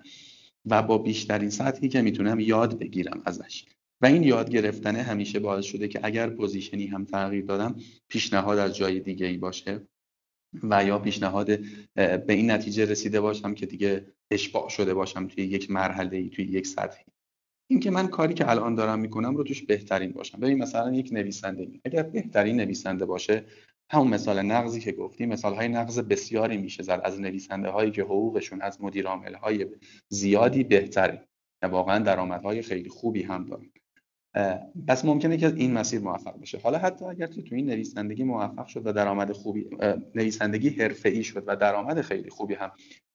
و 0.66 0.84
با 0.84 0.98
بیشترین 0.98 1.50
سطحی 1.50 1.90
که 1.90 2.02
می‌تونم 2.02 2.40
یاد 2.40 2.80
بگیرم 2.80 3.22
ازش. 3.26 3.66
و 4.02 4.06
این 4.06 4.24
یاد 4.24 4.50
گرفتن 4.50 4.96
همیشه 4.96 5.40
باعث 5.40 5.66
شده 5.66 5.88
که 5.88 6.00
اگر 6.04 6.30
پوزیشنی 6.30 6.88
هم 6.88 7.06
تغییر 7.06 7.46
دادم 7.46 7.76
پیشنهاد 8.08 8.58
از 8.58 8.76
جای 8.76 9.00
دیگه 9.00 9.26
ای 9.26 9.38
باشه 9.38 9.82
و 10.64 10.86
یا 10.86 11.00
پیشنهاد 11.00 11.60
به 11.96 12.34
این 12.34 12.52
نتیجه 12.52 12.86
رسیده 12.86 13.22
باشم 13.22 13.54
که 13.54 13.66
دیگه 13.66 14.06
اشباع 14.32 14.70
شده 14.70 14.94
باشم 14.94 15.28
توی 15.28 15.44
یک 15.44 15.72
مرحله 15.72 16.18
ای 16.18 16.30
توی 16.30 16.46
یک 16.46 16.68
سطحی. 16.68 17.06
این 17.68 17.80
که 17.80 17.92
من 17.92 18.08
کاری 18.08 18.34
که 18.34 18.50
الان 18.50 18.76
دارم 18.76 19.00
می‌کنم 19.00 19.36
رو 19.36 19.44
توش 19.44 19.62
بهترین 19.64 20.12
باشم. 20.12 20.40
ببین 20.40 20.58
مثلا 20.58 20.94
یک 20.94 21.10
نویسنده 21.12 21.68
اگر 21.86 22.04
بهترین 22.04 22.56
نویسنده 22.56 23.06
باشه 23.06 23.46
همون 23.90 24.08
مثال 24.08 24.42
نقضی 24.42 24.80
که 24.80 24.92
گفتی 24.92 25.26
مثال 25.26 25.54
های 25.54 25.68
نقض 25.68 26.00
بسیاری 26.00 26.58
میشه 26.58 26.84
زد. 26.84 27.02
از 27.04 27.22
نویسنده 27.22 27.70
هایی 27.70 27.92
که 27.92 28.04
حقوقشون 28.04 28.62
از 28.62 28.82
مدیر 28.82 29.08
های 29.08 29.68
زیادی 30.10 30.64
بهتره. 30.64 31.28
و 31.62 31.68
واقعا 31.68 32.00
درآمدهای 32.00 32.62
خیلی 32.62 32.90
خوبی 32.90 33.24
هم 33.24 33.46
دارن. 33.46 33.70
پس 34.88 35.06
ممکنه 35.06 35.38
که 35.38 35.48
این 35.48 35.74
مسیر 35.74 36.02
موفق 36.02 36.40
بشه 36.40 36.60
حالا 36.60 36.78
حتی 36.78 37.06
اگر 37.06 37.28
تو 37.28 37.56
این 37.56 37.66
نویسندگی 37.66 38.24
موفق 38.24 38.68
شد 38.68 38.88
و 38.88 38.94
درآمد 38.94 39.32
خوبی 39.32 39.70
نویسندگی 40.16 40.70
حرفه‌ای 40.70 41.24
شد 41.24 41.44
و 41.48 41.56
درآمد 41.56 42.02
خیلی 42.02 42.30
خوبی 42.30 42.54
هم 42.54 42.72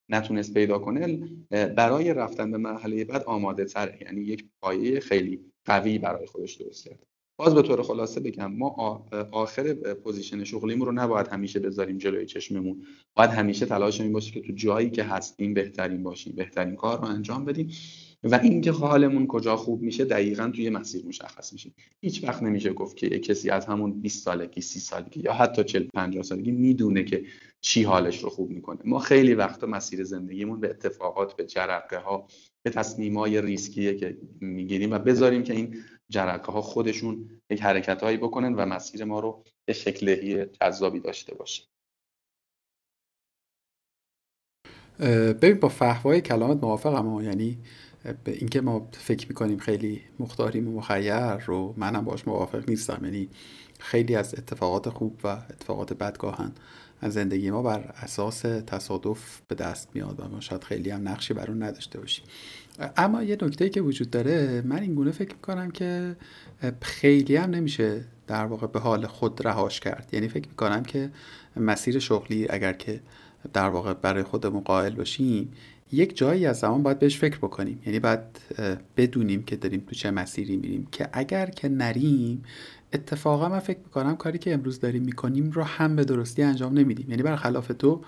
نتونست 0.08 0.54
پیدا 0.54 0.78
کنه 0.78 1.28
برای 1.50 2.14
رفتن 2.14 2.50
به 2.50 2.58
مرحله 2.58 3.04
بعد 3.04 3.22
آماده 3.22 3.64
تره. 3.64 3.98
یعنی 4.02 4.20
یک 4.20 4.44
پایه 4.62 5.00
خیلی 5.00 5.52
قوی 5.64 5.98
برای 5.98 6.26
خودش 6.26 6.54
درست 6.54 6.84
کرد. 6.84 7.09
باز 7.41 7.55
به 7.55 7.62
طور 7.62 7.82
خلاصه 7.82 8.20
بگم 8.20 8.53
ما 8.53 9.05
آخر 9.32 9.72
position 9.74 10.44
شغلیمون 10.45 10.86
رو 10.86 10.93
نباید 10.93 11.28
همیشه 11.28 11.61
بذاریم 11.61 11.99
جلوی 11.99 12.26
چشممون. 12.26 12.82
باید 13.14 13.30
همیشه 13.30 13.66
تلاش 13.66 14.01
این 14.01 14.12
باشه 14.12 14.32
که 14.32 14.41
تو 14.41 14.53
جایی 14.53 14.91
که 14.91 15.03
هستیم 15.03 15.55
بهترین 15.55 16.03
باشیم 16.03 16.32
بهترین 16.36 16.76
کار 16.76 16.99
رو 16.99 17.05
انجام 17.05 17.45
بدیم 17.45 17.70
و 18.22 18.34
اینکه 18.43 18.72
حالمون 18.72 19.26
کجا 19.26 19.57
خوب 19.57 19.82
میشه 19.82 20.05
دقیقا 20.05 20.51
توی 20.55 20.70
مسیر 20.70 21.07
مشخص 21.07 21.53
میشه. 21.53 21.70
هیچ 22.01 22.24
وقت 22.24 22.43
نمیشه 22.43 22.72
گفت 22.72 22.97
که 22.97 23.09
کسی 23.09 23.51
از 23.51 23.66
همون 23.66 24.01
20 24.01 24.24
سالگی 24.24 24.61
30 24.61 24.80
سالگی 24.80 25.20
یا 25.20 25.32
حتی 25.32 25.64
40 25.64 25.86
50 25.95 26.22
سالگی 26.22 26.51
می‌دونه 26.51 27.05
که 27.05 27.24
چی 27.61 27.82
حالش 27.82 28.24
رو 28.24 28.30
خوب 28.30 28.51
می‌کنه. 28.51 28.78
ما 28.84 28.99
خیلی 28.99 29.34
وقتا 29.34 29.66
مسیر 29.66 30.05
زندگیمون 30.05 30.61
به 30.61 30.70
اتفاقات 30.70 31.36
به 31.36 31.47
جرقه 31.47 31.99
ها 31.99 32.26
به 32.62 32.70
تصمیمای 32.70 33.41
ریسکیه 33.41 33.95
که 33.95 34.18
می‌گیریم 34.41 34.93
و 34.93 34.99
بذاریم 34.99 35.43
که 35.43 35.53
این 35.53 35.76
جرقه 36.11 36.52
ها 36.52 36.62
خودشون 36.62 37.40
یک 37.50 37.62
حرکت 37.62 38.02
هایی 38.02 38.16
بکنن 38.16 38.54
و 38.54 38.66
مسیر 38.66 39.04
ما 39.04 39.20
رو 39.20 39.44
به 39.64 39.72
شکلهی 39.72 40.46
جذابی 40.46 41.00
داشته 41.00 41.34
باشه. 41.34 41.62
ببین 45.42 45.61
با 45.61 45.68
فهوای 45.68 46.20
کلامت 46.20 46.62
موافقم 46.64 47.20
یعنی 47.24 47.58
به 48.24 48.32
اینکه 48.32 48.61
ما 48.61 48.88
فکر 48.92 49.28
می‌کنیم 49.28 49.58
خیلی 49.58 50.02
مختاریم 50.18 50.68
و 50.68 50.76
مخیر 50.78 51.36
رو 51.36 51.74
منم 51.76 52.04
باش 52.04 52.28
موافق 52.28 52.68
نیستم. 52.68 53.04
یعنی 53.04 53.28
خیلی 53.78 54.16
از 54.16 54.34
اتفاقات 54.34 54.88
خوب 54.88 55.20
و 55.24 55.26
اتفاقات 55.28 55.92
بدگاهن 55.92 56.52
از 57.00 57.12
زندگی 57.12 57.50
ما 57.50 57.62
بر 57.62 57.94
اساس 57.96 58.40
تصادف 58.40 59.40
به 59.48 59.54
دست 59.54 59.88
میاد 59.94 60.20
و 60.20 60.28
ما 60.28 60.40
شاید 60.40 60.64
خیلی 60.64 60.90
هم 60.90 61.08
نقشی 61.08 61.34
بر 61.34 61.50
اون 61.50 61.62
نداشته 61.62 62.00
باشیم. 62.00 62.24
اما 62.96 63.22
یه 63.22 63.38
نکته 63.42 63.68
که 63.68 63.80
وجود 63.80 64.10
داره 64.10 64.62
من 64.64 64.78
این 64.78 64.94
گونه 64.94 65.10
فکر 65.10 65.34
می‌کنم 65.34 65.70
که 65.70 66.16
خیلی 66.80 67.36
هم 67.36 67.50
نمیشه 67.50 68.04
در 68.26 68.44
واقع 68.44 68.66
به 68.66 68.80
حال 68.80 69.06
خود 69.06 69.46
رهاش 69.46 69.80
کرد. 69.80 70.08
یعنی 70.12 70.28
فکر 70.28 70.48
می‌کنم 70.48 70.82
که 70.82 71.10
مسیر 71.56 71.98
شغلی 71.98 72.46
اگر 72.50 72.72
که 72.72 73.00
در 73.52 73.68
واقع 73.68 73.94
برای 73.94 74.22
خودمون 74.22 74.60
قائل 74.60 74.94
باشیم 74.94 75.52
یک 75.92 76.16
جایی 76.16 76.46
از 76.46 76.58
زمان 76.58 76.82
باید 76.82 76.98
بهش 76.98 77.18
فکر 77.18 77.38
بکنیم. 77.38 77.82
یعنی 77.86 77.98
باید 77.98 78.20
بدونیم 78.96 79.42
که 79.42 79.56
داریم 79.56 79.80
تو 79.80 79.94
چه 79.94 80.10
مسیری 80.10 80.56
میریم. 80.56 80.88
که 80.92 81.08
اگر 81.12 81.46
که 81.46 81.68
نریم 81.68 82.44
اتفاقا 82.93 83.49
من 83.49 83.59
فکر 83.59 83.78
می‌کنم 83.78 84.16
کاری 84.16 84.38
که 84.38 84.55
امروز 84.55 84.80
داریم 84.80 85.03
می‌کنیم 85.03 85.51
رو 85.51 85.62
هم 85.62 85.97
به 85.97 86.05
درستی 86.05 86.43
انجام 86.43 86.78
نمیدیم. 86.78 87.11
یعنی 87.11 87.22
برخلاف 87.22 87.70
تو 87.78 88.05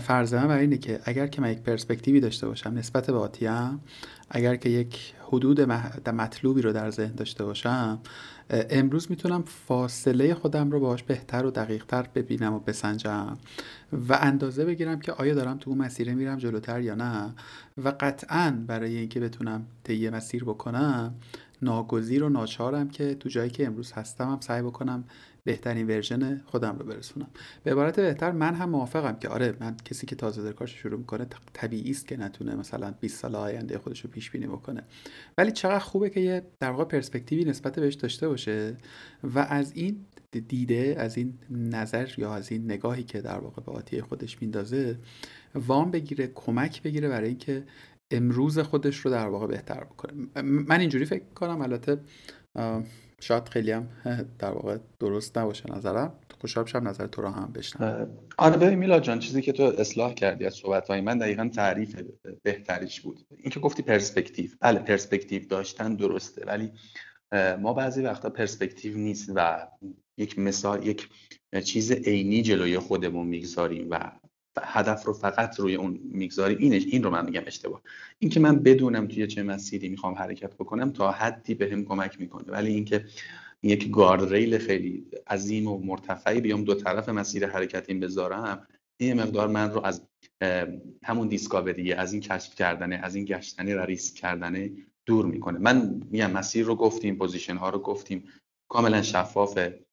فرض 0.00 0.34
من 0.34 0.48
برای 0.48 0.60
اینه 0.60 0.78
که 0.78 1.00
اگر 1.04 1.26
که 1.26 1.40
من 1.40 1.52
یک 1.52 1.58
پرسپکتیوی 1.58 2.20
داشته 2.20 2.46
باشم 2.46 2.70
نسبت 2.70 3.06
به 3.06 3.16
آتیم 3.16 3.80
اگر 4.30 4.56
که 4.56 4.68
یک 4.68 5.14
حدود 5.28 5.60
مطلوبی 6.10 6.62
رو 6.62 6.72
در 6.72 6.90
ذهن 6.90 7.12
داشته 7.12 7.44
باشم 7.44 7.98
امروز 8.50 9.10
می‌تونم 9.10 9.42
فاصله 9.42 10.34
خودم 10.34 10.70
رو 10.70 10.80
باش 10.80 11.02
بهتر 11.02 11.46
و 11.46 11.50
دقیقتر 11.50 12.06
ببینم 12.14 12.54
و 12.54 12.58
بسنجم 12.58 13.36
و 14.08 14.18
اندازه 14.20 14.64
بگیرم 14.64 15.00
که 15.00 15.12
آیا 15.12 15.34
دارم 15.34 15.58
تو 15.58 15.70
اون 15.70 15.78
مسیره 15.78 16.14
میرم 16.14 16.38
جلوتر 16.38 16.80
یا 16.80 16.94
نه. 16.94 17.34
و 17.84 17.92
قطعا 18.00 18.64
برای 18.66 18.96
اینکه 18.96 19.20
بتونم 19.20 19.66
طی 19.84 20.10
مسیر 20.10 20.44
بکنم 20.44 21.14
ناگزیر 21.62 22.24
و 22.24 22.28
ناچارم 22.28 22.88
که 22.88 23.14
تو 23.14 23.28
جایی 23.28 23.50
که 23.50 23.66
امروز 23.66 23.92
هستم 23.92 24.30
هم 24.30 24.40
سعی 24.40 24.62
بکنم 24.62 25.04
بهترین 25.44 25.86
ورژن 25.86 26.42
خودم 26.46 26.76
رو 26.78 26.84
برسونم. 26.84 27.28
به 27.64 27.72
عبارت 27.72 28.00
بهتر 28.00 28.30
من 28.30 28.54
هم 28.54 28.70
موافقم 28.70 29.16
که 29.18 29.28
آره 29.28 29.56
من 29.60 29.76
کسی 29.84 30.06
که 30.06 30.16
تازه 30.16 30.42
در 30.42 30.52
کارش 30.52 30.74
شروع 30.74 30.98
می‌کنه 30.98 31.26
طبیعی 31.52 31.90
است 31.90 32.06
که 32.06 32.16
نتونه 32.16 32.54
مثلا 32.54 32.94
20 33.00 33.20
سال 33.20 33.34
آینده 33.34 33.78
خودش 33.78 34.00
رو 34.00 34.10
پیش 34.10 34.30
بینی 34.30 34.46
بکنه. 34.46 34.82
ولی 35.38 35.52
چقدر 35.52 35.78
خوبه 35.78 36.10
که 36.10 36.20
یه 36.20 36.42
در 36.60 36.70
واقع 36.70 36.84
پرسپکتیوی 36.84 37.44
نسبت 37.44 37.78
بهش 37.78 37.94
داشته 37.94 38.28
باشه 38.28 38.76
و 39.34 39.38
از 39.38 39.72
این 39.74 40.06
دیده 40.48 40.94
از 40.98 41.16
این 41.16 41.38
نظر 41.50 42.08
یا 42.16 42.34
از 42.34 42.52
این 42.52 42.64
نگاهی 42.64 43.02
که 43.02 43.20
در 43.20 43.38
واقع 43.38 43.62
به 43.62 43.72
آتی 43.72 44.00
خودش 44.00 44.42
میندازه 44.42 44.98
وام 45.54 45.90
بگیره 45.90 46.26
کمک 46.34 46.82
بگیره 46.82 47.08
برای 47.08 47.28
اینکه 47.28 47.64
امروز 48.10 48.58
خودش 48.58 48.96
رو 48.96 49.10
در 49.10 49.28
واقع 49.28 49.46
بهتر 49.46 49.84
بکنه. 49.84 50.42
من 50.42 50.80
اینجوری 50.80 51.04
فکر 51.04 51.24
کنم 51.34 51.60
البته 51.60 51.98
شاید 53.20 53.48
خیلی 53.48 53.70
هم 53.70 53.88
در 54.38 54.50
واقع 54.50 54.78
درست 54.98 55.38
نباشه 55.38 55.72
نظرم. 55.72 56.12
خوشحال 56.40 56.64
بشم 56.64 56.88
نظر 56.88 57.06
تو 57.06 57.22
رو 57.22 57.28
هم 57.28 57.52
بشنم 57.52 58.08
آره 58.38 58.56
ببین 58.56 58.78
میلاد 58.78 59.02
جان 59.02 59.18
چیزی 59.18 59.42
که 59.42 59.52
تو 59.52 59.62
اصلاح 59.62 60.14
کردی 60.14 60.46
از 60.46 60.54
صحبت 60.54 60.88
های 60.88 61.00
من 61.00 61.18
دقیقا 61.18 61.50
تعریف 61.54 62.02
بهتریش 62.42 63.00
بود. 63.00 63.26
اینکه 63.36 63.60
گفتی 63.60 63.82
پرسپکتیو. 63.82 64.50
بله 64.60 64.78
پرسپکتیو 64.78 65.46
داشتن 65.46 65.94
درسته 65.94 66.44
ولی 66.46 66.72
ما 67.60 67.72
بعضی 67.72 68.02
وقتا 68.02 68.30
پرسپکتیو 68.30 68.98
نیست 68.98 69.32
و 69.34 69.68
یک 70.16 70.38
مثال 70.38 70.86
یک 70.86 71.08
چیز 71.64 71.92
عینی 71.92 72.42
جلوی 72.42 72.78
خودمون 72.78 73.26
می‌گذاریم 73.26 73.88
و 73.90 74.12
هدف 74.64 75.04
رو 75.04 75.12
فقط 75.12 75.60
روی 75.60 75.74
اون 75.74 76.00
می‌گذاریم 76.12 76.58
اینش 76.58 76.84
این 76.86 77.02
رو 77.02 77.10
من 77.10 77.24
میگم 77.24 77.42
اشتباه. 77.46 77.82
اینکه 78.18 78.40
من 78.40 78.58
بدونم 78.58 79.06
توی 79.06 79.26
چه 79.26 79.42
مسیری 79.42 79.88
می‌خوام 79.88 80.14
حرکت 80.14 80.54
بکنم 80.54 80.90
تا 80.90 81.10
حدی 81.10 81.64
هم 81.64 81.84
کمک 81.84 82.20
می‌کنه. 82.20 82.52
ولی 82.52 82.70
اینکه 82.70 83.04
یک 83.62 83.90
گارد 83.90 84.32
ریل 84.32 84.58
خیلی 84.58 85.06
عظیم 85.26 85.68
و 85.68 85.78
مرتفعی 85.78 86.40
بیام 86.40 86.64
دو 86.64 86.74
طرف 86.74 87.08
مسیر 87.08 87.46
حرکتیم 87.46 88.00
بذارم 88.00 88.66
این 88.96 89.20
مقدار 89.20 89.48
من 89.48 89.70
رو 89.70 89.80
از 89.84 90.02
همون 91.04 91.28
discovery 91.28 91.92
از 91.92 92.12
این 92.12 92.22
کشف 92.22 92.54
کردنه 92.54 93.00
از 93.02 93.14
این 93.14 93.24
گشتنه 93.24 93.76
و 93.76 93.80
ریسک 93.80 94.14
کردنه 94.14 94.70
دور 95.06 95.26
می‌کنه. 95.26 95.58
من 95.58 96.02
میگم 96.10 96.30
مسیر 96.30 96.64
رو 96.64 96.74
گفتیم 96.74 97.16
position 97.16 97.56
ها 97.56 97.70
رو 97.70 97.78
گفتیم. 97.78 98.24
کاملا 98.68 99.02
شفافه. 99.02 99.84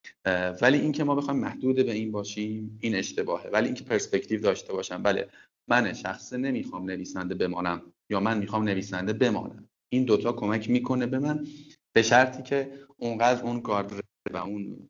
ولی 0.62 0.80
اینکه 0.80 1.04
ما 1.04 1.16
بخوایم 1.16 1.40
محدود 1.40 1.76
به 1.76 1.92
این 1.92 2.12
باشیم 2.12 2.80
این 2.82 2.96
اشتباهه. 2.96 3.50
ولی 3.50 3.66
اینکه 3.66 3.84
پرسپکتیو 3.84 4.42
داشته 4.42 4.74
باشم 4.74 5.04
بله 5.04 5.30
من 5.70 5.94
مشخصه 5.94 6.38
نمی‌خوام 6.38 6.86
نویسنده 6.86 7.36
بمانم 7.36 7.82
یا 8.10 8.20
من 8.20 8.38
می‌خوام 8.38 8.64
نویسنده 8.64 9.14
بمانم. 9.14 9.70
این 9.90 10.06
دوتا 10.06 10.32
کمک 10.32 10.70
می‌کنه 10.70 11.06
به 11.06 11.20
من 11.20 11.48
به 11.96 12.02
شرطی 12.02 12.44
که 12.44 12.72
اونقدر 12.98 13.44
اون 13.44 13.62
کار 13.62 14.02
و 14.34 14.38
اون 14.38 14.90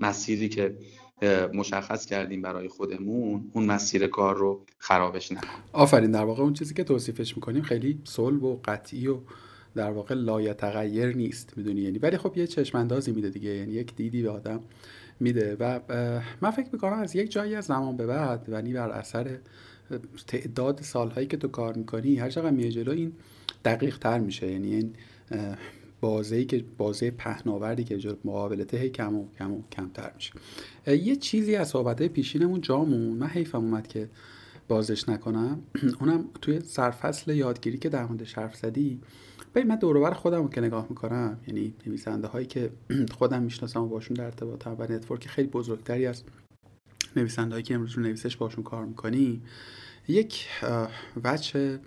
مسیری 0.00 0.48
که 0.48 0.78
مشخص 1.54 2.06
کردیم 2.06 2.42
برای 2.42 2.68
خودمون 2.68 3.50
اون 3.52 3.64
مسیر 3.64 4.06
کار 4.06 4.36
رو 4.36 4.64
خرابش 4.78 5.32
نکنیم 5.32 5.62
آفرین. 5.72 6.10
در 6.10 6.24
واقع 6.24 6.42
اون 6.42 6.52
چیزی 6.52 6.74
که 6.74 6.84
توصیفش 6.84 7.36
می‌کنیم 7.36 7.62
خیلی 7.62 8.00
صلب 8.04 8.42
و 8.42 8.60
قطعی 8.64 9.06
و 9.06 9.20
در 9.74 9.90
واقع 9.90 10.14
لایتغیر 10.14 11.16
نیست 11.16 11.52
می‌دونی؟ 11.56 11.80
یعنی 11.80 11.98
ولی 11.98 12.16
خب 12.16 12.36
یه 12.36 12.46
چشماندازی 12.46 13.12
میده 13.12 13.30
دیگه 13.30 13.50
یعنی 13.50 13.72
یک 13.72 13.96
دیدی 13.96 14.22
به 14.22 14.30
آدم 14.30 14.60
میده 15.20 15.56
و 15.60 15.80
من 16.40 16.50
فکر 16.50 16.68
می‌کنم 16.72 16.92
از 16.92 17.16
یک 17.16 17.30
جایی 17.30 17.54
از 17.54 17.64
زمان 17.64 17.96
به 17.96 18.06
بعد 18.06 18.48
یعنی 18.48 18.72
بر 18.72 18.90
اثر 18.90 19.38
تعداد 20.26 20.80
سالهایی 20.82 21.26
که 21.26 21.36
تو 21.36 21.48
کار 21.48 21.74
می‌کنی 21.74 22.16
هر 22.16 22.30
چقدر 22.30 22.50
میه 22.50 22.70
جلو 22.70 22.92
این 22.92 23.12
دقیق 23.64 23.98
تر 23.98 24.18
میشه. 24.18 24.50
یعنی 24.50 24.74
این 24.74 24.94
بازه 26.00 26.44
که 26.44 26.64
بازه 26.78 27.10
پهناوردی 27.10 27.84
که 27.84 27.98
مقابلته 28.24 28.76
هی 28.76 28.90
کم 28.90 29.16
و 29.16 29.26
کم 29.38 29.52
و 29.52 29.62
کمتر 29.72 30.12
میشه. 30.14 30.32
یه 30.86 31.16
چیزی 31.16 31.56
از 31.56 31.68
صحبت 31.68 32.02
پیشینمون 32.02 32.60
جامون 32.60 33.16
من 33.16 33.26
حیفم 33.26 33.58
اومد 33.58 33.86
که 33.86 34.08
بازش 34.68 35.08
نکنم. 35.08 35.62
اونم 36.00 36.24
توی 36.40 36.60
سرفصل 36.60 37.36
یادگیری 37.36 37.78
که 37.78 37.88
در 37.88 38.06
موردش 38.06 38.34
حرف 38.34 38.56
زدی 38.56 39.00
ببین 39.54 39.68
من 39.68 39.76
دور 39.76 40.12
خودم 40.12 40.48
که 40.48 40.60
نگاه 40.60 40.86
می‌کنم 40.88 41.38
یعنی 41.46 41.74
نویسنده 41.86 42.28
هایی 42.28 42.46
که 42.46 42.70
خودم 43.18 43.42
می‌شناسم 43.42 43.80
و 43.80 43.88
باشون 43.88 44.14
در 44.14 44.24
ارتباطم 44.24 44.76
و 44.78 44.92
نتورک 44.92 45.28
خیلی 45.28 45.48
بزرگتری 45.48 46.06
از 46.06 46.22
نویسنده 47.16 47.54
هایی 47.54 47.62
که 47.62 47.74
امروز 47.74 47.92
رو 47.92 48.02
نویسش 48.02 48.36
باشون 48.36 48.64
کار 48.64 48.84
می‌کنی 48.84 49.42
یک 50.08 50.48
وجه 51.24 51.78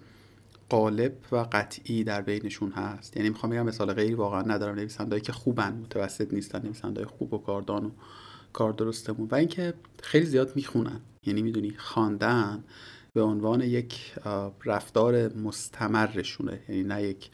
قالب 0.69 1.13
و 1.31 1.35
قطعی 1.51 2.03
در 2.03 2.21
بینشون 2.21 2.71
هست. 2.71 3.17
یعنی 3.17 3.29
می‌خوام 3.29 3.51
بگم 3.51 3.65
مثال 3.65 3.93
غیری 3.93 4.13
واقعا 4.13 4.41
ندارم. 4.41 4.75
نویسندهایی 4.75 5.21
که 5.21 5.31
خوبن 5.31 5.73
متوسط 5.73 6.33
نیستن 6.33 6.61
نویسندهای 6.61 7.05
خوب 7.05 7.33
و 7.33 7.37
کاردان 7.37 7.85
و 7.85 7.91
کار 8.53 8.73
درستمون. 8.73 9.27
و 9.31 9.35
اینکه 9.35 9.73
خیلی 10.03 10.25
زیاد 10.25 10.55
می‌خونن. 10.55 10.99
یعنی 11.25 11.41
می‌دونی 11.41 11.73
خواندن 11.77 12.63
به 13.13 13.21
عنوان 13.21 13.61
یک 13.61 14.15
رفتار 14.65 15.33
مستمرشونه. 15.33 16.59
یعنی 16.69 16.83
نه 16.83 17.03
یک 17.03 17.29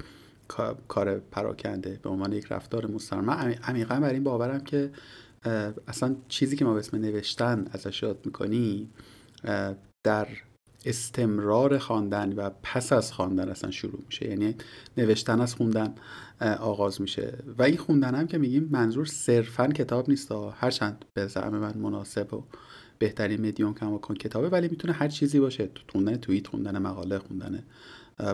کار 0.88 1.20
پراکنده 1.20 2.00
به 2.04 2.10
عنوان 2.10 2.34
یک 2.34 2.46
رفتار 2.50 2.88
مستمر 2.88 3.22
من 3.22 3.54
عمیقا 3.54 4.00
بر 4.00 4.14
این 4.14 4.24
باورم 4.24 4.60
که 4.60 4.92
اصلا 5.88 6.16
چیزی 6.28 6.56
که 6.56 6.66
ما 6.66 6.74
به 6.74 6.80
اسم 6.80 6.98
نوشتن 6.98 7.66
ازش 7.72 8.04
یاد 8.04 8.20
می‌کنی 8.26 8.90
در 10.04 10.28
استمرار 10.86 11.78
خواندن 11.78 12.34
و 12.34 12.50
پس 12.64 12.94
از 12.94 13.14
خواندن 13.14 13.50
اصلا 13.50 13.72
شروع 13.72 14.02
میشه. 14.06 14.30
یعنی 14.30 14.56
نوشتن 14.98 15.42
از 15.42 15.56
خوندن 15.56 15.96
آغاز 16.60 17.02
میشه. 17.02 17.38
و 17.58 17.64
این 17.64 17.78
خوندن 17.78 18.16
هم 18.16 18.28
که 18.28 18.38
میگیم 18.38 18.70
منظور 18.72 19.06
صرفا 19.06 19.68
کتاب 19.68 20.10
نیست 20.10 20.32
هرچند 20.32 21.06
به 21.14 21.28
زعم 21.28 21.58
من 21.58 21.78
مناسب 21.78 22.34
و 22.34 22.44
بهترین 23.00 23.48
مدیوم 23.48 23.74
کن 23.74 24.16
کتابه 24.16 24.50
ولی 24.50 24.68
می‌تونه 24.68 24.94
هر 24.94 25.08
چیزی 25.08 25.40
باشه. 25.40 25.70
خوندن 25.92 26.16
توییت 26.16 26.48
خوندن 26.48 26.78
مقاله 26.78 27.20
خوندن 27.20 27.64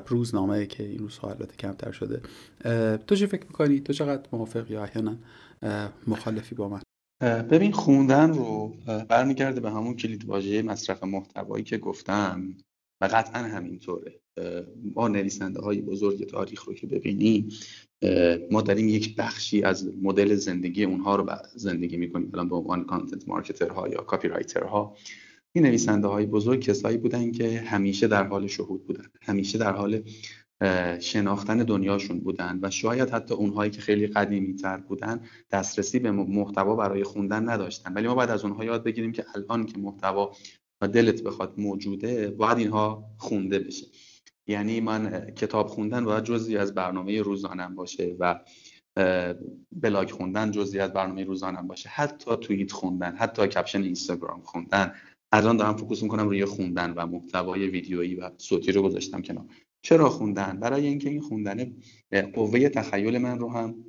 روزنامه 0.08 0.66
که 0.66 0.84
این 0.84 1.00
روزها 1.00 1.30
البته 1.30 1.56
کمتر 1.56 1.92
شده. 1.92 2.22
تو 2.98 3.16
چه 3.16 3.26
فکر 3.26 3.44
می‌کنی؟ 3.48 3.80
تو 3.80 3.94
چقدر 3.94 4.30
موافق 4.34 4.72
یا 4.72 4.84
احیانا 4.84 5.18
مخالفی 6.08 6.56
با 6.56 6.70
من. 6.70 6.82
ببین 7.42 7.72
خوندن 7.72 8.34
رو 8.34 8.74
برمیگرده 9.10 9.60
به 9.60 9.72
همون 9.72 9.96
کلید 9.96 10.26
واژه 10.26 10.62
مصرف 10.62 11.04
محتوایی 11.04 11.64
که 11.64 11.78
گفتم 11.78 12.54
و 13.02 13.06
قطعا 13.06 13.44
همینطوره. 13.44 14.20
ما 14.96 15.08
نویسنده 15.08 15.62
های 15.62 15.82
بزرگ 15.82 16.26
تاریخ 16.30 16.64
رو 16.64 16.74
که 16.74 16.88
ببینی 16.88 17.50
ما 18.52 18.62
داریم 18.62 18.88
یک 18.88 19.16
بخشی 19.16 19.64
از 19.64 19.92
مدل 20.02 20.36
زندگی 20.36 20.84
اونها 20.84 21.16
رو 21.16 21.30
زندگی 21.56 21.98
می‌کنیم. 21.98 22.30
الان 22.34 22.50
به 22.50 22.56
عنوان 22.56 22.84
content 22.84 23.28
marketer 23.28 23.81
ها 23.81 23.88
یا 23.88 24.02
copywriter 24.02 24.28
ها 24.28 24.96
این 25.58 25.66
نویسنده 25.66 26.08
های 26.08 26.26
بزرگ 26.26 26.60
کسایی 26.60 26.98
بودن 26.98 27.32
که 27.32 27.60
همیشه 27.60 28.08
در 28.08 28.28
حال 28.28 28.48
شهود 28.48 28.86
بودن 28.88 29.06
همیشه 29.22 29.58
در 29.58 29.72
حال 29.72 30.04
شناختن 31.00 31.58
دنیاشون 31.58 32.20
بودن 32.20 32.60
و 32.62 32.70
شاید 32.70 33.10
حتی 33.10 33.34
اونهایی 33.34 33.72
که 33.72 33.82
خیلی 33.82 34.08
قدیمی 34.08 34.56
تر 34.56 34.78
بودن 34.78 35.20
دسترسی 35.52 36.00
به 36.00 36.12
محتوا 36.12 36.76
برای 36.76 37.04
خوندن 37.04 37.50
نداشتن. 37.50 37.94
ولی 37.94 38.08
ما 38.08 38.16
باید 38.16 38.30
از 38.30 38.44
اونها 38.44 38.66
یاد 38.66 38.84
بگیریم 38.84 39.12
که 39.12 39.26
الان 39.36 39.66
که 39.66 39.78
محتوا 39.78 40.32
تا 40.82 40.88
دلت 40.88 41.24
بخواد 41.24 41.54
موجوده 41.58 42.32
باید 42.32 42.58
اینها 42.58 43.04
خونده 43.18 43.60
بشه. 43.60 43.86
یعنی 44.48 44.80
من 44.80 45.32
کتاب 45.32 45.68
خوندن 45.68 46.06
باید 46.06 46.24
جزی 46.24 46.58
از 46.58 46.74
برنامه 46.74 47.22
روزانم 47.22 47.76
باشه 47.76 48.16
و 48.20 48.40
بلاگ 49.72 50.12
خوندن 50.12 50.52
جزی 50.52 50.80
از 50.80 50.94
برنامه 50.94 51.24
روزانم 51.24 51.68
باشه. 51.68 51.90
حتی 51.90 52.36
توییت 52.36 52.72
خوندن 52.72 53.16
حتی 53.16 53.48
caption 53.48 53.82
اینستاگرام 53.82 54.42
خوندن. 54.42 54.94
الان 55.32 55.58
دارم 55.58 55.78
focus 55.78 56.04
می‌کنم 56.04 56.30
روی 56.30 56.46
خوندن 56.46 56.94
و 56.94 57.06
محتوای 57.06 57.68
ویدیویی 57.68 58.16
و 58.16 58.32
صوتی 58.38 58.72
رو 58.72 58.82
گذاشتم 58.82 59.22
کنار. 59.22 59.46
چرا 59.82 60.10
خوندن؟ 60.10 60.60
برای 60.60 60.88
اینکه 60.88 61.10
این 61.10 61.22
خوندن 61.22 61.76
قوه 62.34 62.70
تخیل 62.70 63.18
من 63.18 63.40
رو 63.40 63.50
هم 63.50 63.86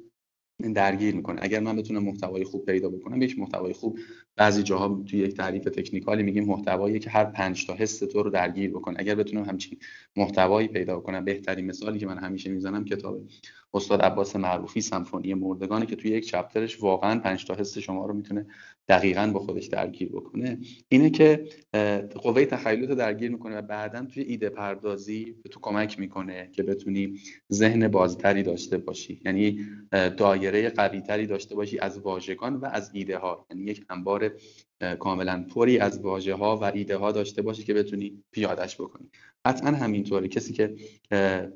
درگیر 0.74 1.14
می‌کنه. 1.14 1.40
اگر 1.42 1.60
من 1.60 1.76
بتونم 1.76 2.04
محتوای 2.04 2.44
خوب 2.44 2.64
پیدا 2.64 2.88
بکنم 2.88 3.22
یک 3.22 3.38
محتوای 3.38 3.72
خوب 3.72 3.98
بعضی 4.38 4.62
جاها 4.62 5.02
توی 5.06 5.18
یک 5.18 5.36
تعریف 5.36 5.64
تکنیکالی 5.64 6.22
میگیم 6.22 6.44
محتوایی 6.44 6.98
که 6.98 7.10
هر 7.10 7.24
پنج 7.24 7.66
تا 7.66 7.74
حس 7.74 7.98
تو 7.98 8.22
رو 8.22 8.30
درگیر 8.30 8.70
بکنه. 8.70 8.96
اگر 8.98 9.14
بتونم 9.14 9.44
همچین 9.44 9.78
محتوایی 10.16 10.68
پیدا 10.68 11.00
کنم 11.00 11.24
بهترین 11.24 11.66
مثالی 11.66 11.98
که 11.98 12.06
من 12.06 12.18
همیشه 12.18 12.50
می‌زنم 12.50 12.84
کتاب 12.84 13.20
استاد 13.74 14.02
عباس 14.02 14.36
معروفی 14.36 14.80
سمفونی 14.80 15.34
مردگانه 15.34 15.86
که 15.86 15.96
توی 15.96 16.10
یک 16.10 16.26
چپترش 16.26 16.82
واقعا 16.82 17.20
پنج 17.20 17.44
تا 17.44 17.54
حس 17.54 17.78
شما 17.78 18.06
رو 18.06 18.14
می‌تونه 18.14 18.46
دقیقا 18.88 19.30
با 19.34 19.40
خودش 19.40 19.66
درگیر 19.66 20.08
بکنه. 20.08 20.58
اینه 20.88 21.10
که 21.10 21.48
قوه 22.14 22.44
تخیلت 22.44 22.90
درگیر 22.90 23.30
می‌کنه 23.30 23.56
و 23.56 23.62
بعدا 23.62 24.04
توی 24.04 24.22
ایده 24.22 24.48
پردازی 24.48 25.34
به 25.42 25.48
تو 25.48 25.60
کمک 25.60 25.98
می‌کنه 25.98 26.50
که 26.52 26.62
بتونی 26.62 27.18
ذهن 27.52 27.88
بازتری 27.88 28.42
داشته 28.42 28.78
باشی. 28.78 29.20
یعنی 29.24 29.60
دایره 30.16 30.70
قویتری 30.70 31.26
داشته 31.26 31.54
باشی 31.54 31.78
از 31.78 31.98
واژگان 31.98 32.56
و 32.56 32.66
از 32.72 32.90
ایده 32.92 33.18
ها 33.18 33.46
یعنی 33.50 33.62
یک 33.62 33.84
انبار 33.90 34.27
کاملا 34.98 35.44
پری 35.54 35.78
از 35.78 36.00
واژه 36.00 36.34
ها 36.34 36.56
و 36.56 36.64
ایده 36.64 36.96
ها 36.96 37.12
داشته 37.12 37.42
باشی 37.42 37.64
که 37.64 37.74
بتونی 37.74 38.22
پیادش 38.32 38.76
بکنی. 38.76 39.08
قطعا 39.44 39.70
همینطوره. 39.70 40.28
کسی 40.28 40.52
که 40.52 40.76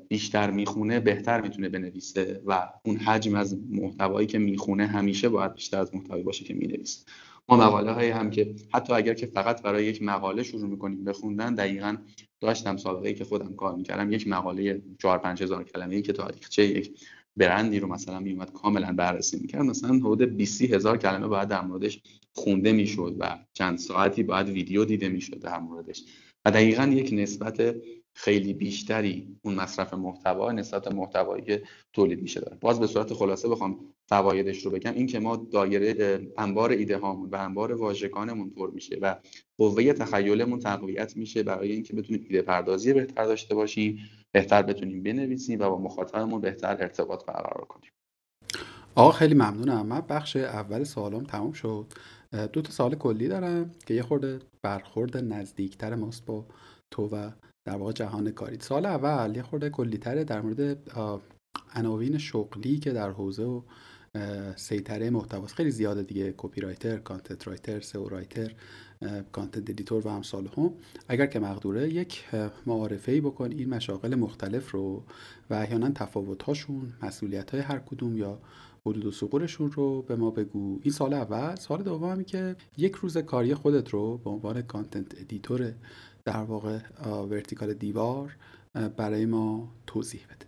بیشتر 0.07 0.51
می‌خونه 0.51 0.99
بهتر 0.99 1.41
می‌تونه 1.41 1.69
بنویسه 1.69 2.41
و 2.45 2.69
اون 2.85 2.97
حجم 2.97 3.35
از 3.35 3.57
محتوایی 3.69 4.27
که 4.27 4.39
می‌خونه 4.39 4.87
همیشه 4.87 5.29
باید 5.29 5.53
بیشتر 5.53 5.79
از 5.79 5.95
محتوایی 5.95 6.23
باشه 6.23 6.45
که 6.45 6.53
می‌نویسه. 6.53 7.05
ما 7.49 7.57
مقاله 7.57 7.91
های 7.91 8.09
هم 8.09 8.29
که 8.29 8.55
حتی 8.73 8.93
اگر 8.93 9.13
که 9.13 9.25
فقط 9.25 9.61
برای 9.61 9.85
یک 9.85 10.01
مقاله 10.03 10.43
شروع 10.43 10.69
می‌کنیم 10.69 11.03
بخوندن 11.03 11.55
دقیقا 11.55 11.97
داشتم 12.41 12.77
سابقه 12.77 13.13
که 13.13 13.23
خودم 13.23 13.53
کار 13.55 13.75
می‌کردم. 13.75 14.11
یک 14.11 14.27
مقاله 14.27 14.81
4 14.99 15.17
5 15.17 15.43
هزار 15.43 15.63
کلمه 15.63 15.95
ای 15.95 16.01
که 16.01 16.13
تاریخچه 16.13 16.65
یک 16.65 16.99
برندی 17.37 17.79
رو 17.79 17.87
مثلا 17.87 18.19
میومد 18.19 18.51
کاملا 18.51 18.93
بررسی 18.93 19.39
می‌کرد. 19.41 19.61
مثلا 19.61 19.95
حدود 19.95 20.21
20 20.21 20.61
هزار 20.61 20.97
کلمه 20.97 21.27
باید 21.27 21.47
در 21.47 21.61
موردش 21.61 22.01
خونده 22.35 22.71
می‌شد 22.71 23.15
و 23.19 23.39
چند 23.53 23.77
ساعتی 23.77 24.23
باید 24.23 24.49
ویدیو 24.49 24.85
دیده 24.85 25.09
می‌شد 25.09 25.39
در 25.39 25.59
موردش. 25.59 26.03
و 26.45 26.51
دقیقا 26.51 26.83
یک 26.83 27.09
نسبت 27.13 27.75
خیلی 28.15 28.53
بیشتری 28.53 29.35
اون 29.41 29.55
مصرف 29.55 29.93
محتوا 29.93 30.51
نسبت 30.51 30.91
محتوایی 30.91 31.59
تولید 31.93 32.21
میشه 32.21 32.39
داره. 32.39 32.57
باز 32.61 32.79
به 32.79 32.87
صورت 32.87 33.13
خلاصه 33.13 33.49
بخوام 33.49 33.79
فوایدش 34.09 34.65
رو 34.65 34.71
بگم. 34.71 34.93
این 34.93 35.07
که 35.07 35.19
ما 35.19 35.35
دایره 35.35 36.21
انبار 36.37 36.71
ایده 36.71 36.97
هامون 36.97 37.29
و 37.29 37.35
انبار 37.35 37.73
واژگانمون 37.73 38.49
پر 38.49 38.71
میشه 38.71 38.97
و 39.01 39.15
قوه 39.57 39.93
تخیلمون 39.93 40.59
تقویت 40.59 41.17
میشه 41.17 41.43
برای 41.43 41.71
اینکه 41.71 41.93
بتونیم 41.93 42.25
ایده 42.29 42.41
پردازی 42.41 42.93
بهتر 42.93 43.25
داشته 43.25 43.55
باشیم 43.55 43.99
بهتر 44.31 44.61
بتونیم 44.61 45.03
بنویسیم 45.03 45.59
و 45.59 45.69
با 45.69 45.77
مخاطبمون 45.77 46.41
بهتر 46.41 46.77
ارتباط 46.79 47.25
برقرار 47.25 47.65
کنیم. 47.69 47.91
آقا 48.95 49.11
خیلی 49.11 49.33
ممنونم. 49.33 49.85
من 49.85 50.01
بخش 50.01 50.35
اول 50.35 50.83
سوالم 50.83 51.23
تموم 51.23 51.51
شد. 51.51 51.85
دو 52.33 52.61
تا 52.61 52.71
سوال 52.71 52.95
کلی 52.95 53.27
دارم 53.27 53.71
که 53.85 53.93
یه 53.93 54.01
خورده 54.01 54.39
برخورد 54.61 55.17
نزدیکتر 55.17 55.95
ماست 55.95 56.25
با 56.25 56.45
تو 56.91 57.07
و 57.07 57.31
در 57.65 57.77
واقع 57.77 57.91
جهان 57.91 58.31
کاری. 58.31 58.57
سوال 58.59 58.85
اول 58.85 59.35
یه 59.35 59.43
خورده 59.43 59.69
کلیتره 59.69 60.23
در 60.23 60.41
مورد 60.41 60.89
عناوین 61.75 62.17
شغلی 62.17 62.79
که 62.79 62.91
در 62.91 63.09
حوزه 63.09 63.43
و 63.43 63.61
سیطره 64.55 65.09
محتواست. 65.09 65.55
خیلی 65.55 65.71
زیاده 65.71 66.03
دیگه 66.03 66.33
copywriter 66.37 66.97
content 66.97 67.47
writer 67.47 67.79
SEO 67.79 68.09
writer 68.09 68.53
content 69.31 69.69
editor 69.69 70.07
و 70.07 70.09
امثالهم. 70.09 70.73
اگر 71.07 71.25
که 71.25 71.39
مقدوره 71.39 71.89
یک 71.89 72.25
معارفه 72.65 73.11
ای 73.11 73.21
بکن 73.21 73.51
این 73.51 73.69
مشاغل 73.69 74.15
مختلف 74.15 74.71
رو 74.71 75.03
و 75.49 75.53
احیانا 75.53 75.89
تفاوت 75.89 76.43
هاشون 76.43 76.93
مسئولیت 77.03 77.51
های 77.51 77.59
هر 77.59 77.79
کدوم 77.79 78.17
یا 78.17 78.39
حدود 78.87 79.05
و 79.05 79.11
ثغورشون 79.11 79.71
رو 79.71 80.01
به 80.01 80.15
ما 80.15 80.31
بگو. 80.31 80.79
این 80.83 80.93
سوال 80.93 81.13
اول. 81.13 81.55
سوال 81.55 81.83
دوم 81.83 82.25
که 82.25 82.55
یک 82.77 82.93
روز 82.93 83.17
کاری 83.17 83.53
خودت 83.53 83.89
رو 83.89 84.17
به 84.17 84.29
عنوان 84.29 84.61
content 84.61 85.21
editor 85.21 85.73
در 86.25 86.43
واقع 86.43 86.79
vertical 87.29 87.73
دیوار 87.73 88.35
برای 88.97 89.25
ما 89.25 89.75
توضیح 89.87 90.21
بده. 90.25 90.45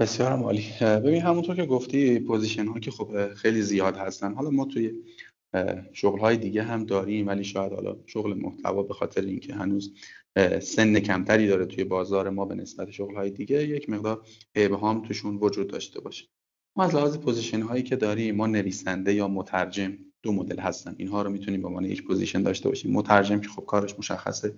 بسیار 0.00 0.32
عالی. 0.32 0.64
ببین 0.80 1.22
همونطور 1.22 1.56
که 1.56 1.66
گفتی 1.66 2.18
position 2.18 2.66
ها 2.66 2.80
که 2.80 2.90
خب 2.90 3.34
خیلی 3.34 3.62
زیاد 3.62 3.96
هستن. 3.96 4.34
حالا 4.34 4.50
ما 4.50 4.64
توی 4.64 5.02
شغل 5.92 6.18
های 6.18 6.36
دیگه 6.36 6.62
هم 6.62 6.84
داریم 6.84 7.26
ولی 7.26 7.44
شاید 7.44 7.72
حالا 7.72 7.96
شغل 8.06 8.34
محتوا 8.34 8.82
به 8.82 8.94
خاطر 8.94 9.22
اینکه 9.22 9.54
هنوز 9.54 9.94
سن 10.62 11.00
کمتری 11.00 11.46
داره 11.46 11.66
توی 11.66 11.84
بازار 11.84 12.30
ما 12.30 12.44
به 12.44 12.54
نسبت 12.54 12.90
شغل 12.90 13.14
های 13.14 13.30
دیگه 13.30 13.68
یک 13.68 13.90
مقدار 13.90 14.26
ابهام 14.54 15.02
توشون 15.02 15.36
وجود 15.36 15.70
داشته 15.70 16.00
باشه. 16.00 16.26
ما 16.78 16.84
از 16.84 16.94
لحاظ 16.94 17.18
position 17.18 17.62
هایی 17.62 17.82
که 17.82 17.96
داریم 17.96 18.36
ما 18.36 18.46
نویسنده 18.46 19.14
یا 19.14 19.28
مترجم 19.28 19.98
دو 20.22 20.32
مدل 20.32 20.58
هستن. 20.58 20.94
اینها 20.98 21.22
رو 21.22 21.30
می‌تونیم 21.30 21.62
به 21.62 21.68
عنوان 21.68 21.84
یک 21.84 22.04
position 22.04 22.42
داشته 22.42 22.68
باشیم. 22.68 22.92
مترجم 22.92 23.40
که 23.40 23.48
خب 23.48 23.64
کارش 23.64 23.98
مشخصه 23.98 24.54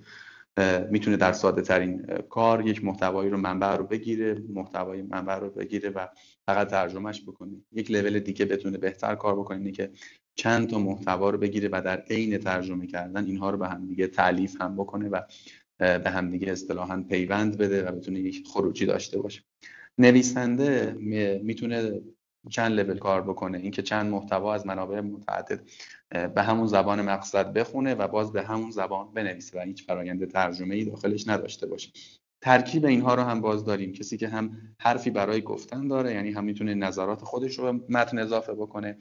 می‌تونه 0.90 1.16
در 1.16 1.32
ساده 1.32 1.62
ترین 1.62 2.02
کار 2.30 2.66
یک 2.66 2.84
محتوایی 2.84 3.30
رو 3.30 3.36
منبع 3.36 3.76
رو 3.76 3.84
بگیره 3.84 4.42
محتوای 4.48 5.02
منبع 5.02 5.38
رو 5.38 5.50
بگیره 5.50 5.90
و 5.90 6.06
فقط 6.46 6.68
ترجمهش 6.68 7.22
بکنه. 7.22 7.56
یک 7.72 7.90
لول 7.90 8.18
دیگه 8.18 8.44
بتونه 8.44 8.78
بهتر 8.78 9.14
کار 9.14 9.36
بکنه 9.36 9.58
اینه 9.58 9.72
که 9.72 9.90
چند 10.34 10.68
تا 10.68 10.78
محتوا 10.78 11.30
رو 11.30 11.38
بگیره 11.38 11.68
و 11.72 11.82
در 11.82 12.00
عین 12.10 12.38
ترجمه 12.38 12.86
کردن 12.86 13.24
اینها 13.24 13.50
رو 13.50 13.58
به 13.58 13.68
هم 13.68 13.86
دیگه 13.86 14.06
تعلیف 14.06 14.60
هم 14.60 14.76
بکنه 14.76 15.08
و 15.08 15.20
به 15.78 16.10
هم 16.10 16.30
دیگه 16.30 16.52
اصطلاحا 16.52 17.04
پیوند 17.08 17.58
بده 17.58 17.88
و 17.88 17.92
بتونه 17.92 18.20
یک 18.20 18.46
خروجی 18.46 18.86
داشته 18.86 19.18
باشه. 19.18 19.42
نویسنده 19.98 20.96
می‌تونه 21.42 22.00
چند 22.50 22.80
لول 22.80 22.98
کار 22.98 23.22
بکنه. 23.22 23.58
اینکه 23.58 23.82
چند 23.82 24.10
محتوا 24.10 24.54
از 24.54 24.66
منابع 24.66 25.00
متعدد 25.00 25.60
به 26.34 26.42
همون 26.42 26.66
زبان 26.66 27.02
مقصد 27.02 27.52
بخونه 27.52 27.94
و 27.94 28.08
باز 28.08 28.32
به 28.32 28.42
همون 28.42 28.70
زبان 28.70 29.14
بنویسه 29.14 29.58
و 29.58 29.62
هیچ 29.62 29.86
فرایند 29.86 30.30
ترجمه 30.30 30.74
ای 30.74 30.84
داخلش 30.84 31.28
نداشته 31.28 31.66
باشه. 31.66 31.90
ترکیب 32.42 32.84
اینها 32.84 33.14
رو 33.14 33.22
هم 33.22 33.40
باز 33.40 33.64
داریم. 33.64 33.92
کسی 33.92 34.16
که 34.16 34.28
هم 34.28 34.74
حرفی 34.80 35.10
برای 35.10 35.40
گفتن 35.40 35.88
داره 35.88 36.14
یعنی 36.14 36.30
هم 36.30 36.44
می‌تونه 36.44 36.74
نظرات 36.74 37.20
خودش 37.24 37.58
رو 37.58 37.80
متن 37.88 38.18
اضافه 38.18 38.54
بکنه 38.54 38.98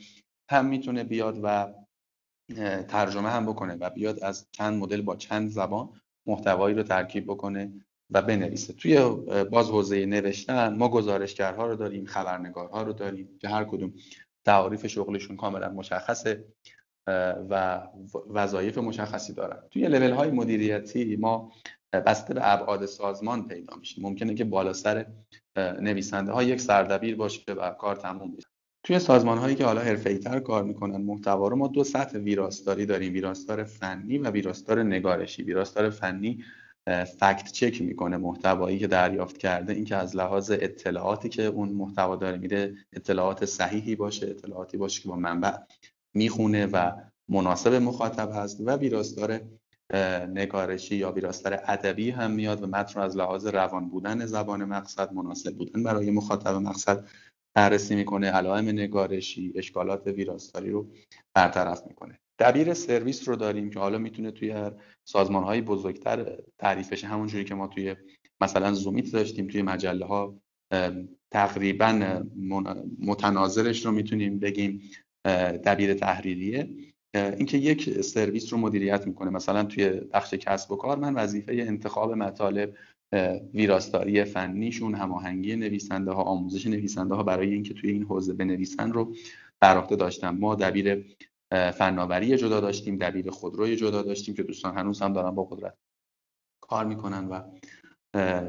هم 0.52 0.66
می‌تونه 0.66 1.04
بیاد 1.04 1.40
و 1.44 1.74
ترجمه 2.88 3.30
هم 3.30 3.46
بکنه 3.46 3.76
و 3.76 3.90
بیاد 3.90 4.20
از 4.20 4.48
چند 4.52 4.80
مدل 4.80 5.02
با 5.02 5.16
چند 5.16 5.50
زبان 5.50 5.90
محتوایی 6.28 6.76
رو 6.76 6.84
ترکیب 6.84 7.26
بکنه. 7.26 7.87
و 8.12 8.22
بنویسه. 8.22 8.74
توی 8.74 9.10
باز 9.52 9.70
حوزه 9.70 10.06
نوشتن 10.06 10.76
ما 10.76 10.90
گزارشگرها 10.90 11.68
رو 11.68 11.76
داریم 11.76 12.06
خبرنگارها 12.06 12.84
رو 12.84 12.94
داریم 12.94 13.30
که 13.42 13.50
هر 13.50 13.64
کدوم 13.64 13.94
تعاریف 14.46 14.88
شغلشون 14.88 15.36
کاملا 15.36 15.70
مشخصه 15.70 16.46
و 17.50 17.82
وظایف 18.30 18.78
مشخصی 18.78 19.34
دارن. 19.34 19.64
توی 19.72 19.88
لول 19.88 20.12
های 20.12 20.32
مدیریتی 20.32 21.16
ما 21.16 21.52
بسته 21.94 22.34
به 22.34 22.54
ابعاد 22.54 22.86
سازمان 22.86 23.48
پیدا 23.48 23.76
میشه. 23.76 24.02
ممکنه 24.02 24.34
که 24.34 24.44
بالا 24.44 24.74
سر 24.74 25.06
نویسنده 25.58 26.32
ها 26.32 26.44
یک 26.44 26.62
سردبیر 26.62 27.16
باشه 27.16 27.54
و 27.54 27.70
کار 27.70 27.96
تموم 27.96 28.32
بشه. 28.32 28.48
توی 28.84 29.00
سازمان 29.00 29.38
هایی 29.38 29.56
که 29.56 29.66
حالا 29.66 29.82
حرفه‌ای 29.82 30.18
تر 30.18 30.40
کار 30.40 30.64
می‌کنن 30.64 31.02
محتوا 31.02 31.48
رو 31.48 31.56
ما 31.56 31.68
دو 31.68 31.84
سطح 31.84 32.18
ویراستاری 32.18 32.86
داریم. 32.86 33.14
ویراستار 33.14 33.64
فنی 33.64 34.18
و 34.18 34.32
ویراستار 34.32 34.84
نگارشی. 34.84 35.44
ویراستار 35.44 35.90
فنی 35.90 36.44
فکت 37.20 37.52
چک 37.52 37.82
می‌کنه 37.82 38.18
محتوایی 38.18 38.80
که 38.80 38.88
دریافت 38.88 39.38
کرده 39.38 39.74
اینکه 39.74 39.96
از 39.96 40.16
لحاظ 40.16 40.52
اطلاعاتی 40.52 41.30
که 41.30 41.44
اون 41.44 41.70
محتوا 41.70 42.16
داره 42.16 42.38
میده 42.38 42.76
اطلاعات 42.94 43.46
صحیحی 43.46 43.96
باشه 43.96 44.28
اطلاعاتی 44.28 44.78
باشه 44.78 45.02
که 45.02 45.10
با 45.10 45.16
منبع 45.16 45.58
می‌خونه 46.14 46.66
و 46.66 46.92
مناسب 47.30 47.74
مخاطب 47.74 48.32
هست 48.34 48.62
و 48.66 48.72
ویراستار 48.76 49.42
نگارشی 50.28 50.96
یا 50.96 51.12
ویراستار 51.12 51.54
ادبی 51.54 52.12
هم 52.12 52.32
میاد 52.32 52.64
و 52.64 52.68
متن 52.68 53.00
رو 53.00 53.06
از 53.06 53.18
لحاظ 53.18 53.48
روان 53.48 53.90
بودن 53.90 54.26
زبان 54.26 54.66
مقصد 54.66 55.14
مناسب 55.14 55.56
بودن 55.56 55.84
برای 55.84 56.12
مخاطب 56.12 56.56
مقصد 56.56 57.04
بررسی 57.56 57.96
می‌کنه 57.96 58.32
علائم 58.32 58.68
نگارشی 58.68 59.54
اشکالات 59.56 60.08
ویراستاری 60.08 60.70
رو 60.70 60.88
برطرف 61.36 61.88
می‌کنه. 61.88 62.20
دبیر 62.40 62.74
سرویس 62.74 63.28
رو 63.28 63.36
داریم 63.36 63.70
که 63.70 63.80
حالا 63.80 63.98
می‌تونه 63.98 64.32
توی 64.32 64.50
هر 64.50 64.74
سازمان 65.08 65.44
های 65.44 65.62
بزرگتر 65.62 66.38
تعریف 66.60 66.92
بشه. 66.92 67.08
همونجوری 67.08 67.44
که 67.44 67.56
ما 67.56 67.68
توی 67.68 67.96
مثلا 68.42 68.74
زومیت 68.74 69.12
داشتیم 69.12 69.48
توی 69.48 69.62
مجله 69.62 70.06
ها 70.06 70.36
تقریبا 71.34 72.22
متناظرش 73.00 73.86
رو 73.86 73.92
می‌تونیم 73.92 74.40
بگیم 74.40 74.82
دبیر 75.66 75.94
تحریریه. 75.94 76.70
اینکه 77.16 77.58
یک 77.58 78.02
سرویس 78.02 78.54
رو 78.54 78.60
مدیریت 78.60 79.08
می‌کنه. 79.08 79.30
مثلا 79.30 79.64
توی 79.64 79.90
بخش 79.90 80.34
کسب 80.34 80.72
و 80.72 80.76
کار 80.76 81.00
من 81.00 81.14
وظیفه 81.14 81.54
انتخاب 81.54 82.14
مطالب 82.14 82.76
ویراستاری 83.54 84.24
فنیشون 84.24 84.96
هماهنگی 84.96 85.56
نویسنده 85.56 86.12
ها 86.12 86.24
آموزش 86.24 86.68
نویسنده 86.68 87.16
ها 87.16 87.24
برای 87.24 87.54
اینکه 87.54 87.74
توی 87.74 87.92
این 87.92 88.04
حوزه 88.04 88.34
بنویسن 88.34 88.92
رو 88.92 89.16
بر 89.62 89.82
داشتم. 89.82 90.38
ما 90.38 90.56
دبیر 90.56 91.06
فناوری 91.52 92.38
جدا 92.38 92.60
داشتیم 92.60 92.98
دبیر 92.98 93.30
خودروی 93.30 93.76
جدا 93.76 94.02
داشتیم 94.02 94.36
که 94.36 94.44
دوستان 94.44 94.78
هنوز 94.78 95.02
هم 95.02 95.14
دارن 95.14 95.32
با 95.32 95.44
قدرت 95.44 95.78
کار 96.62 96.86
می‌کنن 96.86 97.28
و 97.28 97.42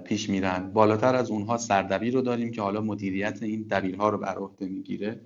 پیش 0.01 0.29
میرن. 0.29 0.73
بالاتر 0.73 1.15
از 1.15 1.31
اونها 1.31 1.57
سردبیر 1.57 2.15
رو 2.15 2.23
داریم 2.23 2.51
که 2.51 2.63
حالا 2.63 2.81
مدیریت 2.81 3.43
این 3.43 3.63
دبیرها 3.63 4.09
رو 4.09 4.19
بر 4.19 4.39
عهده 4.39 4.67
می‌گیره 4.69 5.21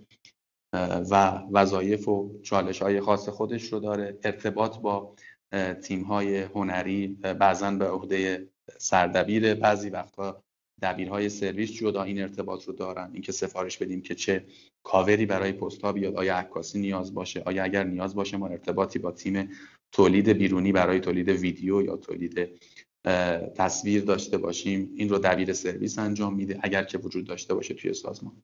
و 1.11 1.43
وظایف 1.53 2.09
و 2.09 2.41
چالش 2.43 2.83
های 2.83 3.01
خاص 3.01 3.29
خودش 3.29 3.73
رو 3.73 3.81
داره. 3.81 4.19
ارتباط 4.25 4.79
با 4.79 5.15
تیم 5.83 6.03
های 6.03 6.43
هنری 6.43 7.09
بعضا 7.09 7.71
به 7.71 7.89
عهده 7.89 8.49
سردبیر 8.79 9.55
بعضی 9.55 9.91
وقتا 9.91 10.43
دبیرهای 10.83 11.29
سرویس 11.29 11.73
جدا 11.73 12.03
این 12.03 12.23
ارتباط 12.23 12.65
رو 12.65 12.73
دارن. 12.73 13.11
اینکه 13.13 13.33
سفارش 13.33 13.79
بدیم 13.79 14.03
که 14.03 14.15
چه 14.15 14.45
کاوری 14.83 15.27
برای 15.27 15.53
پست 15.53 15.83
ها 15.83 15.93
بیاد 15.93 16.17
آیا 16.17 16.37
عکاسی 16.37 16.81
نیاز 16.81 17.15
باشه 17.15 17.43
آیا 17.47 17.65
اگر 17.65 17.85
نیاز 17.85 18.15
باشه 18.15 18.37
ما 18.37 18.49
ارتباطی 18.49 18.99
با 18.99 19.13
تیم 19.13 19.49
تولید 19.93 20.29
بیرونی 20.29 20.73
برای 20.73 21.01
تولید 21.01 21.29
ویدیو 21.29 21.83
یا 21.83 21.97
تولید 21.97 22.49
تصویر 23.55 24.05
داشته 24.05 24.39
باشیم. 24.39 24.91
این 24.97 25.09
رو 25.09 25.19
دبیر 25.19 25.53
سرویس 25.53 25.99
انجام 25.99 26.35
میده 26.35 26.59
اگر 26.63 26.85
که 26.85 26.99
وجود 26.99 27.27
داشته 27.27 27.55
باشه 27.55 27.75
توی 27.75 27.95
سازمان. 27.95 28.43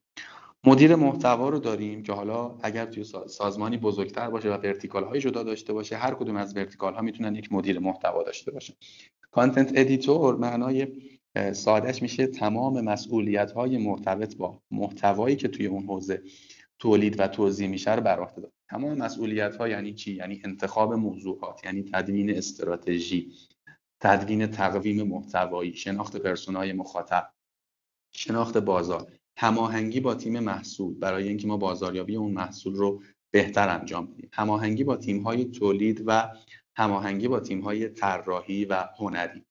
مدیر 0.63 0.95
محتوا 0.95 1.49
رو 1.49 1.59
داریم 1.59 2.03
که 2.03 2.13
حالا 2.13 2.57
اگر 2.61 2.85
توی 2.85 3.03
سازمانی 3.27 3.77
بزرگتر 3.77 4.29
باشه 4.29 4.49
و 4.49 4.57
vertical 4.57 5.03
های 5.03 5.19
جدا 5.19 5.43
داشته 5.43 5.73
باشه 5.73 5.97
هر 5.97 6.13
کدوم 6.13 6.35
از 6.35 6.55
vertical 6.55 6.93
ها 6.93 7.01
می‌تونن 7.01 7.35
یک 7.35 7.51
مدیر 7.51 7.79
محتوا 7.79 8.23
داشته 8.23 8.51
باشه 8.51 8.73
content 9.31 9.71
editor 9.75 10.35
معنای 10.35 10.87
سادش 11.53 12.01
میشه 12.01 12.27
تمام 12.27 12.81
مسئولیت 12.81 13.51
های 13.51 13.77
مرتبط 13.77 14.35
با 14.35 14.61
محتوایی 14.71 15.35
که 15.35 15.47
توی 15.47 15.65
اون 15.65 15.83
حوزه 15.83 16.23
تولید 16.79 17.19
و 17.19 17.27
توزیع 17.27 17.67
میشه 17.67 17.95
رو 17.95 18.01
بر 18.01 18.19
عهده 18.19 18.41
داره. 18.41 18.53
تمام 18.69 18.97
مسئولیت 18.97 19.55
ها 19.55 19.67
یعنی 19.67 19.93
چی؟ 19.93 20.13
یعنی 20.13 20.41
انتخاب 20.45 20.93
موضوعات 20.93 21.65
یعنی 21.65 21.83
تدوین 21.93 22.37
استراتژی 22.37 23.33
تدوین 23.99 24.47
تقویم 24.47 25.07
محتوایی 25.07 25.73
شناخت 25.73 26.17
persona 26.17 26.66
ی 26.66 26.73
مخاطب 26.73 27.33
شناخت 28.11 28.57
بازار. 28.57 29.11
هماهنگی 29.37 29.99
با 29.99 30.15
تیم 30.15 30.39
محصول 30.39 30.93
برای 30.93 31.27
اینکه 31.27 31.47
ما 31.47 31.57
بازاریابی 31.57 32.15
اون 32.15 32.31
محصول 32.31 32.75
رو 32.75 33.01
بهتر 33.31 33.69
انجام 33.69 34.07
بدیم. 34.07 34.29
هماهنگی 34.33 34.83
با 34.83 34.97
تیم 34.97 35.21
های 35.21 35.45
تولید 35.45 36.03
و 36.05 36.31
هماهنگی 36.75 37.27
با 37.27 37.39
تیم 37.39 37.61
های 37.61 37.89
طراحی 37.89 38.65
و 38.65 38.87
هنری. 38.97 39.45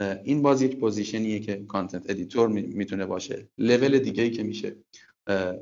این 0.00 0.42
باز 0.42 0.62
یک 0.62 0.76
position 0.76 1.27
یه 1.27 1.40
که 1.40 1.64
content 1.68 2.10
editor 2.10 2.48
می‌تونه 2.48 3.06
باشه. 3.06 3.48
لول 3.58 3.98
دیگه 3.98 4.22
ای 4.22 4.30
که 4.30 4.42
میشه 4.42 4.76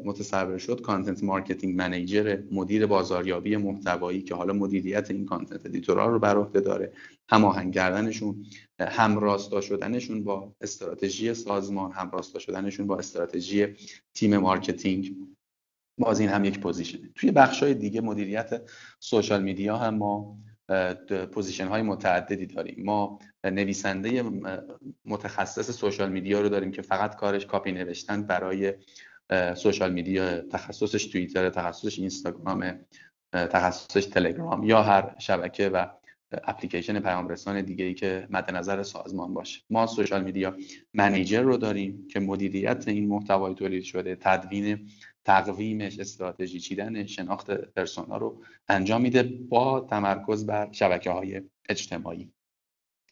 متصور 0.05 0.59
شد 0.59 0.81
content 0.81 1.25
marketing 1.25 1.77
manager 1.77 2.43
مدیر 2.53 2.87
بازاریابی 2.87 3.57
محتوایی 3.57 4.23
که 4.23 4.35
حالا 4.35 4.53
مدیریت 4.53 5.11
این 5.11 5.25
content 5.25 5.67
editor 5.67 6.01
ها 6.01 6.07
رو 6.07 6.19
بر 6.19 6.37
عهده 6.37 6.61
داره 6.61 6.93
هماهنگ 7.31 7.75
کردنشون 7.75 8.47
همراستا 8.81 9.61
شدنشون 9.61 10.25
با 10.25 10.55
استراتژی 10.61 11.35
سازمان 11.35 11.93
همراستا 11.93 12.39
شدنشون 12.39 12.87
با 12.87 12.99
استراتژی 12.99 13.67
تیم 14.15 14.37
marketing. 14.37 15.17
باز 16.01 16.21
این 16.21 16.29
هم 16.29 16.45
یک 16.45 16.61
position 16.61 17.01
ه. 17.01 17.11
توی 17.15 17.31
بخش 17.31 17.63
های 17.63 17.75
دیگه 17.75 18.01
مدیریت 18.01 18.63
social 19.01 19.43
media 19.43 19.77
هم 19.77 19.95
ما 19.95 20.39
position 21.33 21.67
های 21.67 21.83
متعددی 21.83 22.47
داریم. 22.47 22.85
ما 22.85 23.19
نویسنده 23.45 24.25
متخصص 25.05 25.71
social 25.71 26.13
media 26.13 26.41
رو 26.41 26.49
داریم 26.49 26.71
که 26.71 26.83
فقط 26.83 27.17
کارش 27.17 27.47
کاپی 27.47 27.73
نوشتن 27.73 28.23
برای 28.23 28.75
social 29.57 29.93
media 29.93 30.41
تخصصش 30.41 31.07
توییتر 31.07 31.51
تخصصش 31.51 31.99
اینستاگرام 31.99 32.79
تخصصش 33.33 34.07
تلگرام 34.07 34.65
یا 34.65 34.83
هر 34.83 35.15
شبکه 35.19 35.69
و 35.69 35.87
اپلیکیشن 36.33 37.01
پیام 37.01 37.29
رسان 37.29 37.63
دیگه 37.63 37.85
ای 37.85 37.95
که 37.95 38.27
مد 38.31 38.51
نظر 38.51 38.83
سازمان 38.83 39.35
باشه. 39.35 39.63
ما 39.71 39.87
social 39.87 40.25
media 40.25 40.57
manager 40.95 41.43
رو 41.43 41.57
داریم 41.57 42.09
که 42.09 42.21
مدیریت 42.21 42.89
این 42.89 43.09
محتوای 43.09 43.55
تولید 43.55 43.83
شده 43.83 44.17
تدوین 44.21 44.89
تقویمش 45.29 45.99
استراتژی 45.99 46.61
چیدن 46.61 47.07
شناخت 47.07 47.51
persona 47.51 48.17
رو 48.17 48.43
انجام 48.69 49.01
میده 49.01 49.23
با 49.23 49.81
تمرکز 49.81 50.47
بر 50.47 50.69
شبکه 50.73 51.11
های 51.11 51.43
اجتماعی. 51.69 52.33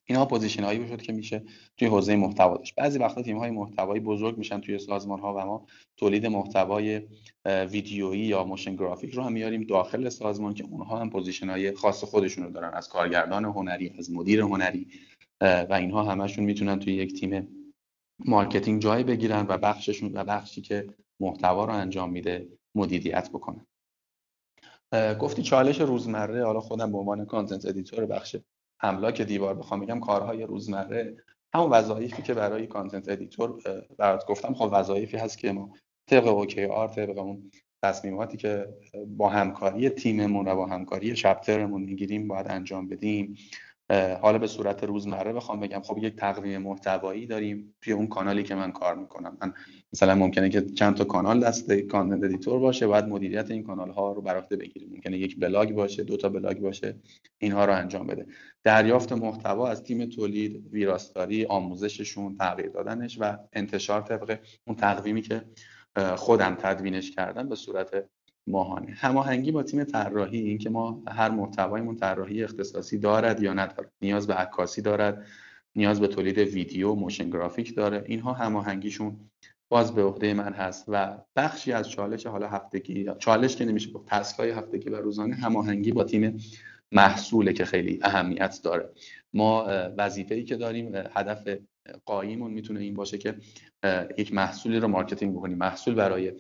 اینها 0.04 0.26
position 0.26 0.64
هایی 0.64 0.88
شد 0.88 1.02
که 1.02 1.12
میشه 1.12 1.42
توی 1.76 1.88
حوزه 1.88 2.16
محتوا 2.16 2.56
داشت 2.56 2.74
بعضی 2.74 2.98
وقتا 2.98 3.22
تیم 3.22 3.38
های 3.38 3.50
محتوایی 3.50 4.00
بزرگ 4.00 4.38
میشن 4.38 4.60
توی 4.60 4.78
سازمان 4.78 5.20
ها 5.20 5.34
و 5.34 5.46
ما 5.46 5.66
تولید 5.96 6.26
محتوای 6.26 7.02
ویدیویی 7.44 8.24
یا 8.24 8.44
motion 8.44 8.76
graphic 8.76 9.14
رو 9.14 9.22
هم 9.22 9.32
میاریم 9.32 9.62
داخل 9.62 10.08
سازمان 10.08 10.54
که 10.54 10.64
اونها 10.64 10.98
هم 10.98 11.10
position 11.10 11.50
های 11.50 11.72
خاص 11.72 12.04
خودشون 12.04 12.44
رو 12.44 12.50
دارن 12.50 12.74
از 12.74 12.88
کارگردان 12.88 13.44
هنری 13.44 13.94
از 13.98 14.10
مدیر 14.10 14.40
هنری 14.40 14.86
و 15.40 15.72
اینها 15.80 16.02
همشون 16.02 16.44
می‌تونن 16.44 16.78
توی 16.78 16.94
یک 16.94 17.20
تیم 17.20 17.48
marketing 18.18 18.82
جای 18.82 19.04
بگیرن 19.04 19.46
و 19.48 19.58
بخششون 19.58 20.10
و 20.14 20.24
بخشی 20.24 20.60
که 20.60 20.86
محتوا 21.20 21.64
رو 21.64 21.72
انجام 21.72 22.10
میده 22.10 22.48
مدیریت 22.74 23.30
بکنن 23.30 23.66
گفتی 25.18 25.42
چالش 25.42 25.80
روزمره 25.80 26.44
حالا 26.44 26.60
خودم 26.60 26.92
به 26.92 26.98
عنوان 26.98 27.26
content 27.26 27.66
editor 27.66 28.06
بخش 28.06 28.36
املاک 28.80 29.22
دیوار 29.22 29.54
بخوام 29.54 29.80
بگم 29.80 30.00
کارهای 30.00 30.42
روزمره 30.42 31.16
همون 31.54 31.70
وظایفی 31.70 32.22
که 32.22 32.34
برای 32.34 32.66
content 32.66 33.08
editor 33.08 33.62
برات 33.98 34.26
گفتم 34.26 34.54
خب 34.54 34.68
وظایفی 34.72 35.16
هست 35.16 35.38
که 35.38 35.52
ما 35.52 35.70
طبق 36.06 36.26
OKR 36.26 36.88
طبق 36.88 37.18
اون 37.18 37.50
تصمیماتی 37.82 38.36
که 38.36 38.68
با 39.06 39.28
همکاری 39.28 39.90
تیممون 39.90 40.48
و 40.48 40.56
با 40.56 40.66
همکاری 40.66 41.16
chapter 41.16 41.62
مون 41.62 41.82
می‌گیریم 41.82 42.28
باید 42.28 42.46
انجام 42.50 42.88
بدیم. 42.88 43.36
حالا 43.90 44.38
به 44.38 44.46
صورت 44.46 44.84
روزمره 44.84 45.32
بخوام 45.32 45.60
بگم 45.60 45.80
خب 45.80 45.98
یک 45.98 46.16
تقویم 46.16 46.62
محتوایی 46.62 47.26
داریم 47.26 47.74
توی 47.80 47.92
اون 47.92 48.06
کانالی 48.06 48.42
که 48.42 48.54
من 48.54 48.72
کار 48.72 48.94
می‌کنم. 48.94 49.38
من 49.42 49.54
مثلا 49.92 50.14
ممکنه 50.14 50.48
که 50.48 50.60
چند 50.60 50.96
تا 50.96 51.04
کانال 51.04 51.40
دست 51.40 51.72
content 51.72 52.24
editor 52.24 52.58
باشه 52.58 52.86
باید 52.86 53.04
مدیریت 53.04 53.50
این 53.50 53.62
کانال 53.62 53.90
ها 53.90 54.12
رو 54.12 54.22
بر 54.22 54.36
عهده 54.36 54.56
بگیریم. 54.56 54.90
ممکنه 54.92 55.18
یک 55.18 55.40
بلاگ 55.40 55.72
باشه 55.72 56.04
دو 56.04 56.16
تا 56.16 56.28
بلاگ 56.28 56.60
باشه 56.60 56.96
اینها 57.38 57.64
رو 57.64 57.72
انجام 57.72 58.06
بده. 58.06 58.26
دریافت 58.64 59.12
محتوا 59.12 59.68
از 59.68 59.82
تیم 59.84 60.06
تولید 60.06 60.66
ویراستاری 60.72 61.44
آموزششون 61.44 62.36
تغییر 62.36 62.68
دادنش 62.68 63.18
و 63.20 63.38
انتشار 63.52 64.02
طبق 64.02 64.38
اون 64.66 64.76
تقویمی 64.76 65.22
که 65.22 65.42
خودم 66.16 66.54
تدوینش 66.54 67.10
کردم 67.10 67.48
به 67.48 67.54
صورت 67.54 68.08
ماهانه. 68.46 68.92
هماهنگی 68.92 69.52
با 69.52 69.62
تیم 69.62 69.84
طراحی 69.84 70.38
اینکه 70.38 70.70
ما 70.70 71.02
هر 71.08 71.30
محتوایمون 71.30 71.96
طراحی 71.96 72.44
اختصاصی 72.44 72.98
دارد 72.98 73.42
یا 73.42 73.52
ندارد 73.52 73.92
نیاز 74.02 74.26
به 74.26 74.34
عکاسی 74.34 74.82
دارد 74.82 75.26
نیاز 75.76 76.00
به 76.00 76.08
تولید 76.08 76.38
ویدیو 76.38 76.94
موشن 76.94 77.30
گرافیک 77.30 77.76
داره. 77.76 78.04
اینها 78.06 78.32
هماهنگیشون 78.32 79.16
باز 79.68 79.94
به 79.94 80.02
عهده 80.02 80.34
من 80.34 80.52
هست 80.52 80.84
و 80.88 81.18
بخشی 81.36 81.72
از 81.72 81.90
چالش 81.90 82.26
حالا 82.26 82.48
هفتگی 82.48 83.06
چالش 83.18 83.56
که 83.56 83.64
نمیشه 83.64 83.90
گفت 83.90 84.06
تسکای 84.06 84.50
هفتگی 84.50 84.90
و 84.90 84.96
روزانه 84.96 85.34
هماهنگی 85.34 85.92
با 85.92 86.04
تیم 86.04 86.38
محصوله 86.92 87.52
که 87.52 87.64
خیلی 87.64 88.00
اهمیت 88.02 88.60
داره. 88.62 88.90
ما 89.34 89.66
وظیفه‌ای 89.96 90.44
که 90.44 90.56
داریم 90.56 90.92
هدف 90.94 91.48
غاییمون 92.04 92.50
می‌تونه 92.50 92.80
این 92.80 92.94
باشه 92.94 93.18
که 93.18 93.34
یک 94.18 94.32
محصولی 94.32 94.80
رو 94.80 94.88
marketing 94.88 95.34
بکنیم. 95.34 95.58
محصول 95.58 95.94
برای 95.94 96.32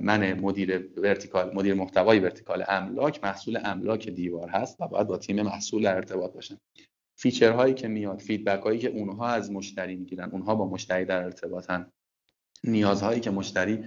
من 0.00 0.32
مدیر 0.40 0.90
vertical 0.96 1.54
مدیر 1.54 1.74
محتوای 1.74 2.18
vertical 2.18 2.64
املاک 2.68 3.24
محصول 3.24 3.58
املاک 3.64 4.08
دیوار 4.08 4.48
هست 4.48 4.80
و 4.80 4.88
باید 4.88 5.06
با 5.06 5.18
تیم 5.18 5.42
محصول 5.42 5.82
در 5.82 5.96
ارتباط 5.96 6.32
باشن 6.32 6.56
feature 7.16 7.57
هایی 7.57 7.74
که 7.74 7.88
میاد 7.88 8.20
feedback 8.20 8.62
هایی 8.62 8.78
که 8.78 8.88
اونها 8.88 9.28
از 9.28 9.50
مشتری 9.50 9.96
می‌گیرن 9.96 10.30
اونها 10.30 10.54
با 10.54 10.68
مشتری 10.68 11.04
در 11.04 11.22
ارتباطن. 11.22 11.90
نیازهایی 12.64 13.20
که 13.20 13.30
مشتری 13.30 13.84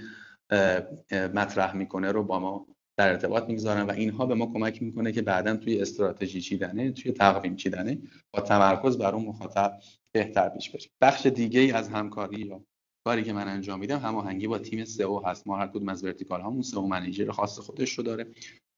مطرح 1.11 1.75
می‌کنه 1.75 2.11
رو 2.11 2.23
با 2.23 2.39
ما 2.39 2.67
در 2.97 3.09
ارتباط 3.09 3.43
می‌گذارن 3.47 3.81
و 3.81 3.91
اینها 3.91 4.25
به 4.25 4.35
ما 4.35 4.45
کمک 4.45 4.83
می‌کنه 4.83 5.11
که 5.11 5.21
بعدا 5.21 5.57
توی 5.57 5.81
استراتژی 5.81 6.41
چیدنه 6.41 6.91
توی 6.91 7.11
تقویم 7.11 7.55
چیدنه 7.55 8.01
با 8.33 8.41
تمرکز 8.41 8.97
بر 8.97 9.15
اون 9.15 9.25
مخاطب 9.25 9.79
بهتر 10.11 10.49
پیش 10.49 10.69
بریم 10.69 10.89
بخش 11.01 11.25
دیگه 11.25 11.59
ای 11.59 11.71
از 11.71 11.89
همکاری 11.89 12.41
یا 12.41 12.63
کاری 13.05 13.23
که 13.23 13.33
من 13.33 13.47
انجام 13.47 13.79
میدم 13.79 13.99
هماهنگی 13.99 14.47
با 14.47 14.57
تیم 14.57 14.85
SEO 14.85 15.19
هست. 15.25 15.47
ما 15.47 15.57
هر 15.57 15.67
کدوم 15.67 15.89
از 15.89 16.03
vertical 16.03 16.41
هامون 16.41 16.61
SEO 16.61 16.81
manager 16.81 17.31
خاص 17.31 17.59
خودش 17.59 17.93
رو 17.93 18.03
داره. 18.03 18.27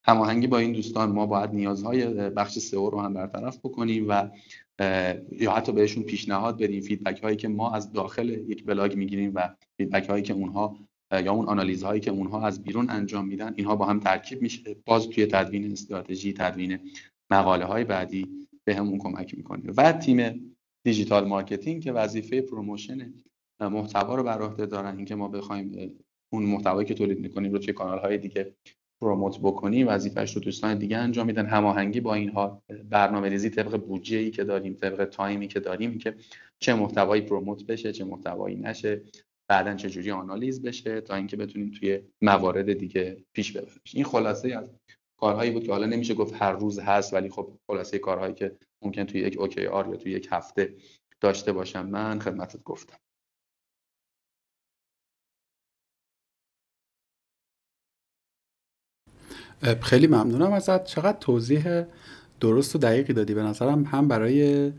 هماهنگی 0.04 0.48
با 0.48 0.58
این 0.58 0.72
دوستان 0.72 1.12
ما 1.12 1.26
باید 1.26 1.54
نیازهای 1.54 2.30
بخش 2.30 2.60
SEO 2.60 2.90
رو 2.90 3.02
هم 3.02 3.14
برطرف 3.14 3.60
بکنیم 3.60 4.06
و 4.10 4.30
یا 5.32 5.52
حتی 5.52 5.72
بهشون 5.72 6.04
پیشنهاد 6.04 6.62
بدیم 6.62 6.82
feedback 6.82 7.24
هایی 7.24 7.38
که 7.38 7.48
ما 7.48 7.72
از 7.72 7.94
داخل 7.94 8.30
یک 8.30 8.66
بلاگ 8.66 8.96
می‌گیریم 8.96 9.32
و 9.36 9.56
feedback 9.78 10.10
هایی 10.10 10.24
که 10.24 10.34
اونها 10.34 10.78
یا 11.12 11.34
اون 11.34 11.46
آنالیز 11.46 11.84
هایی 11.84 12.02
که 12.02 12.12
اونها 12.12 12.48
از 12.48 12.64
بیرون 12.64 12.90
انجام 12.90 13.28
میدن 13.28 13.54
اینها 13.56 13.76
با 13.76 13.86
هم 13.86 14.00
ترکیب 14.00 14.42
میشه. 14.42 14.76
باز 14.86 15.10
توی 15.10 15.26
تدوین 15.26 15.72
استراتژی 15.72 16.34
تدوین 16.34 16.80
مقاله 17.32 17.66
های 17.66 17.84
بعدی 17.84 18.48
بهمون 18.64 19.00
کمک 19.00 19.38
می‌کنه. 19.38 19.64
و 19.78 19.92
تیم 19.92 20.52
digital 20.84 21.28
marketing 21.28 21.84
که 21.84 21.92
وظیفه 21.92 22.42
promotion 22.42 23.14
محتوا 23.62 24.16
رو 24.16 24.24
بر 24.24 24.42
عهده 24.42 24.66
دارن 24.66 24.96
اینکه 24.96 25.16
ما 25.16 25.28
بخوایم 25.28 25.96
اون 26.34 26.44
محتوایی 26.44 26.88
که 26.88 26.94
تولید 26.94 27.20
می‌کنیم 27.20 27.52
رو 27.52 27.60
توی 27.60 27.74
کانال 27.74 28.00
های 28.00 28.18
دیگه 28.18 28.56
promote 29.02 29.40
بکنیم 29.40 29.88
وظیفهش 29.88 30.36
رو 30.36 30.42
دوستان 30.42 30.78
دیگه 30.78 30.98
انجام 30.98 31.26
میدن. 31.26 31.46
هماهنگی 31.46 32.00
با 32.00 32.14
اینها 32.14 32.62
برنامه 32.90 33.30
ریزی 33.30 33.50
طبق 33.50 33.78
بودجه 33.78 34.18
ای 34.18 34.32
که 34.32 34.44
داریم 34.44 34.74
طبق 34.74 35.06
time 35.06 35.39
ی 35.39 35.48
که 35.48 35.60
داریم 35.60 35.98
که 35.98 36.16
چه 36.60 36.74
محتوایی 36.74 37.22
پروموت 37.22 37.66
بشه 37.66 37.92
چه 37.92 38.04
محتوایی 38.04 38.56
نشه. 38.56 39.02
بعدا 39.50 39.76
چه 39.76 39.90
جوری 39.90 40.12
آنالیز 40.12 40.62
بشه 40.62 41.02
تا 41.02 41.16
اینکه 41.16 41.38
بتونیم 41.38 41.72
توی 41.72 42.02
موارد 42.22 42.74
دیگه 42.74 43.26
پیش 43.34 43.52
ببریم 43.52 43.82
این 43.94 44.06
خلاصه 44.06 44.58
از 44.58 44.70
کارهایی 45.18 45.52
بود 45.52 45.64
که 45.64 45.72
حالا 45.72 45.86
نمیشه 45.86 46.14
گفت 46.14 46.34
هر 46.42 46.52
روز 46.52 46.80
هست 46.80 47.14
ولی 47.14 47.30
خب 47.30 47.60
خلاصه 47.68 48.00
کارهایی 48.00 48.34
که 48.34 48.58
ممکن 48.82 49.04
توی 49.04 49.22
یک 49.22 49.40
اوکی 49.40 49.66
آر 49.68 49.88
یا 49.90 49.96
توی 49.96 50.12
یک 50.12 50.28
هفته 50.32 50.76
داشته 51.22 51.52
باشم. 51.52 51.86
من 51.86 52.20
خدمتت 52.20 52.64
گفتم. 52.64 52.98
خیلی 59.82 60.08
ممنونم 60.08 60.54
ازت. 60.54 60.84
چقدر 60.84 61.18
توضیح 61.20 61.84
درست 62.40 62.76
و 62.76 62.80
دقیقی 62.80 63.14
دادی. 63.14 63.34
به 63.34 63.44
نظرم 63.44 63.84
هم 63.84 64.08
برای 64.08 64.72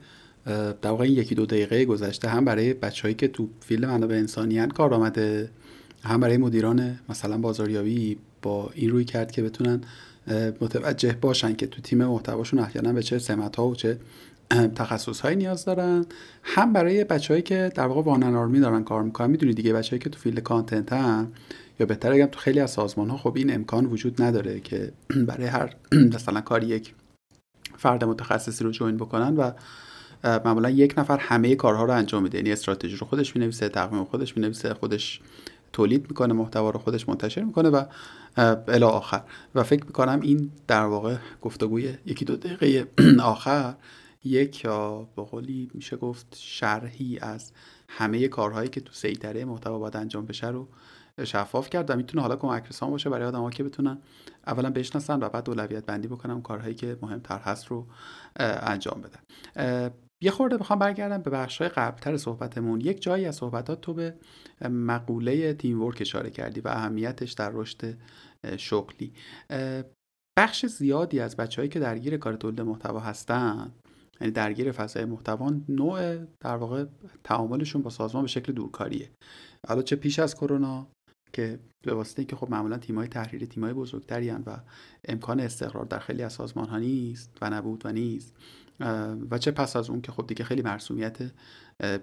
در 0.44 0.90
واقع 0.90 1.04
این 1.04 1.12
یکی 1.12 1.34
دو 1.34 1.46
دقیقه 1.46 1.84
گذشته 1.84 2.28
هم 2.28 2.44
برای 2.44 2.74
بچههایی 2.74 3.14
که 3.14 3.28
تو 3.28 3.48
field 3.60 3.84
منابع 3.84 4.14
انسانیان 4.14 4.68
کارآمده 4.68 5.50
هم 6.02 6.20
برای 6.20 6.36
مدیران 6.36 6.98
مثلا 7.08 7.38
بازاریابی 7.38 8.18
با 8.42 8.70
این 8.74 8.90
رویکرد 8.90 9.32
که 9.32 9.42
بتونن 9.42 9.80
متوجه 10.60 11.16
باشن 11.20 11.54
که 11.54 11.66
تو 11.66 11.82
تیم 11.82 12.04
محتواشون 12.04 12.60
احیانا 12.60 12.92
به 12.92 13.02
چه 13.02 13.18
سمت 13.18 13.56
ها 13.56 13.68
و 13.68 13.74
چه 13.74 13.98
تخصص 14.74 15.20
های 15.20 15.36
نیاز 15.36 15.64
دارن. 15.64 16.06
هم 16.42 16.72
برای 16.72 17.04
بچههایی 17.04 17.42
که 17.42 17.72
در 17.74 17.86
واقع 17.86 18.02
one 18.02 18.34
man 18.34 18.45
army 18.45 18.60
دارن 18.60 18.84
کار 18.84 19.02
می‌کنن. 19.02 19.30
می‌دونی 19.30 19.54
دیگه 19.54 19.72
بچههایی 19.72 19.98
که 19.98 20.10
تو 20.10 20.18
field 20.18 20.40
content 20.40 20.92
هم 20.92 21.32
یا 21.80 21.86
بهتر 21.86 22.12
بگم 22.12 22.26
تو 22.26 22.38
خیلی 22.38 22.60
از 22.60 22.70
سازمان 22.70 23.10
ها 23.10 23.16
خب 23.16 23.36
این 23.36 23.54
امکان 23.54 23.86
وجود 23.86 24.22
نداره 24.22 24.60
که 24.60 24.92
برای 25.28 25.46
هر 25.46 25.76
مثلا 26.14 26.40
کاری 26.40 26.66
یک 26.66 26.94
فرد 27.76 28.04
متخصصی 28.04 28.64
رو 28.64 28.70
جوین 28.70 28.96
بکنن 28.96 29.36
و 29.36 29.50
معمولا 30.24 30.70
یک 30.70 30.94
نفر 30.98 31.18
همه 31.18 31.54
کارها 31.54 31.84
رو 31.84 31.92
انجام 31.92 32.22
میده. 32.22 32.38
یعنی 32.38 32.52
استراتژی 32.52 32.96
رو 32.96 33.06
خودش 33.06 33.36
می‌نویسه 33.36 33.68
تقویم 33.68 34.04
خودش 34.04 34.36
می‌نویسه 34.36 34.74
خودش 34.74 35.20
تولید 35.72 36.06
می‌کنه 36.08 36.34
محتوا 36.34 36.70
رو 36.70 36.78
خودش 36.78 37.08
منتشر 37.08 37.42
می‌کنه 37.42 37.68
و 37.68 37.84
الی 38.68 38.84
آخر. 38.84 39.22
و 39.54 39.62
فکر 39.62 39.84
می‌کنم 39.84 40.20
این 40.20 40.50
در 40.66 40.84
واقع 40.84 41.16
گفتگوی 41.42 41.94
یکی 42.06 42.24
دو 42.24 42.36
دقیقه 42.36 42.86
آخر 43.22 43.74
یک 44.24 44.64
یا 44.64 45.08
به 45.16 45.22
قولی 45.22 45.70
میشه 45.74 45.96
گفت 45.96 46.36
شرحی 46.38 47.18
از 47.18 47.52
همه 47.88 48.28
کارهایی 48.28 48.68
که 48.68 48.80
تو 48.80 48.92
سیطره 48.92 49.44
محتوا 49.44 49.78
باید 49.78 49.96
انجام 49.96 50.26
بشه 50.26 50.48
رو 50.48 50.68
شفاف 51.24 51.70
کرد 51.70 51.90
و 51.90 51.96
می‌تونه 51.96 52.22
حالا 52.22 52.36
کمک 52.36 52.68
رسان 52.68 52.90
باشه 52.90 53.10
برای 53.10 53.26
آدم‌ها 53.26 53.50
که 53.50 53.64
بتونن 53.64 53.98
اولا 54.46 54.70
بشناسن 54.70 55.22
و 55.22 55.28
بعد 55.28 55.50
اولویت 55.50 55.86
بندی 55.86 56.08
بکنن 56.08 56.42
کارهایی 56.42 56.74
که 56.74 56.96
مهمتر 57.02 57.38
هست 57.38 57.66
رو 57.66 57.86
انجام 58.36 59.02
بدن. 59.02 59.90
یه 60.22 60.30
خورده 60.30 60.56
می‌خوام 60.56 60.78
برگردم 60.78 61.22
به 61.22 61.30
بخشای 61.30 61.68
قبلتر 61.68 62.16
صحبتمون. 62.16 62.80
یک 62.80 63.02
جایی 63.02 63.24
از 63.24 63.36
صحبتات 63.36 63.80
تو 63.80 63.94
به 63.94 64.14
مقوله 64.70 65.54
تیم 65.54 65.82
ورک 65.82 65.98
اشاره 66.00 66.30
کردی 66.30 66.60
و 66.60 66.68
اهمیتش 66.68 67.32
در 67.32 67.50
رشد 67.50 67.98
شغلی. 68.56 69.12
بخش 70.38 70.66
زیادی 70.66 71.20
از 71.20 71.36
بچههایی 71.36 71.68
که 71.68 71.80
درگیر 71.80 72.16
کار 72.16 72.36
تولید 72.36 72.60
محتوا 72.60 73.00
هستن 73.00 73.72
یعنی 74.20 74.32
درگیر 74.32 74.72
فضای 74.72 75.04
محتوا 75.04 75.52
نوع 75.68 76.16
در 76.40 76.56
واقع 76.56 76.84
تعاملشون 77.24 77.82
با 77.82 77.90
سازمان 77.90 78.24
به 78.24 78.28
شکل 78.28 78.52
دورکاریه. 78.52 79.10
حالا 79.68 79.82
چه 79.82 79.96
پیش 79.96 80.18
از 80.18 80.34
کرونا 80.34 80.86
که 81.32 81.58
به 81.82 81.94
واسطه 81.94 82.20
اینکه 82.20 82.36
خب 82.36 82.50
معمولا 82.50 82.78
تیمای 82.78 83.08
تحریری 83.08 83.46
تیمای 83.46 83.72
بزرگتری 83.72 84.30
و 84.30 84.56
امکان 85.04 85.40
استقرار 85.40 85.84
در 85.84 85.98
خیلی 85.98 86.22
از 86.22 86.32
سازمان 86.32 86.68
ها 86.68 86.78
نیست 86.78 87.38
و 87.42 87.50
نبود 87.50 87.86
و 87.86 87.92
نیست 87.92 88.34
و 89.30 89.38
چه 89.38 89.50
پس 89.50 89.76
از 89.76 89.90
اون 89.90 90.00
که 90.00 90.12
خب 90.12 90.26
دیگه 90.26 90.44
خیلی 90.44 90.62
مرسومیت 90.62 91.18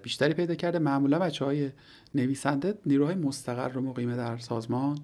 بیشتری 0.02 0.34
پیدا 0.34 0.54
کرده. 0.54 0.78
معمولا 0.78 1.18
بچه 1.18 1.44
های 1.44 1.70
نویسنده 2.14 2.74
نیروهای 2.86 3.14
مستقر 3.14 3.68
رو 3.68 3.80
مقیمه 3.80 4.16
در 4.16 4.38
سازمان 4.38 4.98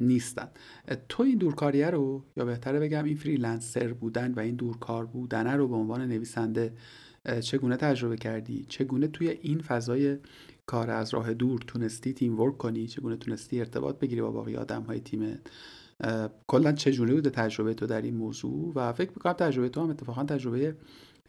نیستن. 0.00 0.48
تو 1.08 1.22
این 1.22 1.38
دورکاریه 1.38 1.90
رو 1.90 2.24
یا 2.36 2.44
بهتره 2.44 2.80
بگم 2.80 3.04
این 3.04 3.16
فریلنسر 3.16 3.92
بودن 3.92 4.34
و 4.34 4.40
این 4.40 4.54
دورکار 4.54 5.06
بودن 5.06 5.46
رو 5.46 5.68
به 5.68 5.76
عنوان 5.76 6.00
نویسنده 6.00 6.72
چگونه 7.40 7.76
تجربه 7.76 8.16
کردی؟ 8.16 8.66
چگونه 8.68 9.08
توی 9.08 9.28
این 9.28 9.58
فضای 9.58 10.16
کار 10.68 10.90
از 10.90 11.14
راه 11.14 11.34
دور 11.34 11.60
تونستی 11.66 12.12
تیم 12.12 12.40
ورک 12.40 12.58
کنی 12.58 12.86
چگونه 12.86 13.16
تونستی 13.16 13.58
ارتباط 13.58 13.98
بگیری 13.98 14.20
با 14.20 14.30
باقی 14.30 14.56
آدم 14.56 14.82
های 14.82 15.00
تیمت 15.00 15.40
کلا 16.46 16.72
چجوری 16.72 17.14
بوده 17.14 17.30
تجربه 17.30 17.74
تو 17.74 17.86
در 17.86 18.02
این 18.02 18.14
موضوع؟ 18.14 18.72
و 18.74 18.92
فکر 18.92 19.10
می‌کنم 19.10 19.32
تجربه 19.32 19.68
تو 19.68 19.82
هم 19.82 19.90
اتفاقا 19.90 20.24
تجربه 20.24 20.76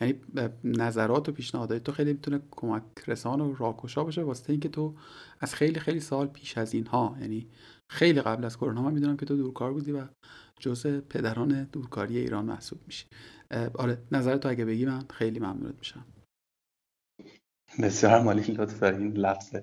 یعنی 0.02 0.16
نظرات 0.64 1.30
و 1.30 1.32
پیشنهادات 1.32 1.84
تو 1.84 1.91
خیلی 1.91 2.14
می‌تونه 2.14 2.40
کمک 2.52 2.84
رسان 3.07 3.41
و 3.41 3.56
راهگشا 3.56 4.03
باشه. 4.03 4.22
واسه 4.22 4.49
اینکه 4.49 4.70
تو 4.70 4.95
از 5.40 5.56
خیلی 5.56 5.80
خیلی 5.80 5.99
سال 5.99 6.28
پیش 6.28 6.57
از 6.57 6.74
اینها 6.74 7.18
یعنی 7.22 7.48
خیلی 7.88 8.22
قبل 8.22 8.45
از 8.45 8.57
کرونا 8.57 8.82
من 8.82 8.94
می‌دونم 8.94 9.18
که 9.18 9.26
تو 9.26 9.36
دورکار 9.36 9.74
بودی 9.74 9.91
و 9.91 10.02
جزء 10.60 10.99
پدران 10.99 11.64
دورکاری 11.64 12.18
ایران 12.18 12.45
محسوب 12.45 12.80
میشی. 12.88 13.06
آره 13.74 13.98
نظرت 14.11 14.40
تو 14.40 14.49
اگه 14.49 14.66
بگی 14.66 14.86
من 14.86 15.03
خیلی 15.10 15.40
ممنونت 15.40 15.76
میشم. 15.80 16.06
بسیار 17.81 18.22
مالی 18.22 18.41
لطف 18.41 18.84
این 18.84 19.18
لفظ 19.18 19.56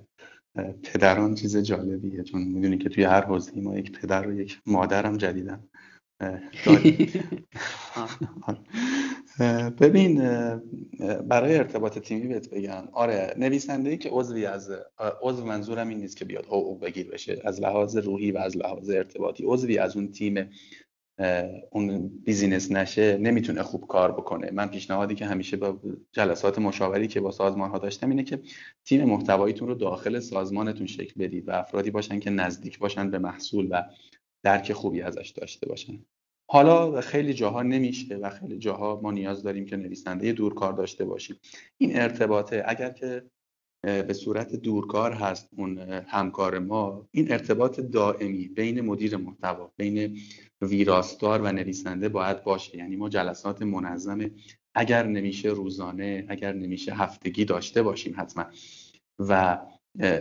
پدران 0.82 1.34
چیز 1.34 1.56
جالبیه 1.56 2.22
چون 2.22 2.42
می‌دونی 2.42 2.78
که 2.78 2.88
توی 2.88 3.04
هر 3.04 3.24
حوزه 3.24 3.60
ما 3.60 3.78
یک 3.78 4.00
پدر 4.00 4.28
و 4.28 4.40
یک 4.40 4.60
مادرم 4.66 5.16
جدیدن. 5.16 5.68
ببین 9.80 10.18
برای 11.28 11.56
ارتباط 11.56 11.98
تیمی 11.98 12.26
بهت 12.26 12.50
بگم. 12.50 12.88
آره 12.92 13.34
نویسنده 13.38 13.90
ای 13.90 13.98
که 13.98 14.08
عضوی 14.12 14.46
از 14.46 14.70
عضو 15.22 15.44
منظورم 15.44 15.88
این 15.88 15.98
نیست 15.98 16.16
که 16.16 16.24
بیاد 16.24 16.46
حقوق 16.46 16.84
بگیر 16.84 17.10
بشه. 17.10 17.40
از 17.44 17.60
لحاظ 17.60 17.96
روحی 17.96 18.32
و 18.32 18.38
از 18.38 18.56
لحاظ 18.56 18.90
ارتباطی 18.90 19.44
عضوی 19.46 19.78
از 19.78 19.96
اون 19.96 20.10
تیم 20.10 20.50
اون 21.70 22.08
بیزینس 22.08 22.72
نشه 22.72 23.16
نمی‌تونه 23.16 23.62
خوب 23.62 23.86
کار 23.86 24.12
بکنه. 24.12 24.50
من 24.50 24.66
پیشنهادی 24.66 25.14
که 25.14 25.26
همیشه 25.26 25.56
با 25.56 25.80
جلسات 26.12 26.58
مشاوری 26.58 27.08
که 27.08 27.20
با 27.20 27.30
سازمان 27.30 27.70
ها 27.70 27.78
داشتم 27.78 28.10
اینه 28.10 28.22
که 28.22 28.40
تیم 28.84 29.04
محتواییتون 29.04 29.68
رو 29.68 29.74
داخل 29.74 30.20
سازمانتون 30.20 30.86
شکل 30.86 31.24
بدید 31.24 31.48
و 31.48 31.52
افرادی 31.52 31.90
باشن 31.90 32.20
که 32.20 32.30
نزدیک 32.30 32.78
باشن 32.78 33.10
به 33.10 33.18
محصول 33.18 33.68
و 33.70 33.82
درک 34.42 34.72
خوبی 34.72 35.02
ازش 35.02 35.32
داشته 35.36 35.68
باشن. 35.68 36.04
حالا 36.48 37.00
خیلی 37.00 37.34
جاها 37.34 37.62
نمیشه 37.62 38.16
و 38.16 38.30
خیلی 38.30 38.58
جاها 38.58 39.00
ما 39.02 39.12
نیاز 39.12 39.42
داریم 39.42 39.66
که 39.66 39.76
نویسنده 39.76 40.32
دورکار 40.32 40.72
داشته 40.72 41.04
باشیم. 41.04 41.36
این 41.78 42.00
ارتباطه. 42.00 42.64
اگر 42.66 42.90
که 42.90 43.22
به 43.86 44.12
صورت 44.12 44.54
دورکار 44.56 45.12
هست 45.12 45.48
اون 45.56 45.78
همکار 46.06 46.58
ما 46.58 47.08
این 47.10 47.32
ارتباط 47.32 47.80
دائمی 47.80 48.48
بین 48.48 48.80
مدیر 48.80 49.16
محتوا 49.16 49.72
بین 49.76 50.18
ویراستار 50.60 51.42
و 51.42 51.52
نویسنده 51.52 52.08
باید 52.08 52.44
باشه. 52.44 52.76
یعنی 52.76 52.96
ما 52.96 53.08
جلسات 53.08 53.62
منظم 53.62 54.30
اگر 54.74 55.06
نمیشه 55.06 55.48
روزانه 55.48 56.26
اگر 56.28 56.52
نمیشه 56.52 56.94
هفتگی 56.94 57.44
داشته 57.44 57.82
باشیم 57.82 58.14
حتما. 58.16 58.44
و 59.18 59.58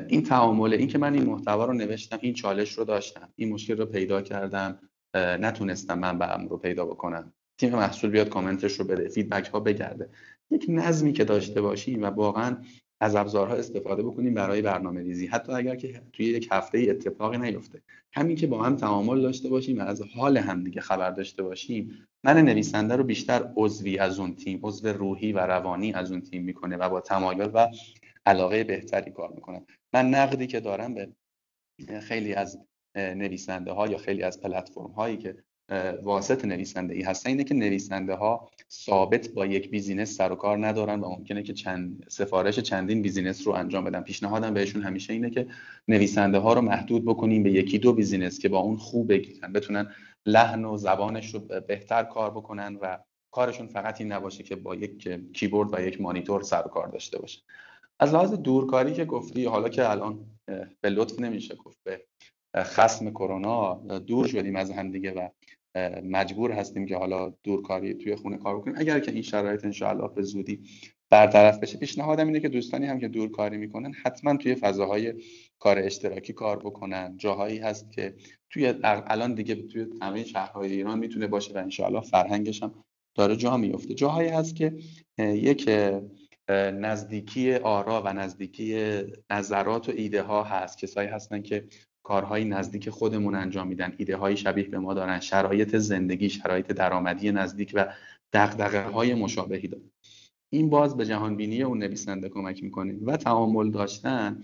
این 0.08 0.24
تعامل 0.24 0.74
این 0.74 0.88
که 0.88 0.98
من 0.98 1.14
این 1.14 1.24
محتوا 1.24 1.66
رو 1.66 1.74
نوشتم 1.74 2.20
این 2.22 2.34
چالش 2.34 2.74
رو 2.74 2.86
داشتم 2.86 3.30
این 3.36 3.54
مشکل 3.54 3.78
رو 3.78 3.86
پیدا 3.86 4.22
کردم 4.22 4.80
نتونستم 5.16 6.00
من 6.00 6.20
به 6.20 6.26
رو 6.50 6.58
پیدا 6.58 6.86
بکنم. 6.86 7.34
تیم 7.58 7.72
محصول 7.72 8.10
بیاد 8.10 8.30
کامنتش 8.30 8.80
رو 8.80 8.86
بده 8.86 9.10
فیدبک 9.10 9.48
ها 9.48 9.60
بگرده. 9.60 10.10
یک 10.52 10.66
نظمی 10.70 11.14
که 11.14 11.24
داشته 11.24 11.62
باشیم 11.62 12.04
و 12.04 12.06
واقعا 12.06 12.58
از 13.02 13.16
ابزارها 13.16 13.56
استفاده 13.56 14.04
بکنیم 14.04 14.34
برای 14.34 14.62
برنامه 14.62 15.02
ریزی 15.02 15.28
حتی 15.28 15.52
اگر 15.52 15.76
که 15.76 16.02
توی 16.14 16.26
یک 16.26 16.48
هفته 16.52 16.78
ای 16.78 16.90
اتفاقی 16.90 17.38
نیفته. 17.38 17.82
همین 18.14 18.36
که 18.36 18.48
با 18.48 18.64
هم 18.64 18.76
تعامل 18.76 19.22
داشته 19.22 19.50
باشیم 19.50 19.80
و 19.80 19.82
از 19.82 20.02
حال 20.02 20.38
همدیگه 20.38 20.82
خبر 20.82 21.12
داشته 21.12 21.44
باشیم 21.44 22.08
من 22.24 22.38
نویسنده 22.38 22.96
رو 22.96 23.04
بیشتر 23.04 23.54
عضوی 23.56 23.98
از 23.98 24.20
اون 24.20 24.36
تیم 24.36 24.60
عضو 24.64 24.88
روحی 24.88 25.34
و 25.34 25.40
روانی 25.40 25.94
از 25.94 26.12
اون 26.12 26.22
تیم 26.22 26.44
می‌کنه 26.44 26.78
و 26.78 26.90
با 26.90 27.02
تمایل 27.02 27.50
و 27.54 27.68
علاقه 28.26 28.64
بهتری 28.64 29.12
کار 29.12 29.32
می‌کنه 29.32 29.66
من 29.94 30.10
نقدی 30.10 30.48
که 30.48 30.60
دارم 30.60 30.94
به 30.94 31.10
خیلی 32.02 32.34
از 32.34 32.60
نویسنده 32.96 33.72
ها 33.72 33.88
یا 33.88 33.98
خیلی 33.98 34.24
از 34.24 34.42
پلتفرم 34.42 34.92
هایی 34.92 35.18
که 35.18 35.44
واسط 36.04 36.46
نویسنده 36.46 36.94
ای 36.94 37.02
هستن. 37.02 37.30
اینه 37.30 37.44
که 37.44 37.54
نویسنده 37.54 38.14
ها 38.14 38.50
ثابت 38.72 39.30
با 39.30 39.46
یک 39.46 39.70
business 39.70 40.18
سر 40.18 40.32
و 40.32 40.36
کار 40.36 40.68
ندارن 40.68 41.00
و 41.00 41.10
ممکنه 41.10 41.44
که 41.44 41.54
چند 41.54 42.06
سفارش 42.08 42.60
چندین 42.60 43.02
business 43.02 43.48
رو 43.48 43.54
انجام 43.54 43.84
بدن. 43.84 44.02
پیشنهادم 44.02 44.54
بهشون 44.54 44.82
همیشه 44.82 45.14
اینه 45.14 45.30
که 45.30 45.48
نویسنده 45.88 46.38
ها 46.38 46.54
رو 46.54 46.62
محدود 46.62 47.06
بکنیم 47.06 47.44
به 47.44 47.52
یکی 47.52 47.80
دو 47.80 47.94
business 47.94 48.40
که 48.40 48.50
با 48.50 48.60
اون 48.60 48.78
خو 48.78 49.10
بگیرن. 49.10 49.54
بتونن 49.54 49.92
لحن 50.26 50.66
و 50.66 50.78
زبانش 50.78 51.34
رو 51.34 51.40
بهتر 51.68 52.04
کار 52.04 52.32
بکنن 52.32 52.78
و 52.82 52.98
کارشون 53.32 53.68
فقط 53.68 54.02
این 54.02 54.12
نباشه 54.12 54.44
که 54.44 54.56
با 54.56 54.76
یک 54.76 55.10
کیبورد 55.34 55.74
و 55.74 55.82
یک 55.82 56.02
مانیتور 56.02 56.42
سر 56.42 56.64
و 56.66 56.70
کار 56.70 56.88
داشته 56.88 57.20
باشه. 57.20 57.42
از 58.00 58.14
لحاظ 58.14 58.34
دورکاری 58.34 58.94
که 58.94 59.06
گفتی 59.06 59.46
حالا 59.46 59.70
که 59.70 59.90
الان 59.90 60.26
به 60.82 60.90
لطف 60.90 61.20
نمیشه 61.20 61.56
گفت 61.56 61.78
به 61.84 62.02
خسم 62.56 63.10
کرونا 63.10 63.74
دور 64.00 64.28
شدیم 64.28 64.56
از 64.56 64.72
هم 64.72 64.92
دیگه 64.92 65.12
و 65.12 65.30
مجبور 66.04 66.52
هستیم 66.52 66.86
که 66.86 66.98
حالا 66.98 67.34
دورکاری 67.44 67.94
توی 67.94 68.16
خونه 68.16 68.38
کار 68.38 68.58
بکنیم. 68.58 68.76
اگر 68.78 69.00
که 69.00 69.12
این 69.12 69.22
شرایط 69.22 69.66
انشاءالله 69.66 70.08
به 70.08 70.22
زودی 70.22 70.64
برطرف 71.10 71.60
بشه. 71.60 71.78
پیشنهادم 71.78 72.28
اینه 72.28 72.40
که 72.40 72.50
دوستانی 72.50 72.86
هم 72.86 73.00
که 73.00 73.08
دورکاری 73.08 73.58
می‌کنن 73.58 73.94
حتما 73.94 74.38
توی 74.38 74.56
فضاهای 74.56 75.14
کار 75.60 75.80
اشتراکی 75.80 76.34
کار 76.34 76.60
بکنن. 76.60 77.18
جاهایی 77.18 77.58
هست 77.58 77.92
که 77.92 78.16
توی 78.50 78.74
الان 78.84 79.34
دیگه 79.34 79.56
توی 79.56 79.86
همه 80.02 80.24
شهرهای 80.24 80.72
ایران 80.72 81.00
می‌تونه 81.00 81.28
باشه 81.28 81.54
و 81.54 81.58
انشاءالله 81.58 82.02
فرهنگش 82.02 82.64
هم 82.64 82.84
داره 83.16 83.36
جا 83.36 83.58
میفته 83.58 83.94
جاهایی 83.94 84.30
هست 84.30 84.56
که 84.56 84.78
یک 85.20 85.70
نزدیکی 86.50 87.54
آرا 87.54 88.02
و 88.06 88.14
نزدیکی 88.14 89.02
نظرات 89.32 89.90
و 89.90 89.92
ایده 89.96 90.22
ها 90.22 90.44
هست. 90.44 90.78
کسایی 90.78 91.10
هستن 91.10 91.42
که 91.42 91.68
کارهای 92.06 92.46
نزدیک 92.46 92.90
خودمون 92.90 93.36
انجام 93.36 93.68
میدن. 93.68 93.94
ایده 93.98 94.18
های 94.18 94.38
شبیه 94.38 94.64
به 94.64 94.80
ما 94.80 94.94
دارن. 94.94 95.20
شرایط 95.20 95.76
زندگی 95.76 96.30
شرایط 96.30 96.68
درآمدی 96.72 97.32
نزدیک 97.32 97.72
و 97.76 97.94
دغدغه 98.34 98.84
های 98.84 99.14
مشابهی 99.14 99.68
دارن. 99.68 99.92
این 100.50 100.70
باز 100.70 100.98
به 100.98 101.06
جهان 101.06 101.36
بینی 101.36 101.64
اون 101.64 101.78
نویسنده 101.78 102.30
کمک 102.30 102.64
می‌کنه. 102.64 102.96
و 103.06 103.18
تعامل 103.18 103.72
داشتن 103.72 104.42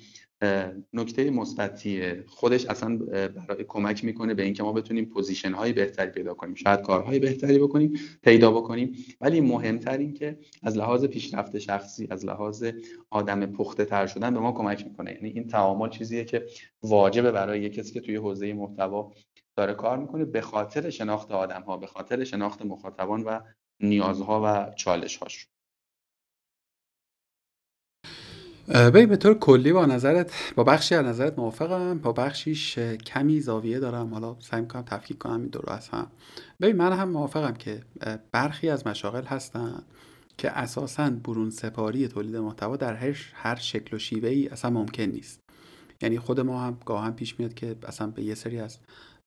نکته 0.94 1.30
مثبتیه. 1.30 2.24
خودش 2.28 2.66
اصلا 2.66 2.98
برای 3.48 3.64
کمک 3.68 4.06
می‌کنه 4.06 4.34
به 4.34 4.44
اینکه 4.44 4.64
ما 4.64 4.74
بتونیم 4.74 5.06
پوزیشن 5.06 5.54
های 5.54 5.74
بهتری 5.74 6.12
پیدا 6.12 6.34
کنیم. 6.34 6.56
شاید 6.56 6.82
کارهای 6.82 7.20
بهتری 7.20 7.60
بکنیم 7.60 7.94
پیدا 8.24 8.52
بکنیم. 8.52 8.96
ولی 9.22 9.42
مهمتر 9.42 9.98
این 9.98 10.14
که 10.14 10.40
از 10.64 10.78
لحاظ 10.78 11.06
پیشرفت 11.06 11.60
شخصی 11.60 12.08
از 12.10 12.26
لحاظ 12.26 12.66
آدم 13.10 13.46
پخته 13.46 13.86
تر 13.86 14.08
شدن 14.08 14.34
به 14.34 14.40
ما 14.40 14.52
کمک 14.52 14.86
می‌کنه. 14.86 15.12
یعنی 15.14 15.30
این 15.30 15.48
تعامل 15.48 15.90
چیزیه 15.90 16.26
که 16.26 16.46
واجبه 16.84 17.32
برای 17.32 17.70
کسی 17.70 17.94
که 17.94 18.02
توی 18.02 18.16
حوزه 18.16 18.54
محتوا 18.54 19.12
داره 19.56 19.74
کار 19.74 19.98
می‌کنه 19.98 20.26
به 20.26 20.42
خاطر 20.42 20.90
شناخت 20.90 21.32
آدم 21.32 21.62
ها 21.62 21.78
به 21.78 21.88
خاطر 21.88 22.24
شناخت 22.24 22.66
مخاطبان 22.66 23.24
و 23.24 23.40
نیازها 23.80 24.42
و 24.46 24.74
چالش 24.76 25.18
هاش 25.18 25.48
ببین 28.68 29.06
به 29.06 29.18
طور 29.18 29.34
کلی 29.34 29.74
با 29.74 29.86
نظرت 29.86 30.32
با 30.56 30.64
بخشی 30.64 30.96
از 30.96 31.06
نظرت 31.06 31.40
موافقم 31.40 31.98
با 31.98 32.12
بخشیش 32.12 32.80
کمی 32.80 33.42
زاویه 33.42 33.80
دارم. 33.80 34.14
حالا 34.14 34.36
سعی 34.40 34.62
می‌کنم 34.62 34.82
تفکیک 34.82 35.18
کنم 35.18 35.42
این 35.42 35.50
دو 35.50 35.62
از 35.68 35.90
هم. 35.90 36.08
ببین 36.62 36.76
من 36.76 36.94
هم 36.94 37.10
موافقم 37.10 37.54
که 37.54 37.82
برخی 38.32 38.70
از 38.70 38.88
مشاغل 38.88 39.24
هستن 39.24 39.84
که 40.38 40.52
اساسا 40.52 41.10
برون 41.10 41.50
سپاری 41.50 42.08
تولید 42.08 42.36
محتوا 42.36 42.76
در 42.76 42.94
هر, 42.94 43.18
هر 43.34 43.56
شکل 43.56 43.96
و 43.96 44.00
شیوه 44.00 44.30
ای 44.30 44.48
اصلا 44.48 44.72
ممکن 44.72 45.04
نیست. 45.04 45.40
یعنی 46.02 46.20
خود 46.20 46.40
ما 46.40 46.62
هم 46.62 46.78
گاهن 46.86 47.12
پیش 47.12 47.40
میاد 47.40 47.54
که 47.54 47.76
اصلا 47.88 48.08
به 48.08 48.24
یه 48.24 48.36
سری 48.36 48.60
از 48.60 48.78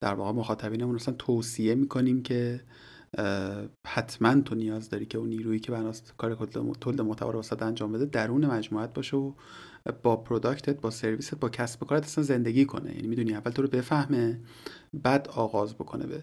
در 0.01 0.15
واقع 0.15 0.33
مخاطبینمون 0.33 0.95
اصلا 0.95 1.15
توصیه 1.19 1.75
می‌کنیم 1.75 2.23
که 2.23 2.61
حتما 3.87 4.41
تو 4.41 4.55
نیاز 4.55 4.89
داری 4.89 5.07
که 5.07 5.19
اون 5.19 5.29
نیرویی 5.29 5.61
که 5.61 5.73
بناست 5.73 6.15
کار 6.19 6.35
تولد 6.81 7.01
محتوا 7.01 7.31
رو 7.31 7.37
واسه 7.37 7.63
انجام 7.63 7.93
بده 7.93 8.05
درون 8.05 8.47
مجموعت 8.47 8.95
باشه 8.95 9.17
و 9.17 9.33
با 10.03 10.17
پروداکتت 10.17 10.81
با 10.81 10.91
سرویست 10.91 11.35
با 11.35 11.49
کسب 11.49 11.83
و 11.83 11.87
کارت 11.87 12.05
اصلا 12.05 12.25
زندگی 12.25 12.65
کنه. 12.65 12.95
یعنی 12.95 13.09
می‌دونی 13.09 13.35
اول 13.35 13.51
تو 13.51 13.63
رو 13.63 13.69
بفهمه 13.69 14.41
بعد 14.95 15.29
آغاز 15.29 15.75
بکنه 15.75 16.07
به 16.07 16.23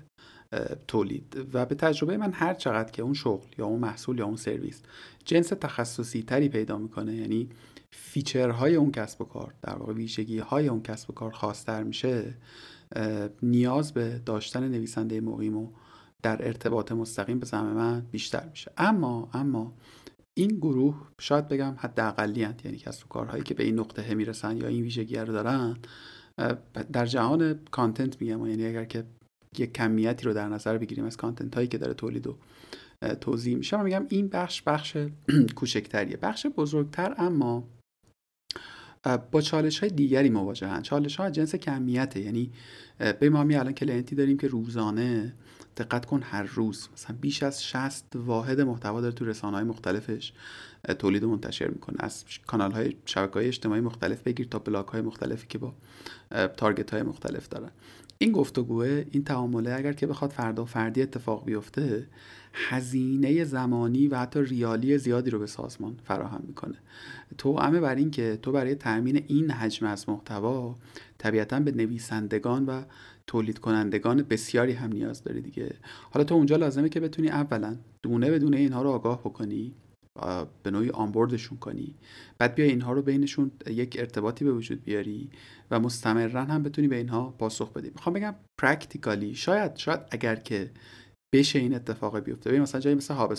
تولید. 0.88 1.47
و 1.53 1.65
به 1.65 1.76
تجربه 1.76 2.18
من 2.18 2.31
هر 2.34 2.53
چقدر 2.53 2.91
که 2.91 3.01
اون 3.01 3.13
شغل 3.13 3.47
یا 3.57 3.65
اون 3.65 3.80
محصول 3.80 4.19
یا 4.19 4.26
اون 4.26 4.35
سرویس 4.35 4.81
جنس 5.26 5.47
تخصصی 5.47 6.23
تری 6.23 6.49
پیدا 6.49 6.77
می‌کنه 6.77 7.15
یعنی 7.15 7.49
feature 7.94 8.57
های 8.57 8.76
اون 8.76 8.91
کسب 8.91 9.22
و 9.22 9.26
کار 9.26 9.53
در 9.61 9.76
واقع 9.76 9.93
ویژگی 9.93 10.39
های 10.39 10.68
اون 10.68 10.81
کسب 10.81 11.09
و 11.09 11.13
کار 11.13 11.31
خاصتر 11.31 11.84
میشه 11.84 12.34
نیاز 13.43 13.93
به 13.93 14.22
داشتن 14.26 14.68
نویسنده 14.68 15.22
مقیم 15.22 15.57
و 15.57 15.68
در 16.23 16.48
ارتباط 16.48 16.91
مستقیم 16.91 17.39
به 17.39 17.45
زعم 17.45 17.73
من 17.73 18.02
بیشتر 18.11 18.49
میشه. 18.49 18.72
اما 18.77 19.30
اما 19.34 19.73
این 20.38 20.49
گروه 20.49 21.07
شاید 21.22 21.48
بگم 21.48 21.76
حداقلی 21.77 22.39
یعنی 22.39 22.77
کسب 22.77 23.06
و 23.06 23.07
کارهایی 23.10 23.43
که 23.43 23.53
به 23.53 23.64
این 23.64 23.80
نقطه 23.80 24.15
می‌رسن 24.15 24.57
یا 24.57 24.68
این 24.68 24.84
ویژگی 24.84 25.15
رو 25.15 25.34
دارن 25.34 25.77
در 26.93 27.06
جهان 27.06 27.60
content 27.72 28.22
میگم. 28.22 28.45
یعنی 28.45 28.65
اگر 28.65 28.85
که 28.85 29.03
یک 29.57 29.73
کمیتی 29.73 30.26
رو 30.26 30.34
در 30.34 30.49
نظر 30.49 30.77
بگیریم 30.77 31.06
از 31.06 31.18
content 31.18 31.56
هایی 31.56 31.68
که 31.68 31.77
داره 31.77 31.93
تولید 31.93 32.27
و 32.27 32.38
توضیح 33.22 33.56
میشه 33.57 33.77
من 33.77 33.84
میگم 33.84 34.06
این 34.10 34.27
بخش 34.27 34.61
بخش 34.61 34.98
کوچکتریه. 35.56 36.18
بخش 36.18 36.45
بزرگتر 36.45 37.15
اما 37.18 37.68
با 39.31 39.41
چالش 39.41 39.80
های 39.80 39.89
دیگری 39.89 40.30
مواجهن. 40.30 40.81
چالش 40.81 41.15
ها 41.15 41.30
جنس 41.30 41.56
کمیته. 41.56 42.19
یعنی 42.19 42.52
به 43.19 43.30
ما 43.30 43.43
می 43.43 43.56
الان 43.56 43.73
کلینتی 43.73 44.15
داریم 44.15 44.38
که 44.38 44.48
روزانه 44.48 45.34
دقت 45.77 46.06
کن 46.06 46.22
هر 46.23 46.43
روز. 46.43 46.89
مثلا 46.93 47.15
بیش 47.22 47.43
از 47.43 47.64
60 47.64 48.15
واحد 48.15 48.61
محتوا 48.61 49.02
داره 49.02 49.14
تو 49.14 49.26
رسانه 49.26 49.57
های 49.57 49.65
مختلفش 49.65 50.34
تولید 50.99 51.23
و 51.23 51.30
منتشر 51.30 51.68
می‌کنه. 51.68 51.98
از 51.99 52.26
کانال 52.48 52.72
های 52.72 52.95
شبکه 53.06 53.34
های 53.34 53.48
اجتماعی 53.48 53.81
مختلف 53.81 54.22
بگیر 54.22 54.48
تا 54.48 54.60
بلاک 54.60 54.88
های 54.88 55.02
مختلفی 55.02 55.48
که 55.48 55.57
با 55.57 55.73
تارگت 56.57 56.91
های 56.91 57.03
مختلف 57.03 57.48
دارن 57.49 57.72
این 58.18 58.31
گفتگوه 58.31 59.06
این 59.11 59.23
تعامله 59.23 59.73
اگر 59.73 59.93
که 59.93 60.07
بخواد 60.07 60.31
فردا 60.31 60.65
فردی 60.65 61.02
اتفاق 61.02 61.45
بیفته 61.45 62.07
هزینه 62.53 63.43
زمانی 63.43 64.07
و 64.07 64.18
حتی 64.18 64.41
ریالی 64.41 64.98
زیادی 64.98 65.30
رو 65.30 65.39
به 65.39 65.48
سازمان 65.48 65.98
فراهم 66.03 66.43
می‌کنه. 66.48 66.77
تو 67.38 67.60
همه 67.60 67.80
بر 67.80 67.95
این 67.95 68.11
که 68.11 68.39
تو 68.41 68.52
برای 68.52 68.76
تأمین 68.76 69.23
این 69.27 69.52
حجم 69.52 69.85
از 69.85 70.10
محتوا 70.10 70.76
طبیعتا 71.18 71.60
به 71.60 71.72
نویسندگان 71.72 72.65
و 72.65 72.81
تولید 73.32 73.60
کنندگان 73.60 74.22
بسیاری 74.22 74.74
هم 74.74 74.91
نیاز 74.94 75.24
داری 75.24 75.41
دیگه. 75.41 75.76
حالا 76.12 76.24
تو 76.24 76.36
اونجا 76.36 76.56
لازمه 76.56 76.90
که 76.90 76.99
بتونی 76.99 77.30
اولا 77.30 77.76
دونه 78.02 78.32
به 78.32 78.40
دونه 78.40 78.58
اینها 78.58 78.82
رو 78.82 78.90
آگاه 78.90 79.20
بکنی 79.20 79.74
به 80.64 80.72
نوعی 80.72 80.90
آنبوردشون 80.90 81.58
کنی. 81.58 81.95
بعد 82.38 82.56
بیا 82.56 82.66
اینها 82.66 82.94
رو 82.94 83.02
بینشون 83.02 83.52
یک 83.68 83.95
ارتباطی 83.99 84.45
به 84.45 84.52
وجود 84.52 84.84
بیاری 84.84 85.30
و 85.72 85.80
مستمرا 85.80 86.44
هم 86.44 86.64
بتونی 86.64 86.88
به 86.88 86.95
اینها 86.95 87.30
پاسخ 87.30 87.74
بدی. 87.74 87.91
می‌خوام 87.95 88.14
بگم 88.14 88.36
پرکتیکالی 88.58 89.36
شاید 89.36 89.76
شاید 89.76 89.99
اگر 90.12 90.36
که 90.36 90.72
بشه 91.34 91.60
این 91.60 91.76
اتفاق 91.76 92.20
بیفته. 92.20 92.49
ببین 92.49 92.62
مثلا 92.62 92.82
جایی 92.82 92.95
مثل 92.95 93.14
هاب 93.14 93.34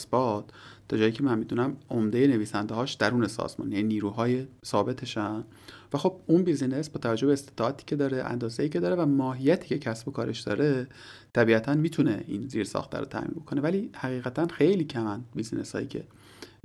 تا 0.89 0.97
جایی 0.97 1.12
که 1.12 1.23
من 1.23 1.39
می‌دونم 1.39 1.77
عمده 1.90 2.27
نویسنده 2.27 2.74
هاش 2.74 2.94
درون 2.94 3.27
سازمان 3.27 3.73
یعنی 3.73 3.82
نیروهای 3.82 4.47
ثابتشن. 4.64 5.44
و 5.93 5.98
خب 5.98 6.20
اون 6.27 6.43
business 6.43 6.90
با 6.90 7.01
توجه 7.01 7.27
به 7.27 7.32
استطاعتی 7.32 7.85
که 7.86 7.97
داره 7.97 8.24
اندازه‌ای 8.24 8.69
که 8.69 8.81
داره 8.81 8.97
و 8.97 9.06
ماهیتی 9.06 9.69
که 9.69 9.78
کسب 9.78 10.09
و 10.09 10.10
کارش 10.10 10.40
داره 10.40 10.86
طبیعتا 11.32 11.74
می‌تونه 11.74 12.24
این 12.27 12.48
زیر 12.48 12.64
ساخته 12.64 12.98
رو 12.98 13.05
تامین 13.05 13.31
بکنه. 13.31 13.60
ولی 13.60 13.90
حقیقتا 13.94 14.47
خیلی 14.47 14.85
کمن 14.85 15.24
business 15.34 15.72
هایی 15.74 15.86
که 15.86 16.05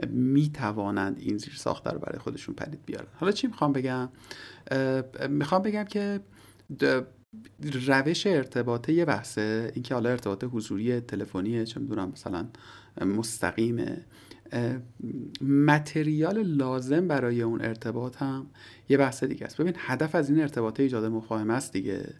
می‌توانند 0.09 1.19
این 1.19 1.37
زیر 1.37 1.53
ساخته 1.55 1.89
رو 1.89 1.99
برای 1.99 2.19
خودشون 2.19 2.55
پدید 2.55 2.79
بیارن. 2.85 3.07
حالا 3.19 3.31
چی 3.31 3.47
می‌خوام 3.47 3.73
بگم؟ 3.73 4.09
می‌خوام 5.29 5.61
بگم 5.61 5.83
که 5.83 6.19
روش 7.87 8.27
ارتباطه 8.27 8.93
یه 8.93 9.05
بحثه. 9.05 9.71
اینکه 9.73 9.93
حالا 9.93 10.09
ارتباط 10.09 10.43
حضوری 10.43 10.99
تلفنی 10.99 11.65
چه 11.65 11.79
می‌دونم 11.79 12.09
مثلا 12.13 12.47
مستقیمه 13.01 14.05
متریال 15.41 16.43
لازم 16.43 17.07
برای 17.07 17.41
اون 17.41 17.61
ارتباط 17.61 18.15
هم 18.17 18.47
یه 18.89 18.97
بحث 18.97 19.23
دیگه 19.23 19.45
است. 19.45 19.61
ببین 19.61 19.73
هدف 19.77 20.15
از 20.15 20.29
این 20.29 20.41
ارتباط 20.41 20.79
ایجاد 20.79 21.05
مفاهمه 21.05 21.53
است 21.53 21.73
دیگه. 21.73 22.13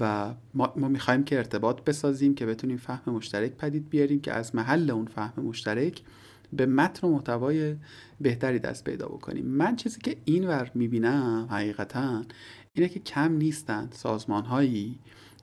و 0.00 0.34
ما, 0.54 0.72
ما 0.76 0.88
می‌خوایم 0.88 1.24
که 1.24 1.36
ارتباط 1.36 1.84
بسازیم 1.84 2.34
که 2.34 2.46
بتونیم 2.46 2.76
فهم 2.76 3.12
مشترک 3.12 3.52
پدید 3.52 3.88
بیاریم 3.90 4.20
که 4.20 4.32
از 4.32 4.54
محل 4.54 4.90
اون 4.90 5.06
فهم 5.06 5.42
مشترک 5.42 6.02
به 6.52 6.66
متن 6.66 7.06
و 7.06 7.10
محتوای 7.10 7.76
بهتری 8.20 8.58
دست 8.58 8.84
پیدا 8.84 9.06
بکنیم. 9.06 9.46
من 9.46 9.76
چیزی 9.76 10.00
که 10.00 10.16
اینور 10.24 10.70
می‌بینم 10.74 11.48
حقیقتا 11.50 12.24
اینه 12.78 12.88
که 12.88 13.00
کم 13.00 13.32
نیستند 13.32 13.92
سازمان 13.96 14.44
هایی 14.44 14.98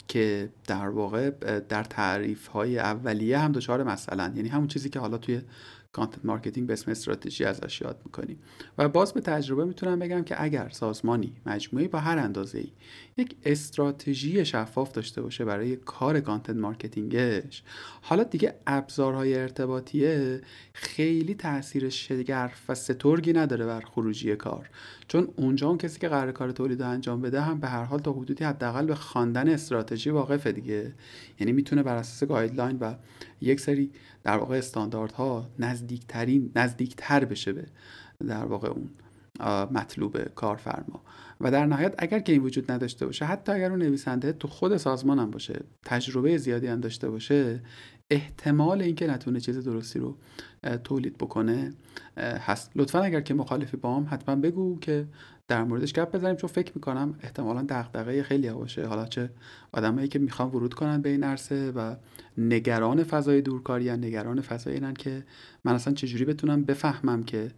که 0.08 0.50
در 0.68 0.90
واقع 0.90 1.30
در 1.60 1.84
تعریف 1.84 2.48
های 2.48 2.80
اولیه 2.80 3.38
هم 3.38 3.52
دچار 3.52 3.84
مثلا 3.84 4.34
یعنی 4.36 4.50
همون 4.50 4.68
چیزی 4.68 4.90
که 4.90 5.00
حالا 5.00 5.18
توی 5.18 5.42
content 5.92 6.26
marketing 6.26 6.68
به 6.68 6.74
اسم 6.74 6.92
استراتژی 6.92 7.46
ازش 7.46 7.82
یاد 7.82 8.02
می‌کنیم. 8.06 8.40
و 8.78 8.90
باز 8.90 9.14
به 9.14 9.22
تجربه 9.22 9.66
می‌تونم 9.66 10.00
بگم 10.00 10.24
که 10.24 10.44
اگر 10.44 10.70
سازمانی 10.70 11.34
مجموعی 11.46 11.88
با 11.88 12.00
هر 12.00 12.18
اندازه 12.18 12.58
ای 12.58 12.72
یک 13.18 13.36
استراتژی 13.46 14.46
شفاف 14.46 14.92
داشته 14.92 15.22
باشه 15.22 15.46
برای 15.46 15.76
کار 15.76 16.20
content 16.20 16.56
marketing 16.58 17.44
ش 17.44 17.64
حالا 18.02 18.24
دیگه 18.24 18.56
ابزارهای 18.68 19.36
ارتباطیه 19.36 20.42
خیلی 20.74 21.36
تاثیر 21.36 21.90
شگرف 21.90 22.70
و 22.70 22.76
سترگی 22.76 23.34
نداره 23.34 23.66
بر 23.66 23.82
خروجی 23.82 24.36
کار. 24.36 24.70
چون 25.08 25.28
اونجا 25.36 25.68
اون 25.68 25.78
کسی 25.78 26.00
که 26.00 26.10
قرار 26.10 26.32
کار 26.32 26.52
تولید 26.52 26.82
انجام 26.82 27.22
بده 27.22 27.42
هم 27.42 27.60
به 27.60 27.68
هر 27.68 27.84
حال 27.84 28.00
تا 28.00 28.14
حدودی 28.14 28.44
حداقل 28.44 28.86
به 28.86 28.96
خواندن 28.96 29.50
استراتژی 29.50 30.10
واقفه 30.10 30.52
دیگه. 30.52 30.94
یعنی 31.40 31.52
می‌تونه 31.52 31.84
بر 31.84 31.96
اساس 31.96 32.30
گایدلاین 32.30 32.78
و 32.80 32.94
یک 33.42 33.60
سری 33.60 33.92
در 34.24 34.38
واقع 34.38 34.58
استانداردها 34.58 35.50
نزدیکترین 35.60 36.52
نزدیکتر 36.56 37.26
بشه 37.26 37.54
به 37.54 37.66
در 38.28 38.46
واقع 38.46 38.68
اون 38.68 38.90
مطلوب 39.72 40.18
کارفرما. 40.18 41.05
و 41.42 41.52
در 41.52 41.66
نهایت 41.66 41.96
اگر 41.98 42.20
که 42.20 42.34
این 42.34 42.42
وجود 42.42 42.72
نداشته 42.72 43.06
باشه 43.06 43.26
حتی 43.26 43.52
اگر 43.52 43.70
اون 43.70 43.82
نویسنده 43.82 44.34
تو 44.34 44.48
خود 44.48 44.78
سازمان 44.78 45.20
هم 45.20 45.32
باشه 45.32 45.62
تجربه 45.86 46.38
زیادی 46.38 46.68
هم 46.68 46.82
داشته 46.82 47.10
باشه 47.10 47.62
احتمال 48.10 48.82
اینکه 48.82 49.08
نتونه 49.08 49.40
چیز 49.40 49.58
درستی 49.58 50.00
رو 50.00 50.18
تولید 50.84 51.18
بکنه 51.18 51.74
هست. 52.18 52.72
لطفا 52.76 53.00
اگر 53.00 53.22
که 53.22 53.34
مخالفی 53.34 53.78
با 53.78 53.96
هم 53.96 54.08
حتما 54.10 54.36
بگو 54.36 54.80
که 54.80 55.08
در 55.48 55.64
موردش 55.64 55.94
گپ 55.94 56.16
بزنیم 56.16 56.36
چون 56.36 56.50
فکر 56.50 56.72
می‌کنم 56.76 57.16
احتمالا 57.24 57.66
دغدغه 57.70 58.24
خیلی 58.24 58.50
باشه. 58.50 58.86
حالا 58.86 59.06
چه 59.06 59.30
آدمایی 59.72 60.08
که 60.08 60.20
می‌خوان 60.20 60.50
ورود 60.50 60.74
کنن 60.74 61.02
به 61.02 61.10
این 61.10 61.24
عرصه 61.24 61.72
و 61.72 61.96
نگران 62.38 63.04
فضای 63.04 63.42
دورکاری 63.42 63.92
نگران 63.92 64.42
فضای 64.42 64.74
اینن 64.74 64.94
که 64.94 65.24
من 65.64 65.74
اصلا 65.74 65.94
چجوری 65.94 66.26
بتونم 66.26 66.64
بفهمم 66.64 67.24
که 67.24 67.52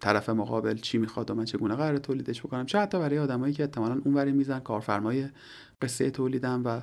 طرف 0.00 0.28
مقابل 0.28 0.76
چی 0.76 0.98
می‌خواد 0.98 1.30
و 1.30 1.34
من 1.34 1.44
چگونه 1.44 1.74
قرار 1.74 1.98
تولیدش 1.98 2.40
بکنم. 2.40 2.66
چه 2.66 2.78
حتی 2.78 2.98
برای 2.98 3.18
آدمایی 3.18 3.54
که 3.54 3.62
احتمالا 3.62 4.00
اونوری 4.04 4.32
میزن 4.32 4.60
کارفرمای 4.60 5.28
قصه 5.82 6.10
تولیدم 6.10 6.62
و 6.64 6.80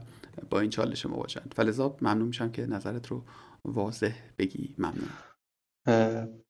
با 0.49 0.59
این 0.59 0.69
چالش 0.69 1.05
مواجهن 1.05 1.45
فلذا 1.55 1.97
ممنون 2.01 2.27
میشم 2.27 2.51
که 2.51 2.65
نظرت 2.65 3.07
رو 3.07 3.23
واضح 3.65 4.13
بگی. 4.37 4.75
ممنون. 4.77 5.09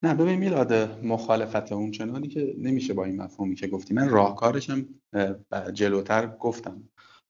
نه 0.02 0.14
ببین 0.14 0.38
میلاد 0.38 0.72
مخالفت 1.04 1.72
اون 1.72 1.90
چنانی 1.90 2.28
که 2.28 2.54
نمیشه 2.58 2.94
با 2.94 3.04
این 3.04 3.22
مفهومی 3.22 3.54
که 3.54 3.66
گفتی. 3.66 3.94
من 3.94 4.08
راهکارشم 4.08 4.86
جلوتر 5.72 6.26
گفتم. 6.26 6.82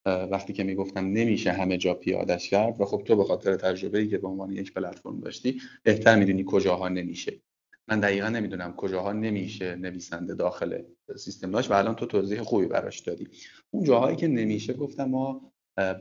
وقتی 0.06 0.52
که 0.52 0.64
می‌گفتم 0.64 1.06
نمیشه 1.06 1.52
همه 1.52 1.76
جا 1.76 1.94
پیادش 1.94 2.50
کرد 2.50 2.80
و 2.80 2.84
خب 2.84 3.02
تو 3.06 3.16
به 3.16 3.24
خاطر 3.24 3.56
تجربه 3.56 3.98
ای 3.98 4.08
که 4.08 4.18
به 4.18 4.28
عنوان 4.28 4.52
یک 4.52 4.74
پلتفرم 4.74 5.20
داشتی 5.20 5.60
بهتر 5.82 6.16
می‌دونی 6.16 6.44
کجاها 6.46 6.88
نمیشه. 6.88 7.42
من 7.88 8.00
دقیقا 8.00 8.28
نمی‌دونم 8.28 8.72
کجاها 8.72 9.12
نمیشه 9.12 9.76
نویسنده 9.76 10.34
داخل 10.34 10.82
سیستم 11.16 11.50
داشت 11.50 11.70
و 11.70 11.74
الان 11.74 11.94
تو 11.94 12.06
توضیح 12.06 12.42
خوبی 12.42 12.66
براش 12.66 13.00
دادی. 13.00 13.28
اون 13.70 13.84
جاهایی 13.84 14.16
که 14.16 14.28
نمیشه 14.28 14.72
گفتم 14.72 15.04
ما 15.04 15.52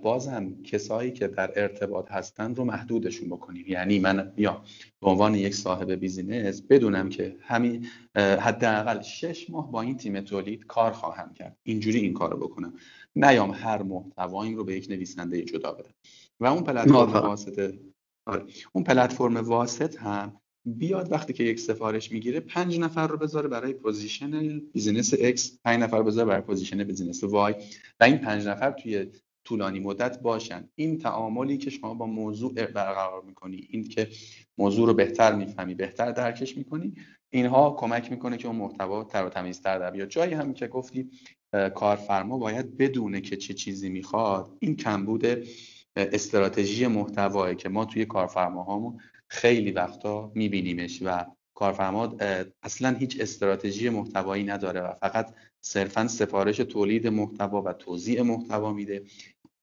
بازم 0.03 0.61
کسایی 0.63 1.11
که 1.11 1.27
در 1.27 1.61
ارتباط 1.61 2.11
هستن 2.11 2.55
رو 2.55 2.63
محدودشون 2.63 3.29
بکنیم. 3.29 3.65
یعنی 3.67 3.99
من 3.99 4.33
یا 4.37 4.63
به 5.01 5.09
عنوان 5.09 5.35
یک 5.35 5.55
صاحب 5.55 5.91
business 5.91 6.61
بدونم 6.61 7.09
که 7.09 7.37
همین 7.41 7.87
حداقل 8.15 9.01
شش 9.01 9.49
ماه 9.49 9.71
با 9.71 9.81
این 9.81 9.97
تیم 9.97 10.21
تولید 10.21 10.65
کار 10.65 10.91
خواهم 10.91 11.33
کرد. 11.33 11.57
اینجوری 11.63 11.99
این 11.99 12.13
کارو 12.13 12.37
بکنم. 12.37 12.73
نیام 13.15 13.51
هر 13.51 13.83
محتوایی 13.83 14.55
رو 14.55 14.63
به 14.63 14.75
یک 14.75 14.89
نویسنده 14.89 15.41
جدا 15.41 15.71
بدم. 15.71 15.93
و 16.39 16.45
اون 16.45 16.63
پلتفرم 16.63 17.07
واسطه 17.07 17.79
آره. 18.25 18.45
اون 18.73 18.83
پلتفرم 18.83 19.37
واسط 19.37 19.99
هم 19.99 20.41
بیاد 20.65 21.11
وقتی 21.11 21.33
که 21.33 21.43
یک 21.43 21.59
سفارش 21.59 22.11
می‌گیره 22.11 22.39
پنج 22.39 22.79
نفر 22.79 23.07
رو 23.07 23.17
بذاره 23.17 23.47
برای 23.47 23.73
position 23.73 24.59
business 24.59 25.13
X 25.13 25.41
پنج 25.63 25.83
نفر 25.83 26.01
بذاره 26.01 26.27
برای 26.27 26.41
position 26.41 26.83
business 26.83 27.23
Y 27.23 27.53
و 27.99 28.03
این 28.03 28.17
پنج 28.17 28.47
نفر 28.47 28.71
توی 28.71 29.07
طولانی 29.43 29.79
مدت 29.79 30.21
باشن. 30.21 30.69
این 30.75 30.97
تعاملی 30.97 31.57
که 31.57 31.69
شما 31.69 31.93
با 31.93 32.05
موضوع 32.05 32.53
برقرار 32.53 33.23
می‌کنی 33.27 33.67
این 33.69 33.83
که 33.83 34.09
موضوع 34.57 34.87
رو 34.87 34.93
بهتر 34.93 35.35
می‌فهمی 35.35 35.75
بهتر 35.75 36.11
درکش 36.11 36.57
می‌کنی 36.57 36.93
اینها 37.29 37.75
کمک 37.79 38.11
می‌کنه 38.11 38.37
که 38.37 38.47
اون 38.47 38.55
محتوا 38.55 39.03
تر 39.03 39.25
و 39.25 39.29
تمیزتر 39.29 39.79
در 39.79 39.91
بیاد. 39.91 40.09
جایی 40.09 40.33
هم 40.33 40.53
که 40.53 40.67
گفتی 40.67 41.09
کارفرما 41.75 42.37
باید 42.37 42.77
بدونه 42.77 43.21
که 43.21 43.37
چه 43.37 43.53
چیزی 43.53 43.89
می‌خواد. 43.89 44.57
این 44.59 44.75
کمبود 44.75 45.25
استراتژی 45.95 46.87
محتوایی 46.87 47.55
که 47.55 47.69
ما 47.69 47.85
توی 47.85 48.05
کارفرماهامون 48.05 48.99
خیلی 49.27 49.71
وقتا 49.71 50.31
میبینیمش 50.35 51.01
و 51.05 51.25
کارفرما 51.53 52.17
اصلا 52.63 52.95
هیچ 52.99 53.17
استراتژی 53.19 53.89
محتوایی 53.89 54.43
نداره 54.43 54.81
و 54.81 54.93
فقط 54.93 55.33
صرفا 55.61 56.07
سفارش 56.07 56.57
تولید 56.57 57.07
محتوا 57.07 57.61
و 57.61 57.73
توزیع 57.73 58.21
محتوا 58.21 58.73
میده. 58.73 59.03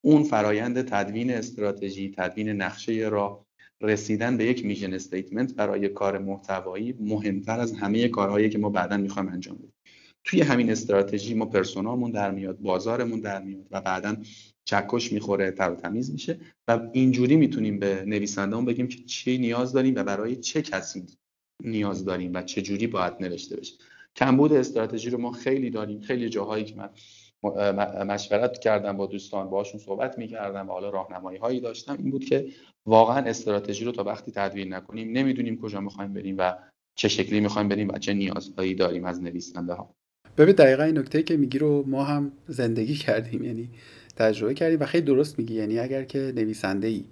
اون 0.00 0.22
فرایند 0.22 0.82
تدوین 0.82 1.30
استراتژی 1.30 2.14
تدوین 2.16 2.48
نقشه 2.48 2.92
را 2.92 3.46
رسیدن 3.80 4.36
به 4.36 4.44
یک 4.44 4.64
میژن 4.64 4.94
استیتمنت 4.94 5.54
برای 5.54 5.88
کار 5.88 6.18
محتوایی 6.18 6.94
مهمتر 7.00 7.60
از 7.60 7.72
همه 7.72 8.08
کارهایی 8.08 8.50
که 8.50 8.58
ما 8.58 8.70
بعدا 8.70 8.96
می‌خوایم 8.96 9.28
انجام 9.28 9.56
بدیم. 9.56 9.72
توی 10.24 10.40
همین 10.40 10.70
استراتژی 10.70 11.34
ما 11.34 11.46
پرسونامون 11.46 12.10
در 12.10 12.30
میاد 12.30 12.58
بازارمون 12.58 13.20
در 13.20 13.42
میاد 13.42 13.66
و 13.70 13.80
بعدا 13.80 14.16
چکش 14.64 15.12
می‌خوره 15.12 15.50
تر 15.50 15.70
و 15.70 15.74
تمیز 15.74 16.12
میشه 16.12 16.38
و 16.68 16.80
اینجوری 16.92 17.36
می‌تونیم 17.36 17.78
به 17.78 18.04
نویسندهمون 18.06 18.64
بگیم 18.64 18.88
که 18.88 19.04
چی 19.04 19.38
نیاز 19.38 19.72
داریم 19.72 19.94
و 19.96 20.04
برای 20.04 20.36
چه 20.36 20.62
کسی 20.62 21.06
نیاز 21.64 22.04
داریم 22.04 22.34
و 22.34 22.42
چه 22.42 22.62
جوری 22.62 22.86
باید 22.86 23.12
نوشته 23.20 23.56
بشه. 23.56 23.74
کمبود 24.16 24.52
استراتژی 24.52 25.10
رو 25.10 25.18
ما 25.18 25.32
خیلی 25.32 25.70
داریم. 25.70 26.00
خیلی 26.00 26.28
جاهایی 26.28 26.64
که 26.64 26.74
من 26.76 26.90
مشورت 28.04 28.58
کردم 28.58 28.96
با 28.96 29.06
دوستان 29.06 29.50
باشون 29.50 29.80
صحبت 29.80 30.18
می‌کردم 30.18 30.68
و 30.68 30.72
حالا 30.72 30.90
راهنمایی 30.90 31.38
هایی 31.38 31.60
داشتم. 31.60 31.96
این 31.98 32.10
بود 32.10 32.24
که 32.24 32.46
واقعا 32.86 33.24
استراتژی 33.24 33.84
رو 33.84 33.92
تا 33.92 34.04
وقتی 34.04 34.32
تدوین 34.32 34.74
نکنیم 34.74 35.12
نمی‌دونیم 35.12 35.60
کجا 35.60 35.80
می‌خوایم 35.80 36.12
بریم 36.12 36.36
و 36.38 36.54
چه 36.94 37.08
شکلی 37.08 37.40
می‌خوایم 37.40 37.68
بریم 37.68 37.88
و 37.88 37.98
چه 37.98 38.14
نیازهایی 38.14 38.74
داریم 38.74 39.04
از 39.04 39.22
نویسنده 39.22 39.72
ها 39.72 39.94
ببین 40.38 40.54
دقیقا 40.54 40.82
این 40.82 40.98
نکته 40.98 41.22
که 41.22 41.36
میگی 41.36 41.58
رو 41.58 41.84
ما 41.86 42.04
هم 42.04 42.32
زندگی 42.48 42.94
کردیم. 42.94 43.44
یعنی 43.44 43.70
تجربه 44.16 44.54
کردیم 44.54 44.80
و 44.80 44.86
خیلی 44.86 45.06
درست 45.06 45.38
میگی. 45.38 45.54
یعنی 45.54 45.78
اگر 45.78 46.04
که 46.04 46.32
نویسنده 46.36 46.86
ای 46.86 47.04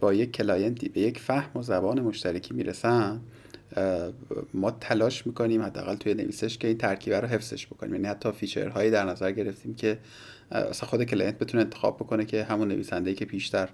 با 0.00 0.14
یک 0.14 0.32
client 0.32 0.80
ی 0.80 0.88
به 0.88 1.00
یک 1.00 1.18
فهم 1.18 1.60
و 1.60 1.62
زبان 1.62 2.00
مشترکی 2.00 2.54
می‌رسن 2.54 3.20
ما 4.54 4.70
تلاش 4.70 5.26
می‌کنیم 5.26 5.62
حداقل 5.62 5.94
توی 5.94 6.14
نویسش 6.14 6.58
که 6.58 6.68
این 6.68 6.78
ترکیبه 6.78 7.20
رو 7.20 7.28
حفظش 7.28 7.66
بکنیم. 7.66 7.94
یعنی 7.94 8.06
حتی 8.06 8.32
feature 8.32 8.73
هایی 8.73 8.90
در 8.90 9.04
نظر 9.04 9.32
گرفتیم 9.32 9.74
که 9.74 9.98
اصلا 10.50 10.88
خود 10.88 11.04
client 11.04 11.38
بتونه 11.38 11.62
انتخاب 11.62 11.96
بکنه 11.96 12.24
که 12.24 12.44
همون 12.44 12.68
نویسنده 12.68 13.14
که 13.14 13.24
پیشتر 13.24 13.68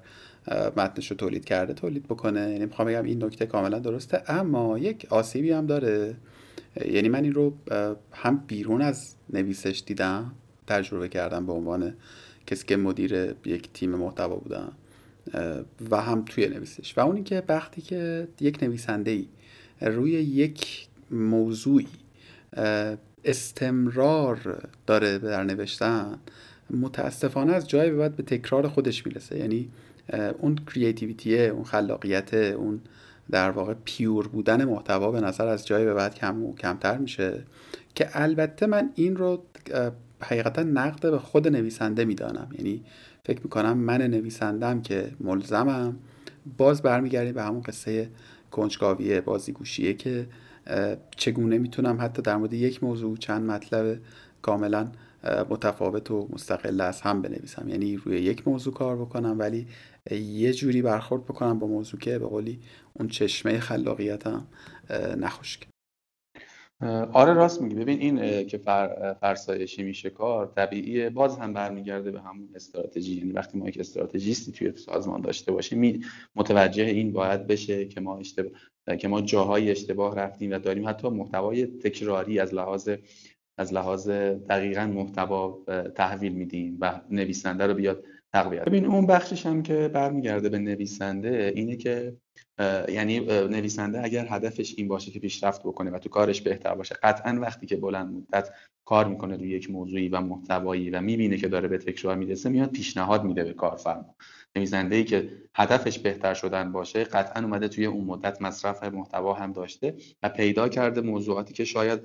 متنش 0.77 1.11
رو 1.11 1.17
تولید 1.17 1.45
کرده 1.45 1.75
تولید 1.75 2.05
بکنه. 2.05 2.41
یعنی 2.41 2.65
می‌خوام 2.65 2.89
بگم 2.89 3.05
این 3.05 3.25
نکته 3.25 3.47
کاملا 3.47 3.79
درسته. 3.79 4.23
اما 4.27 4.79
یک 4.79 5.07
آسیبی 5.11 5.51
هم 5.51 5.67
داره. 5.67 6.15
یعنی 6.85 7.09
من 7.09 7.25
این 7.25 7.35
رو 7.35 7.55
هم 8.13 8.45
بیرون 8.47 8.83
از 8.83 9.15
نویسش 9.33 9.83
دیدم 9.87 10.33
تجربه 10.67 11.09
کردم 11.09 11.47
به 11.47 11.53
عنوان 11.53 11.95
کسی 12.47 12.67
که 12.67 12.77
مدیر 12.77 13.35
یک 13.45 13.73
تیم 13.73 13.91
محتوا 13.91 14.37
بودم 14.37 14.73
و 15.91 16.01
هم 16.01 16.25
توی 16.25 16.49
نویسش. 16.49 16.99
و 16.99 17.01
اونی 17.01 17.23
که 17.23 17.43
وقتی 17.49 17.81
که 17.83 18.29
یک 18.41 18.63
نویسنده 18.63 19.11
ای 19.11 19.27
روی 19.81 20.11
یک 20.13 20.87
موضوعی 21.11 21.89
استمرار 23.25 24.69
داره 24.87 25.19
در 25.19 25.45
نوشتن 25.45 26.19
متاسفانه 26.71 27.53
از 27.53 27.69
جای 27.69 27.91
به 27.91 27.97
بعد 27.97 28.17
به 28.17 28.23
تکرار 28.23 28.69
خودش 28.69 29.07
می‌رسه. 29.07 29.39
یعنی 29.39 29.69
اون 30.39 30.59
کریتیویتیه 30.67 31.41
اون 31.41 31.65
خلاقیت 31.65 32.35
اون 32.35 32.81
در 33.31 33.51
واقع 33.51 33.75
پیور 33.85 34.29
بودن 34.29 34.65
محتوا 34.65 35.11
به 35.11 35.21
نظر 35.21 35.47
از 35.47 35.67
جای 35.67 35.85
به 35.85 35.95
بعد 35.95 36.15
کم 36.15 36.43
و 36.43 36.55
کمتر 36.55 36.99
میشه. 36.99 37.43
که 37.95 38.09
البته 38.13 38.67
من 38.67 38.91
این 38.95 39.17
رو 39.17 39.43
حقیقتا 40.21 40.63
نقد 40.63 41.11
به 41.11 41.19
خود 41.19 41.49
نویسنده 41.49 42.05
می‌دانم. 42.05 42.49
یعنی 42.59 42.85
فکر 43.25 43.41
می‌کنم 43.43 43.79
من 43.79 44.03
نویسندم 44.03 44.83
که 44.83 45.13
ملزمم 45.21 45.97
باز 46.59 46.83
برمیگردیم 46.83 47.35
به 47.35 47.43
همون 47.43 47.61
قصه 47.61 48.11
کنجکاویه 48.51 49.21
بازیگوشیه 49.21 49.95
که 49.95 50.27
چگونه 51.17 51.59
می‌تونم 51.59 51.99
حتی 52.01 52.23
در 52.23 52.37
مورد 52.37 52.53
یک 52.53 52.85
موضوع 52.85 53.17
چند 53.17 53.51
مطلب 53.51 53.99
کاملا 54.43 54.89
متفاوت 55.51 56.11
و 56.11 56.29
مستقل 56.33 56.81
از 56.81 57.01
هم 57.01 57.23
بنویسم. 57.23 57.69
یعنی 57.69 57.97
روی 57.97 58.19
یک 58.19 58.49
موضوع 58.49 58.75
کار 58.75 58.97
بکنم 58.97 59.39
ولی 59.39 59.67
یه 60.11 60.53
جوری 60.53 60.83
برخورد 60.83 61.25
بکنم 61.25 61.59
با 61.59 61.67
موضوع 61.67 62.01
که 62.01 62.19
به 62.19 62.27
قولی 62.27 62.61
اون 62.95 63.09
چشمه 63.09 63.61
خلاقیتم 63.61 64.47
نخشک. 65.19 65.67
آره 67.13 67.33
راست 67.33 67.63
میگی. 67.63 67.75
ببین 67.75 67.99
این 68.01 68.47
که 68.47 68.59
فر، 68.59 69.15
فرسایشی 69.21 69.83
میشه 69.83 70.11
کار 70.11 70.53
طبیعیه. 70.57 71.11
باز 71.11 71.39
هم 71.39 71.53
برمیگرده 71.53 72.11
به 72.11 72.21
همون 72.21 72.49
استراتژی. 72.55 73.15
یعنی 73.15 73.33
وقتی 73.33 73.59
ما 73.59 73.69
یک 73.69 73.81
استراتژیستی 73.81 74.53
توی 74.53 74.73
سازمان 74.77 75.21
داشته 75.21 75.53
باشیم 75.53 76.05
متوجه 76.37 76.85
این 76.85 77.13
باید 77.13 77.47
بشه 77.47 77.85
که 77.85 78.01
ما 78.01 78.19
اشتباه 78.19 78.53
که 79.01 79.09
ما 79.09 79.21
جاهای 79.21 79.71
اشتباه 79.71 80.17
رفتیم 80.17 80.51
و 80.51 80.59
داریم. 80.59 80.89
حتی 80.89 81.09
محتوای 81.09 81.67
تکراری 81.67 82.39
از 82.39 82.55
لحاظ 82.55 82.91
از 83.59 83.73
لحاظ 83.73 84.09
دقیقا 84.11 84.87
محتوا 84.87 85.59
تحویل 85.95 86.33
میدیم 86.33 86.79
و 86.81 87.01
نویسنده 87.11 87.67
رو 87.67 87.75
بیاد 87.75 88.05
تقویت. 88.33 88.65
ببین 88.65 88.87
اون 88.87 89.07
بخشش 89.07 89.47
هم 89.47 89.63
که 89.63 89.91
برمیگرده 89.95 90.49
به 90.49 90.59
نویسنده 90.59 91.53
اینه 91.55 91.77
که 91.77 92.17
یعنی 92.89 93.21
نویسنده 93.21 94.05
اگر 94.05 94.27
هدفش 94.31 94.75
این 94.77 94.89
باشه 94.89 95.11
که 95.11 95.19
پیشرفت 95.19 95.61
بکنه 95.61 95.91
و 95.91 95.99
تو 95.99 96.09
کارش 96.09 96.41
بهتر 96.41 96.75
باشه 96.75 96.95
قطعا 97.03 97.39
وقتی 97.41 97.67
که 97.67 97.77
بلند 97.77 98.15
مدت 98.15 98.51
کار 98.85 99.09
می‌کنه 99.09 99.37
روی 99.37 99.49
یک 99.49 99.71
موضوعی 99.71 100.09
و 100.09 100.21
محتوایی 100.21 100.91
و 100.91 101.01
می‌بینه 101.01 101.37
که 101.37 101.49
داره 101.49 101.69
به 101.69 101.79
تکرار 101.79 102.17
می‌رسه 102.17 102.49
میاد 102.49 102.71
پیشنهاد 102.71 103.25
میده 103.25 103.45
به 103.45 103.53
کارفرما. 103.53 104.15
نویسنده 104.57 104.97
ای 104.97 105.05
که 105.05 105.33
هدفش 105.55 105.99
بهتر 105.99 106.35
شدن 106.35 106.73
باشه 106.73 107.05
قطعا 107.05 107.43
اومده 107.43 107.69
توی 107.69 107.87
اون 107.87 108.05
مدت 108.05 108.43
مصرف 108.43 108.85
محتوا 108.85 109.35
هم 109.35 109.53
داشته 109.53 109.95
و 110.23 110.29
پیدا 110.29 110.69
کرده 110.69 111.01
موضوعاتی 111.01 111.55
که 111.55 111.65
شاید 111.65 112.01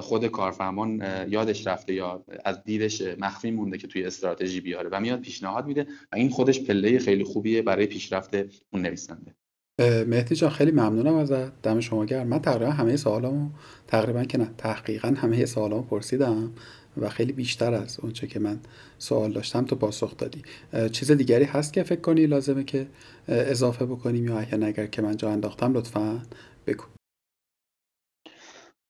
خود 0.00 0.26
کارفرمان 0.26 1.02
یادش 1.28 1.66
رفته 1.66 1.94
یا 1.94 2.24
از 2.44 2.64
دیدش 2.64 3.02
مخفی 3.18 3.50
مونده 3.50 3.78
که 3.78 3.86
توی 3.86 4.04
استراتژی 4.04 4.60
بیاره 4.60 4.88
و 4.92 5.00
میاد 5.00 5.20
پیشنهاد 5.20 5.66
میده 5.66 5.86
و 6.12 6.16
این 6.16 6.30
خودش 6.30 6.60
پله 6.60 6.98
خیلی 6.98 7.24
خوبیه 7.24 7.62
برای 7.62 7.86
پیشرفت 7.86 8.34
اون 8.70 8.82
نویسنده. 8.82 9.34
مهدی 9.80 10.34
جان 10.34 10.50
خیلی 10.50 10.70
ممنونم 10.70 11.14
از 11.14 11.32
دم 11.62 11.80
شما 11.80 12.04
گرم. 12.04 12.26
من 12.26 12.38
تقریبا 12.38 12.70
همه 12.70 12.96
سوالامو 12.96 13.50
تقریبا 13.86 14.24
که 14.24 14.38
نه 14.38 14.50
تحقیقا 14.58 15.08
همه 15.08 15.46
سوالامو 15.46 15.82
پرسیدم 15.82 16.52
و 16.96 17.08
خیلی 17.08 17.32
بیشتر 17.32 17.74
از 17.74 18.00
اونچه 18.00 18.26
که 18.26 18.38
من 18.38 18.60
سوال 18.98 19.32
داشتم 19.32 19.64
تو 19.64 19.76
پاسخ 19.76 20.16
دادی. 20.16 20.42
چیز 20.92 21.10
دیگری 21.10 21.44
هست 21.44 21.72
که 21.72 21.82
فکر 21.82 22.00
کنی 22.00 22.26
لازمه 22.26 22.64
که 22.64 22.86
اضافه 23.28 23.86
بکنیم 23.86 24.24
یا 24.24 24.38
اگر 24.38 24.58
نگر 24.58 24.86
که 24.86 25.02
من 25.02 25.16
جا 25.16 25.30
انداختم 25.30 25.72
لطفا 25.72 26.22
بگو. 26.66 26.84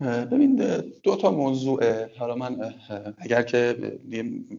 ببین 0.01 0.57
دو 1.03 1.17
تا 1.17 1.31
موضوع. 1.31 2.05
حالا 2.19 2.35
من 2.35 2.75
اگر 3.19 3.43
که 3.43 3.77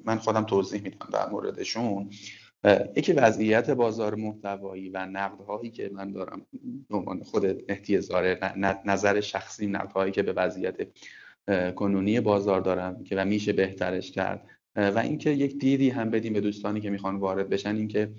من 0.06 0.18
خودم 0.18 0.44
توضیح 0.44 0.82
میدم 0.82 1.08
در 1.14 1.30
موردشون. 1.30 2.10
یکی 2.96 3.14
وضعیت 3.14 3.70
بازار 3.70 4.16
محتوایی 4.16 4.90
و 4.90 5.06
نقدهایی 5.06 5.72
که 5.72 5.92
من 5.94 6.12
دارم 6.12 6.42
به 6.90 6.98
عنوان 6.98 7.24
خود 7.24 7.46
مهدی 7.46 8.02
زاره 8.02 8.40
نظر 8.86 9.22
شخصی 9.22 9.68
نقدهایی 9.68 10.12
که 10.12 10.24
به 10.24 10.34
وضعیت 10.34 10.76
کنونی 11.76 12.20
بازار 12.20 12.62
دارم 12.62 13.04
که 13.04 13.16
و 13.16 13.26
میشه 13.26 13.54
بهترش 13.54 14.12
کرد. 14.12 14.48
و 14.76 15.00
اینکه 15.00 15.30
یک 15.30 15.58
دیدی 15.58 15.90
هم 15.90 16.10
بدیم 16.10 16.34
به 16.34 16.42
دوستانی 16.42 16.82
که 16.82 16.90
می‌خوان 16.90 17.16
وارد 17.16 17.50
بشن 17.50 17.76
اینکه 17.76 18.12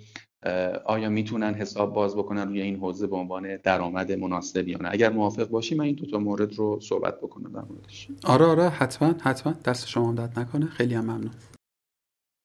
آیا 0.85 1.09
می‌تونن 1.09 1.53
حساب 1.53 1.93
باز 1.93 2.15
بکنن 2.15 2.47
روی 2.47 2.61
این 2.61 2.75
حوزه 2.75 3.07
به 3.07 3.15
عنوان 3.15 3.57
درآمد 3.57 4.11
مناسب 4.11 4.67
یا 4.67 4.77
نه؟ 4.77 4.89
اگر 4.91 5.09
موافق 5.09 5.49
باشی 5.49 5.75
من 5.75 5.85
این 5.85 5.95
دو 5.95 6.05
تا 6.05 6.17
مورد 6.17 6.53
رو 6.53 6.79
صحبت 6.81 7.17
بکنم 7.17 7.53
در 7.53 7.61
موردش. 7.69 8.07
آره 8.23 8.45
آره 8.45 8.69
حتما 8.69 9.15
حتما. 9.21 9.53
دست 9.65 9.87
شما 9.87 10.13
درد 10.13 10.39
نکنه. 10.39 10.65
خیلی 10.65 10.95
هم 10.95 11.03
ممنون. 11.03 11.31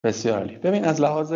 بسیار 0.05 0.39
عالی. 0.39 0.57
ببین 0.57 0.85
از 0.85 1.01
لحاظ 1.01 1.33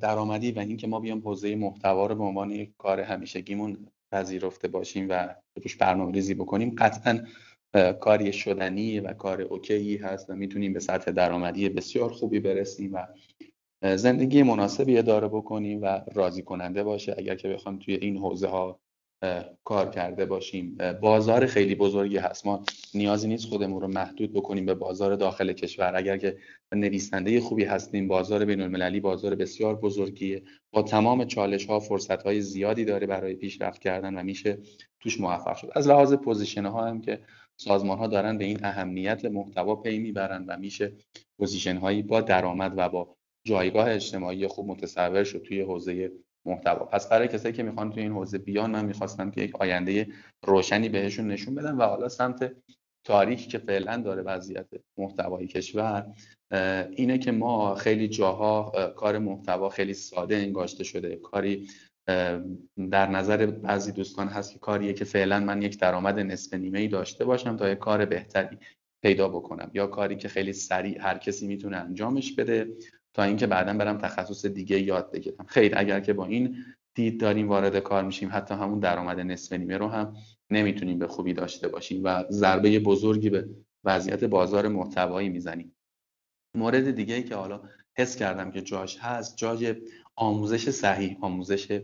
درآمدی 0.00 0.52
و 0.52 0.58
اینکه 0.58 0.86
ما 0.86 1.00
بیام 1.00 1.18
حوزه 1.18 1.56
محتوا 1.56 2.06
رو 2.06 2.14
به 2.14 2.24
عنوان 2.24 2.50
یک 2.50 2.72
کار 2.78 3.00
همیشگیمون 3.00 3.86
پذیرفته 4.12 4.68
باشیم 4.68 5.06
و 5.10 5.34
روش 5.62 5.76
برنامه‌ریزی 5.76 6.34
بکنیم 6.34 6.74
قطعا 6.78 7.20
کاری 8.00 8.32
شدنی 8.32 9.00
و 9.00 9.12
کار 9.12 9.40
اوکی 9.42 9.96
هست 9.96 10.30
و 10.30 10.34
می‌تونیم 10.34 10.72
به 10.72 10.80
سطح 10.80 11.10
درآمدی 11.10 11.68
بسیار 11.68 12.10
خوبی 12.10 12.40
برسیم 12.40 12.94
و 12.94 13.06
زندگی 13.96 14.42
مناسبی 14.42 14.98
اداره 14.98 15.28
بکنیم 15.28 15.82
و 15.82 16.00
راضی 16.14 16.42
کننده 16.42 16.82
باشه. 16.82 17.14
اگر 17.18 17.34
که 17.34 17.48
بخوام 17.48 17.78
توی 17.78 17.94
این 17.94 18.16
حوزه 18.16 18.48
ها 18.48 18.80
کار 19.64 19.90
کرده 19.90 20.26
باشیم. 20.26 20.78
بازار 21.00 21.46
خیلی 21.46 21.74
بزرگی 21.74 22.16
هست. 22.16 22.46
ما 22.46 22.64
نیازی 22.94 23.28
نیست 23.28 23.48
خودمون 23.48 23.80
رو 23.80 23.88
محدود 23.88 24.32
بکنیم 24.32 24.66
به 24.66 24.74
بازار 24.74 25.16
داخل 25.16 25.52
کشور. 25.52 25.92
اگر 25.96 26.16
که 26.16 26.36
نویسنده 26.74 27.40
خوبی 27.40 27.64
هستیم 27.64 28.08
بازار 28.08 28.44
بین 28.44 28.60
المللی 28.60 29.00
بازار 29.00 29.34
بسیار 29.34 29.76
بزرگیه. 29.76 30.42
با 30.72 30.82
تمام 30.82 31.24
چالش 31.24 31.66
ها 31.66 31.80
فرصت 31.80 32.22
های 32.22 32.40
زیادی 32.40 32.84
داره 32.84 33.06
برای 33.06 33.34
پیشرفت 33.34 33.80
کردن 33.80 34.14
و 34.14 34.22
میشه 34.22 34.58
توش 35.00 35.20
موفق 35.20 35.56
شد. 35.56 35.70
از 35.74 35.88
لحاظ 35.88 36.12
position 36.12 36.66
ها 36.66 36.86
هم 36.86 37.00
که 37.00 37.20
سازمان 37.56 37.98
ها 37.98 38.06
دارن 38.06 38.38
به 38.38 38.44
این 38.44 38.64
اهمیت 38.64 39.24
محتوا 39.24 39.76
پی 39.76 39.98
می‌برن 39.98 40.44
و 40.48 40.56
میشه 40.58 40.92
position 41.38 41.76
هایی 41.76 42.02
با 42.02 42.20
درآمد 42.20 42.74
و 42.76 42.88
با 42.88 43.16
جایگاه 43.44 43.90
اجتماعی 43.90 44.46
خوب 44.46 44.68
متصور 44.68 45.24
شد 45.24 45.42
توی 45.42 45.60
حوزه 45.60 46.12
محتوا. 46.46 46.84
پس 46.84 47.08
برای 47.08 47.28
کسایی 47.28 47.54
که 47.54 47.62
می‌خوان 47.62 47.90
توی 47.90 48.02
این 48.02 48.12
حوزه 48.12 48.38
بیان 48.38 48.70
من 48.70 48.84
می‌خواستم 48.84 49.30
که 49.30 49.40
یک 49.40 49.56
آینده 49.56 50.06
روشنی 50.46 50.88
بهشون 50.88 51.26
نشون 51.26 51.54
بدم 51.54 51.78
و 51.78 51.82
حالا 51.82 52.08
سمت 52.08 52.52
تاریکی 53.06 53.48
که 53.48 53.58
فعلا 53.58 53.96
داره 53.96 54.22
وضعیت 54.22 54.66
محتوای 54.98 55.46
کشور 55.46 56.14
اینه 56.90 57.18
که 57.18 57.32
ما 57.32 57.74
خیلی 57.74 58.08
جاها 58.08 58.72
کار 58.96 59.18
محتوا 59.18 59.68
خیلی 59.68 59.94
ساده 59.94 60.36
انگاشته 60.36 60.84
شده. 60.84 61.16
کاری 61.16 61.68
در 62.90 63.06
نظر 63.10 63.46
بعضی 63.46 63.92
دوستان 63.92 64.28
هست 64.28 64.52
که 64.52 64.58
کاریه 64.58 64.92
که 64.92 65.04
فعلا 65.04 65.40
من 65.40 65.62
یک 65.62 65.80
درآمد 65.80 66.18
نصفه 66.18 66.54
نیمه 66.54 66.78
ای 66.78 66.88
داشته 66.88 67.24
باشم 67.24 67.56
تا 67.56 67.70
یک 67.70 67.78
کار 67.78 68.04
بهتری 68.04 68.58
پیدا 69.02 69.28
بکنم 69.28 69.70
یا 69.74 69.86
کاری 69.86 70.16
که 70.16 70.28
خیلی 70.28 70.52
سریع 70.52 71.02
هر 71.02 71.18
کسی 71.18 71.46
می‌تونه 71.46 71.76
انجامش 71.76 72.32
بده. 72.32 72.68
تا 73.14 73.22
اینکه 73.22 73.46
بعدا 73.46 73.72
برم 73.72 73.98
تخصص 73.98 74.46
دیگه 74.46 74.80
یاد 74.80 75.12
بگیرم. 75.12 75.46
خیر 75.46 75.72
اگر 75.76 76.00
که 76.00 76.12
با 76.12 76.26
این 76.26 76.64
دید 76.94 77.20
داریم 77.20 77.48
وارد 77.48 77.78
کار 77.78 78.04
میشیم 78.04 78.28
حتی 78.32 78.54
همون 78.54 78.78
درآمد 78.78 79.20
نصف 79.20 79.52
نیمه 79.52 79.76
رو 79.76 79.88
هم 79.88 80.16
نمی‌تونیم 80.50 80.98
به 80.98 81.06
خوبی 81.06 81.32
داشته 81.32 81.68
باشیم 81.68 82.00
و 82.04 82.24
ضربه 82.30 82.80
بزرگی 82.80 83.30
به 83.30 83.48
وضعیت 83.84 84.24
بازار 84.24 84.68
محتوایی 84.68 85.28
می‌زنیم. 85.28 85.76
مورد 86.56 86.90
دیگه 86.90 87.14
ای 87.14 87.22
که 87.22 87.34
حالا 87.34 87.60
حس 87.98 88.16
کردم 88.16 88.50
که 88.50 88.60
جاش 88.60 88.98
هست 88.98 89.36
جای 89.36 89.74
آموزش 90.16 90.70
صحیح 90.70 91.18
آموزش 91.20 91.80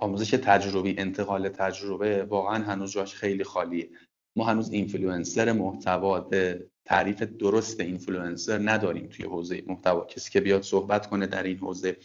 آموزش 0.00 0.30
تجربی 0.30 0.94
انتقال 0.98 1.48
تجربه 1.48 2.24
واقعا 2.24 2.64
هنوز 2.64 2.92
جاش 2.92 3.14
خیلی 3.14 3.44
خالیه. 3.44 3.90
ما 4.36 4.44
هنوز 4.44 4.70
اینفلوئنسر 4.70 5.52
محتوا 5.52 6.20
تعریف 6.86 7.22
درست 7.22 7.80
اینفلوئنسر 7.80 8.70
نداریم 8.70 9.06
توی 9.06 9.24
حوزه 9.24 9.62
محتوا. 9.66 10.04
کسی 10.04 10.30
که 10.30 10.40
بیاد 10.40 10.62
صحبت 10.62 11.06
کنه 11.06 11.26
در 11.26 11.42
این 11.42 11.58
حوزه 11.58 11.96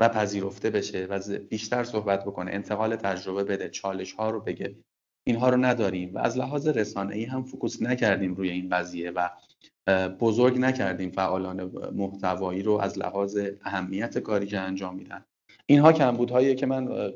و 0.00 0.08
پذیرفته 0.08 0.70
بشه 0.70 1.06
و 1.06 1.38
بیشتر 1.38 1.84
صحبت 1.84 2.24
بکنه 2.24 2.50
انتقال 2.50 2.96
تجربه 2.96 3.44
بده 3.44 3.68
چالش 3.68 4.12
ها 4.12 4.30
رو 4.30 4.40
بگه 4.40 4.76
اینها 5.26 5.48
رو 5.48 5.56
نداریم 5.56 6.14
و 6.14 6.18
از 6.18 6.38
لحاظ 6.38 6.68
رسانه 6.68 7.14
ای 7.14 7.24
هم 7.24 7.42
focus 7.42 7.82
نکردیم 7.82 8.34
روی 8.34 8.50
این 8.50 8.68
قضیه 8.68 9.10
و 9.10 9.30
بزرگ 10.20 10.58
نکردیم 10.58 11.10
فعالان 11.10 11.64
محتوایی 11.94 12.62
رو 12.62 12.72
از 12.72 12.98
لحاظ 12.98 13.38
اهمیت 13.62 14.18
کاری 14.18 14.46
که 14.46 14.58
انجام 14.58 14.96
میدن. 14.96 15.24
اینها 15.66 15.92
کمبودهایی 15.92 16.54
که 16.54 16.66
من 16.66 17.12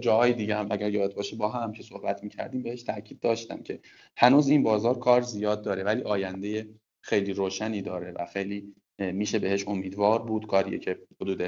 جاهای 0.00 0.32
دیگه 0.32 0.56
هم 0.56 0.68
اگر 0.70 0.90
یاد 0.90 1.14
باشه 1.14 1.36
با 1.36 1.48
هم 1.48 1.72
که 1.72 1.82
صحبت 1.82 2.22
می‌کردیم 2.22 2.62
بهش 2.62 2.82
تاکید 2.82 3.20
داشتم 3.20 3.62
که 3.62 3.80
هنوز 4.16 4.48
این 4.48 4.62
بازار 4.62 4.98
کار 4.98 5.20
زیاد 5.20 5.62
داره 5.62 5.82
ولی 5.84 6.02
آینده 6.02 6.68
خیلی 7.00 7.32
روشنی 7.32 7.82
داره 7.82 8.12
و 8.12 8.26
خیلی 8.26 8.74
میشه 8.98 9.38
بهش 9.38 9.68
امیدوار 9.68 10.22
بود. 10.22 10.46
کاریه 10.46 10.78
که 10.78 10.98
حدود 11.20 11.38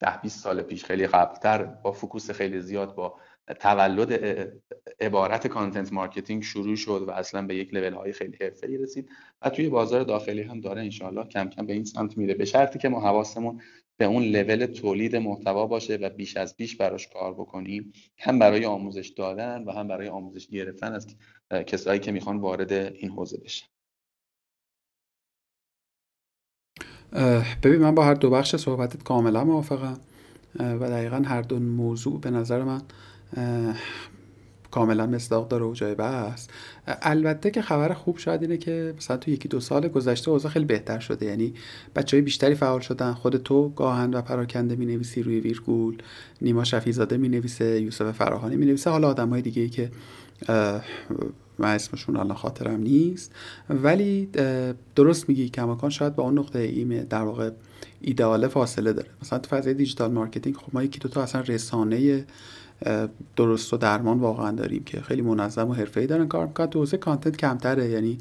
ده 0.00 0.20
20 0.22 0.40
سال 0.40 0.62
پیش 0.62 0.84
خیلی 0.84 1.06
قبلتر 1.06 1.64
با 1.64 1.92
focus 1.92 2.30
خیلی 2.30 2.60
زیاد 2.60 2.94
با 2.94 3.18
تولد 3.60 4.12
عبارت 5.00 5.46
content 5.46 5.92
marketing 5.92 6.42
شروع 6.42 6.76
شد 6.76 7.04
و 7.08 7.10
اصلا 7.10 7.46
به 7.46 7.56
یک 7.56 7.74
لول 7.74 7.92
های 7.92 8.12
خیلی 8.12 8.36
حرفه‌ای 8.40 8.78
رسید 8.78 9.08
و 9.42 9.50
توی 9.50 9.68
بازار 9.68 10.04
داخلی 10.04 10.42
هم 10.42 10.60
داره 10.60 10.82
انشالله 10.82 11.24
کم 11.24 11.48
کم 11.48 11.66
به 11.66 11.72
این 11.72 11.84
سمت 11.84 12.18
میره. 12.18 12.34
به 12.34 12.44
شرطی 12.44 12.78
که 12.78 12.88
ما 12.88 13.00
حواسمون 13.00 13.60
به 14.00 14.04
اون 14.04 14.22
لول 14.22 14.66
تولید 14.66 15.16
محتوا 15.16 15.66
باشه 15.66 15.96
و 15.96 16.10
بیش 16.10 16.36
از 16.36 16.56
بیش 16.56 16.76
براش 16.76 17.08
کار 17.08 17.34
بکنیم. 17.34 17.92
هم 18.18 18.38
برای 18.38 18.64
آموزش 18.64 19.08
دادن 19.08 19.64
و 19.64 19.72
هم 19.72 19.88
برای 19.88 20.08
آموزش 20.08 20.46
گرفتن 20.46 20.92
از 20.92 21.16
کسایی 21.66 22.00
که 22.00 22.12
می‌خوان 22.12 22.36
وارد 22.36 22.72
این 22.72 23.10
حوزه 23.10 23.38
بشن. 23.44 23.66
ببین 27.62 27.80
من 27.80 27.94
با 27.94 28.04
هر 28.04 28.14
دو 28.14 28.30
بخش 28.30 28.56
صحبتت 28.56 29.02
کاملا 29.02 29.44
موافقم. 29.44 30.00
و 30.54 30.78
دقیقا 30.78 31.16
هر 31.16 31.42
دو 31.42 31.58
موضوع 31.58 32.20
به 32.20 32.30
نظر 32.30 32.62
من 32.62 32.82
کاملا 34.70 35.06
مصداق 35.06 35.48
داره 35.48 35.64
و 35.64 35.74
جای 35.74 35.94
بحث. 35.94 36.46
البته 36.86 37.50
که 37.50 37.62
خبر 37.62 37.92
خوب 37.92 38.18
شاید 38.18 38.42
اینه 38.42 38.56
که 38.56 38.94
مثلا 38.96 39.16
تو 39.16 39.30
یکی 39.30 39.48
دو 39.48 39.60
سال 39.60 39.88
گذشته 39.88 40.30
اوضاع 40.30 40.50
خیلی 40.52 40.64
بهتر 40.64 40.98
شده. 40.98 41.26
یعنی 41.26 41.54
بچه 41.96 42.16
های 42.16 42.22
بیشتری 42.22 42.54
فعال 42.54 42.80
شدن. 42.80 43.12
خود 43.12 43.36
تو 43.36 43.68
گاهاً 43.68 44.14
و 44.14 44.22
پراکنده 44.22 44.76
می 44.76 44.86
نویسی 44.86 45.22
روی 45.22 45.40
ویرگول. 45.40 45.98
نیما 46.42 46.64
شفیزاده 46.64 47.16
می 47.16 47.28
نویسه 47.28 47.80
یوسف 47.80 48.10
فراهانی 48.10 48.56
می 48.56 48.66
نویسه 48.66 48.90
حالا 48.90 49.08
آدم 49.08 49.28
های 49.28 49.42
دیگه 49.42 49.62
ای 49.62 49.68
که 49.68 49.90
من 51.58 51.74
اسمشون 51.74 52.16
الان 52.16 52.36
خاطرم 52.36 52.80
نیست. 52.80 53.32
ولی 53.70 54.28
درست 54.96 55.28
میگی 55.28 55.48
کماکان 55.48 55.90
شاید 55.90 56.16
با 56.16 56.22
اون 56.22 56.38
نقطه 56.38 56.58
ی 56.58 57.02
در 57.02 57.22
واقع 57.22 57.50
ایدئال 58.00 58.48
فاصله 58.48 58.92
داره. 58.92 59.08
مثلا 59.22 59.38
تو 59.38 59.56
فضای 59.56 59.74
digital 59.74 60.12
marketing 60.12 60.56
خب 60.56 60.68
ما 60.72 60.82
یکی 60.82 60.98
دو 60.98 61.08
تا 61.08 61.22
اصلا 61.22 61.40
رسانه 61.40 62.24
درست 63.36 63.74
و 63.74 63.76
درمان 63.76 64.18
واقعا 64.18 64.50
داریم 64.50 64.84
که 64.84 65.00
خیلی 65.00 65.22
منظم 65.22 65.68
و 65.68 65.72
حرفه‌ای 65.72 66.06
دارن. 66.06 66.28
کار 66.28 66.46
می‌کنن. 66.46 66.66
تو 66.66 66.86
content 66.86 67.36
کمتره 67.36 67.88
یعنی 67.88 68.18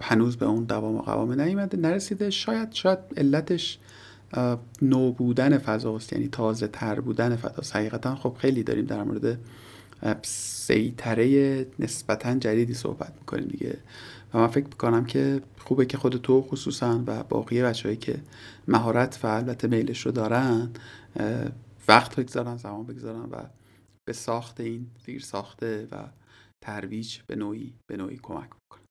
هنوز 0.00 0.36
به 0.36 0.46
اون 0.46 0.64
دوام 0.64 0.96
و 0.96 1.02
قوام 1.02 1.40
نیومده. 1.40 1.76
نرسیده 1.76 2.30
شاید 2.30 2.72
شاید 2.72 2.98
علتش 3.16 3.78
نو 4.82 5.12
بودن 5.12 5.58
فضاست. 5.58 6.12
یعنی 6.12 6.28
تازه 6.28 6.68
تر 6.68 7.00
بودن 7.00 7.36
فضاست. 7.36 7.76
حقیقتا 7.76 8.14
خب 8.14 8.36
خیلی 8.38 8.62
داریم 8.62 8.84
در 8.84 9.02
مورد 9.02 9.38
سیطره 10.22 11.66
نسبتا 11.78 12.34
جدیدی 12.34 12.74
صحبت 12.74 13.12
می‌کنیم 13.18 13.48
دیگه. 13.48 13.78
و 14.34 14.38
من 14.38 14.46
فکر 14.46 14.64
می‌کنم 14.64 15.04
که 15.04 15.40
خوبه 15.58 15.86
که 15.86 15.96
خود 15.96 16.16
تو 16.16 16.42
خصوصا 16.42 17.02
و 17.06 17.22
باقی 17.22 17.62
بچههایی 17.62 17.96
که 17.96 18.18
مهارت 18.68 19.20
و 19.22 19.26
البته 19.26 19.68
میلش 19.68 20.06
رو 20.06 20.12
دارن 20.12 20.68
وقت 21.88 22.16
بگذارن 22.16 22.56
زمان 22.56 22.86
بگذارن 22.86 23.20
و 23.20 23.36
به 24.08 24.14
ساخت 24.14 24.60
این 24.60 24.86
زیر 25.06 25.20
ساخته 25.20 25.88
و 25.92 26.08
ترویج 26.64 27.18
به 27.26 27.36
نوعی 27.36 27.74
به 27.90 27.96
نوعی 27.96 28.18
کمک 28.22 28.48
بکنن 28.48 28.84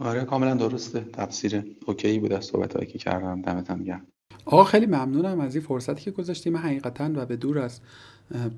آره 0.00 0.24
کاملا 0.24 0.54
درسته. 0.54 1.00
تفسیر 1.00 1.76
اوکی 1.86 2.18
بود 2.18 2.32
از 2.32 2.44
صحبت 2.44 2.88
که 2.88 2.98
کردم. 2.98 3.42
دمتم 3.42 3.84
گرم. 3.84 4.06
آقا 4.44 4.64
خیلی 4.64 4.86
ممنونم 4.86 5.40
از 5.40 5.54
این 5.54 5.64
فرصتی 5.64 6.02
که 6.02 6.10
گذاشتیم. 6.10 6.56
حقیقتا 6.56 7.10
و 7.14 7.26
به 7.26 7.36
دور 7.36 7.58
از 7.58 7.80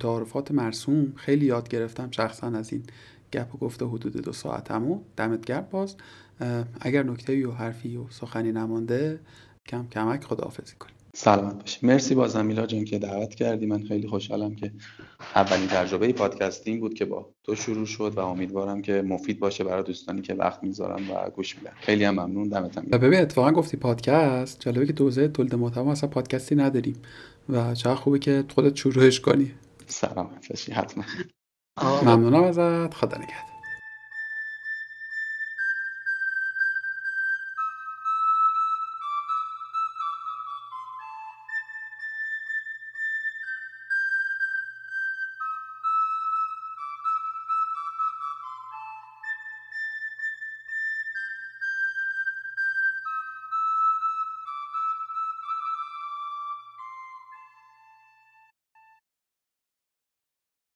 تعارفات 0.01 0.51
مرسوم 0.51 1.13
خیلی 1.17 1.47
یاد 1.47 1.69
گرفتم 1.69 2.11
شخصا 2.11 2.47
از 2.47 2.73
این 2.73 2.83
گپ 3.33 3.55
و 3.55 3.59
گفته 3.59 3.87
حدود 3.87 4.17
دو 4.17 4.33
ساعتمو. 4.33 5.01
دمت 5.17 5.45
گرم 5.45 5.69
باز. 5.71 5.97
اگر 6.81 7.03
نکته 7.03 7.49
و 7.49 7.53
حرفی 7.53 7.97
و 7.97 8.11
سخنی 8.11 8.53
نمانده 8.53 9.21
کم 9.69 9.89
کمک 9.89 10.25
خداحافظی 10.25 10.77
کنیم. 10.77 10.98
سلامت 11.15 11.61
باشی. 11.61 11.87
مرسی 11.87 12.15
بازم 12.15 12.47
میلا 12.47 12.67
جان 12.67 12.85
که 12.85 12.99
دعوت 12.99 13.35
کردی. 13.35 13.67
من 13.67 13.83
خیلی 13.83 14.09
خوشحالم 14.09 14.55
که 14.55 14.73
اولین 15.35 15.67
تجربه 15.67 16.13
پادکستینگ 16.13 16.81
بود 16.81 16.95
که 16.95 17.05
با 17.05 17.31
تو 17.45 17.55
شروع 17.55 17.87
شد 17.87 18.13
و 18.17 18.21
امیدوارم 18.21 18.83
که 18.83 19.03
مفید 19.03 19.41
باشه 19.41 19.65
برای 19.65 19.83
دوستانی 19.83 20.23
که 20.23 20.35
وقت 20.35 20.63
می‌ذارن 20.63 21.09
و 21.09 21.31
گوش 21.31 21.57
میدن. 21.57 21.73
خیلی 21.81 22.05
هم 22.05 22.15
ممنون. 22.15 22.49
دمتم 22.49 22.83
گرم. 22.83 23.01
ببین 23.01 23.21
اتفاقا 23.21 23.53
گفتی 23.53 23.77
پادکست. 23.77 24.61
جالبه 24.61 24.87
که 24.87 24.93
تو 24.93 25.11
تولید 25.29 25.55
محتوا 25.55 25.93
اصلا 25.93 26.09
پادکستی 26.09 26.55
نداریم 26.55 26.97
و 27.49 27.75
چقدر 27.75 27.95
خوبه 27.95 28.19
که 28.19 28.45
خودت 28.55 28.77
شروعش 28.77 29.21
کنی. 29.21 29.53
سلامت 29.87 30.49
باشی. 30.49 30.73
حتما. 30.73 31.05
ممنونم 32.03 32.43
ازت. 32.43 32.95
خدا 32.95 33.17
نگهدار. 33.17 33.48